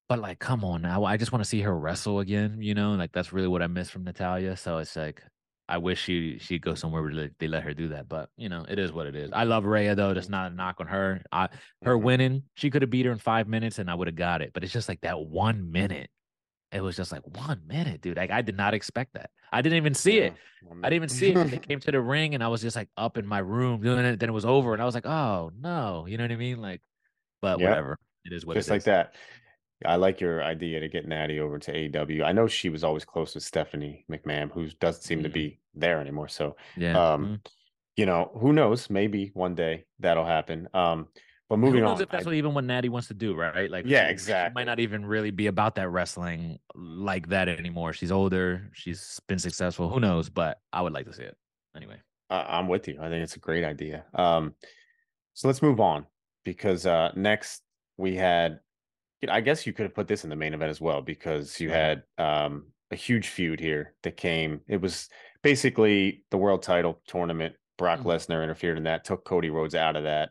But 0.10 0.20
like, 0.20 0.40
come 0.40 0.66
on 0.66 0.82
now. 0.82 1.04
I 1.04 1.18
just 1.18 1.32
want 1.32 1.44
to 1.44 1.50
see 1.50 1.62
her 1.62 1.78
wrestle 1.78 2.20
again, 2.20 2.62
you 2.62 2.74
know, 2.74 2.94
like 2.94 3.12
that's 3.12 3.32
really 3.32 3.48
what 3.48 3.62
I 3.62 3.68
miss 3.68 3.92
from 3.92 4.04
Natalya. 4.04 4.58
So 4.58 4.80
it's 4.80 4.96
like 4.96 5.24
I 5.70 5.78
wish 5.78 6.01
she 6.01 6.39
she'd 6.39 6.63
go 6.63 6.74
somewhere 6.74 7.03
where 7.03 7.30
they- 7.39 7.47
let 7.47 7.63
her 7.63 7.74
do 7.76 7.89
that. 7.89 8.09
But 8.09 8.30
you 8.38 8.49
know, 8.49 8.65
it 8.67 8.80
is 8.80 8.91
what 8.91 9.05
it 9.07 9.15
is. 9.15 9.30
I 9.32 9.43
love 9.43 9.65
Rhea 9.65 9.93
though. 9.95 10.13
That's 10.15 10.28
not 10.28 10.51
a 10.51 10.55
knock 10.55 10.78
on 10.80 10.88
her. 10.88 11.22
I 11.32 11.47
her 11.84 11.95
Mhm. 11.95 12.01
winning, 12.03 12.43
she 12.55 12.70
could 12.72 12.82
have 12.82 12.89
beat 12.89 13.05
her 13.05 13.11
in 13.11 13.20
five 13.20 13.47
minutes 13.47 13.78
and 13.80 13.89
I 13.89 13.93
would 13.95 14.07
have 14.07 14.15
got 14.15 14.41
it. 14.41 14.51
But 14.51 14.63
it's 14.63 14.74
just 14.74 14.89
like 14.89 15.01
that 15.01 15.20
one 15.20 15.72
minute. 15.72 16.09
It 16.72 16.82
was 16.82 16.95
just 16.95 17.11
like 17.11 17.22
one 17.26 17.61
minute, 17.67 18.01
dude. 18.01 18.17
Like 18.17 18.32
I 18.32 18.41
did 18.41 18.57
not 18.57 18.74
expect 18.74 19.13
that. 19.13 19.30
I 19.51 19.61
didn't 19.61 19.78
even 19.78 19.93
see 19.93 20.17
it. 20.20 20.34
I 20.84 20.89
didn't 20.89 20.93
even 20.93 21.09
see 21.09 21.34
it. 21.34 21.43
They 21.51 21.57
came 21.70 21.80
to 21.82 21.91
the 21.91 22.01
ring 22.01 22.34
and 22.36 22.43
I 22.43 22.47
was 22.47 22.61
just 22.61 22.76
like 22.76 22.89
up 22.97 23.17
in 23.17 23.26
my 23.28 23.39
room 23.39 23.82
doing 23.82 24.03
it. 24.05 24.20
Then 24.20 24.30
it 24.30 24.34
was 24.34 24.45
over 24.45 24.74
and 24.74 24.82
I 24.82 24.86
was 24.86 24.95
like, 24.95 25.05
oh 25.05 25.51
no, 25.59 26.05
you 26.07 26.17
know 26.17 26.24
what 26.24 26.32
I 26.32 26.36
mean? 26.36 26.61
Like, 26.61 26.82
but 27.41 27.59
whatever. 27.59 27.97
It 28.26 28.34
is 28.34 28.45
what 28.45 28.57
it 28.57 28.59
is. 28.59 28.65
just 28.65 28.72
like 28.72 28.84
that. 28.84 29.13
I 29.86 29.95
like 29.95 30.19
your 30.19 30.43
idea 30.43 30.80
to 30.80 30.88
get 30.89 31.07
Natty 31.07 31.39
over 31.39 31.57
to 31.59 31.71
AEW. 31.71 32.23
I 32.23 32.32
know 32.34 32.47
she 32.47 32.69
was 32.69 32.84
always 32.84 33.05
close 33.05 33.34
with 33.36 33.43
Stephanie 33.43 34.05
McMahon, 34.11 34.51
who 34.51 34.67
doesn't 34.80 35.03
seem 35.03 35.23
to 35.23 35.30
Mhm. 35.30 35.34
be 35.34 35.59
there 35.73 36.01
anymore. 36.01 36.27
So, 36.27 36.57
Yeah. 36.75 36.97
um, 37.13 37.25
Mm. 37.25 37.51
you 37.95 38.05
know, 38.05 38.32
who 38.39 38.51
knows? 38.51 38.89
Maybe 38.89 39.32
one 39.34 39.55
day 39.55 39.86
that'll 39.99 40.25
happen. 40.25 40.67
Um, 40.73 41.07
but 41.47 41.55
Who 41.55 41.61
moving 41.61 41.82
knows 41.82 41.97
on, 41.97 42.01
if 42.03 42.09
that's 42.09 42.25
I- 42.25 42.30
what 42.30 42.36
even 42.36 42.53
what 42.53 42.65
Natty 42.65 42.89
wants 42.89 43.07
to 43.07 43.13
do, 43.13 43.34
right? 43.36 43.71
Like, 43.71 43.86
Yeah, 43.86 44.01
she- 44.03 44.07
She 44.07 44.11
exactly. 44.11 44.53
might 44.59 44.65
not 44.65 44.80
even 44.82 45.05
really 45.05 45.32
be 45.32 45.47
about 45.47 45.75
that 45.75 45.89
wrestling 45.89 46.59
like 46.75 47.30
that 47.30 47.47
anymore. 47.47 47.93
She's 47.93 48.11
older. 48.11 48.69
She's 48.73 49.19
been 49.27 49.39
successful. 49.39 49.89
Who 49.89 49.99
knows? 50.01 50.30
But 50.30 50.59
I 50.73 50.82
would 50.82 50.93
like 50.93 51.05
to 51.05 51.13
see 51.13 51.23
it 51.23 51.38
anyway. 51.75 52.01
I- 52.30 52.57
I'm 52.59 52.67
with 52.67 52.88
you. 52.88 52.97
I 53.01 53.07
think 53.09 53.23
it's 53.23 53.36
a 53.38 53.39
great 53.39 53.63
idea. 53.63 54.05
Um, 54.13 54.53
so 55.34 55.47
let's 55.47 55.61
move 55.61 55.80
on 55.80 56.05
because 56.43 56.86
uh, 56.86 57.11
next 57.15 57.63
we 57.97 58.15
had, 58.15 58.59
I 59.28 59.41
guess 59.41 59.67
you 59.67 59.74
could 59.74 59.84
have 59.84 59.93
put 59.95 60.07
this 60.07 60.24
in 60.24 60.30
the 60.30 60.36
main 60.36 60.53
event 60.53 60.70
as 60.70 60.80
well 60.80 61.01
because 61.01 61.59
you 61.59 61.70
had 61.70 62.03
um, 62.17 62.67
a 62.91 62.95
huge 62.95 63.28
feud 63.28 63.59
here 63.59 63.95
that 64.03 64.15
came. 64.15 64.61
It 64.67 64.80
was 64.82 65.09
basically 65.43 66.24
the 66.32 66.38
world 66.38 66.63
title 66.63 67.01
tournament. 67.07 67.55
Brock 67.78 67.99
Mhm. 67.99 68.05
Lesnar 68.05 68.43
interfered 68.43 68.78
in 68.78 68.84
that, 68.84 69.03
took 69.03 69.26
Cody 69.26 69.49
Rhodes 69.49 69.76
out 69.76 69.95
of 69.95 70.03
that. 70.03 70.30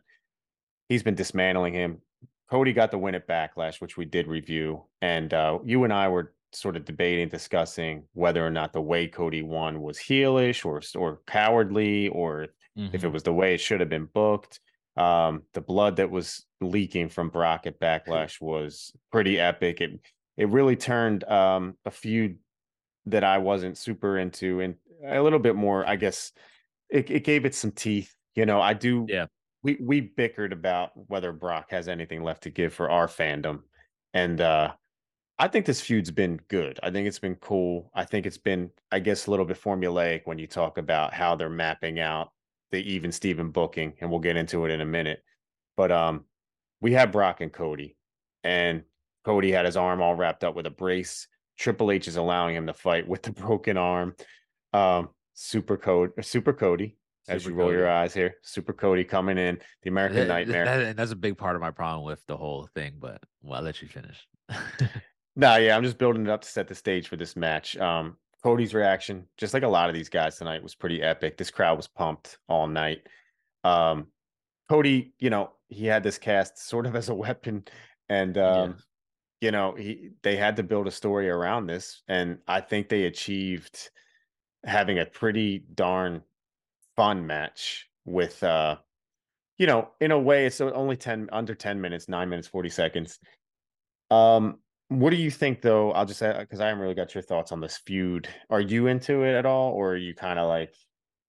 He's 0.87 1.03
been 1.03 1.15
dismantling 1.15 1.73
him. 1.73 2.01
Cody 2.49 2.73
got 2.73 2.89
the 2.91 2.97
win 2.97 3.15
at 3.15 3.27
Backlash, 3.27 3.79
which 3.79 3.95
we 3.97 4.05
did 4.05 4.27
review, 4.27 4.87
and 5.01 5.31
uh, 5.33 5.59
you 5.63 5.83
and 5.83 5.93
I 5.93 6.07
were 6.07 6.33
sort 6.51 6.75
of 6.75 6.83
debating, 6.85 7.29
discussing 7.29 8.07
whether 8.13 8.43
or 8.45 8.49
not 8.49 8.73
the 8.73 8.81
way 8.81 9.07
Cody 9.07 9.43
won 9.43 9.81
was 9.81 9.99
heelish 9.99 10.65
or 10.65 10.81
or 10.99 11.21
cowardly, 11.27 12.07
or 12.09 12.43
if 12.75 13.03
it 13.03 13.07
Mhm. 13.07 13.11
was 13.13 13.21
the 13.23 13.33
way 13.33 13.53
it 13.53 13.59
should 13.59 13.79
have 13.81 13.89
been 13.89 14.05
booked. 14.05 14.59
Um, 14.99 15.43
the 15.53 15.61
blood 15.61 15.95
that 15.95 16.11
was 16.11 16.45
leaking 16.61 17.09
from 17.09 17.29
Brock 17.29 17.65
at 17.65 17.79
Backlash 17.79 18.41
was 18.41 18.91
pretty 19.11 19.39
epic. 19.39 19.81
It 19.81 19.99
it 20.37 20.49
really 20.49 20.75
turned 20.75 21.23
um, 21.25 21.75
a 21.85 21.91
feud 21.91 22.37
that 23.05 23.23
I 23.23 23.37
wasn't 23.37 23.77
super 23.77 24.17
into 24.17 24.59
and 24.61 24.75
a 25.05 25.21
little 25.21 25.39
bit 25.39 25.55
more, 25.55 25.87
I 25.87 25.95
guess. 25.95 26.31
It, 26.89 27.09
it 27.09 27.23
gave 27.23 27.45
it 27.45 27.55
some 27.55 27.71
teeth. 27.71 28.13
You 28.35 28.45
know, 28.45 28.61
I 28.61 28.73
do. 28.73 29.05
Yeah. 29.07 29.25
We 29.63 29.77
we 29.81 30.01
bickered 30.01 30.53
about 30.53 30.91
whether 30.95 31.31
Brock 31.31 31.71
has 31.71 31.87
anything 31.87 32.23
left 32.23 32.43
to 32.43 32.49
give 32.49 32.73
for 32.73 32.89
our 32.89 33.07
fandom, 33.07 33.61
and 34.13 34.39
uh 34.39 34.73
I 35.37 35.47
think 35.47 35.65
this 35.65 35.79
feud's 35.79 36.11
been 36.11 36.37
good. 36.49 36.79
I 36.83 36.91
think 36.91 37.07
it's 37.07 37.19
been 37.19 37.35
cool. 37.35 37.89
I 37.93 38.03
think 38.03 38.25
it's 38.25 38.37
been, 38.37 38.71
I 38.91 38.99
guess, 38.99 39.25
a 39.25 39.31
little 39.31 39.45
bit 39.45 39.61
formulaic 39.61 40.23
when 40.25 40.37
you 40.37 40.47
talk 40.47 40.77
about 40.77 41.13
how 41.13 41.37
they're 41.37 41.49
mapping 41.49 41.97
out 41.97 42.33
the 42.71 42.77
even 42.93 43.11
Steven 43.11 43.51
booking, 43.51 43.93
and 43.99 44.09
we'll 44.09 44.19
get 44.19 44.35
into 44.37 44.65
it 44.65 44.71
in 44.71 44.81
a 44.81 44.85
minute. 44.85 45.23
But 45.77 45.91
um, 45.91 46.25
we 46.81 46.93
had 46.93 47.11
Brock 47.11 47.41
and 47.41 47.51
Cody, 47.51 47.95
and 48.43 48.83
Cody 49.25 49.51
had 49.51 49.65
his 49.65 49.77
arm 49.77 50.01
all 50.01 50.15
wrapped 50.15 50.43
up 50.43 50.55
with 50.55 50.65
a 50.65 50.69
brace. 50.71 51.27
Triple 51.57 51.91
H 51.91 52.07
is 52.07 52.15
allowing 52.15 52.55
him 52.55 52.67
to 52.67 52.73
fight 52.73 53.07
with 53.07 53.21
the 53.23 53.31
broken 53.33 53.77
arm. 53.77 54.15
Um, 54.73 55.09
Super 55.33 55.77
Code, 55.77 56.11
Super 56.21 56.53
Cody, 56.53 56.97
as 57.27 57.43
Super 57.43 57.51
you 57.55 57.59
roll 57.61 57.71
your 57.71 57.89
eyes 57.89 58.13
here. 58.13 58.35
Super 58.43 58.73
Cody 58.73 59.03
coming 59.03 59.37
in, 59.37 59.59
the 59.83 59.89
American 59.89 60.19
That- 60.19 60.27
Nightmare. 60.27 60.65
that- 60.65 60.95
that's 60.97 61.11
a 61.11 61.15
big 61.15 61.37
part 61.37 61.55
of 61.55 61.61
my 61.61 61.71
problem 61.71 62.05
with 62.05 62.23
the 62.27 62.37
whole 62.37 62.67
thing. 62.75 62.95
But 62.99 63.21
well, 63.41 63.57
I'll 63.57 63.63
let 63.63 63.81
you 63.81 63.87
finish. 63.87 64.27
No, 65.35 65.55
yeah, 65.55 65.77
I'm 65.77 65.83
just 65.83 65.97
building 65.97 66.23
it 66.23 66.29
up 66.29 66.41
to 66.41 66.47
set 66.49 66.67
the 66.67 66.75
stage 66.75 67.07
for 67.07 67.15
this 67.15 67.37
match. 67.37 67.77
Um, 67.77 68.17
Cody's 68.43 68.73
reaction, 68.73 69.25
just 69.37 69.53
like 69.53 69.63
a 69.63 69.67
lot 69.67 69.89
of 69.89 69.95
these 69.95 70.09
guys 70.09 70.37
tonight, 70.37 70.63
was 70.63 70.75
pretty 70.75 71.01
epic. 71.01 71.37
This 71.37 71.51
crowd 71.51 71.77
was 71.77 71.87
pumped 71.87 72.37
all 72.47 72.67
night. 72.67 73.07
Um, 73.63 74.07
Cody, 74.69 75.13
you 75.19 75.29
know, 75.29 75.51
he 75.67 75.85
had 75.85 76.03
this 76.03 76.17
cast 76.17 76.57
sort 76.57 76.85
of 76.85 76.95
as 76.95 77.09
a 77.09 77.15
weapon, 77.15 77.65
and 78.07 78.37
um, 78.37 78.77
you 79.41 79.51
know, 79.51 79.73
he 79.75 80.11
they 80.23 80.35
had 80.35 80.55
to 80.57 80.63
build 80.63 80.87
a 80.87 80.91
story 80.91 81.29
around 81.29 81.67
this, 81.67 82.01
and 82.07 82.39
I 82.47 82.61
think 82.61 82.89
they 82.89 83.05
achieved 83.05 83.89
having 84.65 84.99
a 84.99 85.05
pretty 85.05 85.63
darn 85.73 86.21
fun 86.95 87.25
match 87.25 87.89
with 88.05 88.43
uh 88.43 88.75
you 89.59 89.67
know, 89.67 89.89
in 89.99 90.11
a 90.11 90.19
way, 90.19 90.45
it's 90.45 90.61
only 90.61 90.95
10 90.95 91.29
under 91.33 91.53
10 91.53 91.81
minutes, 91.81 92.07
nine 92.07 92.29
minutes, 92.29 92.47
40 92.47 92.69
seconds. 92.69 93.19
Um, 94.09 94.59
what 94.89 95.11
do 95.11 95.15
you 95.15 95.31
think 95.31 95.61
though? 95.61 95.91
I'll 95.91 96.05
just 96.05 96.19
say, 96.19 96.35
because 96.37 96.59
I 96.59 96.67
haven't 96.67 96.81
really 96.81 96.95
got 96.95 97.15
your 97.15 97.21
thoughts 97.21 97.51
on 97.51 97.61
this 97.61 97.77
feud. 97.77 98.27
Are 98.49 98.59
you 98.61 98.87
into 98.87 99.23
it 99.23 99.35
at 99.35 99.45
all, 99.45 99.71
or 99.71 99.91
are 99.91 99.97
you 99.97 100.13
kind 100.13 100.39
of 100.39 100.47
like 100.47 100.73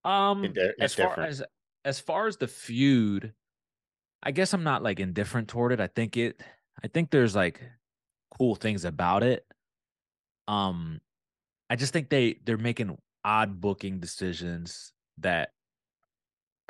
Um, 0.04 0.52
as 0.80 0.94
far 0.94 1.20
as 1.20 1.42
as 1.84 2.00
far 2.00 2.26
as 2.26 2.36
the 2.38 2.48
feud, 2.48 3.34
I 4.22 4.32
guess 4.32 4.52
I'm 4.54 4.64
not 4.64 4.82
like 4.82 5.00
indifferent 5.00 5.48
toward 5.48 5.72
it. 5.72 5.80
I 5.80 5.86
think 5.88 6.16
it. 6.16 6.42
I 6.82 6.88
think 6.88 7.10
there's 7.10 7.36
like 7.36 7.62
cool 8.38 8.54
things 8.54 8.84
about 8.84 9.22
it. 9.22 9.44
Um, 10.48 11.00
I 11.68 11.76
just 11.76 11.92
think 11.92 12.08
they 12.08 12.40
they're 12.44 12.56
making 12.58 12.96
odd 13.24 13.60
booking 13.60 14.00
decisions 14.00 14.92
that 15.18 15.50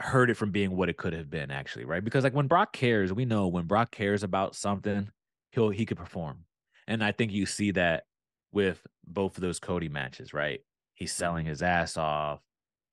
hurt 0.00 0.30
it 0.30 0.34
from 0.34 0.50
being 0.50 0.76
what 0.76 0.88
it 0.88 0.96
could 0.96 1.12
have 1.12 1.30
been 1.30 1.50
actually, 1.52 1.84
right? 1.84 2.02
Because 2.04 2.24
like 2.24 2.34
when 2.34 2.48
Brock 2.48 2.72
cares, 2.72 3.12
we 3.12 3.24
know 3.24 3.46
when 3.48 3.66
Brock 3.66 3.92
cares 3.92 4.22
about 4.24 4.56
something, 4.56 5.08
he'll 5.52 5.70
he 5.70 5.86
could 5.86 5.98
perform. 5.98 6.44
And 6.90 7.04
I 7.04 7.12
think 7.12 7.32
you 7.32 7.46
see 7.46 7.72
that 7.72 8.06
with 8.52 8.86
both 9.06 9.38
of 9.38 9.42
those 9.42 9.60
Cody 9.60 9.88
matches, 9.88 10.34
right? 10.34 10.60
He's 10.96 11.14
selling 11.14 11.46
his 11.46 11.62
ass 11.62 11.96
off. 11.96 12.42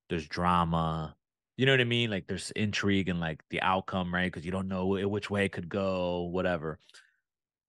There's 0.10 0.28
drama. 0.28 1.18
You 1.58 1.66
know 1.66 1.74
what 1.74 1.82
I 1.82 1.86
mean? 1.86 2.12
Like 2.12 2.28
there's 2.28 2.52
intrigue 2.52 3.10
and 3.10 3.20
like 3.22 3.44
the 3.52 3.62
outcome, 3.62 4.14
right? 4.14 4.32
Because 4.32 4.46
you 4.46 4.54
don't 4.54 4.70
know 4.70 4.88
which 4.88 5.30
way 5.32 5.46
it 5.46 5.54
could 5.54 5.70
go, 5.70 6.24
whatever. 6.24 6.80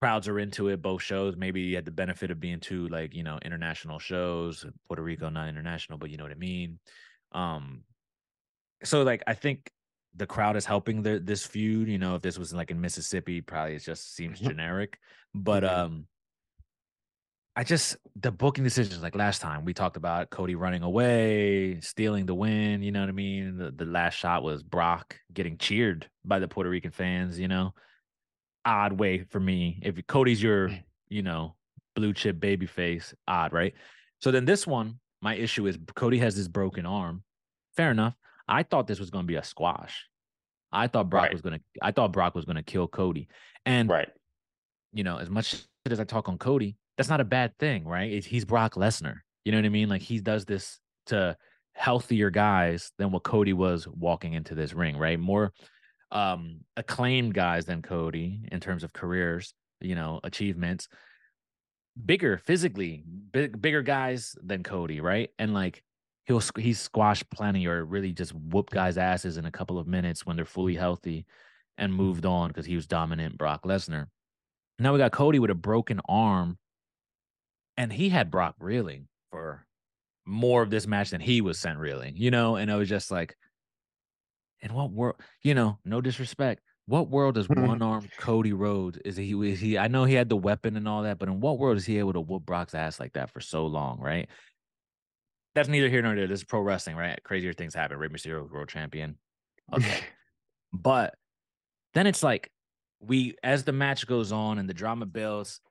crowds 0.02 0.28
are 0.28 0.38
into 0.38 0.68
it, 0.68 0.82
both 0.82 1.02
shows. 1.02 1.36
Maybe 1.36 1.62
you 1.62 1.76
had 1.76 1.86
the 1.86 1.90
benefit 1.90 2.30
of 2.30 2.40
being 2.40 2.60
two 2.60 2.88
like, 2.88 3.14
you 3.14 3.24
know, 3.24 3.38
international 3.44 3.98
shows, 3.98 4.66
Puerto 4.88 5.02
Rico, 5.02 5.30
not 5.30 5.48
international, 5.48 5.98
but 5.98 6.10
you 6.10 6.18
know 6.18 6.24
what 6.24 6.32
I 6.32 6.36
mean. 6.36 6.80
Um 7.32 7.84
so 8.84 9.02
like 9.02 9.22
I 9.26 9.34
think 9.34 9.70
the 10.14 10.26
crowd 10.26 10.56
is 10.56 10.64
helping 10.66 11.02
the, 11.02 11.20
this 11.20 11.46
feud. 11.46 11.88
You 11.88 11.98
know, 11.98 12.14
if 12.16 12.22
this 12.22 12.38
was 12.38 12.54
like 12.54 12.70
in 12.70 12.80
Mississippi, 12.80 13.40
probably 13.40 13.76
it 13.76 13.82
just 13.84 14.14
seems 14.14 14.40
generic. 14.40 14.98
But 15.34 15.64
Mhm. 15.64 15.68
um 15.78 16.08
I 17.58 17.64
just 17.64 17.96
the 18.14 18.30
booking 18.30 18.62
decisions 18.62 19.02
like 19.02 19.16
last 19.16 19.40
time 19.40 19.64
we 19.64 19.74
talked 19.74 19.96
about 19.96 20.30
Cody 20.30 20.54
running 20.54 20.84
away, 20.84 21.80
stealing 21.80 22.24
the 22.24 22.34
win, 22.34 22.84
you 22.84 22.92
know 22.92 23.00
what 23.00 23.08
I 23.08 23.12
mean? 23.12 23.58
The 23.58 23.72
the 23.72 23.84
last 23.84 24.14
shot 24.14 24.44
was 24.44 24.62
Brock 24.62 25.16
getting 25.32 25.58
cheered 25.58 26.08
by 26.24 26.38
the 26.38 26.46
Puerto 26.46 26.70
Rican 26.70 26.92
fans, 26.92 27.36
you 27.36 27.48
know. 27.48 27.74
Odd 28.64 28.92
way 28.92 29.24
for 29.24 29.40
me. 29.40 29.80
If 29.82 30.06
Cody's 30.06 30.40
your, 30.40 30.68
mm. 30.68 30.84
you 31.08 31.22
know, 31.22 31.56
blue 31.96 32.12
chip 32.12 32.38
baby 32.38 32.66
face, 32.66 33.12
odd, 33.26 33.52
right? 33.52 33.74
So 34.20 34.30
then 34.30 34.44
this 34.44 34.64
one, 34.64 35.00
my 35.20 35.34
issue 35.34 35.66
is 35.66 35.76
Cody 35.96 36.18
has 36.18 36.36
this 36.36 36.46
broken 36.46 36.86
arm. 36.86 37.24
Fair 37.76 37.90
enough. 37.90 38.14
I 38.46 38.62
thought 38.62 38.86
this 38.86 39.00
was 39.00 39.10
going 39.10 39.24
to 39.24 39.28
be 39.28 39.34
a 39.34 39.42
squash. 39.42 40.06
I 40.70 40.86
thought 40.86 41.10
Brock 41.10 41.24
Right. 41.24 41.32
was 41.32 41.42
going 41.42 41.58
to 41.58 41.64
I 41.82 41.90
thought 41.90 42.12
Brock 42.12 42.36
was 42.36 42.44
going 42.44 42.54
to 42.54 42.62
kill 42.62 42.86
Cody. 42.86 43.26
And 43.66 43.90
Right. 43.90 44.10
you 44.92 45.02
know, 45.02 45.18
as 45.18 45.28
much 45.28 45.56
as 45.90 45.98
I 45.98 46.04
talk 46.04 46.28
on 46.28 46.38
Cody, 46.38 46.76
that's 46.98 47.08
not 47.08 47.20
a 47.20 47.24
bad 47.24 47.56
thing, 47.58 47.86
right? 47.86 48.12
It's, 48.12 48.26
he's 48.26 48.44
Brock 48.44 48.74
Lesnar. 48.74 49.20
You 49.44 49.52
know 49.52 49.58
what 49.58 49.64
I 49.64 49.70
mean? 49.70 49.88
Like 49.88 50.02
he 50.02 50.18
does 50.20 50.44
this 50.44 50.80
to 51.06 51.36
healthier 51.72 52.28
guys 52.28 52.92
than 52.98 53.12
what 53.12 53.22
Cody 53.22 53.52
was 53.52 53.86
walking 53.88 54.34
into 54.34 54.54
this 54.54 54.74
ring, 54.74 54.98
right? 54.98 55.18
More 55.18 55.52
um 56.10 56.60
acclaimed 56.76 57.34
guys 57.34 57.66
than 57.66 57.82
Cody 57.82 58.40
in 58.50 58.60
terms 58.60 58.82
of 58.82 58.92
careers, 58.92 59.54
you 59.80 59.94
know, 59.94 60.20
achievements. 60.24 60.88
Bigger 62.04 62.38
physically, 62.38 63.04
big, 63.32 63.60
bigger 63.60 63.82
guys 63.82 64.36
than 64.42 64.62
Cody, 64.62 65.00
right? 65.00 65.30
And 65.38 65.54
like 65.54 65.82
he'll 66.24 66.42
he's 66.56 66.80
squashed 66.80 67.30
plenty 67.30 67.66
or 67.66 67.84
really 67.84 68.12
just 68.12 68.34
whoop 68.34 68.70
guys' 68.70 68.98
asses 68.98 69.36
in 69.36 69.46
a 69.46 69.50
couple 69.50 69.78
of 69.78 69.86
minutes 69.86 70.26
when 70.26 70.36
they're 70.36 70.44
fully 70.44 70.74
healthy 70.74 71.26
and 71.76 71.94
moved 71.94 72.26
on 72.26 72.48
because 72.48 72.66
he 72.66 72.74
was 72.74 72.86
dominant 72.86 73.38
Brock 73.38 73.62
Lesnar. 73.62 74.06
Now 74.80 74.92
we 74.92 74.98
got 74.98 75.12
Cody 75.12 75.38
with 75.38 75.50
a 75.50 75.54
broken 75.54 76.00
arm, 76.08 76.58
and 77.78 77.92
he 77.92 78.08
had 78.08 78.30
Brock 78.30 78.56
reeling 78.58 79.06
for 79.30 79.64
more 80.26 80.62
of 80.62 80.68
this 80.68 80.86
match 80.86 81.10
than 81.10 81.20
he 81.20 81.40
was 81.40 81.58
sent 81.58 81.78
reeling, 81.78 82.16
you 82.16 82.30
know. 82.30 82.56
And 82.56 82.70
I 82.70 82.76
was 82.76 82.88
just 82.88 83.10
like, 83.10 83.36
in 84.60 84.74
what 84.74 84.90
world? 84.90 85.16
You 85.42 85.54
know, 85.54 85.78
no 85.84 86.00
disrespect. 86.00 86.60
What 86.86 87.08
world 87.08 87.36
Mhm. 87.36 87.66
one 87.68 87.80
armed 87.80 88.10
Cody 88.18 88.52
Rhodes? 88.52 88.98
Is 89.04 89.16
he? 89.16 89.32
Is 89.48 89.60
he? 89.60 89.78
I 89.78 89.86
know 89.86 90.04
he 90.04 90.14
had 90.14 90.28
the 90.28 90.36
weapon 90.36 90.76
and 90.76 90.88
all 90.88 91.04
that, 91.04 91.20
but 91.20 91.28
in 91.28 91.40
what 91.40 91.58
world 91.58 91.76
is 91.76 91.86
he 91.86 91.98
able 92.00 92.14
to 92.14 92.20
whoop 92.20 92.44
Brock's 92.44 92.74
ass 92.74 92.98
like 92.98 93.12
that 93.12 93.30
for 93.30 93.40
so 93.40 93.66
long? 93.66 94.00
Right. 94.00 94.28
That's 95.54 95.68
neither 95.68 95.88
here 95.88 96.02
nor 96.02 96.16
there. 96.16 96.26
This 96.26 96.40
is 96.40 96.44
pro 96.44 96.60
wrestling, 96.60 96.96
right? 96.96 97.18
Crazier 97.22 97.52
things 97.52 97.74
happen. 97.74 97.96
Rey 97.96 98.08
Mysterio, 98.08 98.50
world 98.50 98.68
champion. 98.68 99.16
Okay. 99.72 100.00
But 100.70 101.14
then 101.94 102.06
it's 102.06 102.22
like 102.22 102.50
we 103.00 103.36
as 103.42 103.64
the 103.64 103.72
match 103.72 104.06
goes 104.06 104.32
on 104.32 104.58
and 104.58 104.68
the 104.68 104.74
drama 104.74 105.06
builds, 105.06 105.62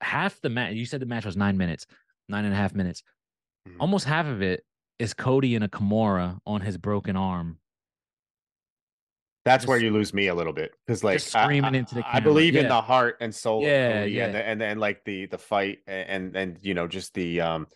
half 0.00 0.40
the 0.40 0.48
match 0.50 0.74
you 0.74 0.86
said 0.86 1.00
the 1.00 1.06
match 1.06 1.24
was 1.24 1.36
nine 1.36 1.56
minutes, 1.56 1.86
nine 2.28 2.44
and 2.44 2.52
a 2.54 2.56
half 2.56 2.74
minutes. 2.74 3.02
Mhm. 3.68 3.76
Almost 3.80 4.04
half 4.06 4.26
of 4.26 4.42
it 4.42 4.64
is 4.98 5.14
Cody 5.14 5.54
in 5.54 5.62
a 5.62 5.68
Kimura 5.68 6.38
on 6.46 6.60
his 6.60 6.76
broken 6.78 7.16
arm. 7.16 7.58
That's 9.44 9.66
where 9.66 9.78
you 9.78 9.90
lose 9.90 10.12
me 10.12 10.26
a 10.26 10.34
little 10.34 10.52
bit 10.52 10.72
because, 10.86 11.02
like, 11.02 11.20
screaming 11.20 11.74
I, 11.74 11.78
into 11.78 11.94
the 11.94 12.00
I 12.06 12.14
camera, 12.14 12.22
believe 12.22 12.54
in 12.56 12.68
the 12.68 12.82
heart 12.82 13.16
and 13.20 13.34
soul 13.34 13.62
Yeah, 13.62 14.04
yeah. 14.04 14.26
and 14.26 14.34
the, 14.34 14.46
and 14.46 14.62
and 14.62 14.80
like 14.80 15.04
the 15.04 15.26
the 15.26 15.38
fight 15.38 15.78
and 15.86 16.36
and 16.36 16.58
you 16.60 16.74
know 16.74 16.86
just 16.86 17.14
the 17.14 17.40
um, 17.40 17.66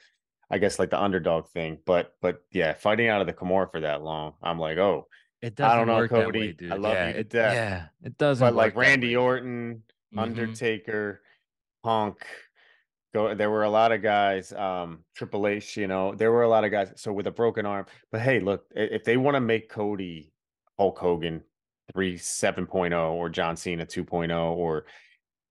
I 0.50 0.58
guess 0.58 0.78
like 0.78 0.90
the 0.90 1.00
underdog 1.00 1.48
thing. 1.48 1.78
But 1.86 2.14
but 2.20 2.42
yeah, 2.50 2.74
fighting 2.74 3.08
out 3.08 3.22
of 3.22 3.26
the 3.26 3.32
Kimura 3.32 3.70
for 3.70 3.80
that 3.80 4.02
long, 4.02 4.34
I'm 4.42 4.58
like, 4.58 4.76
oh, 4.76 5.08
It 5.40 5.54
does 5.54 5.64
I 5.72 5.76
don't 5.76 5.86
doesn't 5.86 5.86
know, 5.86 5.96
work 5.96 6.10
Cody. 6.26 6.56
way, 6.60 6.70
I 6.70 6.74
love 6.76 6.92
yeah, 6.94 7.06
you 7.06 7.12
to 7.14 7.18
it, 7.20 7.28
death. 7.30 7.54
Yeah, 7.54 7.86
it 8.06 8.18
doesn't. 8.18 8.46
but 8.46 8.54
like 8.54 8.76
Randy 8.76 9.16
way. 9.16 9.22
Orton, 9.22 9.82
Mhm. 10.14 10.18
Undertaker, 10.20 11.22
Punk. 11.82 12.24
Go, 13.14 13.34
there 13.34 13.50
were 13.50 13.64
a 13.64 13.70
lot 13.70 13.92
of 13.92 14.00
guys, 14.00 14.52
um, 14.54 15.00
Triple 15.14 15.46
H, 15.46 15.76
you 15.76 15.86
know, 15.86 16.14
there 16.14 16.32
were 16.32 16.44
a 16.44 16.48
lot 16.48 16.64
of 16.64 16.70
guys. 16.70 16.92
So 16.96 17.12
with 17.12 17.26
a 17.26 17.30
broken 17.30 17.66
arm, 17.66 17.84
but 18.10 18.22
hey, 18.22 18.40
look, 18.40 18.64
if 18.74 19.04
they 19.04 19.18
want 19.18 19.34
to 19.34 19.40
make 19.40 19.68
Cody 19.68 20.32
Hulk 20.78 20.98
Hogan 20.98 21.42
3 21.92 22.18
7.0 22.18 23.12
or 23.12 23.28
John 23.28 23.56
Cena 23.56 23.84
2.0 23.84 24.56
or 24.56 24.86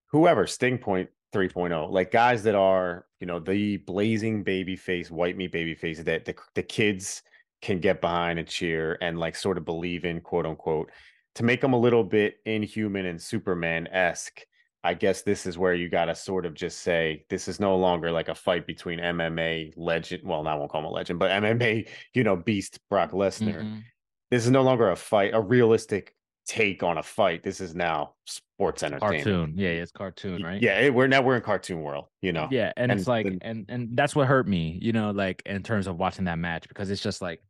whoever, 0.07 0.47
Sting 0.47 0.79
point 0.79 1.09
3.0, 1.33 1.91
like 1.91 2.11
guys 2.11 2.41
that 2.43 2.55
are, 2.55 3.05
you 3.19 3.27
know, 3.27 3.39
the 3.39 3.77
blazing 3.77 4.41
baby 4.43 4.75
face, 4.75 5.11
white 5.11 5.37
meat 5.37 5.51
baby 5.51 5.75
face 5.75 6.01
that 6.01 6.25
the, 6.25 6.35
the 6.55 6.63
kids 6.63 7.21
can 7.61 7.79
get 7.79 8.01
behind 8.01 8.39
and 8.39 8.47
cheer 8.47 8.97
and 9.01 9.19
like 9.19 9.35
sort 9.35 9.57
of 9.59 9.65
believe 9.65 10.03
in, 10.03 10.19
quote 10.19 10.47
unquote, 10.47 10.89
to 11.35 11.43
make 11.43 11.61
them 11.61 11.73
a 11.73 11.79
little 11.79 12.03
bit 12.03 12.37
inhuman 12.45 13.05
and 13.05 13.21
Superman 13.21 13.87
esque. 13.87 14.41
I 14.83 14.95
guess 14.95 15.21
this 15.21 15.45
is 15.45 15.57
where 15.57 15.75
you 15.75 15.89
got 15.89 16.05
to 16.05 16.15
sort 16.15 16.45
of 16.45 16.55
just 16.55 16.79
say 16.79 17.25
this 17.29 17.47
is 17.47 17.59
no 17.59 17.75
longer 17.77 18.11
like 18.11 18.29
a 18.29 18.35
fight 18.35 18.65
between 18.65 18.99
MMA 18.99 19.73
legend. 19.77 20.23
Well, 20.25 20.47
I 20.47 20.55
won't 20.55 20.71
call 20.71 20.81
him 20.81 20.85
a 20.85 20.91
legend, 20.91 21.19
but 21.19 21.29
MMA, 21.31 21.87
you 22.15 22.23
know, 22.23 22.35
beast 22.35 22.79
Brock 22.89 23.11
Lesnar. 23.11 23.61
Mhm. 23.61 23.83
This 24.31 24.43
is 24.45 24.49
no 24.51 24.63
longer 24.63 24.89
a 24.89 24.95
fight, 24.95 25.31
a 25.33 25.41
realistic 25.41 26.15
take 26.47 26.81
on 26.81 26.97
a 26.97 27.03
fight. 27.03 27.43
This 27.43 27.61
is 27.61 27.75
now 27.75 28.15
sports 28.25 28.81
entertainment. 28.81 29.23
Cartoon. 29.23 29.53
Yeah, 29.55 29.69
it's 29.69 29.91
cartoon, 29.91 30.41
right? 30.41 30.59
Yeah, 30.61 30.79
it- 30.79 30.93
we're 30.93 31.05
now 31.07 31.21
we're 31.21 31.35
in 31.35 31.43
cartoon 31.43 31.81
world, 31.81 32.05
you 32.21 32.33
know. 32.33 32.47
Yeah, 32.49 32.73
and, 32.75 32.91
it's 32.91 33.07
like, 33.07 33.27
the- 33.27 33.37
and 33.43 33.65
and 33.69 33.95
that's 33.95 34.15
what 34.15 34.27
hurt 34.27 34.47
me, 34.47 34.79
you 34.81 34.93
know, 34.93 35.11
like 35.11 35.43
in 35.45 35.61
terms 35.61 35.85
of 35.85 35.97
watching 35.97 36.25
that 36.25 36.39
match 36.39 36.67
because 36.67 36.89
it's 36.89 37.03
just 37.03 37.21
like, 37.21 37.43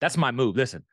that's 0.00 0.16
my 0.16 0.32
move. 0.32 0.56
Listen, 0.56 0.84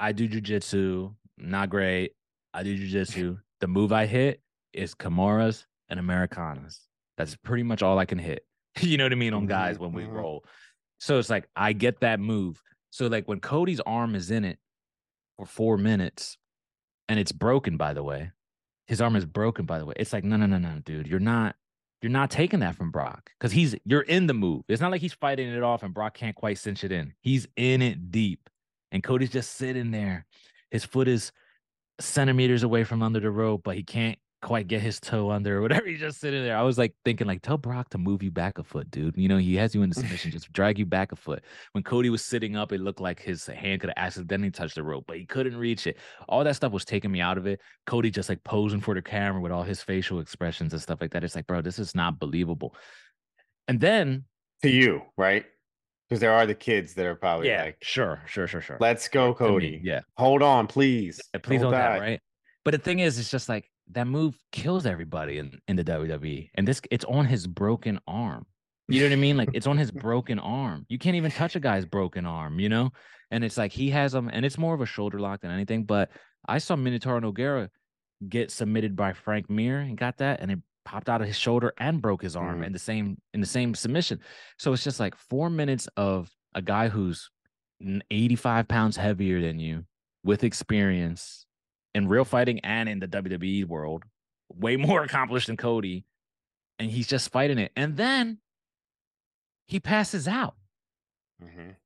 I 0.00 0.10
do 0.12 0.28
jujitsu, 0.28 1.14
not 1.38 1.70
great. 1.70 2.12
I 2.52 2.64
do 2.64 2.76
jujitsu. 2.76 3.38
The 3.60 3.68
move 3.68 3.92
I 3.92 4.06
hit 4.06 4.40
is 4.72 4.94
Kimuras 4.94 5.64
and 5.88 6.00
Americanas. 6.00 6.80
That's 7.16 7.36
pretty 7.36 7.62
much 7.62 7.82
all 7.82 7.98
I 7.98 8.04
can 8.06 8.18
hit. 8.18 8.44
you 8.80 8.96
know 8.96 9.04
what 9.04 9.12
I 9.12 9.16
mean 9.16 9.34
on 9.34 9.46
guys 9.46 9.76
Mhm, 9.76 9.80
when 9.80 9.92
we 9.92 10.04
mhm. 10.04 10.12
roll. 10.12 10.44
So 10.98 11.18
it's 11.18 11.30
like 11.30 11.48
I 11.56 11.72
get 11.72 12.00
that 12.00 12.20
move. 12.20 12.62
So 12.90 13.06
like 13.06 13.26
when 13.28 13.40
Cody's 13.40 13.80
arm 13.80 14.14
is 14.14 14.30
in 14.30 14.44
it 14.44 14.58
for 15.36 15.46
four 15.46 15.76
minutes, 15.78 16.36
and 17.08 17.18
it's 17.18 17.32
broken, 17.32 17.76
by 17.76 17.92
the 17.92 18.02
way. 18.04 18.30
His 18.86 19.00
arm 19.00 19.16
is 19.16 19.24
broken, 19.24 19.66
by 19.66 19.78
the 19.78 19.84
way. 19.84 19.94
It's 19.96 20.12
like, 20.12 20.24
no, 20.24 20.36
no, 20.36 20.46
no, 20.46 20.58
no, 20.58 20.78
dude. 20.84 21.06
You're 21.08 21.18
not 21.20 21.56
you're 22.02 22.10
not 22.10 22.30
taking 22.30 22.60
that 22.60 22.76
from 22.76 22.90
Brock 22.90 23.30
because 23.38 23.52
he's 23.52 23.74
you're 23.84 24.00
in 24.02 24.26
the 24.26 24.34
move. 24.34 24.62
It's 24.68 24.80
not 24.80 24.90
like 24.90 25.00
he's 25.02 25.12
fighting 25.12 25.48
it 25.48 25.62
off 25.62 25.82
and 25.82 25.92
Brock 25.92 26.14
can't 26.14 26.34
quite 26.36 26.58
cinch 26.58 26.84
it 26.84 26.92
in. 26.92 27.12
He's 27.20 27.46
in 27.56 27.82
it 27.82 28.10
deep. 28.10 28.48
And 28.92 29.02
Cody's 29.02 29.30
just 29.30 29.56
sitting 29.56 29.90
there. 29.90 30.26
His 30.70 30.84
foot 30.84 31.08
is 31.08 31.30
centimeters 32.00 32.62
away 32.62 32.84
from 32.84 33.02
under 33.02 33.20
the 33.20 33.30
rope, 33.30 33.62
but 33.64 33.76
he 33.76 33.82
can't 33.82 34.18
quite 34.42 34.68
get 34.68 34.80
his 34.80 34.98
toe 35.00 35.30
under 35.30 35.58
or 35.58 35.62
whatever. 35.62 35.86
He's 35.86 36.00
just 36.00 36.20
sitting 36.20 36.42
there. 36.42 36.56
I 36.56 36.62
was 36.62 36.78
like 36.78 36.94
thinking, 37.04 37.26
like, 37.26 37.42
tell 37.42 37.58
Brock 37.58 37.90
to 37.90 37.98
move 37.98 38.22
you 38.22 38.30
back 38.30 38.58
a 38.58 38.64
foot, 38.64 38.90
dude. 38.90 39.16
You 39.16 39.28
know, 39.28 39.36
he 39.36 39.54
has 39.56 39.74
you 39.74 39.82
in 39.82 39.90
the 39.90 39.94
submission, 39.94 40.30
just 40.32 40.52
drag 40.52 40.78
you 40.78 40.86
back 40.86 41.12
a 41.12 41.16
foot. 41.16 41.44
When 41.72 41.84
Cody 41.84 42.10
was 42.10 42.24
sitting 42.24 42.56
up, 42.56 42.72
it 42.72 42.80
looked 42.80 43.00
like 43.00 43.20
his 43.20 43.46
hand 43.46 43.80
could 43.80 43.90
have 43.94 44.04
accidentally 44.04 44.50
touched 44.50 44.76
the 44.76 44.82
rope, 44.82 45.04
but 45.06 45.18
he 45.18 45.26
couldn't 45.26 45.56
reach 45.56 45.86
it. 45.86 45.98
All 46.28 46.44
that 46.44 46.56
stuff 46.56 46.72
was 46.72 46.84
taking 46.84 47.10
me 47.10 47.20
out 47.20 47.38
of 47.38 47.46
it. 47.46 47.60
Cody 47.86 48.10
just 48.10 48.28
like 48.28 48.42
posing 48.44 48.80
for 48.80 48.94
the 48.94 49.02
camera 49.02 49.40
with 49.40 49.52
all 49.52 49.62
his 49.62 49.82
facial 49.82 50.20
expressions 50.20 50.72
and 50.72 50.80
stuff 50.80 51.00
like 51.00 51.12
that. 51.12 51.24
It's 51.24 51.34
like, 51.34 51.46
bro, 51.46 51.60
this 51.60 51.78
is 51.78 51.94
not 51.94 52.18
believable. 52.18 52.74
And 53.68 53.80
then, 53.80 54.24
To 54.62 54.70
you, 54.70 55.02
right? 55.16 55.44
Because 56.10 56.20
there 56.20 56.32
are 56.32 56.44
the 56.44 56.56
kids 56.56 56.94
that 56.94 57.06
are 57.06 57.14
probably 57.14 57.46
yeah, 57.46 57.62
like, 57.62 57.78
sure, 57.82 58.20
sure, 58.26 58.48
sure, 58.48 58.60
sure. 58.60 58.76
let's 58.80 59.06
go, 59.06 59.32
Cody. 59.32 59.80
yeah. 59.84 60.00
Hold 60.16 60.42
on, 60.42 60.66
please. 60.66 61.20
Yeah, 61.32 61.40
please 61.40 61.62
die. 61.62 61.70
die, 61.70 61.98
right? 62.00 62.20
But 62.64 62.72
the 62.72 62.78
thing 62.78 62.98
is, 62.98 63.16
it's 63.20 63.30
just 63.30 63.48
like 63.48 63.70
that 63.92 64.08
move 64.08 64.36
kills 64.50 64.86
everybody 64.86 65.38
in, 65.38 65.60
in 65.68 65.76
the 65.76 65.84
WWE. 65.84 66.50
And 66.54 66.66
this 66.66 66.80
it's 66.90 67.04
on 67.04 67.26
his 67.26 67.46
broken 67.46 68.00
arm. 68.08 68.44
You 68.88 69.02
know 69.02 69.06
what 69.06 69.12
I 69.12 69.16
mean? 69.16 69.36
Like 69.36 69.50
it's 69.54 69.68
on 69.68 69.78
his 69.78 69.90
broken 69.92 70.40
arm. 70.40 70.84
You 70.88 70.98
can't 70.98 71.14
even 71.14 71.30
touch 71.30 71.54
a 71.54 71.60
guy's 71.60 71.84
broken 71.84 72.26
arm, 72.26 72.58
you 72.58 72.68
know? 72.68 72.90
And 73.30 73.44
it's 73.44 73.56
like 73.56 73.70
he 73.70 73.90
has 73.90 74.10
them, 74.10 74.28
and 74.32 74.44
it's 74.44 74.58
more 74.58 74.74
of 74.74 74.80
a 74.80 74.86
shoulder 74.86 75.20
lock 75.20 75.42
than 75.42 75.52
anything. 75.52 75.84
But 75.84 76.10
I 76.48 76.58
saw 76.58 76.74
Minotaur 76.74 77.20
Nogueira 77.20 77.68
get 78.28 78.50
submitted 78.50 78.96
by 78.96 79.12
Frank 79.12 79.48
Mir 79.48 79.78
and 79.78 79.96
got 79.96 80.18
that, 80.18 80.40
and 80.40 80.50
it 80.50 80.58
popped 80.90 81.08
out 81.08 81.20
of 81.20 81.26
his 81.28 81.38
shoulder 81.38 81.72
and 81.78 82.02
broke 82.02 82.20
his 82.20 82.34
arm 82.34 82.60
Mhm. 82.62 82.66
in 82.66 82.72
the 82.72 82.78
same 82.80 83.20
in 83.32 83.40
the 83.40 83.46
same 83.46 83.74
submission. 83.76 84.20
So 84.58 84.72
it's 84.72 84.82
just 84.82 84.98
like 84.98 85.14
four 85.14 85.48
minutes 85.48 85.86
of 85.96 86.30
a 86.52 86.60
guy 86.60 86.88
who's 86.88 87.30
85 88.10 88.66
pounds 88.66 88.96
heavier 88.96 89.40
than 89.40 89.60
you 89.60 89.86
with 90.24 90.42
experience 90.42 91.46
in 91.94 92.08
real 92.08 92.24
fighting 92.24 92.58
and 92.60 92.88
in 92.88 92.98
the 92.98 93.06
WWE 93.06 93.64
world, 93.64 94.02
way 94.48 94.76
more 94.88 95.04
accomplished 95.04 95.46
than 95.46 95.56
Cody, 95.56 96.04
and 96.80 96.90
he's 96.90 97.06
just 97.06 97.30
fighting 97.30 97.58
it. 97.58 97.70
And 97.76 97.96
then 97.96 98.38
he 99.68 99.78
passes 99.78 100.26
out. 100.26 100.56
Mhm. 101.40 101.76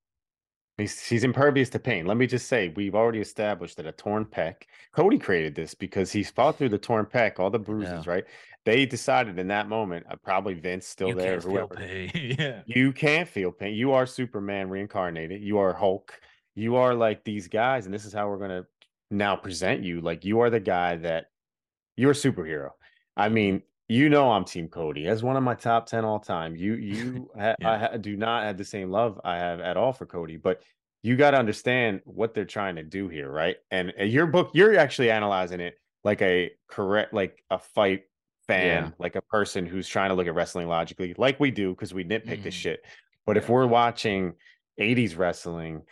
He's 0.76 1.00
he's 1.00 1.22
impervious 1.22 1.70
to 1.70 1.78
pain. 1.78 2.04
Let 2.06 2.16
me 2.16 2.26
just 2.26 2.48
say, 2.48 2.72
we've 2.74 2.96
already 2.96 3.20
established 3.20 3.76
that 3.76 3.86
a 3.86 3.92
torn 3.92 4.24
pec. 4.24 4.62
Cody 4.92 5.18
created 5.18 5.54
this 5.54 5.72
because 5.72 6.10
he's 6.10 6.30
fought 6.30 6.58
through 6.58 6.70
the 6.70 6.78
torn 6.78 7.06
pec, 7.06 7.38
all 7.38 7.50
the 7.50 7.60
bruises, 7.60 8.06
yeah. 8.06 8.12
right? 8.12 8.24
They 8.64 8.84
decided 8.84 9.38
in 9.38 9.46
that 9.48 9.68
moment, 9.68 10.06
uh, 10.10 10.16
probably 10.16 10.54
Vince 10.54 10.86
still 10.86 11.08
you 11.08 11.14
there, 11.14 11.38
whoever. 11.38 11.76
yeah. 12.14 12.62
You 12.66 12.92
can't 12.92 13.28
feel 13.28 13.52
pain. 13.52 13.74
You 13.74 13.92
are 13.92 14.04
Superman 14.04 14.68
reincarnated. 14.68 15.42
You 15.42 15.58
are 15.58 15.72
Hulk. 15.72 16.18
You 16.56 16.76
are 16.76 16.94
like 16.94 17.22
these 17.22 17.46
guys, 17.46 17.84
and 17.84 17.94
this 17.94 18.04
is 18.04 18.12
how 18.12 18.28
we're 18.28 18.38
gonna 18.38 18.66
now 19.12 19.36
present 19.36 19.84
you. 19.84 20.00
Like 20.00 20.24
you 20.24 20.40
are 20.40 20.50
the 20.50 20.60
guy 20.60 20.96
that 20.96 21.26
you're 21.96 22.12
a 22.12 22.14
superhero. 22.14 22.70
I 23.16 23.28
mean, 23.28 23.62
you 23.88 24.08
know 24.08 24.30
I'm 24.30 24.44
Team 24.44 24.68
Cody 24.68 25.06
as 25.06 25.22
one 25.22 25.36
of 25.36 25.42
my 25.42 25.54
top 25.54 25.86
ten 25.86 26.04
all 26.04 26.20
time. 26.20 26.56
You 26.56 26.74
you 26.76 27.30
ha- 27.38 27.54
yeah. 27.60 27.70
I 27.70 27.78
ha- 27.78 27.96
do 27.96 28.16
not 28.16 28.44
have 28.44 28.56
the 28.56 28.64
same 28.64 28.90
love 28.90 29.20
I 29.24 29.36
have 29.36 29.60
at 29.60 29.76
all 29.76 29.92
for 29.92 30.06
Cody, 30.06 30.36
but 30.36 30.62
you 31.04 31.16
got 31.16 31.32
to 31.32 31.38
understand 31.38 32.00
what 32.04 32.32
they're 32.32 32.46
trying 32.46 32.76
to 32.76 32.82
do 32.82 33.08
here, 33.08 33.30
right? 33.30 33.56
And, 33.70 33.92
your 33.98 34.26
book, 34.26 34.52
you're 34.54 34.78
actually 34.78 35.10
analyzing 35.10 35.60
it 35.60 35.74
like 36.02 36.22
a 36.22 36.50
correct, 36.66 37.12
like 37.12 37.44
a 37.50 37.58
fight 37.58 38.04
fan, 38.46 38.84
yeah. 38.84 38.90
like 38.98 39.14
a 39.14 39.20
person 39.20 39.66
who's 39.66 39.86
trying 39.86 40.08
to 40.08 40.14
look 40.14 40.26
at 40.26 40.34
wrestling 40.34 40.66
logically, 40.66 41.14
like 41.18 41.38
we 41.38 41.50
do 41.50 41.72
because 41.72 41.92
we 41.92 42.04
nitpick 42.04 42.40
mm. 42.40 42.44
this 42.44 42.54
shit. 42.54 42.80
But 43.26 43.36
yeah. 43.36 43.42
if 43.42 43.50
we're 43.50 43.66
watching 43.66 44.32
80s 44.80 45.18
wrestling 45.18 45.82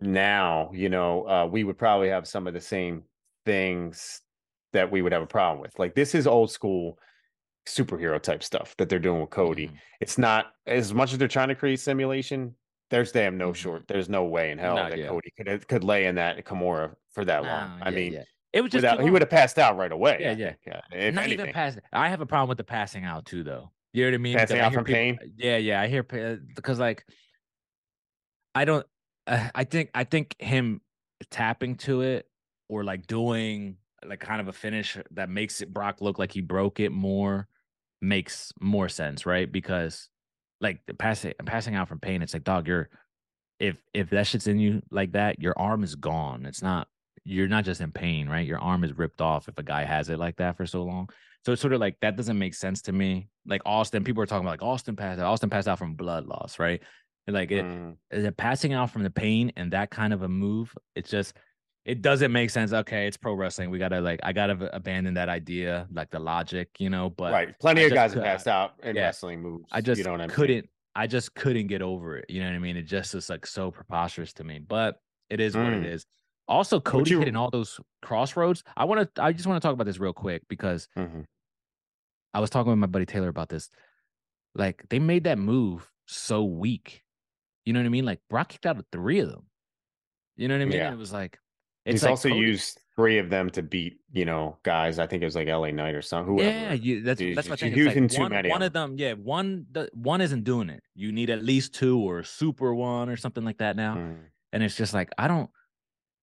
now, 0.00 0.70
you 0.74 0.88
know, 0.88 1.28
uh, 1.28 1.46
we 1.46 1.62
would 1.62 1.78
probably 1.78 2.08
have 2.08 2.26
some 2.26 2.48
of 2.48 2.54
the 2.54 2.60
same 2.60 3.04
things 3.46 4.20
that 4.72 4.90
we 4.90 5.02
would 5.02 5.12
have 5.12 5.22
a 5.22 5.26
problem 5.26 5.60
with. 5.60 5.78
Like 5.78 5.94
this 5.94 6.14
is 6.14 6.26
old 6.26 6.50
school 6.50 6.98
superhero 7.66 8.20
type 8.20 8.42
stuff 8.42 8.74
that 8.78 8.88
they're 8.88 8.98
doing 8.98 9.20
with 9.20 9.30
Cody. 9.30 9.68
Mm. 9.68 9.76
It's 10.00 10.18
not 10.18 10.52
as 10.66 10.92
much 10.92 11.12
as 11.12 11.18
they're 11.18 11.28
trying 11.28 11.48
to 11.48 11.54
create 11.54 11.80
simulation. 11.80 12.54
There's 12.90 13.12
damn 13.12 13.38
no 13.38 13.48
mm-hmm. 13.48 13.54
short. 13.54 13.88
There's 13.88 14.08
no 14.08 14.24
way 14.24 14.50
in 14.50 14.58
hell 14.58 14.76
not 14.76 14.90
that 14.90 14.98
yet. 14.98 15.08
Cody 15.08 15.32
could 15.36 15.68
could 15.68 15.84
lay 15.84 16.06
in 16.06 16.16
that 16.16 16.44
Kimura 16.44 16.94
for 17.12 17.24
that 17.24 17.42
long. 17.42 17.80
I 17.80 17.90
mean, 17.90 18.14
yeah. 18.14 18.24
it 18.52 18.60
was 18.60 18.70
just 18.70 18.82
without, 18.82 19.02
he 19.02 19.10
would 19.10 19.22
have 19.22 19.30
passed 19.30 19.58
out 19.58 19.76
right 19.76 19.92
away. 19.92 20.18
Yeah, 20.20 20.32
yeah. 20.32 20.52
Think, 20.64 20.76
uh, 20.76 21.10
not 21.10 21.24
anything. 21.24 21.32
even 21.32 21.52
passed. 21.52 21.78
I 21.92 22.08
have 22.08 22.20
a 22.20 22.26
problem 22.26 22.48
with 22.48 22.58
the 22.58 22.64
passing 22.64 23.04
out 23.04 23.24
too, 23.24 23.42
though. 23.42 23.70
You 23.92 24.04
know 24.04 24.10
what 24.10 24.14
I 24.14 24.18
mean? 24.18 24.36
Passing 24.36 24.60
out 24.60 24.72
from 24.72 24.84
people, 24.84 24.98
pain. 24.98 25.18
Yeah, 25.36 25.58
yeah. 25.58 25.80
I 25.80 25.88
hear 25.88 26.02
because 26.02 26.78
like 26.78 27.04
I 28.54 28.64
don't. 28.64 28.86
Uh, 29.26 29.48
I 29.54 29.64
think 29.64 29.90
I 29.94 30.04
think 30.04 30.36
him 30.38 30.80
tapping 31.30 31.76
to 31.76 32.02
it 32.02 32.26
or 32.68 32.84
like 32.84 33.06
doing 33.06 33.76
like 34.06 34.20
kind 34.20 34.40
of 34.40 34.48
a 34.48 34.52
finish 34.52 34.96
that 35.12 35.28
makes 35.28 35.60
it 35.60 35.72
Brock 35.72 36.00
look 36.00 36.18
like 36.18 36.32
he 36.32 36.40
broke 36.40 36.80
it 36.80 36.90
more 36.90 37.48
makes 38.00 38.52
more 38.60 38.88
sense, 38.88 39.24
right? 39.24 39.50
Because 39.50 40.08
like 40.60 40.80
passing 40.98 41.34
passing 41.44 41.74
out 41.74 41.88
from 41.88 42.00
pain, 42.00 42.22
it's 42.22 42.34
like 42.34 42.44
dog, 42.44 42.68
you're 42.68 42.88
if 43.58 43.80
if 43.94 44.10
that 44.10 44.26
shit's 44.26 44.46
in 44.46 44.58
you 44.58 44.82
like 44.90 45.12
that, 45.12 45.40
your 45.40 45.58
arm 45.58 45.84
is 45.84 45.94
gone. 45.94 46.46
It's 46.46 46.62
not 46.62 46.88
you're 47.24 47.48
not 47.48 47.64
just 47.64 47.80
in 47.80 47.92
pain, 47.92 48.28
right? 48.28 48.46
Your 48.46 48.58
arm 48.58 48.84
is 48.84 48.98
ripped 48.98 49.20
off 49.20 49.48
if 49.48 49.58
a 49.58 49.62
guy 49.62 49.84
has 49.84 50.08
it 50.08 50.18
like 50.18 50.36
that 50.36 50.56
for 50.56 50.66
so 50.66 50.82
long. 50.82 51.08
So 51.44 51.52
it's 51.52 51.60
sort 51.60 51.72
of 51.72 51.80
like 51.80 51.96
that 52.00 52.16
doesn't 52.16 52.38
make 52.38 52.54
sense 52.54 52.82
to 52.82 52.92
me. 52.92 53.28
Like 53.46 53.62
Austin, 53.64 54.04
people 54.04 54.22
are 54.22 54.26
talking 54.26 54.44
about 54.44 54.60
like 54.60 54.68
Austin 54.68 54.96
passed 54.96 55.20
out. 55.20 55.26
Austin 55.26 55.50
passed 55.50 55.68
out 55.68 55.78
from 55.78 55.94
blood 55.94 56.26
loss, 56.26 56.58
right? 56.58 56.82
And 57.26 57.34
like 57.34 57.52
it, 57.52 57.64
mm. 57.64 57.96
it 58.10 58.36
passing 58.36 58.72
out 58.72 58.90
from 58.90 59.04
the 59.04 59.10
pain 59.10 59.52
and 59.56 59.72
that 59.72 59.90
kind 59.90 60.12
of 60.12 60.22
a 60.22 60.28
move, 60.28 60.74
it's 60.96 61.10
just 61.10 61.36
it 61.84 62.00
doesn't 62.00 62.30
make 62.30 62.50
sense. 62.50 62.72
Okay, 62.72 63.06
it's 63.06 63.16
pro 63.16 63.34
wrestling. 63.34 63.70
We 63.70 63.78
gotta 63.78 64.00
like 64.00 64.20
I 64.22 64.32
gotta 64.32 64.74
abandon 64.74 65.14
that 65.14 65.28
idea, 65.28 65.88
like 65.92 66.10
the 66.10 66.20
logic, 66.20 66.68
you 66.78 66.90
know. 66.90 67.10
But 67.10 67.32
right, 67.32 67.58
plenty 67.58 67.82
I 67.82 67.84
of 67.84 67.92
guys 67.92 68.12
have 68.14 68.22
passed 68.22 68.46
out 68.46 68.74
in 68.82 68.94
yeah, 68.94 69.02
wrestling 69.02 69.40
moves. 69.42 69.68
I 69.72 69.80
just 69.80 69.98
you 69.98 70.04
know 70.04 70.12
what 70.12 70.20
I 70.20 70.26
mean? 70.26 70.34
couldn't. 70.34 70.68
I 70.94 71.06
just 71.06 71.34
couldn't 71.34 71.66
get 71.66 71.82
over 71.82 72.18
it. 72.18 72.26
You 72.28 72.40
know 72.40 72.48
what 72.48 72.54
I 72.54 72.58
mean? 72.58 72.76
It 72.76 72.82
just 72.82 73.14
is 73.14 73.28
like 73.28 73.46
so 73.46 73.70
preposterous 73.70 74.32
to 74.34 74.44
me. 74.44 74.60
But 74.60 75.00
it 75.28 75.40
is 75.40 75.54
mm. 75.54 75.64
what 75.64 75.72
it 75.72 75.82
mm. 75.82 76.04
Also, 76.48 76.80
Cody 76.80 77.12
you... 77.12 77.18
hitting 77.18 77.36
all 77.36 77.50
those 77.50 77.80
Cross 78.02 78.36
Rhodes. 78.36 78.62
I 78.76 78.84
want 78.84 79.14
to. 79.14 79.22
I 79.22 79.32
just 79.32 79.46
want 79.46 79.60
to 79.60 79.66
talk 79.66 79.74
about 79.74 79.84
this 79.84 79.98
real 79.98 80.12
quick 80.12 80.42
because 80.48 80.86
mm-hmm. 80.96 81.22
I 82.34 82.40
was 82.40 82.50
talking 82.50 82.70
with 82.70 82.78
my 82.78 82.86
buddy 82.86 83.06
Taylor 83.06 83.28
about 83.28 83.48
this. 83.48 83.70
Like 84.54 84.84
they 84.88 84.98
made 84.98 85.24
that 85.24 85.38
move 85.38 85.90
so 86.06 86.44
weak. 86.44 87.02
You 87.64 87.72
know 87.72 87.80
what 87.80 87.86
I 87.86 87.90
mean? 87.90 88.04
Like 88.04 88.20
Brock 88.28 88.50
kicked 88.50 88.66
out 88.66 88.78
of 88.78 88.84
three 88.92 89.20
of 89.20 89.30
them. 89.30 89.46
You 90.36 90.48
know 90.48 90.54
what 90.54 90.62
I 90.62 90.66
mean? 90.66 90.78
Yeah. 90.78 90.92
it 90.92 90.98
was 90.98 91.12
like 91.12 91.38
it's 91.84 91.94
He's 91.94 92.02
like 92.02 92.10
also 92.10 92.28
Cody. 92.28 92.40
used 92.40 92.80
three 92.94 93.18
of 93.18 93.30
them 93.30 93.50
to 93.50 93.62
beat, 93.62 93.98
you 94.12 94.24
know, 94.24 94.58
guys. 94.62 94.98
I 94.98 95.06
think 95.06 95.22
it 95.22 95.26
was 95.26 95.34
like 95.34 95.48
LA 95.48 95.70
Knight 95.70 95.94
or 95.94 96.02
something. 96.02 96.34
Whoever. 96.34 96.50
Yeah, 96.50 96.72
you, 96.72 97.02
that's 97.02 97.20
that's 97.34 97.48
my 97.48 97.56
thing. 97.56 97.74
Using 97.74 98.04
like 98.04 98.12
too 98.12 98.20
one, 98.22 98.30
many. 98.30 98.50
One 98.50 98.62
of 98.62 98.72
them, 98.72 98.94
yeah, 98.98 99.14
one 99.14 99.66
the, 99.72 99.88
one 99.94 100.20
isn't 100.20 100.44
doing 100.44 100.70
it. 100.70 100.82
You 100.94 101.10
need 101.12 101.30
at 101.30 101.42
least 101.42 101.74
two 101.74 101.98
or 101.98 102.22
super 102.22 102.74
one 102.74 103.08
or 103.08 103.16
something 103.16 103.44
like 103.44 103.58
that 103.58 103.76
now. 103.76 103.96
Mm. 103.96 104.16
And 104.52 104.62
it's 104.62 104.76
just 104.76 104.94
like 104.94 105.10
I 105.18 105.28
don't. 105.28 105.50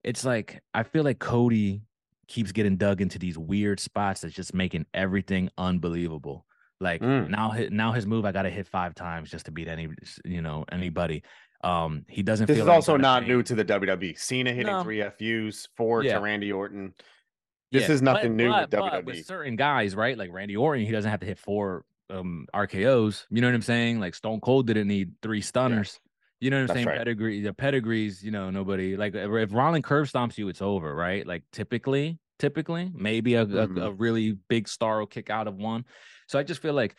It's 0.04 0.24
like 0.24 0.62
I 0.74 0.84
feel 0.84 1.04
like 1.04 1.20
Cody 1.20 1.82
keeps 2.30 2.52
getting 2.52 2.78
dug 2.78 3.02
into 3.02 3.20
these 3.20 3.38
weird 3.38 3.80
spots 3.80 4.22
that's 4.22 4.36
just 4.36 4.54
making 4.54 4.86
everything 4.94 5.50
unbelievable. 5.58 6.46
Like 6.80 7.02
mm. 7.02 7.28
now, 7.28 7.54
now 7.72 7.92
his 7.92 8.06
move, 8.06 8.24
I 8.24 8.32
got 8.32 8.44
to 8.44 8.50
hit 8.50 8.68
five 8.68 8.96
times 8.96 9.30
just 9.30 9.46
to 9.46 9.52
beat 9.52 9.68
any, 9.68 9.90
you 10.24 10.42
know, 10.42 10.64
anybody. 10.72 11.24
Um, 11.62 12.06
he 12.08 12.24
doesn't. 12.24 12.48
This 12.48 12.58
is 12.58 12.66
like 12.66 12.76
also 12.76 12.98
not 12.98 13.28
new 13.28 13.44
to 13.44 13.56
the 13.56 13.66
WWE. 13.66 14.18
Cena 14.18 14.52
hitting 14.52 14.72
no. 14.72 14.84
three 14.84 15.04
FUs, 15.04 15.68
four 15.76 16.04
yeah. 16.04 16.16
to 16.16 16.20
Randy 16.22 16.52
Orton. 16.52 16.94
This 17.72 17.88
yeah, 17.88 17.92
is 17.92 18.02
nothing 18.02 18.36
but, 18.38 18.44
new 18.44 18.50
but, 18.50 18.72
with 18.72 18.80
WWE. 18.80 19.06
With 19.06 19.26
certain 19.26 19.56
guys, 19.56 19.96
right? 19.96 20.18
Like 20.18 20.32
Randy 20.32 20.56
Orton, 20.56 20.86
he 20.86 20.92
doesn't 20.92 21.10
have 21.10 21.20
to 21.20 21.26
hit 21.26 21.38
four 21.38 21.86
um 22.10 22.48
RKO's. 22.54 23.28
You 23.30 23.42
know 23.42 23.48
what 23.48 23.56
I'm 23.56 23.62
saying? 23.62 24.00
Like 24.00 24.16
Stone 24.16 24.40
Cold 24.42 24.68
didn't 24.68 24.88
need 24.88 25.12
three 25.22 25.42
stunners. 25.42 26.00
Yeah. 26.02 26.10
You 26.42 26.52
know 26.52 26.58
what 26.58 26.62
I'm 26.62 26.68
That's 26.68 26.78
saying? 26.78 26.88
Right. 26.88 26.98
Pedigree, 27.00 27.42
the 27.42 27.54
pedigrees, 27.54 28.24
you 28.24 28.32
know, 28.32 28.50
nobody 28.50 28.96
like 28.96 29.14
if 29.14 29.52
Rollin 29.52 29.82
curb 29.82 30.08
stomps 30.08 30.38
you, 30.38 30.48
it's 30.48 30.62
over, 30.62 30.96
right? 30.96 31.28
Like 31.28 31.44
typically, 31.52 32.18
typically, 32.40 32.90
maybe 32.94 33.36
a, 33.36 33.46
mm-hmm. 33.46 33.78
a, 33.78 33.88
a 33.88 33.92
really 33.92 34.38
big 34.48 34.70
star 34.70 35.00
will 35.00 35.08
kick 35.08 35.30
out 35.30 35.48
of 35.48 35.56
one. 35.56 35.84
So 36.28 36.40
I 36.40 36.44
just 36.44 36.62
feel 36.62 36.74
like 36.74 36.96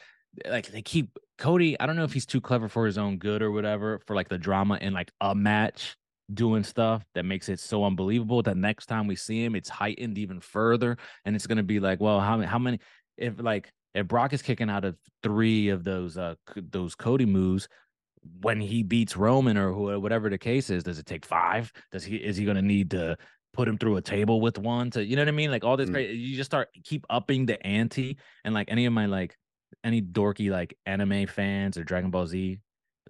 like 0.48 0.68
they 0.68 0.82
keep 0.82 1.18
Cody. 1.38 1.78
I 1.80 1.86
don't 1.86 1.96
know 1.96 2.04
if 2.04 2.12
he's 2.12 2.26
too 2.26 2.40
clever 2.40 2.68
for 2.68 2.86
his 2.86 2.98
own 2.98 3.18
good 3.18 3.42
or 3.42 3.50
whatever 3.50 4.00
for 4.06 4.14
like 4.14 4.28
the 4.28 4.38
drama 4.38 4.78
in 4.80 4.92
like 4.92 5.10
a 5.20 5.34
match 5.34 5.96
doing 6.32 6.62
stuff 6.62 7.04
that 7.14 7.24
makes 7.24 7.48
it 7.48 7.58
so 7.58 7.84
unbelievable 7.84 8.42
that 8.42 8.56
next 8.56 8.86
time 8.86 9.06
we 9.06 9.16
see 9.16 9.44
him, 9.44 9.54
it's 9.54 9.68
heightened 9.68 10.18
even 10.18 10.40
further, 10.40 10.96
and 11.24 11.34
it's 11.34 11.46
gonna 11.46 11.62
be 11.62 11.80
like, 11.80 12.00
well, 12.00 12.20
how 12.20 12.36
many 12.36 12.48
how 12.48 12.58
many 12.58 12.78
if 13.16 13.34
like 13.40 13.72
if 13.94 14.06
Brock 14.06 14.32
is 14.32 14.42
kicking 14.42 14.70
out 14.70 14.84
of 14.84 14.96
three 15.22 15.68
of 15.68 15.84
those 15.84 16.16
uh 16.16 16.34
those 16.56 16.94
Cody 16.94 17.26
moves 17.26 17.68
when 18.42 18.60
he 18.60 18.82
beats 18.82 19.16
Roman 19.16 19.56
or 19.56 19.98
whatever 19.98 20.28
the 20.28 20.38
case 20.38 20.70
is, 20.70 20.84
does 20.84 20.98
it 20.98 21.06
take 21.06 21.24
five? 21.24 21.72
Does 21.90 22.04
he 22.04 22.16
is 22.16 22.36
he 22.36 22.44
gonna 22.44 22.62
need 22.62 22.90
to 22.92 23.16
put 23.52 23.66
him 23.66 23.78
through 23.78 23.96
a 23.96 24.02
table 24.02 24.40
with 24.40 24.58
one 24.58 24.90
to 24.90 25.04
you 25.04 25.16
know 25.16 25.22
what 25.22 25.28
I 25.28 25.32
mean? 25.32 25.50
Like 25.50 25.64
all 25.64 25.76
this, 25.76 25.90
mm. 25.90 26.16
you 26.16 26.36
just 26.36 26.50
start 26.50 26.68
keep 26.84 27.04
upping 27.10 27.46
the 27.46 27.64
ante, 27.66 28.18
and 28.44 28.54
like 28.54 28.70
any 28.70 28.86
of 28.86 28.92
my 28.92 29.06
like 29.06 29.36
any 29.84 30.02
dorky 30.02 30.50
like 30.50 30.76
anime 30.86 31.26
fans 31.26 31.78
or 31.78 31.84
Dragon 31.84 32.10
Ball 32.10 32.26
Z 32.26 32.60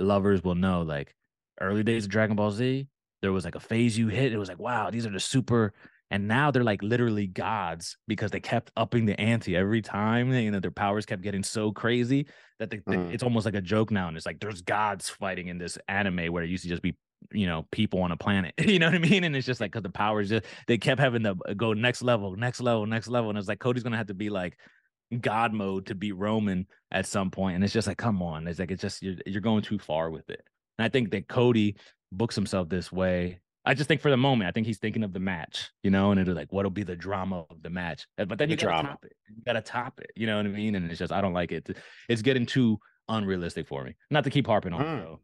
lovers 0.01 0.43
will 0.43 0.55
know 0.55 0.83
like 0.83 1.15
early 1.61 1.83
days 1.83 2.05
of 2.05 2.11
Dragon 2.11 2.37
Ball 2.37 2.51
Z, 2.51 2.87
there 3.23 3.33
was 3.33 3.45
like 3.45 3.55
a 3.55 3.61
phase 3.61 3.97
you 3.97 4.09
hit. 4.09 4.33
It 4.33 4.39
was 4.39 4.49
like, 4.49 4.59
wow, 4.59 4.91
these 4.91 5.07
are 5.07 5.11
the 5.11 5.21
super. 5.21 5.73
And 6.11 6.27
now 6.27 6.51
they're 6.51 6.65
like 6.65 6.83
literally 6.83 7.29
gods 7.29 7.97
because 8.09 8.33
they 8.33 8.41
kept 8.41 8.73
upping 8.77 9.07
the 9.07 9.19
ante 9.21 9.55
every 9.55 9.83
time. 9.83 10.33
You 10.33 10.51
know, 10.51 10.59
their 10.59 10.73
powers 10.73 11.07
kept 11.07 11.23
getting 11.23 11.45
so 11.45 11.71
crazy 11.71 12.27
that 12.59 12.71
they, 12.71 12.79
mm. 12.79 13.13
it's 13.13 13.23
almost 13.23 13.45
like 13.45 13.55
a 13.55 13.61
joke 13.61 13.91
now. 13.93 14.09
And 14.09 14.17
it's 14.17 14.27
like 14.27 14.41
there's 14.41 14.63
gods 14.63 15.09
fighting 15.09 15.49
in 15.49 15.59
this 15.59 15.79
anime 15.87 16.33
where 16.33 16.43
it 16.43 16.51
used 16.51 16.65
to 16.65 16.69
just 16.69 16.83
be 16.83 16.97
you 17.33 17.47
know 17.47 17.67
people 17.71 18.01
on 18.01 18.13
a 18.13 18.17
planet 18.17 18.55
you 18.65 18.79
know 18.79 18.87
what 18.87 18.95
i 18.95 18.99
mean 18.99 19.25
and 19.25 19.37
it's 19.37 19.47
just 19.47 19.61
like 19.61 19.71
because 19.71 19.83
the 19.83 19.91
powers 19.91 20.31
just 20.31 20.47
they 20.67 20.79
kept 20.79 20.99
having 20.99 21.23
to 21.23 21.37
go 21.55 21.75
next 21.75 22.01
level 22.01 22.35
next 22.35 22.63
level 22.63 22.87
next 22.87 23.09
level 23.09 23.29
and 23.29 23.39
it's 23.39 23.47
like 23.47 23.59
cody's 23.59 23.83
gonna 23.83 23.95
have 23.99 24.07
to 24.07 24.15
be 24.15 24.31
like 24.31 24.57
God 25.19 25.53
mode 25.53 25.87
to 25.87 25.95
beat 25.95 26.13
Roman 26.13 26.67
at 26.93 27.07
some 27.07 27.31
point, 27.31 27.57
and 27.57 27.65
it's 27.65 27.73
just 27.73 27.89
like, 27.89 27.99
come 27.99 28.23
on, 28.23 28.47
it's 28.47 28.59
like 28.59 28.71
it's 28.71 28.83
just 28.83 29.03
you're 29.03 29.17
you're 29.27 29.41
going 29.41 29.63
too 29.63 29.79
far 29.79 30.11
with 30.11 30.29
it. 30.31 30.43
And 30.79 30.85
I 30.85 30.89
think 30.89 31.11
that 31.11 31.29
Cody 31.29 31.77
books 32.13 32.35
himself 32.35 32.69
this 32.69 32.93
way. 32.93 33.41
I 33.65 33.75
just 33.75 33.89
think 33.89 34.01
for 34.01 34.11
the 34.11 34.17
moment, 34.17 34.49
I 34.49 34.53
think 34.53 34.67
he's 34.67 34.79
thinking 34.79 35.05
of 35.05 35.13
the 35.13 35.21
match, 35.21 35.71
you 35.83 35.91
know, 35.91 36.13
and 36.13 36.21
it's 36.21 36.31
like, 36.31 36.51
what'll 36.51 36.71
be 36.71 36.83
the 36.83 36.97
drama 36.97 37.45
of 37.51 37.63
the 37.63 37.69
match? 37.69 38.07
But 38.17 38.39
then 38.39 38.49
the 38.49 38.53
you 38.53 38.57
gotta 38.57 38.67
drama. 38.67 38.89
top 38.89 39.05
it. 39.05 39.13
You 39.29 39.43
gotta 39.45 39.61
top 39.61 40.01
it. 40.01 40.13
You 40.17 40.27
know 40.27 40.39
what 40.39 40.47
I 40.47 40.49
mean? 40.49 40.75
And 40.77 40.91
it's 40.91 40.99
just 40.99 41.13
I 41.13 41.21
don't 41.21 41.35
like 41.35 41.53
it. 41.53 41.77
It's 42.09 42.23
getting 42.23 42.47
too 42.47 42.79
unrealistic 43.09 43.67
for 43.67 43.85
me. 43.85 43.97
Not 44.11 44.25
to 44.25 44.31
keep 44.31 44.47
harping 44.47 44.73
on 44.73 44.85
mm. 44.85 45.13
it. 45.13 45.19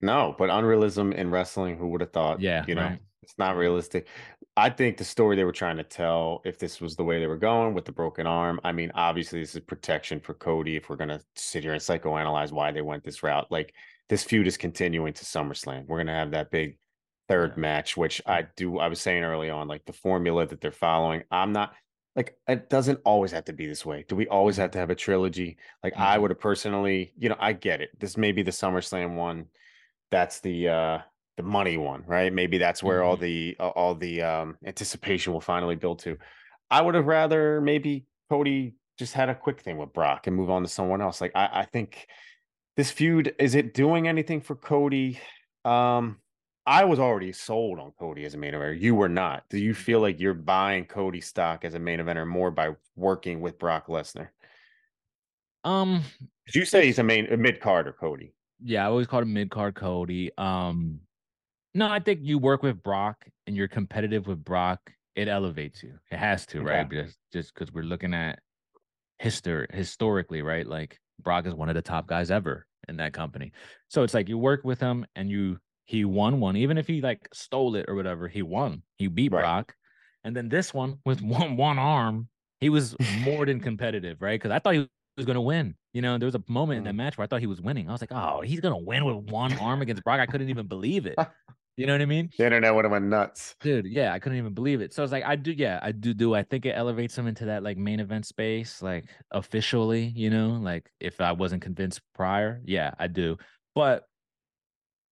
No, 0.00 0.34
but 0.36 0.50
unrealism 0.50 1.12
in 1.12 1.30
wrestling, 1.30 1.76
who 1.76 1.88
would 1.88 2.00
have 2.00 2.12
thought? 2.12 2.40
Yeah, 2.40 2.64
you 2.66 2.74
know, 2.74 2.82
right. 2.82 2.98
it's 3.22 3.38
not 3.38 3.56
realistic. 3.56 4.08
I 4.56 4.68
think 4.68 4.98
the 4.98 5.04
story 5.04 5.34
they 5.34 5.44
were 5.44 5.52
trying 5.52 5.78
to 5.78 5.82
tell, 5.82 6.42
if 6.44 6.58
this 6.58 6.80
was 6.80 6.94
the 6.94 7.04
way 7.04 7.18
they 7.18 7.26
were 7.26 7.38
going 7.38 7.72
with 7.72 7.86
the 7.86 7.92
broken 7.92 8.26
arm, 8.26 8.60
I 8.64 8.72
mean, 8.72 8.92
obviously 8.94 9.40
this 9.40 9.54
is 9.54 9.62
protection 9.62 10.20
for 10.20 10.34
Cody. 10.34 10.76
If 10.76 10.90
we're 10.90 10.96
gonna 10.96 11.20
sit 11.36 11.62
here 11.62 11.72
and 11.72 11.80
psychoanalyze 11.80 12.52
why 12.52 12.70
they 12.70 12.82
went 12.82 13.02
this 13.02 13.22
route, 13.22 13.50
like 13.50 13.74
this 14.10 14.24
feud 14.24 14.46
is 14.46 14.58
continuing 14.58 15.14
to 15.14 15.24
SummerSlam. 15.24 15.86
We're 15.86 15.98
gonna 15.98 16.14
have 16.14 16.32
that 16.32 16.50
big 16.50 16.76
third 17.28 17.56
match, 17.56 17.96
which 17.96 18.20
I 18.26 18.46
do. 18.56 18.78
I 18.78 18.88
was 18.88 19.00
saying 19.00 19.22
early 19.24 19.48
on, 19.48 19.68
like 19.68 19.86
the 19.86 19.92
formula 19.94 20.46
that 20.46 20.60
they're 20.60 20.70
following. 20.70 21.22
I'm 21.30 21.52
not 21.52 21.72
like 22.14 22.36
it 22.46 22.68
doesn't 22.68 23.00
always 23.06 23.32
have 23.32 23.46
to 23.46 23.54
be 23.54 23.66
this 23.66 23.86
way. 23.86 24.04
Do 24.06 24.16
we 24.16 24.28
always 24.28 24.58
have 24.58 24.72
to 24.72 24.78
have 24.78 24.90
a 24.90 24.94
trilogy? 24.94 25.56
Like 25.82 25.94
mm-hmm. 25.94 26.02
I 26.02 26.18
would 26.18 26.30
have 26.30 26.40
personally, 26.40 27.14
you 27.18 27.30
know, 27.30 27.36
I 27.40 27.54
get 27.54 27.80
it. 27.80 27.98
This 27.98 28.18
may 28.18 28.32
be 28.32 28.42
the 28.42 28.50
SummerSlam 28.50 29.16
one. 29.16 29.46
That's 30.10 30.40
the 30.40 30.68
uh 30.68 30.98
the 31.36 31.42
money 31.42 31.76
one, 31.76 32.04
right? 32.06 32.32
Maybe 32.32 32.58
that's 32.58 32.82
where 32.82 33.02
all 33.02 33.16
Mhm. 33.16 33.20
the 33.20 33.56
uh, 33.60 33.68
all 33.68 33.94
the 33.94 34.22
um 34.22 34.56
anticipation 34.64 35.32
will 35.32 35.40
finally 35.40 35.76
build 35.76 36.00
to. 36.00 36.18
I 36.70 36.80
would 36.82 36.94
have 36.94 37.06
rather 37.06 37.60
maybe 37.60 38.06
Cody 38.30 38.74
just 38.98 39.14
had 39.14 39.28
a 39.28 39.34
quick 39.34 39.60
thing 39.60 39.78
with 39.78 39.92
Brock 39.92 40.26
and 40.26 40.36
move 40.36 40.50
on 40.50 40.62
to 40.62 40.68
someone 40.68 41.00
else. 41.00 41.20
Like 41.20 41.32
I, 41.34 41.48
I 41.60 41.64
think 41.64 42.06
this 42.76 42.90
feud 42.90 43.34
is 43.38 43.54
it 43.54 43.74
doing 43.74 44.08
anything 44.08 44.40
for 44.40 44.54
Cody? 44.56 45.18
Um, 45.64 46.18
I 46.66 46.84
was 46.84 46.98
already 47.00 47.32
sold 47.32 47.80
on 47.80 47.92
Cody 47.98 48.24
as 48.24 48.34
a 48.34 48.38
main 48.38 48.54
eventer. 48.54 48.78
You 48.78 48.94
were 48.94 49.08
not. 49.08 49.44
Do 49.50 49.58
you 49.58 49.74
feel 49.74 50.00
like 50.00 50.20
you're 50.20 50.34
buying 50.34 50.84
Cody 50.84 51.20
stock 51.20 51.64
as 51.64 51.74
a 51.74 51.78
main 51.78 51.98
eventer 51.98 52.26
more 52.26 52.50
by 52.50 52.76
working 52.94 53.40
with 53.40 53.58
Brock 53.58 53.88
Lesnar? 53.88 54.28
Um, 55.64 56.02
Did 56.46 56.54
you 56.56 56.64
say 56.64 56.86
he's 56.86 56.98
a 56.98 57.02
main 57.02 57.32
a 57.32 57.36
mid 57.36 57.60
carder, 57.60 57.92
Cody? 57.92 58.34
yeah, 58.64 58.84
I 58.84 58.86
always 58.88 59.06
called 59.08 59.22
him 59.24 59.32
mid 59.32 59.50
card 59.50 59.74
Cody. 59.74 60.30
Um, 60.38 61.00
no, 61.74 61.88
I 61.90 62.00
think 62.00 62.20
you 62.22 62.38
work 62.38 62.62
with 62.62 62.82
Brock 62.82 63.26
and 63.46 63.56
you're 63.56 63.68
competitive 63.68 64.26
with 64.26 64.44
Brock. 64.44 64.92
It 65.14 65.28
elevates 65.28 65.82
you. 65.82 65.98
It 66.10 66.18
has 66.18 66.46
to, 66.46 66.62
right? 66.62 66.88
Just 66.90 67.18
just 67.32 67.54
because 67.54 67.72
we're 67.72 67.84
looking 67.84 68.14
at 68.14 68.40
history 69.18 69.66
historically, 69.72 70.42
right? 70.42 70.66
Like 70.66 70.98
Brock 71.20 71.46
is 71.46 71.54
one 71.54 71.68
of 71.68 71.74
the 71.74 71.82
top 71.82 72.06
guys 72.06 72.30
ever 72.30 72.66
in 72.88 72.96
that 72.96 73.12
company. 73.12 73.52
So 73.88 74.02
it's 74.02 74.14
like 74.14 74.28
you 74.28 74.38
work 74.38 74.62
with 74.64 74.80
him 74.80 75.06
and 75.14 75.30
you 75.30 75.58
he 75.84 76.04
won 76.04 76.40
one, 76.40 76.56
even 76.56 76.78
if 76.78 76.86
he 76.86 77.00
like 77.00 77.28
stole 77.32 77.74
it 77.76 77.86
or 77.88 77.94
whatever, 77.94 78.28
he 78.28 78.42
won. 78.42 78.82
He 78.96 79.08
beat 79.08 79.32
Right. 79.32 79.42
Brock. 79.42 79.74
And 80.24 80.34
then 80.36 80.48
this 80.48 80.72
one 80.72 80.98
with 81.04 81.20
one 81.22 81.56
one 81.56 81.78
arm, 81.78 82.28
he 82.60 82.68
was 82.68 82.96
more 83.08 83.44
than 83.46 83.60
competitive, 83.60 84.22
right? 84.22 84.40
Because 84.40 84.50
I 84.50 84.58
thought 84.58 84.74
he 84.74 84.88
was 85.16 85.26
gonna 85.26 85.42
win. 85.42 85.76
You 85.92 86.00
know, 86.00 86.16
there 86.16 86.26
was 86.26 86.34
a 86.34 86.42
moment 86.48 86.78
in 86.78 86.84
that 86.84 86.94
Mm. 86.94 86.98
match 86.98 87.18
where 87.18 87.24
I 87.24 87.28
thought 87.28 87.40
he 87.40 87.46
was 87.46 87.60
winning. 87.60 87.88
I 87.88 87.92
was 87.92 88.00
like, 88.00 88.12
oh, 88.12 88.40
he's 88.40 88.60
gonna 88.60 88.78
win 88.78 89.04
with 89.04 89.30
one 89.30 89.52
arm 89.58 89.82
against 89.82 90.04
Brock. 90.04 90.20
I 90.20 90.26
couldn't 90.26 90.48
even 90.48 90.66
believe 90.68 91.06
it. 91.06 91.16
You 91.76 91.86
know 91.86 91.94
what 91.94 92.02
I 92.02 92.06
mean? 92.06 92.28
The 92.36 92.44
internet 92.44 92.74
would 92.74 92.84
have 92.84 92.92
went 92.92 93.06
nuts. 93.06 93.56
dude 93.60 93.86
yeah 93.86 94.12
i 94.12 94.18
couldn't 94.18 94.38
even 94.38 94.52
believe 94.52 94.80
it. 94.80 94.92
So 94.92 95.02
it's 95.02 95.12
like 95.12 95.24
i 95.24 95.36
do 95.36 95.52
yeah 95.52 95.80
i 95.82 95.90
do 95.92 96.12
do 96.12 96.34
i 96.34 96.42
think 96.42 96.66
it 96.66 96.72
elevates 96.76 97.16
him 97.16 97.26
into 97.26 97.46
that 97.46 97.62
like 97.62 97.76
main 97.78 98.00
event 98.00 98.26
space 98.26 98.82
like 98.82 99.04
officially 99.30 100.12
you 100.14 100.28
know 100.30 100.50
like 100.50 100.90
if 101.00 101.20
i 101.20 101.32
wasn't 101.32 101.62
convinced 101.62 102.00
prior? 102.14 102.60
Yeah 102.64 102.92
i 102.98 103.06
do. 103.06 103.36
But 103.74 104.04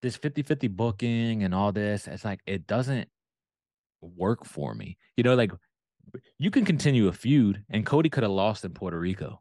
this 0.03 0.17
50-50 0.17 0.69
booking 0.75 1.43
and 1.45 1.55
all 1.55 1.73
this 1.73 2.07
it's 2.07 2.25
like 2.25 2.41
it 2.47 2.67
doesn't 2.67 3.09
work 4.01 4.45
for 4.45 4.75
me. 4.75 4.97
You 5.17 5.25
know 5.25 5.35
like 5.35 5.53
you 6.39 6.51
can 6.51 6.65
continue 6.65 7.09
a 7.09 7.13
feud 7.13 7.63
and 7.71 7.87
cody 7.87 8.11
could 8.11 8.23
have 8.23 8.33
lost 8.33 8.65
in 8.65 8.73
puerto 8.73 8.99
rico 8.99 9.41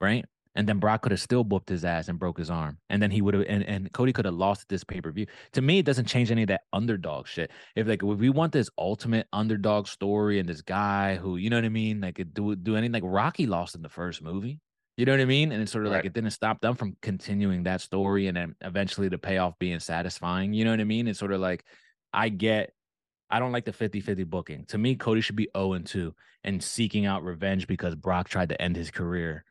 right 0.00 0.24
and 0.56 0.68
then 0.68 0.78
Brock 0.78 1.02
could 1.02 1.12
have 1.12 1.20
still 1.20 1.44
whooped 1.44 1.68
his 1.68 1.84
ass 1.84 2.08
and 2.08 2.18
broke 2.18 2.38
his 2.38 2.50
arm. 2.50 2.78
And 2.88 3.00
then 3.00 3.10
he 3.10 3.22
would 3.22 3.34
have 3.34 3.44
and, 3.48 3.62
and 3.64 3.92
Cody 3.92 4.12
could 4.12 4.24
have 4.24 4.34
lost 4.34 4.68
this 4.68 4.82
pay-per-view. 4.82 5.26
To 5.52 5.62
me, 5.62 5.78
it 5.78 5.86
doesn't 5.86 6.06
change 6.06 6.30
any 6.30 6.42
of 6.42 6.48
that 6.48 6.62
underdog 6.72 7.26
shit. 7.28 7.50
If 7.76 7.86
like 7.86 8.02
if 8.02 8.18
we 8.18 8.30
want 8.30 8.52
this 8.52 8.70
ultimate 8.76 9.26
underdog 9.32 9.86
story 9.86 10.38
and 10.38 10.48
this 10.48 10.62
guy 10.62 11.16
who, 11.16 11.36
you 11.36 11.50
know 11.50 11.56
what 11.56 11.64
I 11.64 11.70
mean, 11.70 12.00
like 12.00 12.20
do 12.32 12.56
do 12.56 12.76
anything 12.76 12.92
like 12.92 13.02
Rocky 13.04 13.46
lost 13.46 13.74
in 13.74 13.82
the 13.82 13.88
first 13.88 14.22
movie. 14.22 14.60
You 14.96 15.06
know 15.06 15.12
what 15.12 15.20
I 15.20 15.26
mean? 15.26 15.52
And 15.52 15.62
it's 15.62 15.72
sort 15.72 15.86
of 15.86 15.92
like 15.92 16.04
it 16.04 16.12
didn't 16.12 16.32
stop 16.32 16.60
them 16.60 16.74
from 16.74 16.96
continuing 17.00 17.62
that 17.62 17.80
story 17.80 18.26
and 18.26 18.36
then 18.36 18.54
eventually 18.60 19.08
the 19.08 19.18
payoff 19.18 19.58
being 19.58 19.80
satisfying. 19.80 20.52
You 20.52 20.64
know 20.64 20.72
what 20.72 20.80
I 20.80 20.84
mean? 20.84 21.08
It's 21.08 21.18
sort 21.18 21.32
of 21.32 21.40
like 21.40 21.64
I 22.12 22.28
get 22.28 22.72
I 23.30 23.38
don't 23.38 23.52
like 23.52 23.64
the 23.64 23.72
50-50 23.72 24.26
booking. 24.26 24.64
To 24.66 24.78
me, 24.78 24.96
Cody 24.96 25.20
should 25.20 25.36
be 25.36 25.48
0 25.56 25.74
and 25.74 25.86
2 25.86 26.12
and 26.42 26.62
seeking 26.62 27.06
out 27.06 27.22
revenge 27.22 27.68
because 27.68 27.94
Brock 27.94 28.28
tried 28.28 28.48
to 28.48 28.60
end 28.60 28.74
his 28.74 28.90
career 28.90 29.44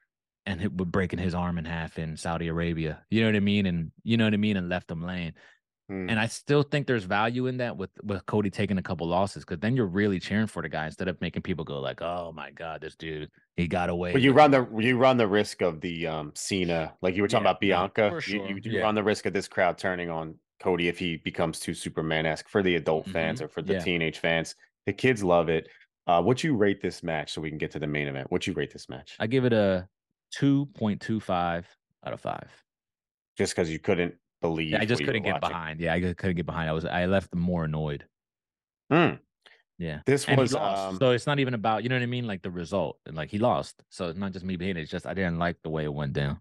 and 0.50 0.62
it 0.62 0.74
would 0.74 0.92
breaking 0.92 1.20
his 1.20 1.36
arm 1.36 1.58
in 1.58 1.66
half 1.66 2.00
in 2.00 2.18
Saudi 2.18 2.48
Arabia. 2.48 3.06
You 3.10 3.22
know 3.22 3.28
what 3.28 3.36
I 3.36 3.40
mean? 3.42 3.66
And 3.68 3.92
you 4.04 4.18
know 4.18 4.26
what 4.26 4.34
I 4.34 4.38
mean? 4.38 4.58
And 4.58 4.68
left 4.70 4.90
him 4.90 5.02
laying. 5.04 5.34
Hmm. 5.88 6.10
And 6.10 6.20
I 6.20 6.28
still 6.28 6.64
think 6.64 6.86
there's 6.88 7.04
value 7.04 7.48
in 7.48 7.58
that 7.58 7.78
with 7.78 7.90
with 8.04 8.26
Cody 8.26 8.50
taking 8.50 8.78
a 8.78 8.82
couple 8.84 9.08
losses 9.08 9.44
because 9.44 9.60
then 9.60 9.76
you're 9.76 9.88
really 9.88 10.20
cheering 10.20 10.48
for 10.48 10.62
the 10.62 10.70
guy 10.70 10.86
instead 10.86 11.08
of 11.08 11.20
making 11.22 11.42
people 11.44 11.66
go 11.66 11.80
like, 11.80 12.02
"Oh 12.02 12.32
my 12.36 12.52
god, 12.52 12.82
this 12.82 12.96
dude 12.96 13.30
he 13.58 13.68
got 13.68 13.90
away." 13.90 14.12
But 14.12 14.22
you 14.22 14.32
run 14.34 14.52
the 14.52 14.68
you 14.80 14.98
run 14.98 15.18
the 15.18 15.28
risk 15.28 15.62
of 15.62 15.82
the 15.82 16.08
um 16.08 16.32
Cena, 16.36 16.94
like 17.02 17.16
you 17.16 17.22
were 17.22 17.28
talking 17.28 17.46
Yeah, 17.46 17.52
about 17.52 17.60
Bianca. 17.62 18.10
for 18.10 18.16
You, 18.18 18.38
sure, 18.40 18.50
you, 18.50 18.56
you 18.64 18.72
yeah. 18.74 18.82
run 18.82 18.96
the 18.96 19.04
risk 19.04 19.26
of 19.26 19.34
this 19.34 19.48
crowd 19.48 19.78
turning 19.78 20.10
on 20.12 20.36
Cody 20.60 20.88
if 20.90 21.00
he 21.00 21.18
becomes 21.18 21.60
too 21.60 21.74
Superman 21.74 22.26
esque 22.26 22.48
for 22.50 22.62
the 22.62 22.76
adult 22.76 23.08
fans 23.08 23.40
Mhm, 23.42 23.46
or 23.46 23.48
for 23.48 23.62
the 23.64 23.74
yeah. 23.74 23.80
teenage 23.80 24.20
fans. 24.20 24.56
The 24.86 24.94
kids 24.94 25.24
love 25.24 25.50
it. 25.50 25.68
Uh, 26.06 26.22
what 26.22 26.44
you 26.44 26.56
rate 26.56 26.82
this 26.82 27.02
match 27.04 27.34
so 27.34 27.40
we 27.42 27.50
can 27.50 27.58
get 27.60 27.72
to 27.72 27.80
the 27.80 27.88
main 27.88 28.08
event? 28.08 28.32
What 28.32 28.46
you 28.48 28.54
rate 28.54 28.72
this 28.74 28.90
match? 28.90 29.16
I 29.20 29.28
give 29.28 29.46
it 29.46 29.54
a 29.54 29.88
two 30.32 30.68
point 30.76 31.02
two 31.02 31.20
five 31.20 31.68
out 32.06 32.14
of 32.14 32.22
five. 32.22 32.50
Just 33.38 33.56
because 33.56 33.70
you 33.70 33.80
couldn't 33.80 34.16
believe. 34.42 34.72
Yeah, 34.72 34.82
I 34.82 34.86
just 34.86 35.04
couldn't 35.04 35.24
get 35.24 35.34
watching. 35.42 35.50
behind. 35.50 35.80
Yeah, 35.80 35.94
I 35.94 36.00
just 36.00 36.18
couldn't 36.18 36.36
get 36.36 36.46
behind. 36.46 36.70
I 36.70 36.74
was 36.74 36.86
I 36.86 37.06
left 37.06 37.34
more 37.34 37.66
annoyed. 37.66 38.06
Hmm. 38.92 39.16
Yeah. 39.78 40.02
This 40.06 40.28
and 40.28 40.38
was 40.38 40.54
um, 40.56 40.98
so 41.00 41.12
it's 41.12 41.26
not 41.26 41.40
even 41.40 41.54
about 41.54 41.84
you 41.84 41.90
know 41.90 41.96
what 41.96 42.04
I 42.04 42.08
mean, 42.08 42.28
like 42.28 42.42
the 42.42 42.52
result. 42.52 43.00
And 43.06 43.16
like 43.16 43.30
he 43.30 43.40
lost. 43.40 43.82
So 43.90 44.10
it's 44.10 44.20
not 44.20 44.34
just 44.34 44.44
me 44.44 44.58
being. 44.58 44.76
It's 44.78 44.92
just 44.92 45.06
I 45.06 45.14
didn't 45.14 45.38
like 45.40 45.58
the 45.64 45.70
way 45.70 45.86
it 45.86 45.94
went 45.94 46.14
down. 46.14 46.40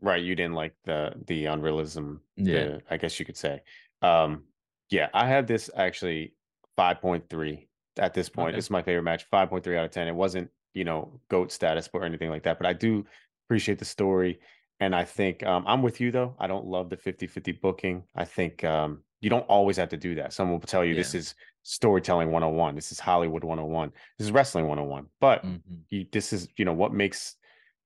right. 0.00 0.22
You 0.22 0.34
didn't 0.34 0.54
like 0.54 0.74
the 0.84 1.12
the 1.26 1.46
unrealism. 1.46 2.20
Yeah. 2.36 2.54
the- 2.64 2.82
I 2.90 2.96
guess 2.96 3.18
you 3.20 3.24
could 3.26 3.36
say. 3.36 3.62
Um, 4.02 4.44
yeah, 4.90 5.08
I 5.14 5.28
have 5.28 5.46
this 5.46 5.70
actually 5.76 6.34
five 6.76 7.00
point 7.00 7.28
three 7.30 7.68
at 7.98 8.14
this 8.14 8.28
point. 8.28 8.48
Okay. 8.48 8.56
This 8.56 8.64
is 8.66 8.70
my 8.70 8.82
favorite 8.82 9.04
match. 9.04 9.24
Five 9.30 9.48
point 9.48 9.62
three 9.62 9.76
out 9.76 9.84
of 9.84 9.90
ten. 9.92 10.08
It 10.08 10.14
wasn't 10.14 10.50
you 10.74 10.84
know 10.84 11.20
goat 11.28 11.52
status 11.52 11.88
or 11.92 12.04
anything 12.04 12.30
like 12.30 12.42
that, 12.44 12.58
but 12.58 12.66
I 12.66 12.72
do 12.72 13.04
appreciate 13.46 13.78
the 13.78 13.84
story. 13.84 14.40
And 14.80 14.96
I 14.96 15.04
think 15.04 15.44
um, 15.44 15.64
I'm 15.66 15.82
with 15.82 16.00
you 16.00 16.10
though. 16.10 16.34
I 16.40 16.46
don't 16.48 16.66
love 16.66 16.90
the 16.90 16.96
50-50 16.96 17.60
booking. 17.60 18.02
I 18.16 18.24
think 18.24 18.64
um, 18.64 19.02
you 19.20 19.30
don't 19.30 19.46
always 19.46 19.76
have 19.76 19.90
to 19.90 19.96
do 19.96 20.16
that. 20.16 20.32
Someone 20.32 20.58
will 20.58 20.66
tell 20.66 20.84
you 20.84 20.94
this 20.96 21.14
is 21.14 21.34
storytelling 21.62 22.32
101. 22.32 22.74
This 22.74 22.90
is 22.90 22.98
Hollywood 22.98 23.44
101. 23.44 23.92
This 24.18 24.26
is 24.26 24.32
wrestling 24.32 24.66
101. 24.66 25.06
But 25.20 25.44
Mhm. 25.44 25.60
you, 25.90 26.06
this 26.10 26.32
is 26.32 26.48
you 26.56 26.64
know 26.64 26.72
what 26.72 26.92
makes 26.92 27.36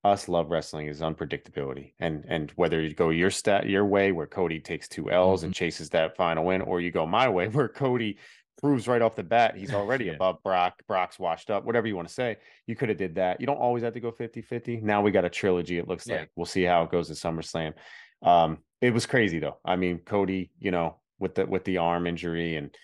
us 0.05 0.29
love 0.29 0.51
wrestling 0.51 0.87
is 0.87 1.01
unpredictability 1.01 1.93
and 1.99 2.25
and 2.29 2.53
whether 2.53 2.81
you 2.81 2.95
go 2.95 3.11
your 3.11 3.31
stat 3.31 3.69
your 3.69 3.85
way 3.85 4.13
where 4.13 4.27
Cody 4.27 4.61
takes 4.61 4.87
two 4.89 5.11
L's 5.11 5.43
and 5.43 5.53
chases 5.53 5.91
that 5.91 6.17
final 6.17 6.45
win 6.45 6.61
or 6.63 6.81
you 6.81 6.93
go 6.93 7.05
my 7.07 7.29
way 7.29 7.49
where 7.57 7.69
Cody 7.69 8.17
proves 8.61 8.89
right 8.89 9.03
off 9.03 9.15
the 9.17 9.23
bat 9.23 9.57
he's 9.57 9.73
already 9.81 10.07
Yeah. 10.07 10.13
above 10.13 10.43
Brock 10.43 10.75
Brock's 10.89 11.19
washed 11.19 11.51
up 11.51 11.65
whatever 11.65 11.87
you 11.87 11.97
want 11.97 12.09
to 12.09 12.15
say 12.15 12.37
you 12.67 12.75
could 12.77 12.89
have 12.89 12.99
did 12.99 13.15
that 13.17 13.41
you 13.41 13.47
don't 13.47 13.59
always 13.59 13.83
have 13.83 13.95
to 13.95 14.01
go 14.01 14.11
50-50 14.13 14.83
now 14.83 15.03
we 15.03 15.11
got 15.11 15.25
a 15.25 15.31
trilogy 15.31 15.79
it 15.79 15.89
looks 15.89 16.07
Yeah. 16.07 16.17
like 16.21 16.31
we'll 16.37 16.47
see 16.47 16.63
how 16.65 16.83
it 16.85 16.91
goes 16.91 17.09
in 17.11 17.17
SummerSlam 17.17 17.75
um 18.23 18.59
it 18.81 18.93
was 18.95 19.07
crazy 19.07 19.39
though 19.39 19.59
I 19.65 19.77
mean 19.77 19.99
Cody 19.99 20.51
you 20.59 20.71
know 20.71 20.97
with 21.19 21.35
the 21.35 21.47
with 21.47 21.65
the 21.65 21.79
arm 21.79 22.07
injury 22.07 22.57
and 22.57 22.75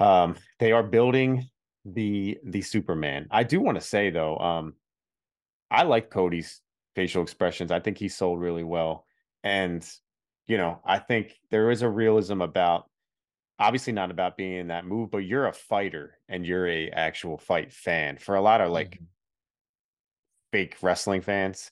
um 0.00 0.36
they 0.58 0.72
are 0.72 0.82
building 0.82 1.48
the 1.84 2.38
the 2.44 2.62
Superman 2.62 3.26
I 3.30 3.42
do 3.44 3.60
want 3.60 3.76
to 3.76 3.86
say 3.86 4.10
though 4.10 4.36
um 4.38 4.74
I 5.70 5.82
like 5.82 6.08
Cody's 6.10 6.62
facial 6.94 7.22
expressions. 7.22 7.70
I 7.70 7.78
think 7.80 7.98
he 7.98 8.08
sold 8.08 8.40
really 8.40 8.64
well. 8.64 9.04
And, 9.44 9.86
you 10.46 10.56
know, 10.56 10.80
I 10.84 10.98
think 10.98 11.34
there 11.50 11.70
is 11.70 11.82
a 11.82 11.88
realism 11.88 12.40
about 12.40 12.88
obviously 13.58 13.92
not 13.92 14.10
about 14.10 14.36
being 14.36 14.52
in 14.54 14.68
that 14.68 14.86
move, 14.86 15.10
but 15.10 15.18
you're 15.18 15.46
a 15.46 15.52
fighter 15.52 16.18
and 16.28 16.46
you're 16.46 16.68
a 16.68 16.90
actual 16.90 17.38
fight 17.38 17.72
fan. 17.72 18.16
For 18.18 18.34
a 18.36 18.40
lot 18.40 18.60
of 18.60 18.70
like 18.70 18.98
Mhm. 19.00 19.06
fake 20.52 20.76
wrestling 20.82 21.20
fans, 21.20 21.70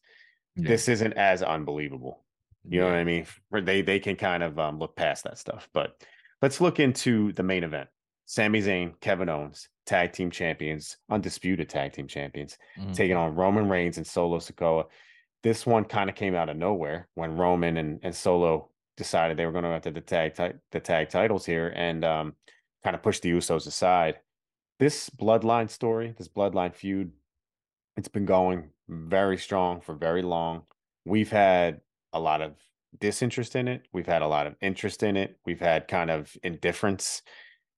Yeah. 0.56 0.68
this 0.68 0.88
isn't 0.88 1.14
as 1.14 1.42
unbelievable. 1.42 2.24
You 2.68 2.80
know 2.80 2.86
what 2.86 2.94
I 2.96 3.04
mean? 3.04 3.26
Where 3.50 3.60
they 3.62 3.82
they 3.82 4.00
can 4.00 4.16
kind 4.16 4.42
of 4.42 4.58
um, 4.58 4.78
look 4.78 4.96
past 4.96 5.24
that 5.24 5.38
stuff. 5.38 5.68
But 5.72 6.02
let's 6.42 6.60
look 6.60 6.80
into 6.80 7.32
the 7.32 7.42
main 7.44 7.62
event. 7.62 7.88
Sami 8.24 8.60
Zayn, 8.60 8.98
Kevin 9.00 9.28
Owens, 9.28 9.68
tag 9.84 10.12
team 10.12 10.32
champions, 10.32 10.96
undisputed 11.08 11.68
tag 11.68 11.92
team 11.92 12.08
champions 12.08 12.58
Mhm. 12.76 12.92
taking 12.94 13.16
on 13.16 13.36
Roman 13.36 13.68
Reigns 13.68 13.98
and 13.98 14.06
Solo 14.06 14.38
Sikoa. 14.38 14.88
This 15.44 15.64
one 15.64 15.84
kind 15.84 16.10
of 16.10 16.16
came 16.16 16.34
out 16.34 16.48
of 16.48 16.56
nowhere 16.56 17.08
when 17.14 17.36
Roman 17.36 17.76
and, 17.76 18.00
and 18.02 18.14
Solo 18.16 18.72
decided 18.96 19.36
they 19.36 19.46
were 19.46 19.52
going 19.52 19.64
to 19.64 19.70
enter 19.70 19.90
the 19.90 20.00
tag 20.00 20.34
ti- 20.34 20.58
the 20.72 20.80
tag 20.80 21.08
titles 21.10 21.44
here 21.46 21.72
and 21.76 22.04
um, 22.04 22.34
kind 22.84 22.94
of 22.96 23.02
push 23.02 23.20
the 23.20 23.30
Usos 23.30 23.66
aside. 23.66 24.20
This 24.78 25.08
bloodline 25.10 25.70
story, 25.70 26.14
this 26.16 26.28
bloodline 26.28 26.74
feud, 26.74 27.12
it's 27.96 28.08
been 28.08 28.26
going 28.26 28.70
very 28.88 29.38
strong 29.38 29.80
for 29.80 29.94
very 29.94 30.22
long. 30.22 30.62
We've 31.04 31.30
had 31.30 31.80
a 32.12 32.20
lot 32.20 32.42
of 32.42 32.54
disinterest 33.00 33.56
in 33.56 33.68
it. 33.68 33.86
We've 33.92 34.06
had 34.06 34.22
a 34.22 34.26
lot 34.28 34.46
of 34.46 34.54
interest 34.60 35.02
in 35.02 35.16
it. 35.16 35.38
We've 35.44 35.60
had 35.60 35.88
kind 35.88 36.10
of 36.10 36.36
indifference. 36.42 37.22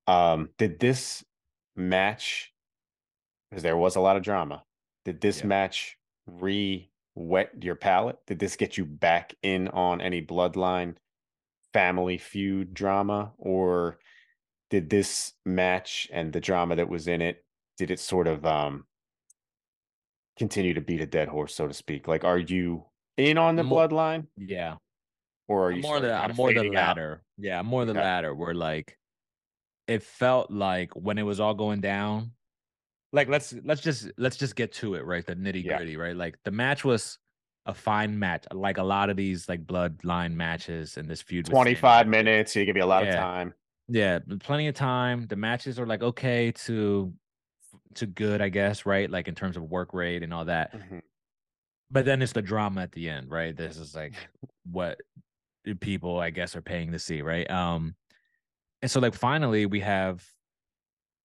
Um, 0.07 0.51
did 0.59 0.81
this 0.81 1.25
match 1.77 2.53
because 3.51 3.63
there 3.63 3.77
was 3.77 3.97
a 3.97 4.01
lot 4.01 4.17
of 4.17 4.23
drama. 4.23 4.65
Did 5.05 5.21
this 5.21 5.41
Yeah. 5.41 5.47
match 5.47 5.99
re 6.27 6.91
wet 7.15 7.63
your 7.63 7.75
palate? 7.75 8.19
Did 8.27 8.39
this 8.39 8.57
get 8.57 8.77
you 8.77 8.85
back 8.85 9.35
in 9.43 9.69
on 9.69 10.01
any 10.01 10.23
bloodline 10.23 10.97
family 11.73 12.19
feud 12.19 12.75
drama? 12.75 13.33
Or 13.39 13.99
did 14.71 14.91
this 14.91 15.33
match 15.45 16.09
and 16.13 16.33
the 16.33 16.41
drama 16.41 16.77
that 16.77 16.89
was 16.89 17.09
in 17.09 17.23
it, 17.23 17.45
did 17.77 17.91
it 17.91 18.01
sort 18.01 18.27
of 18.27 18.45
um 18.47 18.87
continue 20.37 20.75
to 20.75 20.81
beat 20.81 21.01
a 21.01 21.07
dead 21.07 21.29
horse, 21.29 21.55
so 21.55 21.67
to 21.67 21.75
speak? 21.75 22.07
Like, 22.09 22.25
are 22.25 22.39
you 22.39 22.85
in 23.17 23.39
on 23.39 23.57
the 23.57 23.65
Mo- 23.65 23.77
bloodline? 23.77 24.27
Yeah. 24.37 24.77
or 25.49 25.69
are 25.69 25.71
I'm 25.71 25.77
you 25.77 25.83
more 25.83 26.01
the 26.01 26.13
I'm 26.13 26.35
more 26.37 26.53
the 26.53 26.61
fading 26.61 26.77
out? 26.77 26.97
latter. 26.97 27.25
Yeah, 27.37 27.63
more 27.63 27.85
the 27.85 27.93
Okay. 27.93 28.01
latter 28.01 28.35
where 28.35 28.55
like 28.55 28.99
it 29.87 30.03
felt 30.03 30.51
like 30.51 30.95
when 30.95 31.17
it 31.19 31.23
was 31.23 31.41
all 31.41 31.55
going 31.55 31.81
down, 31.81 32.33
like 33.13 33.29
let's 33.29 33.55
let's 33.65 33.81
just 33.81 34.11
let's 34.19 34.37
just 34.37 34.55
get 34.55 34.73
to 34.75 34.95
it, 34.97 35.05
right? 35.05 35.25
The 35.25 35.35
nitty 35.35 35.65
Yeah. 35.65 35.79
gritty, 35.79 35.97
right? 35.97 36.15
Like 36.17 36.37
the 36.45 36.51
match 36.51 36.85
was 36.85 37.19
a 37.69 37.75
fine 37.75 38.19
match, 38.19 38.47
like 38.51 38.79
a 38.79 38.83
lot 38.83 39.11
of 39.11 39.17
these 39.17 39.49
like 39.49 39.65
bloodline 39.65 40.33
matches 40.33 40.97
and 40.97 41.09
this 41.09 41.21
feud. 41.21 41.45
25 41.45 42.09
minutes, 42.09 42.55
so 42.55 42.61
you 42.61 42.67
give 42.67 42.77
you 42.77 42.83
a 42.83 42.87
lot 42.87 43.07
of 43.07 43.15
time. 43.15 43.55
Yeah, 43.89 44.19
plenty 44.41 44.67
of 44.69 44.75
time. 44.75 45.27
The 45.27 45.37
matches 45.37 45.79
are 45.79 45.87
like 45.87 46.03
okay 46.03 46.51
to 46.67 47.13
to 47.95 48.07
good, 48.07 48.41
I 48.41 48.49
guess, 48.49 48.87
right? 48.87 49.11
Like 49.11 49.29
in 49.29 49.35
terms 49.35 49.57
of 49.57 49.65
work 49.65 49.93
rate 49.93 50.23
and 50.23 50.33
all 50.33 50.47
that. 50.47 50.73
Mhm. 50.73 51.03
But 51.91 52.05
then 52.07 52.23
it's 52.23 52.33
the 52.33 52.43
drama 52.43 52.83
at 52.83 52.93
the 52.93 53.09
end, 53.09 53.31
right? 53.31 53.55
This 53.57 53.77
is 53.77 53.95
like 53.95 54.15
what 54.71 55.01
people, 55.81 56.19
I 56.19 56.31
guess, 56.31 56.57
are 56.57 56.63
paying 56.63 56.93
to 56.93 56.99
see, 56.99 57.21
right? 57.23 57.49
Um, 57.51 57.95
and 58.81 58.91
so 58.91 59.01
like 59.01 59.15
finally 59.15 59.67
we 59.67 59.81
have 59.81 60.27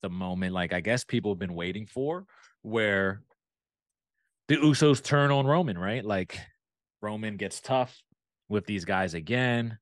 the 0.02 0.10
moment, 0.10 0.54
like 0.54 0.74
I 0.74 0.82
guess 0.82 1.06
people 1.06 1.32
have 1.32 1.40
been 1.40 1.54
waiting 1.56 1.86
for, 1.86 2.26
where 2.62 3.22
the 4.48 4.58
Usos 4.58 5.02
turn 5.02 5.32
on 5.32 5.46
Roman, 5.46 5.78
right? 5.78 6.04
Like 6.04 6.40
Roman 7.02 7.38
gets 7.38 7.62
tough 7.62 8.02
with 8.50 8.66
these 8.66 8.86
guys 8.86 9.14
again. 9.14 9.78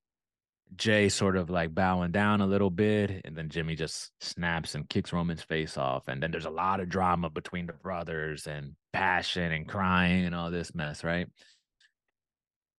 Jey 0.76 1.10
sort 1.10 1.36
of 1.36 1.50
like 1.50 1.76
bowing 1.76 2.12
down 2.12 2.40
a 2.40 2.48
little 2.48 2.70
bit, 2.70 3.22
and 3.26 3.36
then 3.36 3.50
Jimmy 3.50 3.76
just 3.76 4.12
snaps 4.22 4.74
and 4.74 4.88
kicks 4.88 5.12
Roman's 5.12 5.44
face 5.44 5.78
off. 5.78 6.08
And 6.08 6.24
then 6.24 6.32
there's 6.32 6.46
a 6.46 6.50
lot 6.50 6.80
of 6.80 6.88
drama 6.88 7.30
between 7.30 7.66
the 7.66 7.74
brothers 7.74 8.48
and 8.48 8.76
passion 8.94 9.52
and 9.52 9.68
crying 9.68 10.26
and 10.26 10.34
all 10.34 10.50
this 10.50 10.74
mess, 10.74 11.04
right? 11.04 11.28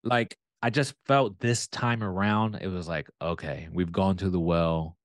Like, 0.04 0.36
I 0.62 0.70
just 0.70 0.94
felt 1.06 1.38
this 1.38 1.66
time 1.66 2.02
around, 2.02 2.58
it 2.62 2.68
was 2.68 2.88
like, 2.88 3.08
okay, 3.20 3.68
we've 3.70 3.92
gone 3.92 4.16
to 4.18 4.30
the 4.30 4.40
well 4.40 4.96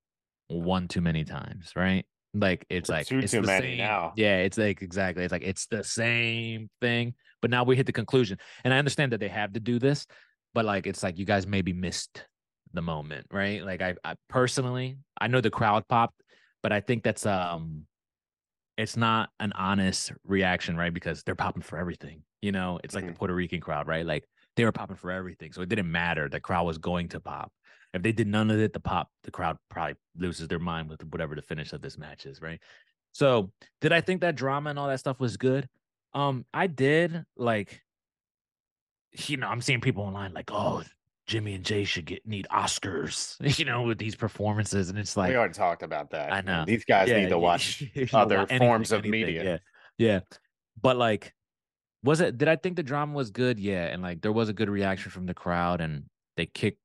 one 0.48 0.88
too 0.88 1.02
many 1.02 1.26
times, 1.26 1.74
right? 1.76 2.06
Like 2.40 2.66
it's 2.70 2.90
like 2.90 3.08
two 3.08 3.20
it's 3.20 3.32
too 3.32 3.42
the 3.42 3.48
many 3.48 3.68
same- 3.70 3.78
now. 3.78 4.14
Yeah, 4.16 4.38
it's 4.38 4.58
like 4.58 4.82
exactly. 4.82 5.24
It's 5.24 5.32
like 5.32 5.44
it's 5.44 5.66
the 5.68 5.84
same 5.84 6.70
thing, 6.82 7.14
but 7.42 7.52
now 7.52 7.64
we 7.64 7.76
hit 7.76 7.86
the 7.86 7.92
conclusion. 7.94 8.38
And 8.64 8.74
I 8.74 8.78
understand 8.80 9.12
that 9.14 9.20
they 9.20 9.28
have 9.30 9.54
to 9.54 9.60
do 9.60 9.80
this, 9.80 10.06
but 10.54 10.66
like 10.66 10.88
it's 10.88 11.04
like 11.04 11.18
you 11.18 11.26
guys 11.26 11.48
maybe 11.48 11.74
missed 11.74 12.26
the 12.74 12.82
moment, 12.82 13.28
right? 13.32 13.64
Like 13.64 13.82
I, 13.82 13.96
I 14.04 14.16
personally, 14.30 14.98
I 15.20 15.28
know 15.28 15.42
the 15.42 15.50
crowd 15.50 15.88
popped, 15.88 16.22
but 16.62 16.72
I 16.72 16.82
think 16.82 17.04
that's 17.04 17.26
um 17.26 17.86
it's 18.78 18.96
not 18.96 19.30
an 19.40 19.54
honest 19.54 20.12
reaction, 20.24 20.78
right? 20.78 20.94
Because 20.94 21.24
they're 21.24 21.34
popping 21.36 21.64
for 21.64 21.80
everything. 21.80 22.22
You 22.42 22.52
know, 22.52 22.80
it's 22.84 22.94
like 22.94 23.06
the 23.08 23.12
Mhm. 23.14 23.16
Puerto 23.16 23.34
Rican 23.34 23.60
crowd, 23.60 23.88
right? 23.88 24.06
Like 24.06 24.26
they 24.56 24.66
were 24.66 24.72
popping 24.72 24.98
for 24.98 25.10
everything. 25.12 25.52
So 25.52 25.62
it 25.62 25.70
didn't 25.70 25.92
matter. 25.92 26.30
The 26.30 26.40
crowd 26.40 26.66
was 26.66 26.78
going 26.78 27.10
to 27.10 27.20
pop. 27.20 27.52
If 27.98 28.04
they 28.04 28.12
did 28.12 28.28
none 28.28 28.50
of 28.50 28.60
it, 28.60 28.74
the 28.74 28.80
pop, 28.80 29.12
the 29.24 29.32
crowd 29.32 29.58
probably 29.70 29.96
loses 30.16 30.48
their 30.48 30.60
mind 30.60 30.90
with 30.90 31.04
whatever 31.12 31.36
the 31.36 31.42
finish 31.42 31.74
of 31.74 31.82
this 31.82 31.98
match 31.98 32.26
is, 32.26 32.42
right? 32.42 32.60
So 33.12 33.52
did 33.82 33.92
I 33.92 34.02
think 34.02 34.22
that 34.22 34.36
drama 34.36 34.70
and 34.70 34.80
all 34.80 34.88
that 34.88 35.00
stuff 35.00 35.20
was 35.20 35.38
good? 35.38 35.68
Um, 36.14 36.46
I 36.54 36.68
did 36.68 37.26
like 37.36 37.82
you 39.28 39.38
know, 39.38 39.48
I'm 39.48 39.62
seeing 39.62 39.82
people 39.82 40.04
online 40.04 40.34
like, 40.34 40.52
oh, 40.52 40.84
Jimmy 41.26 41.56
and 41.56 41.64
Jey 41.64 41.84
should 41.84 42.06
get 42.06 42.26
need 42.26 42.48
Oscars, 42.52 43.36
you 43.60 43.66
know, 43.66 43.84
with 43.84 43.98
these 43.98 44.16
performances. 44.16 44.90
And 44.90 44.98
it's 44.98 45.18
like 45.18 45.30
we 45.30 45.36
already 45.36 45.54
talked 45.54 45.84
about 45.84 46.12
that. 46.12 46.32
I 46.32 46.42
know. 46.42 46.64
These 46.66 46.86
guys 46.86 47.10
yeah, 47.10 47.20
need 47.20 47.30
to 47.30 47.40
watch 47.40 47.84
other 48.14 48.40
anything, 48.40 48.60
forms 48.60 48.92
of 48.92 49.00
anything, 49.00 49.12
media. 49.12 49.44
Yeah. 49.44 49.58
Yeah. 49.98 50.20
But 50.82 50.98
like, 50.98 51.34
was 52.04 52.22
it 52.22 52.38
did 52.38 52.48
I 52.48 52.56
think 52.56 52.76
the 52.76 52.84
drama 52.84 53.14
was 53.14 53.32
good? 53.32 53.60
Yeah. 53.60 53.86
And 53.86 54.02
like 54.02 54.22
there 54.22 54.32
was 54.32 54.50
a 54.50 54.54
good 54.54 54.70
reaction 54.70 55.12
from 55.12 55.26
the 55.26 55.34
crowd 55.34 55.82
and 55.82 56.04
they 56.38 56.46
kicked 56.46 56.80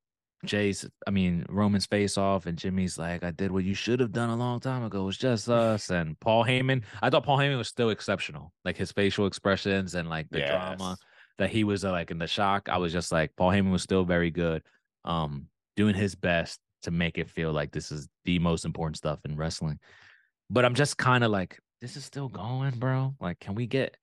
Jey's 0.45 0.85
I 1.07 1.11
mean 1.11 1.45
Roman's 1.49 1.85
face 1.85 2.17
off 2.17 2.45
and 2.45 2.57
Jimmy's 2.57 2.97
like, 2.97 3.23
I 3.23 3.31
did 3.31 3.51
what 3.51 3.63
you 3.63 3.73
should 3.73 3.99
have 3.99 4.11
done 4.11 4.29
a 4.29 4.35
long 4.35 4.59
time 4.59 4.83
ago. 4.83 5.01
It 5.01 5.05
was 5.05 5.17
just 5.17 5.49
us. 5.49 5.89
And 5.89 6.19
Paul 6.19 6.43
Heyman, 6.43 6.83
I 7.01 7.09
thought 7.09 7.23
Paul 7.23 7.37
Heyman 7.37 7.57
was 7.57 7.67
still 7.67 7.89
exceptional. 7.89 8.53
Like 8.65 8.77
his 8.77 8.91
facial 8.91 9.25
expressions 9.25 9.95
and 9.95 10.09
like 10.09 10.29
the 10.29 10.39
drama 10.39 10.97
that 11.37 11.49
he 11.49 11.63
was 11.63 11.83
uh, 11.83 11.91
like 11.91 12.11
in 12.11 12.19
the 12.19 12.27
shock. 12.27 12.69
I 12.69 12.77
was 12.77 12.93
just 12.93 13.11
like, 13.11 13.35
Paul 13.35 13.49
Heyman 13.51 13.71
was 13.71 13.81
still 13.81 14.03
very 14.05 14.31
good, 14.31 14.61
um, 15.05 15.47
doing 15.75 15.95
his 15.95 16.15
best 16.15 16.59
to 16.83 16.91
make 16.91 17.17
it 17.17 17.29
feel 17.29 17.51
like 17.51 17.71
this 17.71 17.91
is 17.91 18.07
the 18.25 18.39
most 18.39 18.65
important 18.65 18.97
stuff 18.97 19.19
in 19.25 19.35
wrestling. 19.35 19.79
But 20.49 20.65
I'm 20.65 20.75
just 20.75 20.97
kind 20.97 21.23
of 21.23 21.31
like, 21.31 21.59
this 21.81 21.97
is 21.97 22.05
still 22.05 22.29
going, 22.29 22.71
bro. 22.77 23.15
Like, 23.19 23.39
can 23.39 23.55
we 23.55 23.65
get? 23.65 23.97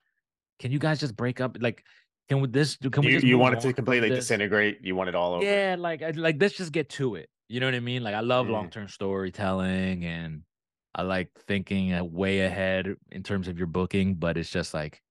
Can 0.58 0.72
you 0.72 0.78
guys 0.78 1.00
just 1.00 1.16
break 1.16 1.40
up? 1.40 1.56
Like, 1.60 1.84
can 2.31 2.40
we 2.40 2.47
this? 2.47 2.77
Can 2.77 3.02
we 3.02 3.09
You, 3.09 3.12
just 3.16 3.27
you 3.27 3.39
want 3.39 3.57
it 3.57 3.61
to 3.62 3.73
completely 3.73 4.09
this? 4.09 4.20
disintegrate. 4.20 4.78
You 4.82 4.94
want 4.94 5.09
it 5.09 5.16
all 5.16 5.35
over. 5.35 5.44
Yeah, 5.44 5.74
like 5.77 6.01
like 6.16 6.36
let's 6.40 6.55
just 6.57 6.70
get 6.73 6.89
to 6.90 7.16
it. 7.16 7.28
You 7.48 7.59
know 7.59 7.66
what 7.66 7.74
I 7.74 7.81
mean? 7.81 8.05
Like 8.05 8.15
I 8.15 8.20
love 8.20 8.47
Mm. 8.47 8.51
long 8.52 8.70
term 8.70 8.86
storytelling 8.86 10.05
and 10.05 10.43
I 10.94 11.02
like 11.02 11.31
thinking 11.48 11.93
uh, 11.93 12.05
way 12.05 12.40
ahead 12.43 12.94
in 13.11 13.24
terms 13.24 13.48
of 13.48 13.59
your 13.59 13.66
booking, 13.66 14.15
but 14.15 14.36
it's 14.39 14.48
just 14.51 14.73
like 14.73 15.02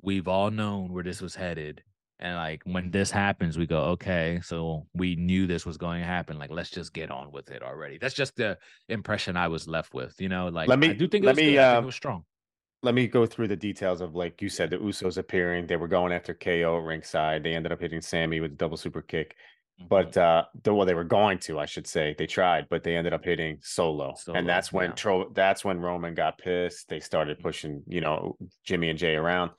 we've 0.00 0.26
all 0.26 0.50
known 0.50 0.90
where 0.92 1.04
this 1.04 1.20
was 1.20 1.34
headed. 1.34 1.82
And 2.18 2.34
like 2.34 2.62
when 2.64 2.90
this 2.90 3.10
happens, 3.10 3.58
we 3.58 3.66
go, 3.66 3.80
okay, 3.94 4.40
so 4.42 4.86
we 4.94 5.16
knew 5.16 5.46
this 5.46 5.66
was 5.66 5.76
going 5.76 6.00
to 6.00 6.06
happen. 6.06 6.38
Like, 6.38 6.50
let's 6.50 6.70
just 6.70 6.92
get 6.92 7.10
on 7.12 7.30
with 7.30 7.50
it 7.50 7.62
already. 7.62 7.98
That's 7.98 8.14
just 8.14 8.34
the 8.36 8.58
impression 8.88 9.36
I 9.36 9.46
was 9.48 9.68
left 9.68 9.92
with. 9.94 10.14
You 10.18 10.28
know, 10.30 10.48
like 10.48 10.66
Let 10.68 10.78
me- 10.78 10.88
I 10.90 10.94
do 10.94 11.06
think 11.06 11.24
let 11.26 11.36
me. 11.36 11.58
I 11.58 11.74
think 11.74 11.82
it 11.84 11.86
was 11.86 11.94
strong. 11.94 12.24
Let 12.82 12.94
me 12.94 13.08
go 13.08 13.26
through 13.26 13.48
the 13.48 13.56
details 13.56 14.00
of 14.00 14.14
like 14.14 14.40
you 14.40 14.48
said, 14.48 14.70
the 14.70 14.76
Usos 14.78 15.18
appearing. 15.18 15.66
They 15.66 15.76
were 15.76 15.88
going 15.88 16.12
after 16.12 16.34
KO 16.34 16.78
at 16.78 16.84
ringside. 16.84 17.42
They 17.42 17.54
ended 17.54 17.72
up 17.72 17.80
hitting 17.80 18.00
Sami 18.00 18.40
with 18.40 18.52
a 18.52 18.56
double 18.56 18.76
super 18.76 19.02
kick. 19.02 19.34
Mhm. 19.80 19.88
But 19.88 20.16
uh 20.16 20.44
the 20.62 20.72
well, 20.74 20.86
they 20.86 20.94
were 20.94 21.04
going 21.04 21.38
to, 21.40 21.58
I 21.58 21.66
should 21.66 21.86
say. 21.86 22.14
They 22.16 22.26
tried, 22.26 22.68
but 22.68 22.84
they 22.84 22.96
ended 22.96 23.12
up 23.12 23.24
hitting 23.24 23.58
solo. 23.62 24.14
Solo, 24.16 24.38
and 24.38 24.48
that's 24.48 24.72
when 24.72 24.90
yeah. 24.90 24.94
Tro- 24.94 25.30
that's 25.32 25.64
when 25.64 25.80
Roman 25.80 26.14
got 26.14 26.38
pissed. 26.38 26.88
They 26.88 27.00
started 27.00 27.40
pushing, 27.40 27.82
you 27.86 28.00
know, 28.00 28.36
Jimmy 28.64 28.90
and 28.90 28.98
Jey 28.98 29.16
around. 29.16 29.50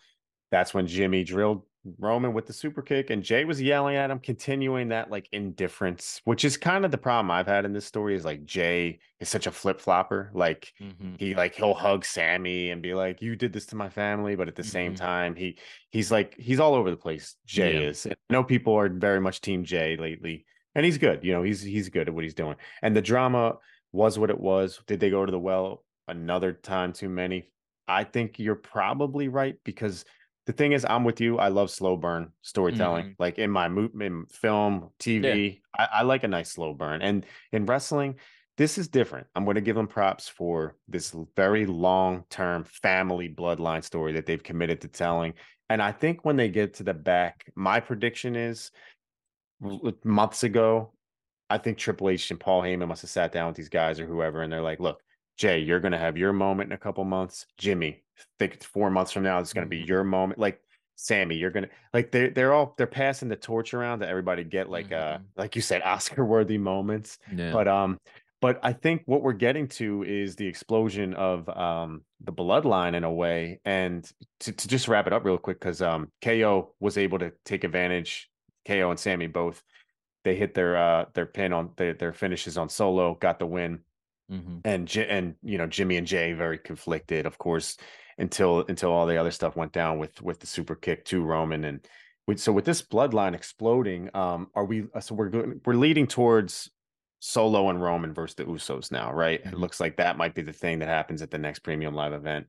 That's 0.52 0.74
when 0.74 0.88
Jimmy 0.88 1.24
drilled 1.24 1.64
Roman 1.98 2.34
with 2.34 2.46
the 2.46 2.54
super 2.54 2.82
kick, 2.82 3.10
and 3.10 3.24
Jey 3.24 3.46
was 3.46 3.62
yelling 3.62 3.96
at 3.96 4.12
him, 4.12 4.20
continuing 4.20 4.90
that 4.90 5.10
like 5.10 5.30
indifference, 5.32 6.22
which 6.26 6.44
is 6.44 6.58
kind 6.58 6.84
of 6.84 6.92
the 6.92 6.98
problem 6.98 7.32
I've 7.32 7.48
had 7.48 7.66
in 7.66 7.74
this 7.74 7.86
story. 7.86 8.16
Is 8.16 8.26
like 8.26 8.44
Jey 8.46 9.00
is 9.20 9.30
such 9.30 9.48
a 9.48 9.52
flip 9.52 9.80
flopper. 9.80 10.30
Like 10.34 10.74
Mhm. 10.82 11.20
he 11.20 11.36
like 11.36 11.56
he'll 11.56 11.74
hug 11.74 12.04
Sami 12.06 12.72
and 12.72 12.82
be 12.82 12.94
like, 12.94 13.22
"You 13.22 13.36
did 13.36 13.54
this 13.54 13.66
to 13.68 13.76
my 13.76 13.90
family," 13.90 14.36
but 14.36 14.48
at 14.48 14.56
the 14.56 14.64
same 14.64 14.94
Mhm. 14.94 14.98
time, 14.98 15.36
he 15.36 15.58
he's 15.90 16.12
like 16.12 16.36
he's 16.38 16.60
all 16.60 16.74
over 16.76 16.92
the 16.92 16.98
place. 16.98 17.38
Jey 17.46 17.74
Yeah. 17.76 17.90
is. 17.90 18.06
I 18.06 18.14
know 18.30 18.44
people 18.44 18.74
are 18.76 18.90
very 18.90 19.22
much 19.22 19.42
Team 19.42 19.64
Jey 19.64 19.96
lately, 19.96 20.46
and 20.76 20.86
he's 20.86 20.98
good. 20.98 21.24
You 21.24 21.32
know, 21.32 21.44
he's 21.44 21.62
he's 21.62 21.90
good 21.90 22.08
at 22.10 22.14
what 22.14 22.24
he's 22.24 22.34
doing. 22.34 22.58
And 22.82 22.96
the 22.96 23.02
drama 23.02 23.58
was 23.92 24.20
what 24.20 24.30
it 24.30 24.40
was. 24.40 24.82
Did 24.86 25.00
they 25.00 25.10
go 25.10 25.26
to 25.26 25.32
the 25.32 25.40
well 25.40 25.86
another 26.08 26.52
time 26.54 26.92
too 26.94 27.10
many? 27.10 27.52
I 27.88 28.04
think 28.04 28.38
you're 28.38 28.56
probably 28.56 29.30
right 29.30 29.56
because 29.64 30.06
the 30.50 30.54
thing 30.54 30.72
is, 30.72 30.84
I'm 30.84 31.04
with 31.04 31.22
you. 31.22 31.38
I 31.38 31.50
love 31.50 31.70
slow 31.70 31.96
burn 31.96 32.32
storytelling. 32.42 33.10
Mhm. 33.10 33.16
Like 33.20 33.38
in 33.38 33.52
my 33.52 33.68
in 33.68 34.26
film, 34.32 34.90
TV, 35.00 35.62
I, 35.78 35.88
I 35.94 36.02
like 36.02 36.24
a 36.24 36.28
nice 36.28 36.50
slow 36.50 36.74
burn. 36.74 37.04
And 37.04 37.24
in 37.52 37.68
wrestling, 37.68 38.16
this 38.58 38.80
is 38.80 38.88
different. 38.88 39.28
I'm 39.36 39.46
going 39.46 39.56
to 39.56 39.62
give 39.62 39.76
them 39.76 39.86
props 39.86 40.28
for 40.28 40.76
this 40.88 41.16
very 41.36 41.68
long 41.68 42.24
term 42.32 42.64
family 42.64 43.30
bloodline 43.30 43.84
story 43.84 44.14
that 44.14 44.26
they've 44.26 44.42
committed 44.42 44.82
to 44.82 44.88
telling. 44.88 45.36
And 45.70 45.84
I 45.84 45.92
think 45.92 46.26
when 46.26 46.36
they 46.36 46.50
get 46.50 46.74
to 46.78 46.84
the 46.84 46.96
back, 46.96 47.46
my 47.54 47.80
prediction 47.80 48.36
is 48.36 48.72
months 50.04 50.42
ago, 50.42 50.94
I 51.52 51.60
think 51.60 51.78
Triple 51.78 52.10
H 52.10 52.32
and 52.32 52.40
Paul 52.40 52.64
Heyman 52.64 52.88
must 52.88 53.04
have 53.04 53.12
sat 53.12 53.32
down 53.32 53.50
with 53.50 53.56
these 53.56 53.70
guys 53.70 54.00
or 54.00 54.08
whoever, 54.08 54.42
and 54.42 54.52
they're 54.52 54.64
like, 54.64 54.80
"Look, 54.80 55.00
Jey, 55.40 55.60
you're 55.60 55.80
going 55.80 55.94
to 55.94 55.98
have 55.98 56.18
your 56.18 56.34
moment 56.34 56.68
in 56.70 56.74
a 56.74 56.78
couple 56.78 57.06
months. 57.06 57.46
Jimmy, 57.58 58.04
think 58.40 58.54
it's 58.56 58.66
four 58.66 58.92
months 58.92 59.14
from 59.14 59.24
now, 59.24 59.40
it's 59.40 59.54
going 59.54 59.66
to 59.66 59.70
be 59.70 59.82
Mhm. 59.82 59.88
your 59.88 60.04
moment. 60.04 60.38
Like 60.38 60.62
Sami, 60.96 61.36
you're 61.38 61.50
gonna 61.50 61.70
like 61.94 62.12
they're 62.12 62.30
they're 62.30 62.52
all 62.52 62.74
they're 62.78 62.86
passing 62.86 63.30
the 63.30 63.38
torch 63.38 63.74
around 63.74 64.00
to 64.00 64.08
everybody 64.10 64.44
get 64.44 64.70
like 64.70 64.92
uh 64.92 65.20
Mhm. 65.20 65.24
like 65.38 65.56
you 65.56 65.62
said 65.62 65.82
Oscar 65.86 66.26
worthy 66.26 66.58
moments. 66.58 67.20
Yeah. 67.34 67.54
But 67.54 67.70
um, 67.70 68.02
but 68.42 68.60
I 68.64 68.74
think 68.74 69.04
what 69.06 69.22
we're 69.22 69.32
getting 69.32 69.70
to 69.70 70.04
is 70.04 70.36
the 70.36 70.46
explosion 70.46 71.14
of 71.14 71.48
um 71.48 72.04
the 72.20 72.34
bloodline 72.34 72.96
in 72.96 73.06
a 73.06 73.14
way. 73.14 73.62
And 73.64 74.04
to, 74.42 74.52
to 74.52 74.68
just 74.68 74.90
wrap 74.90 75.08
it 75.08 75.14
up 75.14 75.24
real 75.24 75.38
quick, 75.38 75.62
because 75.62 75.82
um 75.82 76.12
KO 76.22 76.76
was 76.82 76.98
able 76.98 77.20
to 77.20 77.32
take 77.46 77.64
advantage. 77.64 78.30
KO 78.68 78.90
and 78.90 79.00
Sami 79.00 79.28
both 79.28 79.64
they 80.26 80.36
hit 80.36 80.54
their 80.54 80.76
uh 80.76 81.06
their 81.14 81.26
pin 81.26 81.54
on 81.54 81.72
their 81.78 81.94
their 81.94 82.12
finishes 82.12 82.58
on 82.58 82.68
solo, 82.68 83.16
got 83.16 83.40
the 83.40 83.46
win 83.46 83.80
Mhm. 84.30 84.64
and 84.64 84.96
and 84.98 85.36
you 85.42 85.58
know 85.58 85.68
Jimmy 85.68 85.98
and 85.98 86.08
Jey 86.08 86.34
very 86.34 86.58
conflicted, 86.60 87.26
of 87.26 87.38
course, 87.38 87.78
until 88.18 88.66
until 88.68 88.92
all 88.92 89.06
the 89.08 89.18
other 89.18 89.32
stuff 89.32 89.56
went 89.56 89.72
down 89.74 90.00
with 90.00 90.22
with 90.22 90.40
the 90.40 90.48
super 90.48 90.76
kick 90.76 91.06
to 91.06 91.24
Roman 91.24 91.64
and 91.66 91.88
with, 92.28 92.40
so 92.40 92.52
with 92.54 92.66
this 92.66 92.82
bloodline 92.84 93.34
exploding, 93.36 94.10
um, 94.16 94.52
are 94.56 94.66
we? 94.66 94.88
uh, 94.94 95.00
So 95.00 95.16
we're 95.16 95.30
going 95.30 95.62
we're 95.66 95.74
leading 95.76 96.08
towards 96.08 96.70
Solo 97.20 97.70
and 97.70 97.82
Roman 97.82 98.14
versus 98.14 98.36
the 98.36 98.46
Usos 98.46 98.92
now, 98.92 99.12
right? 99.14 99.42
It 99.52 99.54
Mhm. 99.54 99.60
looks 99.60 99.80
like 99.80 99.98
that 99.98 100.18
might 100.18 100.36
be 100.36 100.42
the 100.44 100.54
thing 100.54 100.80
that 100.80 100.90
happens 100.90 101.22
at 101.22 101.32
the 101.32 101.38
next 101.40 101.60
Premium 101.60 101.96
Live 101.96 102.14
event. 102.14 102.48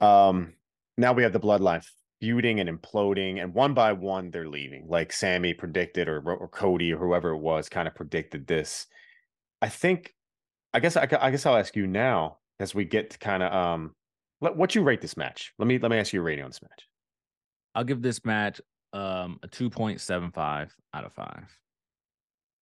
Um, 0.00 0.54
now 0.96 1.12
we 1.12 1.22
have 1.22 1.32
the 1.32 1.40
bloodline 1.40 1.86
feuding 2.20 2.60
and 2.60 2.68
imploding, 2.68 3.42
and 3.42 3.54
one 3.54 3.74
by 3.74 3.92
one 3.92 4.30
they're 4.30 4.48
leaving. 4.48 4.86
Like 4.88 5.12
Sami 5.12 5.54
predicted, 5.54 6.08
or 6.08 6.20
or 6.20 6.48
Cody, 6.48 6.92
or 6.92 6.98
whoever 6.98 7.30
it 7.30 7.38
was, 7.38 7.68
kind 7.68 7.88
of 7.88 7.94
predicted 7.94 8.46
this. 8.46 8.86
I 9.62 9.70
think, 9.70 10.15
I 10.76 10.78
guess, 10.78 10.94
I, 10.94 11.08
I 11.20 11.30
guess 11.30 11.46
I'll 11.46 11.56
ask 11.56 11.74
you 11.74 11.86
now 11.86 12.36
as 12.60 12.74
we 12.74 12.84
get 12.84 13.08
to 13.08 13.18
kind 13.18 13.42
of 13.42 13.50
um, 13.50 13.94
let, 14.42 14.56
what 14.56 14.74
you 14.74 14.82
rate 14.82 15.00
this 15.00 15.16
match. 15.16 15.54
Let 15.58 15.66
me 15.66 15.78
let 15.78 15.90
me 15.90 15.96
ask 15.96 16.12
you 16.12 16.20
a 16.20 16.22
rating 16.22 16.44
on 16.44 16.50
this 16.50 16.60
match. 16.60 16.86
I'll 17.74 17.84
give 17.84 18.02
this 18.02 18.22
match 18.26 18.60
um 18.92 19.38
a 19.42 19.48
two 19.48 19.70
point 19.70 20.02
seven 20.02 20.30
five 20.30 20.74
out 20.92 21.04
of 21.04 21.14
five. 21.14 21.44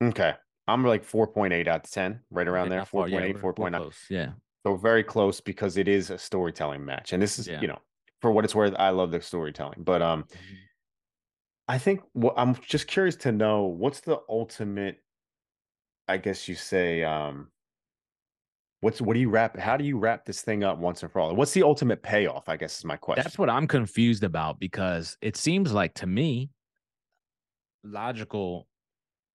Okay, 0.01 0.35
I'm 0.69 0.85
like 0.85 1.03
four 1.03 1.27
point 1.27 1.53
eight 1.53 1.67
out 1.67 1.85
of 1.85 1.91
ten, 1.91 2.21
right 2.31 2.47
around 2.47 2.69
there. 2.69 2.83
4.8, 2.83 3.11
yeah, 3.11 3.41
4.9. 3.41 3.93
Yeah. 4.09 4.29
So 4.65 4.77
very 4.77 5.03
close 5.03 5.41
because 5.41 5.77
it 5.77 5.89
is 5.89 6.11
a 6.11 6.19
storytelling 6.19 6.85
match, 6.85 7.13
and 7.13 7.21
this 7.21 7.41
is 7.41 7.49
yeah. 7.49 7.61
you 7.61 7.67
know 7.67 7.79
for 8.21 8.31
what 8.31 8.45
it's 8.45 8.55
worth, 8.55 8.75
I 8.79 8.91
love 8.91 9.11
the 9.11 9.21
storytelling. 9.21 9.83
But 9.83 10.03
um, 10.03 10.23
mm-hmm. 10.23 10.55
I 11.67 11.79
think 11.79 12.01
what 12.13 12.35
I'm 12.37 12.55
just 12.65 12.87
curious 12.87 13.17
to 13.17 13.33
know 13.33 13.65
what's 13.65 14.01
the 14.01 14.21
ultimate. 14.29 15.03
I 16.07 16.19
guess 16.19 16.49
you 16.49 16.55
say 16.55 17.03
um, 17.03 17.49
what's 18.85 19.01
what 19.01 19.15
do 19.15 19.21
you 19.21 19.31
wrap? 19.31 19.59
How 19.59 19.77
do 19.77 19.85
you 19.85 19.99
wrap 19.99 20.27
this 20.27 20.43
thing 20.43 20.63
up 20.63 20.79
once 20.79 21.03
and 21.03 21.11
for 21.11 21.21
all? 21.21 21.35
What's 21.35 21.53
the 21.53 21.63
ultimate 21.63 22.03
payoff? 22.03 22.49
I 22.49 22.57
guess 22.57 22.79
is 22.79 22.85
my 22.85 22.97
question. 22.97 23.25
That's 23.25 23.39
what 23.39 23.51
I'm 23.51 23.67
confused 23.67 24.25
about 24.25 24.61
because 24.61 25.17
it 25.21 25.37
seems 25.37 25.73
like 25.73 25.95
to 25.95 26.07
me 26.07 26.51
logical 27.83 28.67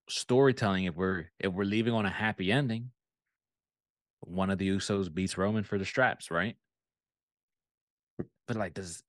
storytelling 0.07 0.85
if 0.85 0.95
we're 0.95 1.25
if 1.39 1.51
we're 1.51 1.63
leaving 1.63 1.93
on 1.93 2.05
a 2.05 2.09
happy 2.09 2.51
ending 2.51 2.89
one 4.21 4.49
of 4.49 4.57
the 4.57 4.67
usos 4.67 5.13
beats 5.13 5.37
roman 5.37 5.63
for 5.63 5.77
the 5.77 5.85
straps 5.85 6.31
right 6.31 6.55
but 8.49 8.57
like, 8.57 8.73
does 8.73 9.03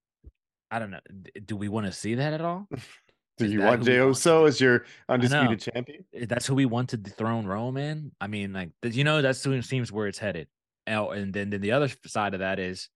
I 0.71 0.79
don't 0.79 0.91
know? 0.91 1.01
Do 1.47 1.57
we 1.57 1.69
want 1.69 1.87
to 1.87 1.93
see 1.93 2.15
that 2.17 2.33
at 2.33 2.43
all? 2.43 2.69
do 3.47 3.53
you 3.53 3.63
want 3.63 3.85
Jey 3.85 3.97
Uso 3.97 4.45
as 4.45 4.61
your 4.61 4.85
undisputed 5.09 5.61
champion? 5.61 6.05
Eh, 6.15 6.27
that's 6.29 6.47
who 6.47 6.55
we 6.55 6.67
want 6.67 6.91
to 6.91 6.97
dethrone 6.97 7.47
Roman. 7.47 8.13
I 8.21 8.27
mean, 8.27 8.53
like, 8.53 8.71
you 8.83 9.05
know, 9.05 9.23
that's 9.23 9.43
who 9.43 9.61
seems 9.63 9.91
where 9.91 10.07
it's 10.07 10.19
headed. 10.19 10.49
Oh, 10.87 11.11
and 11.11 11.33
then, 11.33 11.51
then 11.51 11.61
the 11.61 11.73
other 11.73 11.89
side 12.07 12.35
of 12.35 12.41
that 12.41 12.59
is, 12.59 12.89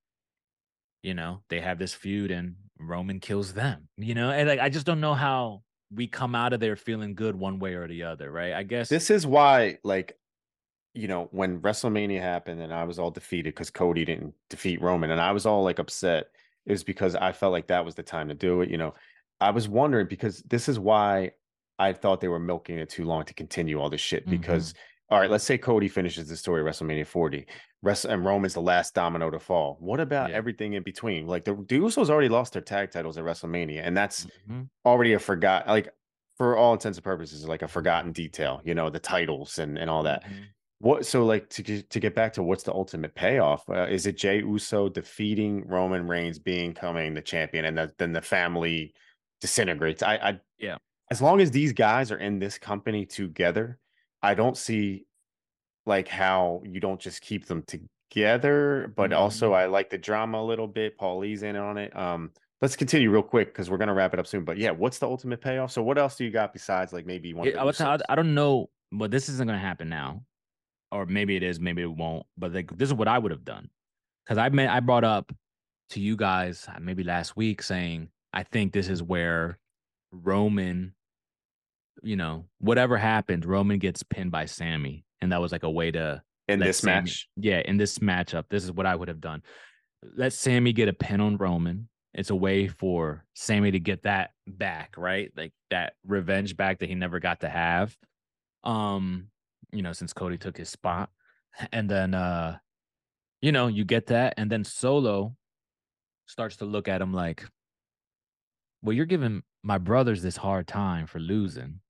you 1.02 1.14
know, 1.14 1.42
they 1.48 1.60
have 1.60 1.78
this 1.78 1.94
feud 1.94 2.30
and 2.30 2.56
Roman 2.78 3.20
kills 3.20 3.52
them. 3.52 3.88
You 3.96 4.14
know, 4.14 4.30
and 4.30 4.48
like, 4.48 4.60
I 4.60 4.68
just 4.68 4.86
don't 4.86 5.00
know 5.00 5.14
how 5.14 5.62
we 5.92 6.06
come 6.06 6.34
out 6.34 6.52
of 6.52 6.60
there 6.60 6.76
feeling 6.76 7.14
good 7.14 7.36
one 7.36 7.58
way 7.58 7.74
or 7.74 7.88
the 7.88 8.04
other, 8.04 8.30
right? 8.30 8.52
I 8.52 8.62
guess 8.62 8.88
this 8.88 9.10
is 9.10 9.26
why, 9.26 9.78
like, 9.84 10.16
you 10.94 11.08
know, 11.08 11.28
when 11.32 11.60
WrestleMania 11.60 12.20
happened 12.20 12.60
and 12.60 12.72
I 12.72 12.84
was 12.84 12.98
all 12.98 13.10
defeated 13.10 13.54
because 13.54 13.70
Cody 13.70 14.04
didn't 14.04 14.34
defeat 14.48 14.80
Roman 14.80 15.10
and 15.10 15.20
I 15.20 15.32
was 15.32 15.44
all 15.44 15.64
like 15.64 15.78
upset, 15.78 16.28
it 16.66 16.72
was 16.72 16.84
because 16.84 17.14
I 17.14 17.32
felt 17.32 17.52
like 17.52 17.66
that 17.66 17.84
was 17.84 17.94
the 17.94 18.02
time 18.02 18.28
to 18.28 18.34
do 18.34 18.62
it. 18.62 18.70
You 18.70 18.78
know, 18.78 18.94
I 19.40 19.50
was 19.50 19.68
wondering 19.68 20.06
because 20.08 20.42
this 20.42 20.68
is 20.68 20.78
why 20.78 21.32
I 21.78 21.92
thought 21.92 22.20
they 22.20 22.28
were 22.28 22.38
milking 22.38 22.78
it 22.78 22.88
too 22.88 23.04
long 23.04 23.24
to 23.24 23.34
continue 23.34 23.80
all 23.80 23.90
this 23.90 24.00
shit. 24.00 24.22
Mm-hmm. 24.22 24.30
Because, 24.30 24.74
all 25.10 25.20
right, 25.20 25.30
let's 25.30 25.44
say 25.44 25.58
Cody 25.58 25.88
finishes 25.88 26.28
the 26.28 26.36
story 26.36 26.60
of 26.60 26.66
WrestleMania 26.66 27.06
40, 27.06 27.46
Rest- 27.82 28.04
and 28.04 28.24
Roman's 28.24 28.54
the 28.54 28.62
last 28.62 28.94
domino 28.94 29.30
to 29.30 29.40
fall. 29.40 29.76
What 29.80 30.00
about 30.00 30.30
yeah. 30.30 30.36
everything 30.36 30.74
in 30.74 30.82
between? 30.82 31.26
Like 31.26 31.44
the, 31.44 31.54
the 31.54 31.78
Usos 31.78 32.10
already 32.10 32.28
lost 32.28 32.52
their 32.52 32.62
tag 32.62 32.90
titles 32.90 33.18
at 33.18 33.24
WrestleMania, 33.24 33.82
and 33.84 33.96
that's 33.96 34.26
mm-hmm. 34.26 34.62
already 34.84 35.14
a 35.14 35.18
forgot, 35.18 35.66
like, 35.66 35.92
for 36.36 36.56
all 36.56 36.72
intents 36.72 36.98
and 36.98 37.04
purposes, 37.04 37.46
like 37.46 37.62
a 37.62 37.68
forgotten 37.68 38.12
detail, 38.12 38.60
you 38.64 38.74
know, 38.74 38.90
the 38.90 38.98
titles 38.98 39.58
and, 39.58 39.78
and 39.78 39.88
all 39.88 40.02
that. 40.02 40.24
Mm-hmm. 40.24 40.42
What 40.80 41.06
so 41.06 41.24
like 41.24 41.48
to 41.50 41.82
to 41.82 42.00
get 42.00 42.14
back 42.14 42.32
to 42.34 42.42
what's 42.42 42.64
the 42.64 42.74
ultimate 42.74 43.14
payoff? 43.14 43.66
Uh, 43.70 43.86
is 43.86 44.06
it 44.06 44.18
Jey 44.18 44.38
Uso 44.38 44.88
defeating 44.88 45.66
Roman 45.66 46.06
Reigns, 46.06 46.38
becoming 46.38 47.14
the 47.14 47.22
champion, 47.22 47.64
and 47.64 47.78
the, 47.78 47.92
then 47.96 48.12
the 48.12 48.20
family 48.20 48.92
disintegrates? 49.44 50.02
I, 50.02 50.14
I 50.16 50.40
yeah. 50.58 50.76
As 51.10 51.20
long 51.20 51.40
as 51.40 51.50
these 51.50 51.72
guys 51.72 52.10
are 52.10 52.16
in 52.16 52.38
this 52.38 52.58
company 52.58 53.04
together, 53.04 53.78
I 54.22 54.34
don't 54.34 54.56
see 54.56 55.06
like 55.86 56.08
how 56.08 56.62
you 56.64 56.80
don't 56.80 56.98
just 56.98 57.20
keep 57.20 57.46
them 57.46 57.62
together. 57.62 58.92
But 58.96 59.10
mm-hmm. 59.10 59.20
also, 59.20 59.52
I 59.52 59.66
like 59.66 59.90
the 59.90 59.98
drama 59.98 60.38
a 60.38 60.46
little 60.46 60.66
bit. 60.66 60.96
Paulie's 60.98 61.42
in 61.42 61.56
on 61.56 61.76
it. 61.76 61.94
Um, 61.94 62.30
let's 62.62 62.74
continue 62.74 63.10
real 63.10 63.22
quick 63.22 63.48
because 63.48 63.68
we're 63.68 63.78
gonna 63.78 63.94
wrap 63.94 64.14
it 64.14 64.18
up 64.18 64.26
soon. 64.26 64.44
But 64.44 64.56
yeah, 64.56 64.70
what's 64.70 64.98
the 64.98 65.06
ultimate 65.06 65.40
payoff? 65.40 65.72
So 65.72 65.82
what 65.82 65.98
else 65.98 66.16
do 66.16 66.24
you 66.24 66.30
got 66.30 66.52
besides 66.52 66.92
like 66.92 67.04
maybe 67.04 67.34
one? 67.34 67.46
I, 67.56 67.98
I 68.08 68.14
don't 68.14 68.34
know, 68.34 68.70
but 68.90 69.10
this 69.10 69.28
isn't 69.28 69.46
gonna 69.46 69.58
happen 69.58 69.88
now 69.88 70.22
or 70.94 71.06
maybe 71.06 71.34
it 71.36 71.42
is, 71.42 71.60
maybe 71.60 71.82
it 71.82 71.86
won't. 71.86 72.24
But 72.38 72.52
like 72.52 72.76
this 72.78 72.88
is 72.88 72.94
what 72.94 73.08
I 73.08 73.18
would 73.18 73.32
have 73.32 73.44
done 73.44 73.68
because 74.24 74.38
I 74.38 74.48
meant 74.48 74.70
I 74.70 74.80
brought 74.80 75.04
up 75.04 75.32
to 75.90 76.00
you 76.00 76.16
guys 76.16 76.66
uh, 76.68 76.78
maybe 76.80 77.02
last 77.02 77.36
week 77.36 77.62
saying 77.62 78.08
I 78.34 78.42
think 78.42 78.72
this 78.72 78.88
is 78.88 79.02
where 79.02 79.58
Roman, 80.12 80.94
you 82.02 82.16
know, 82.16 82.46
whatever 82.58 82.98
happened, 82.98 83.46
Roman 83.46 83.78
gets 83.78 84.02
pinned 84.02 84.32
by 84.32 84.44
Sami. 84.44 85.04
and 85.20 85.32
that 85.32 85.40
was 85.40 85.52
like 85.52 85.62
a 85.62 85.70
way 85.70 85.90
to 85.92 86.22
in 86.48 86.58
this 86.58 86.78
Sami, 86.78 86.94
match. 86.94 87.28
Yeah, 87.36 87.62
in 87.64 87.78
this 87.78 88.00
matchup, 88.00 88.44
this 88.50 88.64
is 88.64 88.72
what 88.72 88.86
I 88.86 88.94
would 88.94 89.08
have 89.08 89.20
done. 89.20 89.42
Let 90.16 90.34
Sami 90.34 90.72
get 90.72 90.88
a 90.88 90.92
pin 90.92 91.20
on 91.20 91.38
Roman. 91.38 91.88
It's 92.12 92.30
a 92.30 92.36
way 92.36 92.68
for 92.68 93.24
Sami 93.34 93.70
to 93.70 93.80
get 93.80 94.02
that 94.02 94.32
back, 94.46 94.96
right? 94.98 95.32
Like 95.36 95.52
that 95.70 95.94
revenge 96.06 96.56
back 96.56 96.80
that 96.80 96.88
he 96.88 96.94
never 96.94 97.20
got 97.20 97.40
to 97.40 97.48
have. 97.48 97.96
Um, 98.64 99.28
you 99.72 99.82
know, 99.82 99.92
since 99.92 100.12
Cody 100.12 100.36
took 100.36 100.56
his 100.58 100.68
spot. 100.68 101.08
And 101.72 101.88
then 101.88 102.14
uh, 102.14 102.58
you 103.40 103.52
know, 103.52 103.66
you 103.66 103.84
get 103.84 104.06
that, 104.06 104.34
and 104.36 104.50
then 104.50 104.64
Solo 104.64 105.36
starts 106.26 106.56
to 106.56 106.64
look 106.64 106.88
at 106.88 107.00
him 107.00 107.12
like, 107.12 107.44
Well, 108.84 108.94
you're 108.94 109.06
giving 109.06 109.42
my 109.62 109.78
brothers 109.78 110.22
this 110.22 110.36
hard 110.36 110.68
time 110.68 111.06
for 111.06 111.18
losing. 111.18 111.80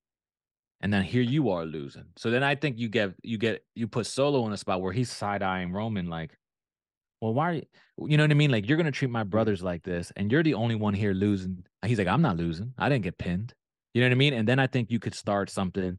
And 0.81 0.93
then 0.93 1.03
here 1.03 1.23
you 1.23 1.51
are 1.51 1.65
losing. 1.65 2.05
So 2.16 2.31
then 2.31 2.45
I 2.45 2.55
think 2.55 2.79
you 2.79 2.89
get 2.89 3.15
you 3.23 3.37
get 3.37 3.65
you 3.75 3.89
put 3.89 4.07
Solo 4.07 4.47
in 4.47 4.53
a 4.53 4.57
spot 4.57 4.81
where 4.81 4.93
he's 4.93 5.11
side 5.11 5.43
eyeing 5.43 5.73
Roman 5.73 6.09
like, 6.09 6.37
well, 7.21 7.35
why 7.35 7.51
are 7.51 7.55
you, 7.55 7.62
you 8.07 8.16
know 8.16 8.23
what 8.23 8.31
I 8.31 8.35
mean? 8.35 8.51
Like, 8.51 8.69
you're 8.69 8.77
going 8.77 8.85
to 8.85 8.93
treat 8.93 9.11
my 9.11 9.25
brothers 9.25 9.62
like 9.62 9.83
this, 9.83 10.12
and 10.15 10.31
you're 10.31 10.43
the 10.43 10.55
only 10.55 10.75
one 10.75 10.95
here 10.95 11.15
losing. 11.15 11.65
He's 11.85 11.99
like, 11.99 12.07
I'm 12.07 12.23
not 12.23 12.37
losing. 12.37 12.75
I 12.79 12.89
didn't 12.89 13.05
get 13.05 13.19
pinned. 13.19 13.55
You 13.95 14.03
know 14.03 14.09
what 14.09 14.12
I 14.12 14.16
mean? 14.16 14.35
And 14.35 14.47
then 14.47 14.59
I 14.59 14.66
think 14.66 14.91
you 14.91 14.99
could 14.99 15.15
start 15.15 15.49
something 15.51 15.99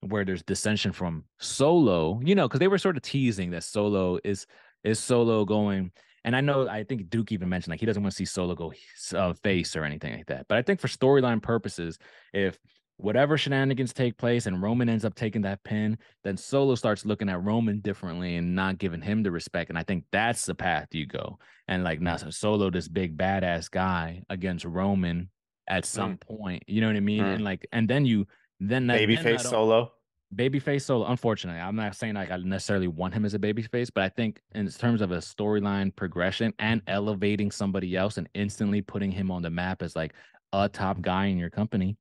where 0.00 0.24
there's 0.24 0.42
dissension 0.42 0.92
from 0.92 1.24
Solo, 1.38 2.20
you 2.24 2.34
know, 2.34 2.48
because 2.48 2.60
they 2.60 2.68
were 2.68 2.78
sort 2.78 2.96
of 2.96 3.02
teasing 3.02 3.52
that 3.52 3.64
Solo 3.64 4.18
is 4.24 4.46
is 4.82 4.98
Solo 4.98 5.44
going. 5.44 5.92
And 6.24 6.34
I 6.34 6.40
know 6.40 6.68
I 6.68 6.84
think 6.84 7.10
Duke 7.10 7.32
even 7.32 7.48
mentioned 7.48 7.72
like 7.72 7.80
he 7.80 7.86
doesn't 7.86 8.02
want 8.02 8.12
to 8.12 8.16
see 8.16 8.24
Solo 8.24 8.54
go 8.54 8.72
uh, 9.14 9.32
face 9.34 9.76
or 9.76 9.84
anything 9.84 10.16
like 10.16 10.26
that. 10.26 10.46
But 10.48 10.58
I 10.58 10.62
think 10.62 10.80
for 10.80 10.88
storyline 10.88 11.42
purposes, 11.42 11.98
if 12.32 12.58
whatever 12.96 13.36
shenanigans 13.36 13.92
take 13.92 14.16
place 14.16 14.46
and 14.46 14.62
Roman 14.62 14.88
ends 14.88 15.04
up 15.04 15.14
taking 15.14 15.42
that 15.42 15.62
pin, 15.64 15.98
then 16.22 16.36
Solo 16.36 16.74
starts 16.76 17.04
looking 17.04 17.28
at 17.28 17.42
Roman 17.42 17.80
differently 17.80 18.36
and 18.36 18.54
not 18.54 18.78
giving 18.78 19.02
him 19.02 19.22
the 19.22 19.30
respect. 19.30 19.70
And 19.70 19.78
I 19.78 19.82
think 19.82 20.04
that's 20.12 20.46
the 20.46 20.54
path 20.54 20.88
you 20.92 21.06
go. 21.06 21.38
And 21.68 21.82
like 21.84 22.00
now, 22.00 22.16
so 22.16 22.30
Solo, 22.30 22.70
this 22.70 22.88
big 22.88 23.16
badass 23.16 23.70
guy 23.70 24.22
against 24.30 24.64
Roman 24.64 25.30
at 25.68 25.84
some 25.84 26.16
mm. 26.16 26.20
point, 26.20 26.62
you 26.66 26.80
know 26.80 26.86
what 26.86 26.96
I 26.96 27.00
mean? 27.00 27.22
Mm. 27.22 27.34
And 27.34 27.44
like, 27.44 27.66
and 27.72 27.88
then 27.88 28.06
you 28.06 28.26
then 28.60 28.86
that, 28.86 29.00
babyface 29.00 29.40
solo. 29.40 29.92
Babyface 30.34 30.82
solo. 30.82 31.06
Unfortunately, 31.06 31.60
I'm 31.60 31.76
not 31.76 31.96
saying 31.96 32.14
like 32.14 32.30
I 32.30 32.36
necessarily 32.38 32.88
want 32.88 33.14
him 33.14 33.24
as 33.24 33.34
a 33.34 33.38
babyface, 33.38 33.90
but 33.94 34.04
I 34.04 34.08
think 34.08 34.40
in 34.54 34.68
terms 34.68 35.00
of 35.00 35.12
a 35.12 35.18
storyline 35.18 35.94
progression 35.94 36.52
and 36.58 36.82
elevating 36.86 37.50
somebody 37.50 37.96
else 37.96 38.16
and 38.16 38.28
instantly 38.34 38.82
putting 38.82 39.10
him 39.10 39.30
on 39.30 39.42
the 39.42 39.50
map 39.50 39.82
as 39.82 39.94
like 39.94 40.14
a 40.52 40.68
top 40.68 41.00
guy 41.00 41.26
in 41.26 41.38
your 41.38 41.50
company, 41.50 41.96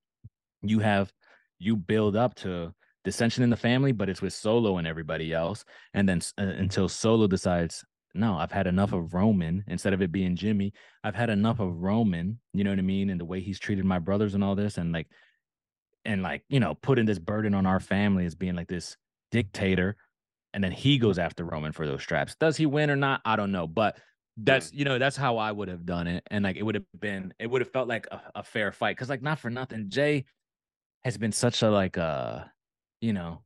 you 0.62 0.80
have 0.80 1.12
you 1.60 1.76
build 1.76 2.16
up 2.16 2.36
to 2.36 2.74
dissension 3.04 3.44
in 3.44 3.50
the 3.50 3.56
family, 3.58 3.92
but 3.92 4.10
it's 4.10 4.22
with 4.22 4.34
Solo 4.34 4.78
and 4.78 4.88
everybody 4.88 5.34
else, 5.34 5.66
and 5.94 6.08
then 6.08 6.22
uh, 6.38 6.44
until 6.44 6.88
Solo 6.90 7.28
decides 7.28 7.84
no, 8.16 8.38
I've 8.38 8.52
had 8.52 8.68
enough 8.68 8.94
of 8.94 9.14
Roman 9.14 9.64
instead 9.68 9.94
of 9.94 10.02
it 10.02 10.12
being 10.12 10.36
Jimmy. 10.36 10.74
I've 11.04 11.16
had 11.16 11.30
enough 11.30 11.60
of 11.60 11.82
Roman, 11.82 12.40
you 12.54 12.64
know 12.64 12.70
what 12.70 12.80
I 12.80 12.84
mean? 12.84 13.10
And 13.10 13.20
the 13.20 13.26
way 13.26 13.40
he's 13.40 13.60
treated 13.60 13.86
my 13.86 14.00
brothers 14.00 14.36
and 14.36 14.44
all 14.44 14.56
this. 14.56 14.78
And 14.78 14.92
like, 14.92 15.08
and 16.06 16.22
like 16.22 16.44
you 16.50 16.60
know 16.60 16.76
putting 16.76 17.06
this 17.06 17.20
burden 17.20 17.54
on 17.54 17.66
our 17.66 17.80
family 17.80 18.26
as 18.26 18.36
being 18.36 18.56
like 18.56 18.68
this 18.68 18.98
dictator 19.32 19.96
and 20.54 20.64
then 20.64 20.72
he 20.72 20.98
goes 20.98 21.18
after 21.18 21.44
roman 21.44 21.72
for 21.72 21.88
those 21.88 22.02
straps. 22.02 22.36
Does 22.40 22.56
he 22.56 22.68
win 22.68 22.92
or 22.92 22.96
not? 22.96 23.22
I 23.26 23.36
don't 23.36 23.52
know 23.52 23.68
but 23.68 23.98
that's 24.38 24.72
mm. 24.72 24.80
you 24.80 24.86
know 24.86 24.98
that's 24.98 25.16
how 25.16 25.38
i 25.38 25.52
would 25.52 25.68
have 25.68 25.86
done 25.86 26.08
it 26.08 26.24
and 26.32 26.44
like 26.44 26.56
it 26.56 26.64
would 26.64 26.76
have 26.76 26.86
been 27.00 27.34
it 27.40 27.48
would 27.48 27.62
have 27.62 27.72
felt 27.72 27.88
like 27.88 28.08
a, 28.12 28.22
a 28.36 28.44
fair 28.44 28.72
fight 28.72 28.96
because 28.96 29.10
like 29.10 29.22
not 29.22 29.40
for 29.40 29.50
nothing 29.50 29.86
jey 29.90 30.26
has 31.04 31.18
been 31.18 31.32
such 31.32 31.62
a 31.62 31.70
like 31.70 31.98
uh 31.98 32.40
you 33.02 33.14
know 33.14 33.42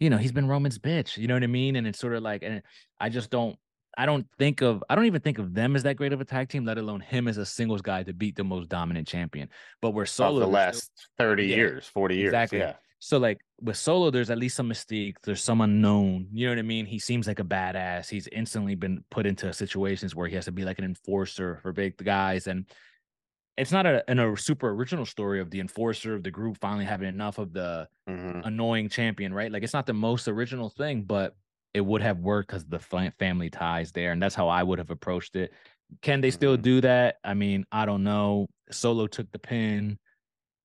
you 0.00 0.08
know 0.08 0.16
he's 0.16 0.32
been 0.32 0.48
roman's 0.48 0.78
bitch 0.78 1.16
you 1.16 1.26
know 1.26 1.34
what 1.34 1.42
i 1.42 1.48
mean? 1.48 1.76
And 1.76 1.86
it's 1.86 1.98
sort 1.98 2.14
of 2.14 2.22
like 2.22 2.42
and 2.42 2.62
i 3.00 3.08
just 3.08 3.30
don't 3.30 3.58
I 3.98 4.06
don't 4.06 4.26
think 4.38 4.62
of 4.62 4.82
I 4.88 4.94
don't 4.94 5.06
even 5.06 5.20
think 5.20 5.38
of 5.38 5.52
them 5.52 5.74
as 5.74 5.82
that 5.82 5.96
great 5.96 6.12
of 6.12 6.20
a 6.20 6.24
tag 6.24 6.48
team, 6.48 6.64
let 6.64 6.78
alone 6.78 7.00
him 7.00 7.26
as 7.26 7.36
a 7.36 7.44
singles 7.44 7.82
guy 7.82 8.04
to 8.04 8.12
beat 8.12 8.36
the 8.36 8.44
most 8.44 8.68
dominant 8.68 9.08
champion. 9.08 9.48
But 9.82 9.90
we're 9.90 10.06
solo 10.06 10.36
of 10.36 10.40
the 10.40 10.46
last 10.46 10.92
still, 10.94 11.26
30 11.26 11.46
yeah, 11.46 11.56
years, 11.56 11.86
40 11.88 12.16
years. 12.16 12.28
Exactly. 12.28 12.60
Yeah. 12.60 12.74
So 13.00 13.18
like 13.18 13.38
with 13.60 13.76
solo, 13.76 14.10
there's 14.10 14.30
at 14.30 14.38
least 14.38 14.54
some 14.54 14.68
mystique. 14.68 15.16
There's 15.24 15.42
some 15.42 15.60
unknown. 15.60 16.28
You 16.32 16.46
know 16.46 16.52
what 16.52 16.60
I 16.60 16.62
mean? 16.62 16.86
He 16.86 17.00
seems 17.00 17.26
like 17.26 17.40
a 17.40 17.44
badass. 17.44 18.08
He's 18.08 18.28
instantly 18.28 18.76
been 18.76 19.04
put 19.10 19.26
into 19.26 19.52
situations 19.52 20.14
where 20.14 20.28
he 20.28 20.36
has 20.36 20.44
to 20.44 20.52
be 20.52 20.64
like 20.64 20.78
an 20.78 20.84
enforcer 20.84 21.58
for 21.62 21.72
big 21.72 21.96
guys. 21.96 22.46
And 22.46 22.66
it's 23.56 23.72
not 23.72 23.84
a, 23.84 24.08
an, 24.08 24.20
a 24.20 24.36
super 24.36 24.68
original 24.70 25.06
story 25.06 25.40
of 25.40 25.50
the 25.50 25.58
enforcer 25.58 26.14
of 26.14 26.22
the 26.22 26.30
group 26.30 26.56
finally 26.58 26.84
having 26.84 27.08
enough 27.08 27.38
of 27.38 27.52
the 27.52 27.88
mm-hmm. 28.08 28.40
annoying 28.44 28.88
champion, 28.88 29.34
right? 29.34 29.50
Like 29.50 29.64
it's 29.64 29.74
not 29.74 29.86
the 29.86 29.92
most 29.92 30.28
original 30.28 30.70
thing, 30.70 31.02
but 31.02 31.34
it 31.74 31.80
would 31.80 32.02
have 32.02 32.18
worked 32.18 32.48
because 32.48 32.66
the 32.66 32.78
family 33.18 33.50
ties 33.50 33.92
there, 33.92 34.12
and 34.12 34.22
that's 34.22 34.34
how 34.34 34.48
I 34.48 34.62
would 34.62 34.78
have 34.78 34.90
approached 34.90 35.36
it. 35.36 35.52
Can 36.02 36.20
they 36.20 36.30
still 36.30 36.54
mm-hmm. 36.54 36.62
do 36.62 36.80
that? 36.82 37.16
I 37.24 37.34
mean, 37.34 37.64
I 37.72 37.86
don't 37.86 38.04
know. 38.04 38.48
Solo 38.70 39.06
took 39.06 39.30
the 39.32 39.38
pin. 39.38 39.98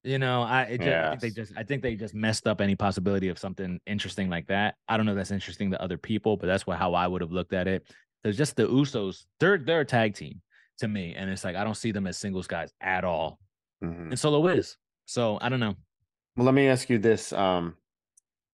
You 0.03 0.19
know, 0.19 0.41
I, 0.41 0.75
just, 0.75 0.81
yes. 0.81 1.05
I 1.05 1.09
think 1.15 1.21
they 1.21 1.41
just 1.41 1.53
I 1.57 1.63
think 1.63 1.81
they 1.81 1.95
just 1.95 2.13
messed 2.13 2.45
up 2.45 2.59
any 2.59 2.75
possibility 2.75 3.29
of 3.29 3.39
something 3.39 3.79
interesting 3.87 4.29
like 4.29 4.47
that. 4.47 4.75
I 4.89 4.97
don't 4.97 5.05
know 5.05 5.13
if 5.13 5.17
that's 5.17 5.31
interesting 5.31 5.71
to 5.71 5.81
other 5.81 5.97
people, 5.97 6.35
but 6.35 6.47
that's 6.47 6.67
what 6.67 6.77
how 6.77 6.93
I 6.93 7.07
would 7.07 7.21
have 7.21 7.31
looked 7.31 7.53
at 7.53 7.67
it. 7.67 7.87
There's 8.21 8.37
just 8.37 8.57
the 8.57 8.67
Usos, 8.67 9.23
they're 9.39 9.57
they're 9.57 9.81
a 9.81 9.85
tag 9.85 10.15
team 10.15 10.41
to 10.79 10.87
me. 10.87 11.15
And 11.15 11.29
it's 11.29 11.43
like 11.43 11.55
I 11.55 11.63
don't 11.63 11.77
see 11.77 11.91
them 11.91 12.07
as 12.07 12.17
singles 12.17 12.47
guys 12.47 12.73
at 12.81 13.05
all. 13.05 13.39
Mm-hmm. 13.83 14.09
And 14.09 14.19
Solo 14.19 14.45
is. 14.47 14.77
So 15.05 15.37
I 15.41 15.49
don't 15.49 15.59
know. 15.59 15.75
Well, 16.35 16.45
let 16.45 16.53
me 16.53 16.67
ask 16.67 16.89
you 16.89 16.97
this. 16.97 17.31
Um, 17.31 17.75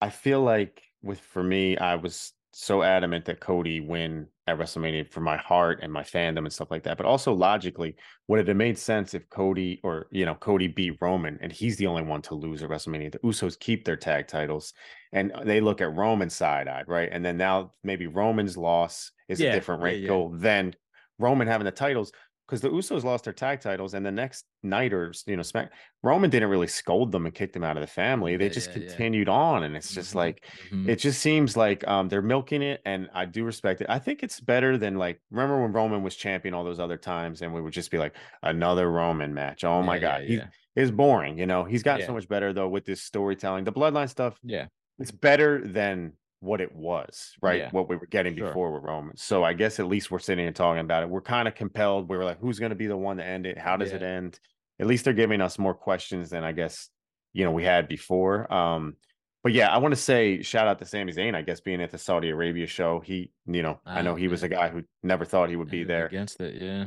I 0.01 0.09
feel 0.09 0.41
like 0.41 0.83
with 1.01 1.19
for 1.19 1.43
me, 1.43 1.77
I 1.77 1.95
was 1.95 2.33
so 2.61 2.83
adamant 2.83 3.23
that 3.23 3.39
Cody 3.39 3.79
win 3.79 4.27
at 4.45 4.57
WrestleMania 4.57 5.09
for 5.09 5.21
my 5.21 5.37
heart 5.37 5.79
and 5.81 5.93
my 5.93 6.03
fandom 6.03 6.39
and 6.39 6.51
stuff 6.51 6.69
like 6.69 6.83
that. 6.83 6.97
But 6.97 7.05
also 7.05 7.31
logically, 7.31 7.95
would 8.27 8.41
it 8.41 8.49
have 8.49 8.57
made 8.57 8.77
sense 8.77 9.13
if 9.13 9.29
Cody 9.29 9.79
or 9.81 10.07
you 10.11 10.25
know 10.25 10.35
Cody 10.35 10.67
beat 10.67 10.97
Roman 10.99 11.39
and 11.41 11.53
he's 11.53 11.77
the 11.77 11.87
only 11.87 12.01
one 12.01 12.21
to 12.23 12.35
lose 12.35 12.61
at 12.61 12.69
WrestleMania? 12.69 13.13
The 13.13 13.19
Usos 13.19 13.57
keep 13.57 13.85
their 13.85 13.95
tag 13.95 14.27
titles 14.27 14.73
and 15.13 15.31
they 15.45 15.61
look 15.61 15.79
at 15.79 15.95
Roman 15.95 16.29
side 16.29 16.67
eyed, 16.67 16.89
right? 16.89 17.07
And 17.09 17.23
then 17.23 17.37
now 17.37 17.71
maybe 17.85 18.07
Roman's 18.07 18.57
loss 18.57 19.09
is 19.29 19.39
yeah, 19.39 19.51
a 19.51 19.53
different 19.53 19.81
wrinkle 19.81 20.31
yeah, 20.31 20.35
yeah. 20.35 20.41
than 20.41 20.75
Roman 21.17 21.47
having 21.47 21.65
the 21.65 21.71
titles 21.71 22.11
because 22.49 22.61
the 22.61 22.69
Usos 22.69 23.03
lost 23.03 23.25
their 23.25 23.33
tag 23.33 23.61
titles, 23.61 23.93
and 23.93 24.03
the 24.03 24.11
next 24.11 24.45
night 24.63 24.91
or 24.91 25.13
you 25.27 25.37
know, 25.37 25.43
Smack 25.43 25.71
Roman 26.01 26.31
didn't 26.31 26.49
really 26.49 26.67
scold 26.67 27.11
them 27.11 27.27
and 27.27 27.35
kick 27.35 27.53
them 27.53 27.63
out 27.63 27.77
of 27.77 27.81
the 27.81 27.87
family. 27.87 28.37
They 28.37 28.45
yeah, 28.45 28.51
just 28.51 28.69
yeah, 28.69 28.73
continued 28.73 29.27
yeah. 29.27 29.33
on, 29.33 29.63
and 29.63 29.75
it's 29.75 29.93
just 29.93 30.09
mm-hmm. 30.09 30.17
like 30.17 30.43
mm-hmm. 30.71 30.89
it 30.89 30.95
just 30.95 31.21
seems 31.21 31.55
like 31.55 31.87
um, 31.87 32.09
they're 32.09 32.23
milking 32.23 32.63
it, 32.63 32.81
and 32.85 33.07
I 33.13 33.25
do 33.25 33.43
respect 33.43 33.81
it. 33.81 33.87
I 33.89 33.99
think 33.99 34.23
it's 34.23 34.39
better 34.39 34.77
than 34.77 34.97
like 34.97 35.21
remember 35.29 35.61
when 35.61 35.71
Roman 35.71 36.01
was 36.01 36.15
champion 36.15 36.55
all 36.55 36.63
those 36.63 36.79
other 36.79 36.97
times, 36.97 37.43
and 37.43 37.53
we 37.53 37.61
would 37.61 37.73
just 37.73 37.91
be 37.91 37.99
like 37.99 38.15
another 38.41 38.89
Roman 38.89 39.31
match. 39.33 39.63
Oh 39.63 39.83
my 39.83 39.99
god, 39.99 40.23
he 40.23 40.41
is 40.75 40.89
boring. 40.89 41.37
You 41.37 41.45
know, 41.45 41.65
he's 41.65 41.83
got 41.83 42.01
so 42.01 42.13
much 42.13 42.27
better 42.27 42.51
though 42.51 42.69
with 42.69 42.85
this 42.85 43.03
storytelling. 43.03 43.63
The 43.63 43.73
bloodline 43.73 44.09
stuff, 44.09 44.39
yeah, 44.43 44.65
it's 44.97 45.11
better 45.11 45.61
than 45.67 46.13
what 46.39 46.61
it 46.61 46.73
was, 46.73 47.33
right? 47.41 47.59
Yeah. 47.59 47.69
What 47.71 47.89
we 47.89 47.95
were 47.95 48.05
getting 48.05 48.35
sure. 48.35 48.47
before 48.47 48.71
with 48.71 48.83
Roman. 48.83 49.17
So 49.17 49.43
I 49.43 49.53
guess 49.53 49.79
at 49.79 49.87
least 49.87 50.11
we're 50.11 50.19
sitting 50.19 50.47
and 50.47 50.55
talking 50.55 50.81
about 50.81 51.03
it. 51.03 51.09
We're 51.09 51.21
kind 51.21 51.47
of 51.47 51.55
compelled. 51.55 52.09
We 52.09 52.17
were 52.17 52.23
like, 52.23 52.39
who's 52.39 52.59
going 52.59 52.71
to 52.71 52.75
be 52.75 52.87
the 52.87 52.97
one 52.97 53.17
to 53.17 53.25
end 53.25 53.45
it? 53.45 53.57
How 53.57 53.77
does 53.77 53.89
yeah. 53.89 53.97
it 53.97 54.03
end? 54.03 54.39
At 54.79 54.87
least 54.87 55.03
they're 55.03 55.13
giving 55.13 55.41
us 55.41 55.59
more 55.59 55.73
questions 55.73 56.29
than 56.29 56.43
I 56.43 56.53
guess 56.53 56.89
you 57.33 57.45
know 57.45 57.51
we 57.51 57.63
had 57.63 57.87
before. 57.87 58.51
Um, 58.53 58.95
but 59.43 59.53
yeah, 59.53 59.69
I 59.69 59.77
want 59.77 59.93
to 59.93 59.99
say 59.99 60.41
shout 60.41 60.67
out 60.67 60.79
to 60.79 60.85
Sami 60.85 61.13
Zayn. 61.13 61.35
I 61.35 61.41
guess 61.41 61.61
being 61.61 61.81
at 61.81 61.91
the 61.91 61.97
Saudi 61.97 62.29
Arabia 62.29 62.67
show, 62.67 62.99
he, 62.99 63.31
you 63.45 63.63
know, 63.63 63.79
I 63.85 64.01
know 64.01 64.15
he 64.15 64.27
was 64.27 64.43
a 64.43 64.49
guy 64.49 64.69
who 64.69 64.83
never 65.03 65.25
thought 65.25 65.49
he 65.49 65.55
would 65.55 65.69
be 65.69 65.83
there 65.83 66.07
against 66.07 66.41
it. 66.41 66.61
Yeah, 66.61 66.85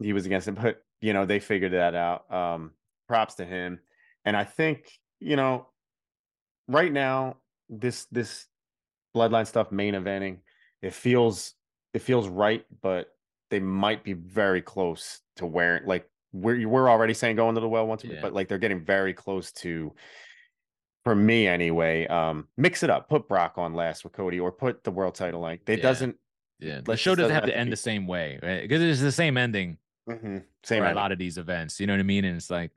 he 0.00 0.12
was 0.12 0.26
against 0.26 0.48
it, 0.48 0.54
but 0.60 0.82
you 1.00 1.12
know 1.12 1.26
they 1.26 1.40
figured 1.40 1.72
that 1.72 1.94
out. 1.94 2.30
Um, 2.32 2.72
props 3.08 3.36
to 3.36 3.44
him. 3.44 3.80
And 4.24 4.36
I 4.36 4.44
think 4.44 4.90
you 5.20 5.36
know, 5.36 5.66
right 6.68 6.92
now 6.92 7.36
this 7.68 8.06
this 8.10 8.46
bloodline 9.18 9.46
stuff 9.46 9.72
main 9.72 9.94
eventing. 9.94 10.38
It 10.82 10.94
feels 10.94 11.54
it 11.94 12.02
feels 12.02 12.28
right, 12.28 12.64
but 12.82 13.08
they 13.50 13.60
might 13.60 14.04
be 14.04 14.12
very 14.12 14.62
close 14.62 15.20
to 15.36 15.46
where 15.46 15.82
like 15.84 16.08
we're 16.32 16.68
we're 16.68 16.88
already 16.88 17.14
saying 17.14 17.36
going 17.36 17.54
to 17.54 17.60
the 17.60 17.68
well 17.68 17.86
once, 17.86 18.04
yeah. 18.04 18.20
but 18.20 18.32
like 18.32 18.48
they're 18.48 18.58
getting 18.58 18.84
very 18.84 19.14
close 19.14 19.52
to. 19.52 19.94
For 21.04 21.14
me, 21.14 21.46
anyway, 21.46 22.06
um, 22.08 22.48
mix 22.58 22.82
it 22.82 22.90
up. 22.90 23.08
Put 23.08 23.28
Brock 23.28 23.54
on 23.56 23.72
last 23.72 24.04
with 24.04 24.12
Cody, 24.12 24.40
or 24.40 24.52
put 24.52 24.84
the 24.84 24.90
world 24.90 25.14
title 25.14 25.40
like 25.40 25.62
it 25.66 25.78
yeah. 25.78 25.82
doesn't. 25.82 26.16
Yeah, 26.58 26.80
the 26.84 26.96
show 26.96 27.14
doesn't 27.14 27.32
have 27.32 27.46
to 27.46 27.56
end 27.56 27.68
be... 27.68 27.70
the 27.70 27.76
same 27.76 28.06
way, 28.06 28.38
right? 28.42 28.60
Because 28.60 28.82
it's 28.82 29.00
the 29.00 29.12
same 29.12 29.38
ending. 29.38 29.78
Mm-hmm. 30.10 30.38
Same. 30.64 30.82
For 30.82 30.90
a 30.90 30.94
lot 30.94 31.12
of 31.12 31.18
these 31.18 31.38
events, 31.38 31.80
you 31.80 31.86
know 31.86 31.94
what 31.94 32.00
I 32.00 32.02
mean? 32.02 32.24
And 32.24 32.36
it's 32.36 32.50
like, 32.50 32.72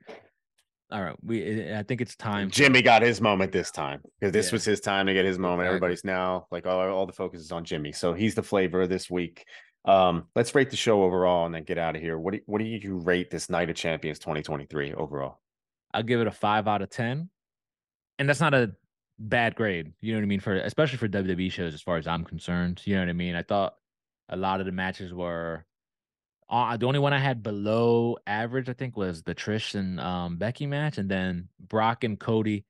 all 0.92 1.02
right, 1.02 1.16
we 1.24 1.72
I 1.72 1.82
think 1.82 2.00
it's 2.00 2.14
time. 2.14 2.50
Jimmy 2.50 2.82
got 2.82 3.02
his 3.02 3.20
moment 3.20 3.50
this 3.50 3.70
time 3.70 4.00
because 4.20 4.32
this 4.32 4.48
yeah. 4.48 4.52
was 4.52 4.64
his 4.64 4.80
time 4.80 5.06
to 5.06 5.14
get 5.14 5.24
his 5.24 5.38
moment. 5.38 5.62
Exactly. 5.62 5.68
Everybody's 5.68 6.04
now 6.04 6.46
like 6.50 6.66
all, 6.66 6.80
all 6.90 7.06
the 7.06 7.12
focus 7.12 7.40
is 7.40 7.50
on 7.50 7.64
Jimmy, 7.64 7.92
so 7.92 8.12
he's 8.12 8.34
the 8.34 8.42
flavor 8.42 8.82
of 8.82 8.88
this 8.88 9.10
week. 9.10 9.44
Um, 9.84 10.28
let's 10.36 10.54
rate 10.54 10.70
the 10.70 10.76
show 10.76 11.02
overall 11.02 11.46
and 11.46 11.54
then 11.54 11.64
get 11.64 11.78
out 11.78 11.96
of 11.96 12.02
here. 12.02 12.18
What 12.18 12.34
do, 12.34 12.40
what 12.46 12.58
do 12.58 12.64
you 12.64 12.98
rate 12.98 13.30
this 13.30 13.50
Night 13.50 13.70
of 13.70 13.74
Champions 13.74 14.18
2023 14.20 14.94
overall? 14.94 15.40
I'll 15.92 16.04
give 16.04 16.20
it 16.20 16.26
a 16.26 16.32
five 16.32 16.68
out 16.68 16.82
of 16.82 16.90
ten, 16.90 17.30
and 18.18 18.28
that's 18.28 18.40
not 18.40 18.54
a 18.54 18.72
bad 19.18 19.54
grade. 19.54 19.92
You 20.00 20.12
know 20.12 20.18
what 20.18 20.24
I 20.24 20.28
mean 20.28 20.40
for 20.40 20.56
especially 20.56 20.98
for 20.98 21.08
WWE 21.08 21.50
shows, 21.50 21.72
as 21.72 21.82
far 21.82 21.96
as 21.96 22.06
I'm 22.06 22.24
concerned. 22.24 22.82
You 22.84 22.96
know 22.96 23.02
what 23.02 23.08
I 23.08 23.14
mean. 23.14 23.34
I 23.34 23.42
thought 23.42 23.74
a 24.28 24.36
lot 24.36 24.60
of 24.60 24.66
the 24.66 24.72
matches 24.72 25.12
were 25.12 25.64
uh, 26.52 26.76
the 26.76 26.86
only 26.86 26.98
one 26.98 27.14
I 27.14 27.18
had 27.18 27.42
below 27.42 28.18
average, 28.26 28.68
I 28.68 28.74
think, 28.74 28.96
was 28.96 29.22
the 29.22 29.34
Trish 29.34 29.74
and 29.74 29.98
um, 29.98 30.36
Becky 30.36 30.66
match, 30.66 30.98
and 30.98 31.10
then 31.10 31.48
Brock 31.58 32.04
and 32.04 32.20
Cody, 32.20 32.66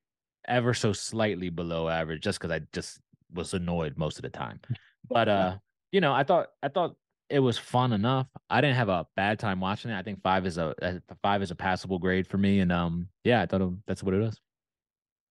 ever 0.46 0.72
so 0.72 0.92
slightly 0.92 1.50
below 1.50 1.88
average, 1.88 2.22
just 2.22 2.38
because 2.38 2.52
I 2.52 2.60
just 2.72 3.00
was 3.34 3.54
annoyed 3.54 3.98
most 3.98 4.18
of 4.18 4.22
the 4.22 4.30
time. 4.30 4.60
But 5.08 5.28
uh, 5.28 5.56
you 5.90 6.00
know, 6.00 6.12
I 6.12 6.22
thought 6.22 6.46
I 6.62 6.68
thought 6.68 6.94
it 7.28 7.40
was 7.40 7.58
fun 7.58 7.92
enough. 7.92 8.28
I 8.48 8.60
didn't 8.60 8.76
have 8.76 8.88
a 8.88 9.06
bad 9.16 9.40
time 9.40 9.58
watching 9.58 9.90
it. 9.90 9.98
I 9.98 10.02
think 10.02 10.22
five 10.22 10.46
is 10.46 10.58
a, 10.58 10.74
a 10.80 11.00
five 11.22 11.42
is 11.42 11.50
a 11.50 11.56
passable 11.56 11.98
grade 11.98 12.28
for 12.28 12.38
me, 12.38 12.60
and 12.60 12.70
um, 12.70 13.08
yeah, 13.24 13.42
I 13.42 13.46
thought 13.46 13.62
it, 13.62 13.70
that's 13.86 14.02
what 14.02 14.14
it 14.14 14.22
is. 14.22 14.40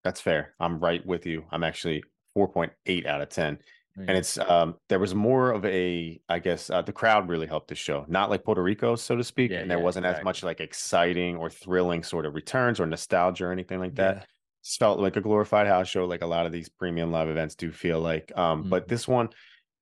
That's 0.04 0.20
fair. 0.20 0.56
I'm 0.60 0.80
right 0.80 1.06
with 1.06 1.26
you. 1.26 1.46
I'm 1.52 1.64
actually 1.64 2.04
four 2.34 2.50
point 2.50 2.74
eight 2.86 3.06
out 3.06 3.22
of 3.22 3.30
ten. 3.30 3.60
And 3.98 4.18
it's 4.18 4.38
um 4.38 4.76
there 4.88 5.00
was 5.00 5.14
more 5.14 5.52
of 5.52 5.66
a 5.66 6.20
I 6.30 6.40
guess 6.40 6.70
uh, 6.70 6.82
the 6.82 6.94
crowd 6.94 7.28
really 7.28 7.48
helped 7.48 7.68
the 7.68 7.76
show, 7.76 8.06
not 8.08 8.30
like 8.30 8.44
Puerto 8.44 8.64
Rico, 8.64 8.96
so 8.96 9.16
to 9.16 9.24
speak. 9.24 9.52
Yeah, 9.52 9.60
and 9.60 9.70
there 9.70 9.78
yeah, 9.78 9.84
wasn't 9.84 10.06
exactly. 10.06 10.22
as 10.22 10.26
much 10.26 10.44
like 10.44 10.62
exciting 10.62 11.36
or 11.36 11.50
thrilling 11.50 12.04
sort 12.04 12.26
of 12.26 12.34
returns 12.34 12.80
or 12.80 12.86
nostalgia 12.86 13.46
or 13.46 13.52
anything 13.52 13.80
like 13.80 13.96
that. 13.96 14.16
Yeah. 14.16 14.24
Just 14.64 14.80
felt 14.80 15.00
like 15.00 15.18
a 15.18 15.22
glorified 15.22 15.68
house 15.68 15.90
show, 15.90 16.06
like 16.06 16.22
a 16.22 16.28
lot 16.28 16.46
of 16.46 16.52
these 16.52 16.70
premium 16.70 17.12
live 17.12 17.28
events 17.28 17.56
do 17.56 17.72
feel 17.72 18.00
like. 18.00 18.32
Um, 18.36 18.62
mm-hmm. 18.62 18.70
but 18.70 18.88
this 18.88 19.08
one, 19.08 19.30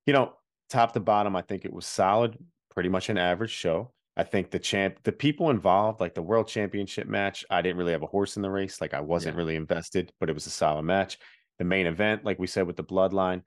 you 0.06 0.14
know, 0.14 0.34
top 0.69 0.94
to 0.94 0.99
bottom, 0.99 1.36
I 1.36 1.41
think 1.41 1.65
it 1.65 1.73
was 1.73 1.86
solid, 1.86 2.38
pretty 2.73 2.90
much 2.90 3.10
an 3.10 3.18
average 3.18 3.52
show. 3.52 3.91
I 4.15 4.23
think 4.23 4.52
the 4.52 4.60
champ, 4.60 4.99
the 5.03 5.11
people 5.11 5.49
involved, 5.49 6.02
like 6.02 6.14
the 6.14 6.22
world 6.22 6.48
championship 6.48 7.07
match, 7.07 7.45
I 7.49 7.61
didn't 7.61 7.77
really 7.77 7.91
have 7.91 8.03
a 8.03 8.07
horse 8.07 8.38
in 8.38 8.41
the 8.41 8.49
race. 8.49 8.81
Like 8.81 8.94
I 8.94 9.02
wasn't 9.02 9.38
really 9.38 9.56
invested, 9.56 10.11
but 10.19 10.30
it 10.30 10.34
was 10.34 10.45
a 10.45 10.49
solid 10.49 10.84
match. 10.84 11.18
The 11.57 11.64
main 11.64 11.88
event, 11.88 12.26
like 12.26 12.40
we 12.40 12.48
said 12.48 12.68
with 12.68 12.76
the 12.76 12.84
bloodline, 12.84 13.44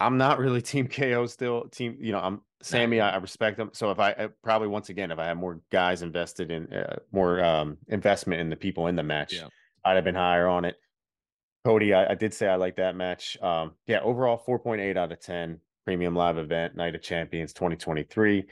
I'm 0.00 0.18
not 0.18 0.38
really 0.38 0.62
team 0.62 0.88
KO 0.88 1.26
still. 1.26 1.68
Team, 1.68 1.96
you 2.00 2.12
know, 2.12 2.20
I'm 2.20 2.40
Sami. 2.62 3.00
I, 3.00 3.10
I 3.10 3.16
respect 3.16 3.58
him. 3.58 3.70
So 3.72 3.90
if 3.90 3.98
I, 3.98 4.10
I, 4.10 4.28
probably 4.42 4.68
once 4.68 4.88
again, 4.88 5.10
if 5.10 5.18
I 5.18 5.26
had 5.26 5.36
more 5.36 5.60
guys 5.70 6.02
invested 6.02 6.50
in 6.50 6.72
uh, 6.72 6.96
more 7.12 7.42
um, 7.42 7.78
investment 7.88 8.40
in 8.40 8.50
the 8.50 8.56
people 8.56 8.86
in 8.86 8.96
the 8.96 9.02
match, 9.02 9.34
yeah. 9.34 9.48
I'd 9.84 9.96
have 9.96 10.04
been 10.04 10.14
higher 10.14 10.48
on 10.48 10.64
it. 10.64 10.76
Cody, 11.64 11.94
I, 11.94 12.12
I 12.12 12.14
did 12.14 12.32
say 12.32 12.48
I 12.48 12.56
like 12.56 12.76
that 12.76 12.96
match. 12.96 13.36
Um, 13.42 13.72
yeah, 13.86 14.00
overall 14.00 14.42
4.8 14.46 14.96
out 14.96 15.12
of 15.12 15.20
10. 15.20 15.60
Premium 15.84 16.16
live 16.16 16.36
event, 16.36 16.74
Night 16.74 16.96
of 16.96 17.02
Champions 17.02 17.52
2023. 17.52 18.44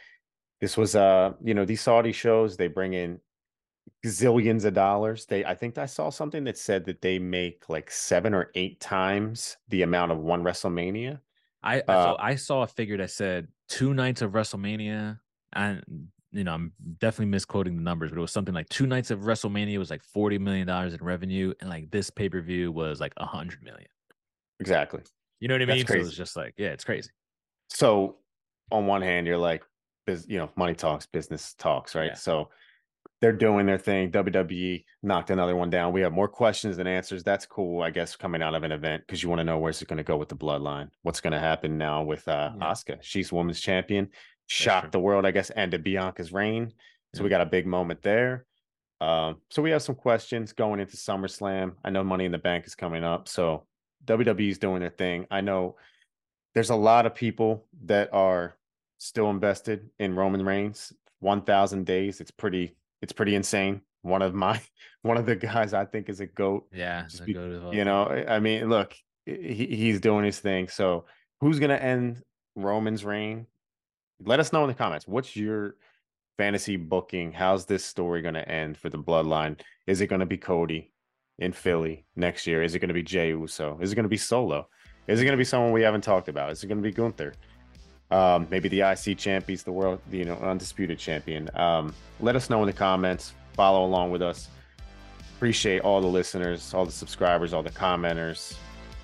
This 0.60 0.76
was 0.76 0.94
uh, 0.94 1.32
you 1.42 1.52
know, 1.52 1.64
these 1.64 1.80
Saudi 1.80 2.12
shows, 2.12 2.56
they 2.56 2.68
bring 2.68 2.92
in 2.92 3.18
zillions 4.06 4.64
of 4.64 4.74
dollars. 4.74 5.26
They 5.26 5.44
I 5.44 5.54
think 5.54 5.76
I 5.76 5.86
saw 5.86 6.10
something 6.10 6.44
that 6.44 6.58
said 6.58 6.84
that 6.84 7.02
they 7.02 7.18
make 7.18 7.68
like 7.68 7.90
seven 7.90 8.34
or 8.34 8.50
eight 8.54 8.78
times 8.80 9.56
the 9.68 9.82
amount 9.82 10.12
of 10.12 10.18
one 10.18 10.44
WrestleMania. 10.44 11.20
I 11.65 11.77
I, 11.77 11.81
uh, 11.81 12.05
saw, 12.05 12.16
I 12.20 12.35
saw 12.36 12.62
a 12.62 12.66
figure 12.66 12.97
that 12.99 13.11
said 13.11 13.49
two 13.69 13.95
nights 13.95 14.23
of 14.23 14.32
WrestleMania, 14.32 15.19
and 15.55 15.82
you 16.31 16.45
know 16.45 16.53
I'm 16.53 16.73
definitely 16.99 17.27
misquoting 17.27 17.77
the 17.77 17.82
numbers, 17.82 18.11
but 18.11 18.19
it 18.19 18.20
was 18.20 18.31
something 18.31 18.55
like 18.55 18.69
two 18.69 18.86
nights 18.86 19.11
of 19.11 19.20
WrestleMania 19.20 19.78
was 19.78 19.91
like 19.91 20.03
forty 20.03 20.39
million 20.39 20.66
dollars 20.66 20.95
in 20.95 21.03
revenue, 21.03 21.55
and 21.61 21.70
like 21.70 21.91
this 21.91 22.11
pay 22.11 22.28
per 22.28 22.41
view 22.41 22.70
was 22.70 23.01
like 23.01 23.15
a 23.16 23.24
hundred 23.24 23.62
million. 23.62 23.89
Exactly. 24.61 25.01
You 25.41 25.49
know 25.49 25.55
what 25.55 25.62
I 25.62 25.66
mean? 25.66 25.86
So 25.86 25.95
it 25.95 25.99
was 25.99 26.16
just 26.16 26.36
like 26.36 26.55
yeah, 26.57 26.69
it's 26.69 26.85
crazy. 26.85 27.11
So 27.70 28.19
on 28.70 28.86
one 28.86 29.03
hand, 29.03 29.27
you're 29.27 29.39
like, 29.39 29.62
you 30.07 30.39
know, 30.39 30.51
money 30.57 30.74
talks, 30.74 31.07
business 31.07 31.55
talks, 31.55 31.95
right? 31.95 32.11
Yeah. 32.11 32.15
So 32.15 32.51
they're 33.20 33.32
doing 33.32 33.66
their 33.66 33.78
thing. 33.78 34.11
WWE 34.11 34.85
knocked 35.03 35.31
another 35.31 35.57
one 35.57 35.70
down. 35.70 35.93
We 35.93 36.03
have 36.03 36.12
more 36.12 36.28
questions 36.28 36.77
than 36.77 36.86
answers. 36.86 37.23
That's 37.23 37.47
cool, 37.47 37.82
I 37.82 37.91
guess, 37.91 38.16
coming 38.16 38.43
out 38.43 38.55
of 38.55 38.65
an 38.65 38.73
event 38.73 39.05
because 39.07 39.23
you 39.23 39.28
want 39.28 39.41
to 39.41 39.45
know 39.45 39.59
where's 39.59 39.81
it 39.81 39.89
going 39.89 39.99
to 39.99 40.03
go 40.03 40.16
with 40.16 40.28
the 40.28 40.36
bloodline. 40.36 40.91
What's 41.03 41.20
going 41.20 41.32
to 41.32 41.39
happen 41.39 41.78
now 41.78 42.03
with 42.03 42.27
uh 42.28 42.51
yeah. 42.59 42.66
Asuka? 42.66 42.99
She's 43.01 43.32
women's 43.32 43.61
champion, 43.61 44.11
shocked 44.47 44.93
the 44.93 45.01
world, 45.01 45.24
I 45.24 45.31
guess, 45.31 45.51
ended 45.55 45.85
Bianca's 45.85 46.32
reign. 46.32 46.73
So 47.15 47.20
yeah. 47.20 47.24
we 47.24 47.31
got 47.31 47.41
a 47.41 47.47
big 47.47 47.66
moment 47.66 48.03
there. 48.03 48.47
Um, 49.01 49.36
so 49.51 49.62
we 49.62 49.70
have 49.70 49.82
some 49.82 49.95
questions 49.95 50.53
going 50.53 50.81
into 50.81 50.97
SummerSlam. 50.97 51.73
I 51.85 51.91
know 51.91 52.05
Money 52.05 52.24
in 52.24 52.32
the 52.32 52.39
Bank 52.39 52.66
is 52.66 52.74
coming 52.74 53.05
up, 53.05 53.28
so 53.28 53.66
WWE's 54.07 54.59
doing 54.59 54.81
their 54.81 54.91
thing. 54.91 55.27
I 55.31 55.41
know 55.41 55.77
there's 56.55 56.70
a 56.70 56.77
lot 56.77 57.07
of 57.07 57.15
people 57.15 57.66
that 57.85 58.12
are 58.12 58.57
still 58.99 59.31
invested 59.31 59.91
in 59.99 60.15
Roman 60.15 60.45
Reigns. 60.45 60.93
1,000 61.24 61.86
days. 61.86 62.20
It's 62.20 62.31
pretty 62.31 62.77
It's 63.05 63.12
pretty 63.12 63.35
insane. 63.35 63.82
One 64.01 64.22
of 64.22 64.32
my 64.35 64.59
one 65.02 65.18
of 65.18 65.26
the 65.26 65.36
guys 65.36 65.74
I 65.74 65.85
think 65.85 66.09
is 66.09 66.20
a 66.20 66.26
goat. 66.26 66.66
Yeah, 66.72 67.02
be- 67.26 67.35
You 67.74 67.85
know, 67.85 68.06
I 68.26 68.40
mean, 68.40 68.70
look, 68.70 68.94
he, 69.26 69.66
he's 69.66 70.01
doing 70.01 70.24
his 70.24 70.39
thing. 70.40 70.68
So 70.68 71.05
who's 71.43 71.59
gonna 71.59 71.74
end 71.76 72.22
Roman's 72.56 73.05
reign? 73.05 73.47
Let 74.24 74.40
us 74.40 74.55
know 74.55 74.62
in 74.64 74.68
the 74.68 74.74
comments. 74.74 75.06
What's 75.06 75.36
your 75.36 75.76
fantasy 76.39 76.76
booking? 76.76 77.31
How's 77.31 77.66
this 77.66 77.85
story 77.85 78.22
gonna 78.22 78.40
end 78.40 78.78
for 78.78 78.89
the 78.89 78.98
bloodline? 78.98 79.60
Is 79.86 80.01
it 80.01 80.06
gonna 80.06 80.24
be 80.24 80.39
Cody 80.39 80.90
in 81.39 81.52
Philly 81.52 82.06
next 82.16 82.47
year? 82.47 82.62
Is 82.62 82.74
it 82.74 82.78
gonna 82.78 82.94
be 82.94 83.02
Jey 83.02 83.28
Uso? 83.28 83.78
Is 83.82 83.93
it 83.93 83.97
gonna 83.97 84.09
be 84.09 84.16
Solo? 84.16 84.66
Is 85.09 85.20
it 85.20 85.26
gonna 85.26 85.36
be 85.36 85.44
someone 85.44 85.72
we 85.72 85.82
haven't 85.82 86.05
talked 86.05 86.28
about? 86.28 86.52
Is 86.52 86.64
it 86.64 86.68
gonna 86.68 86.81
be 86.81 86.90
Gunther? 86.90 87.35
Um, 88.15 88.47
maybe 88.49 88.69
the 88.69 88.82
IC 88.82 89.19
champ 89.19 89.45
beats 89.45 89.65
the 89.65 89.73
world, 89.73 90.01
you 90.09 90.24
know, 90.24 90.36
undisputed 90.36 91.01
champion. 91.01 91.51
Um, 91.57 91.93
let 92.20 92.36
us 92.36 92.49
know 92.49 92.61
in 92.62 92.69
the 92.69 92.73
comments. 92.73 93.32
Follow 93.55 93.85
along 93.85 94.12
with 94.12 94.23
us. 94.23 94.51
Appreciate 95.36 95.81
all 95.81 96.01
the 96.01 96.07
listeners, 96.07 96.73
all 96.73 96.86
the 96.86 96.93
subscribers, 96.93 97.53
all 97.53 97.65
the 97.65 97.70
commenters. 97.70 98.57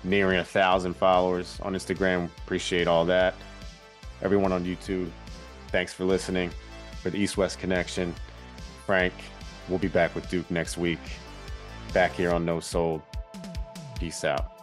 Nearing 0.05 0.39
a 0.39 0.45
thousand 0.45 0.95
followers 0.95 1.59
on 1.61 1.73
Instagram. 1.73 2.29
Appreciate 2.37 2.87
all 2.87 3.03
that. 3.05 3.35
Everyone 4.21 4.53
on 4.53 4.63
YouTube, 4.63 5.09
thanks 5.67 5.91
for 5.93 6.05
listening. 6.05 6.49
For 7.03 7.09
the 7.09 7.17
East 7.17 7.35
West 7.35 7.59
Connection, 7.59 8.15
Frank, 8.85 9.13
we'll 9.67 9.79
be 9.79 9.89
back 9.89 10.15
with 10.15 10.29
Duke 10.29 10.49
next 10.49 10.77
week. 10.77 10.99
Back 11.93 12.13
here 12.13 12.31
on 12.31 12.45
No 12.45 12.61
Soul. 12.61 13.03
Peace 13.99 14.23
out. 14.23 14.60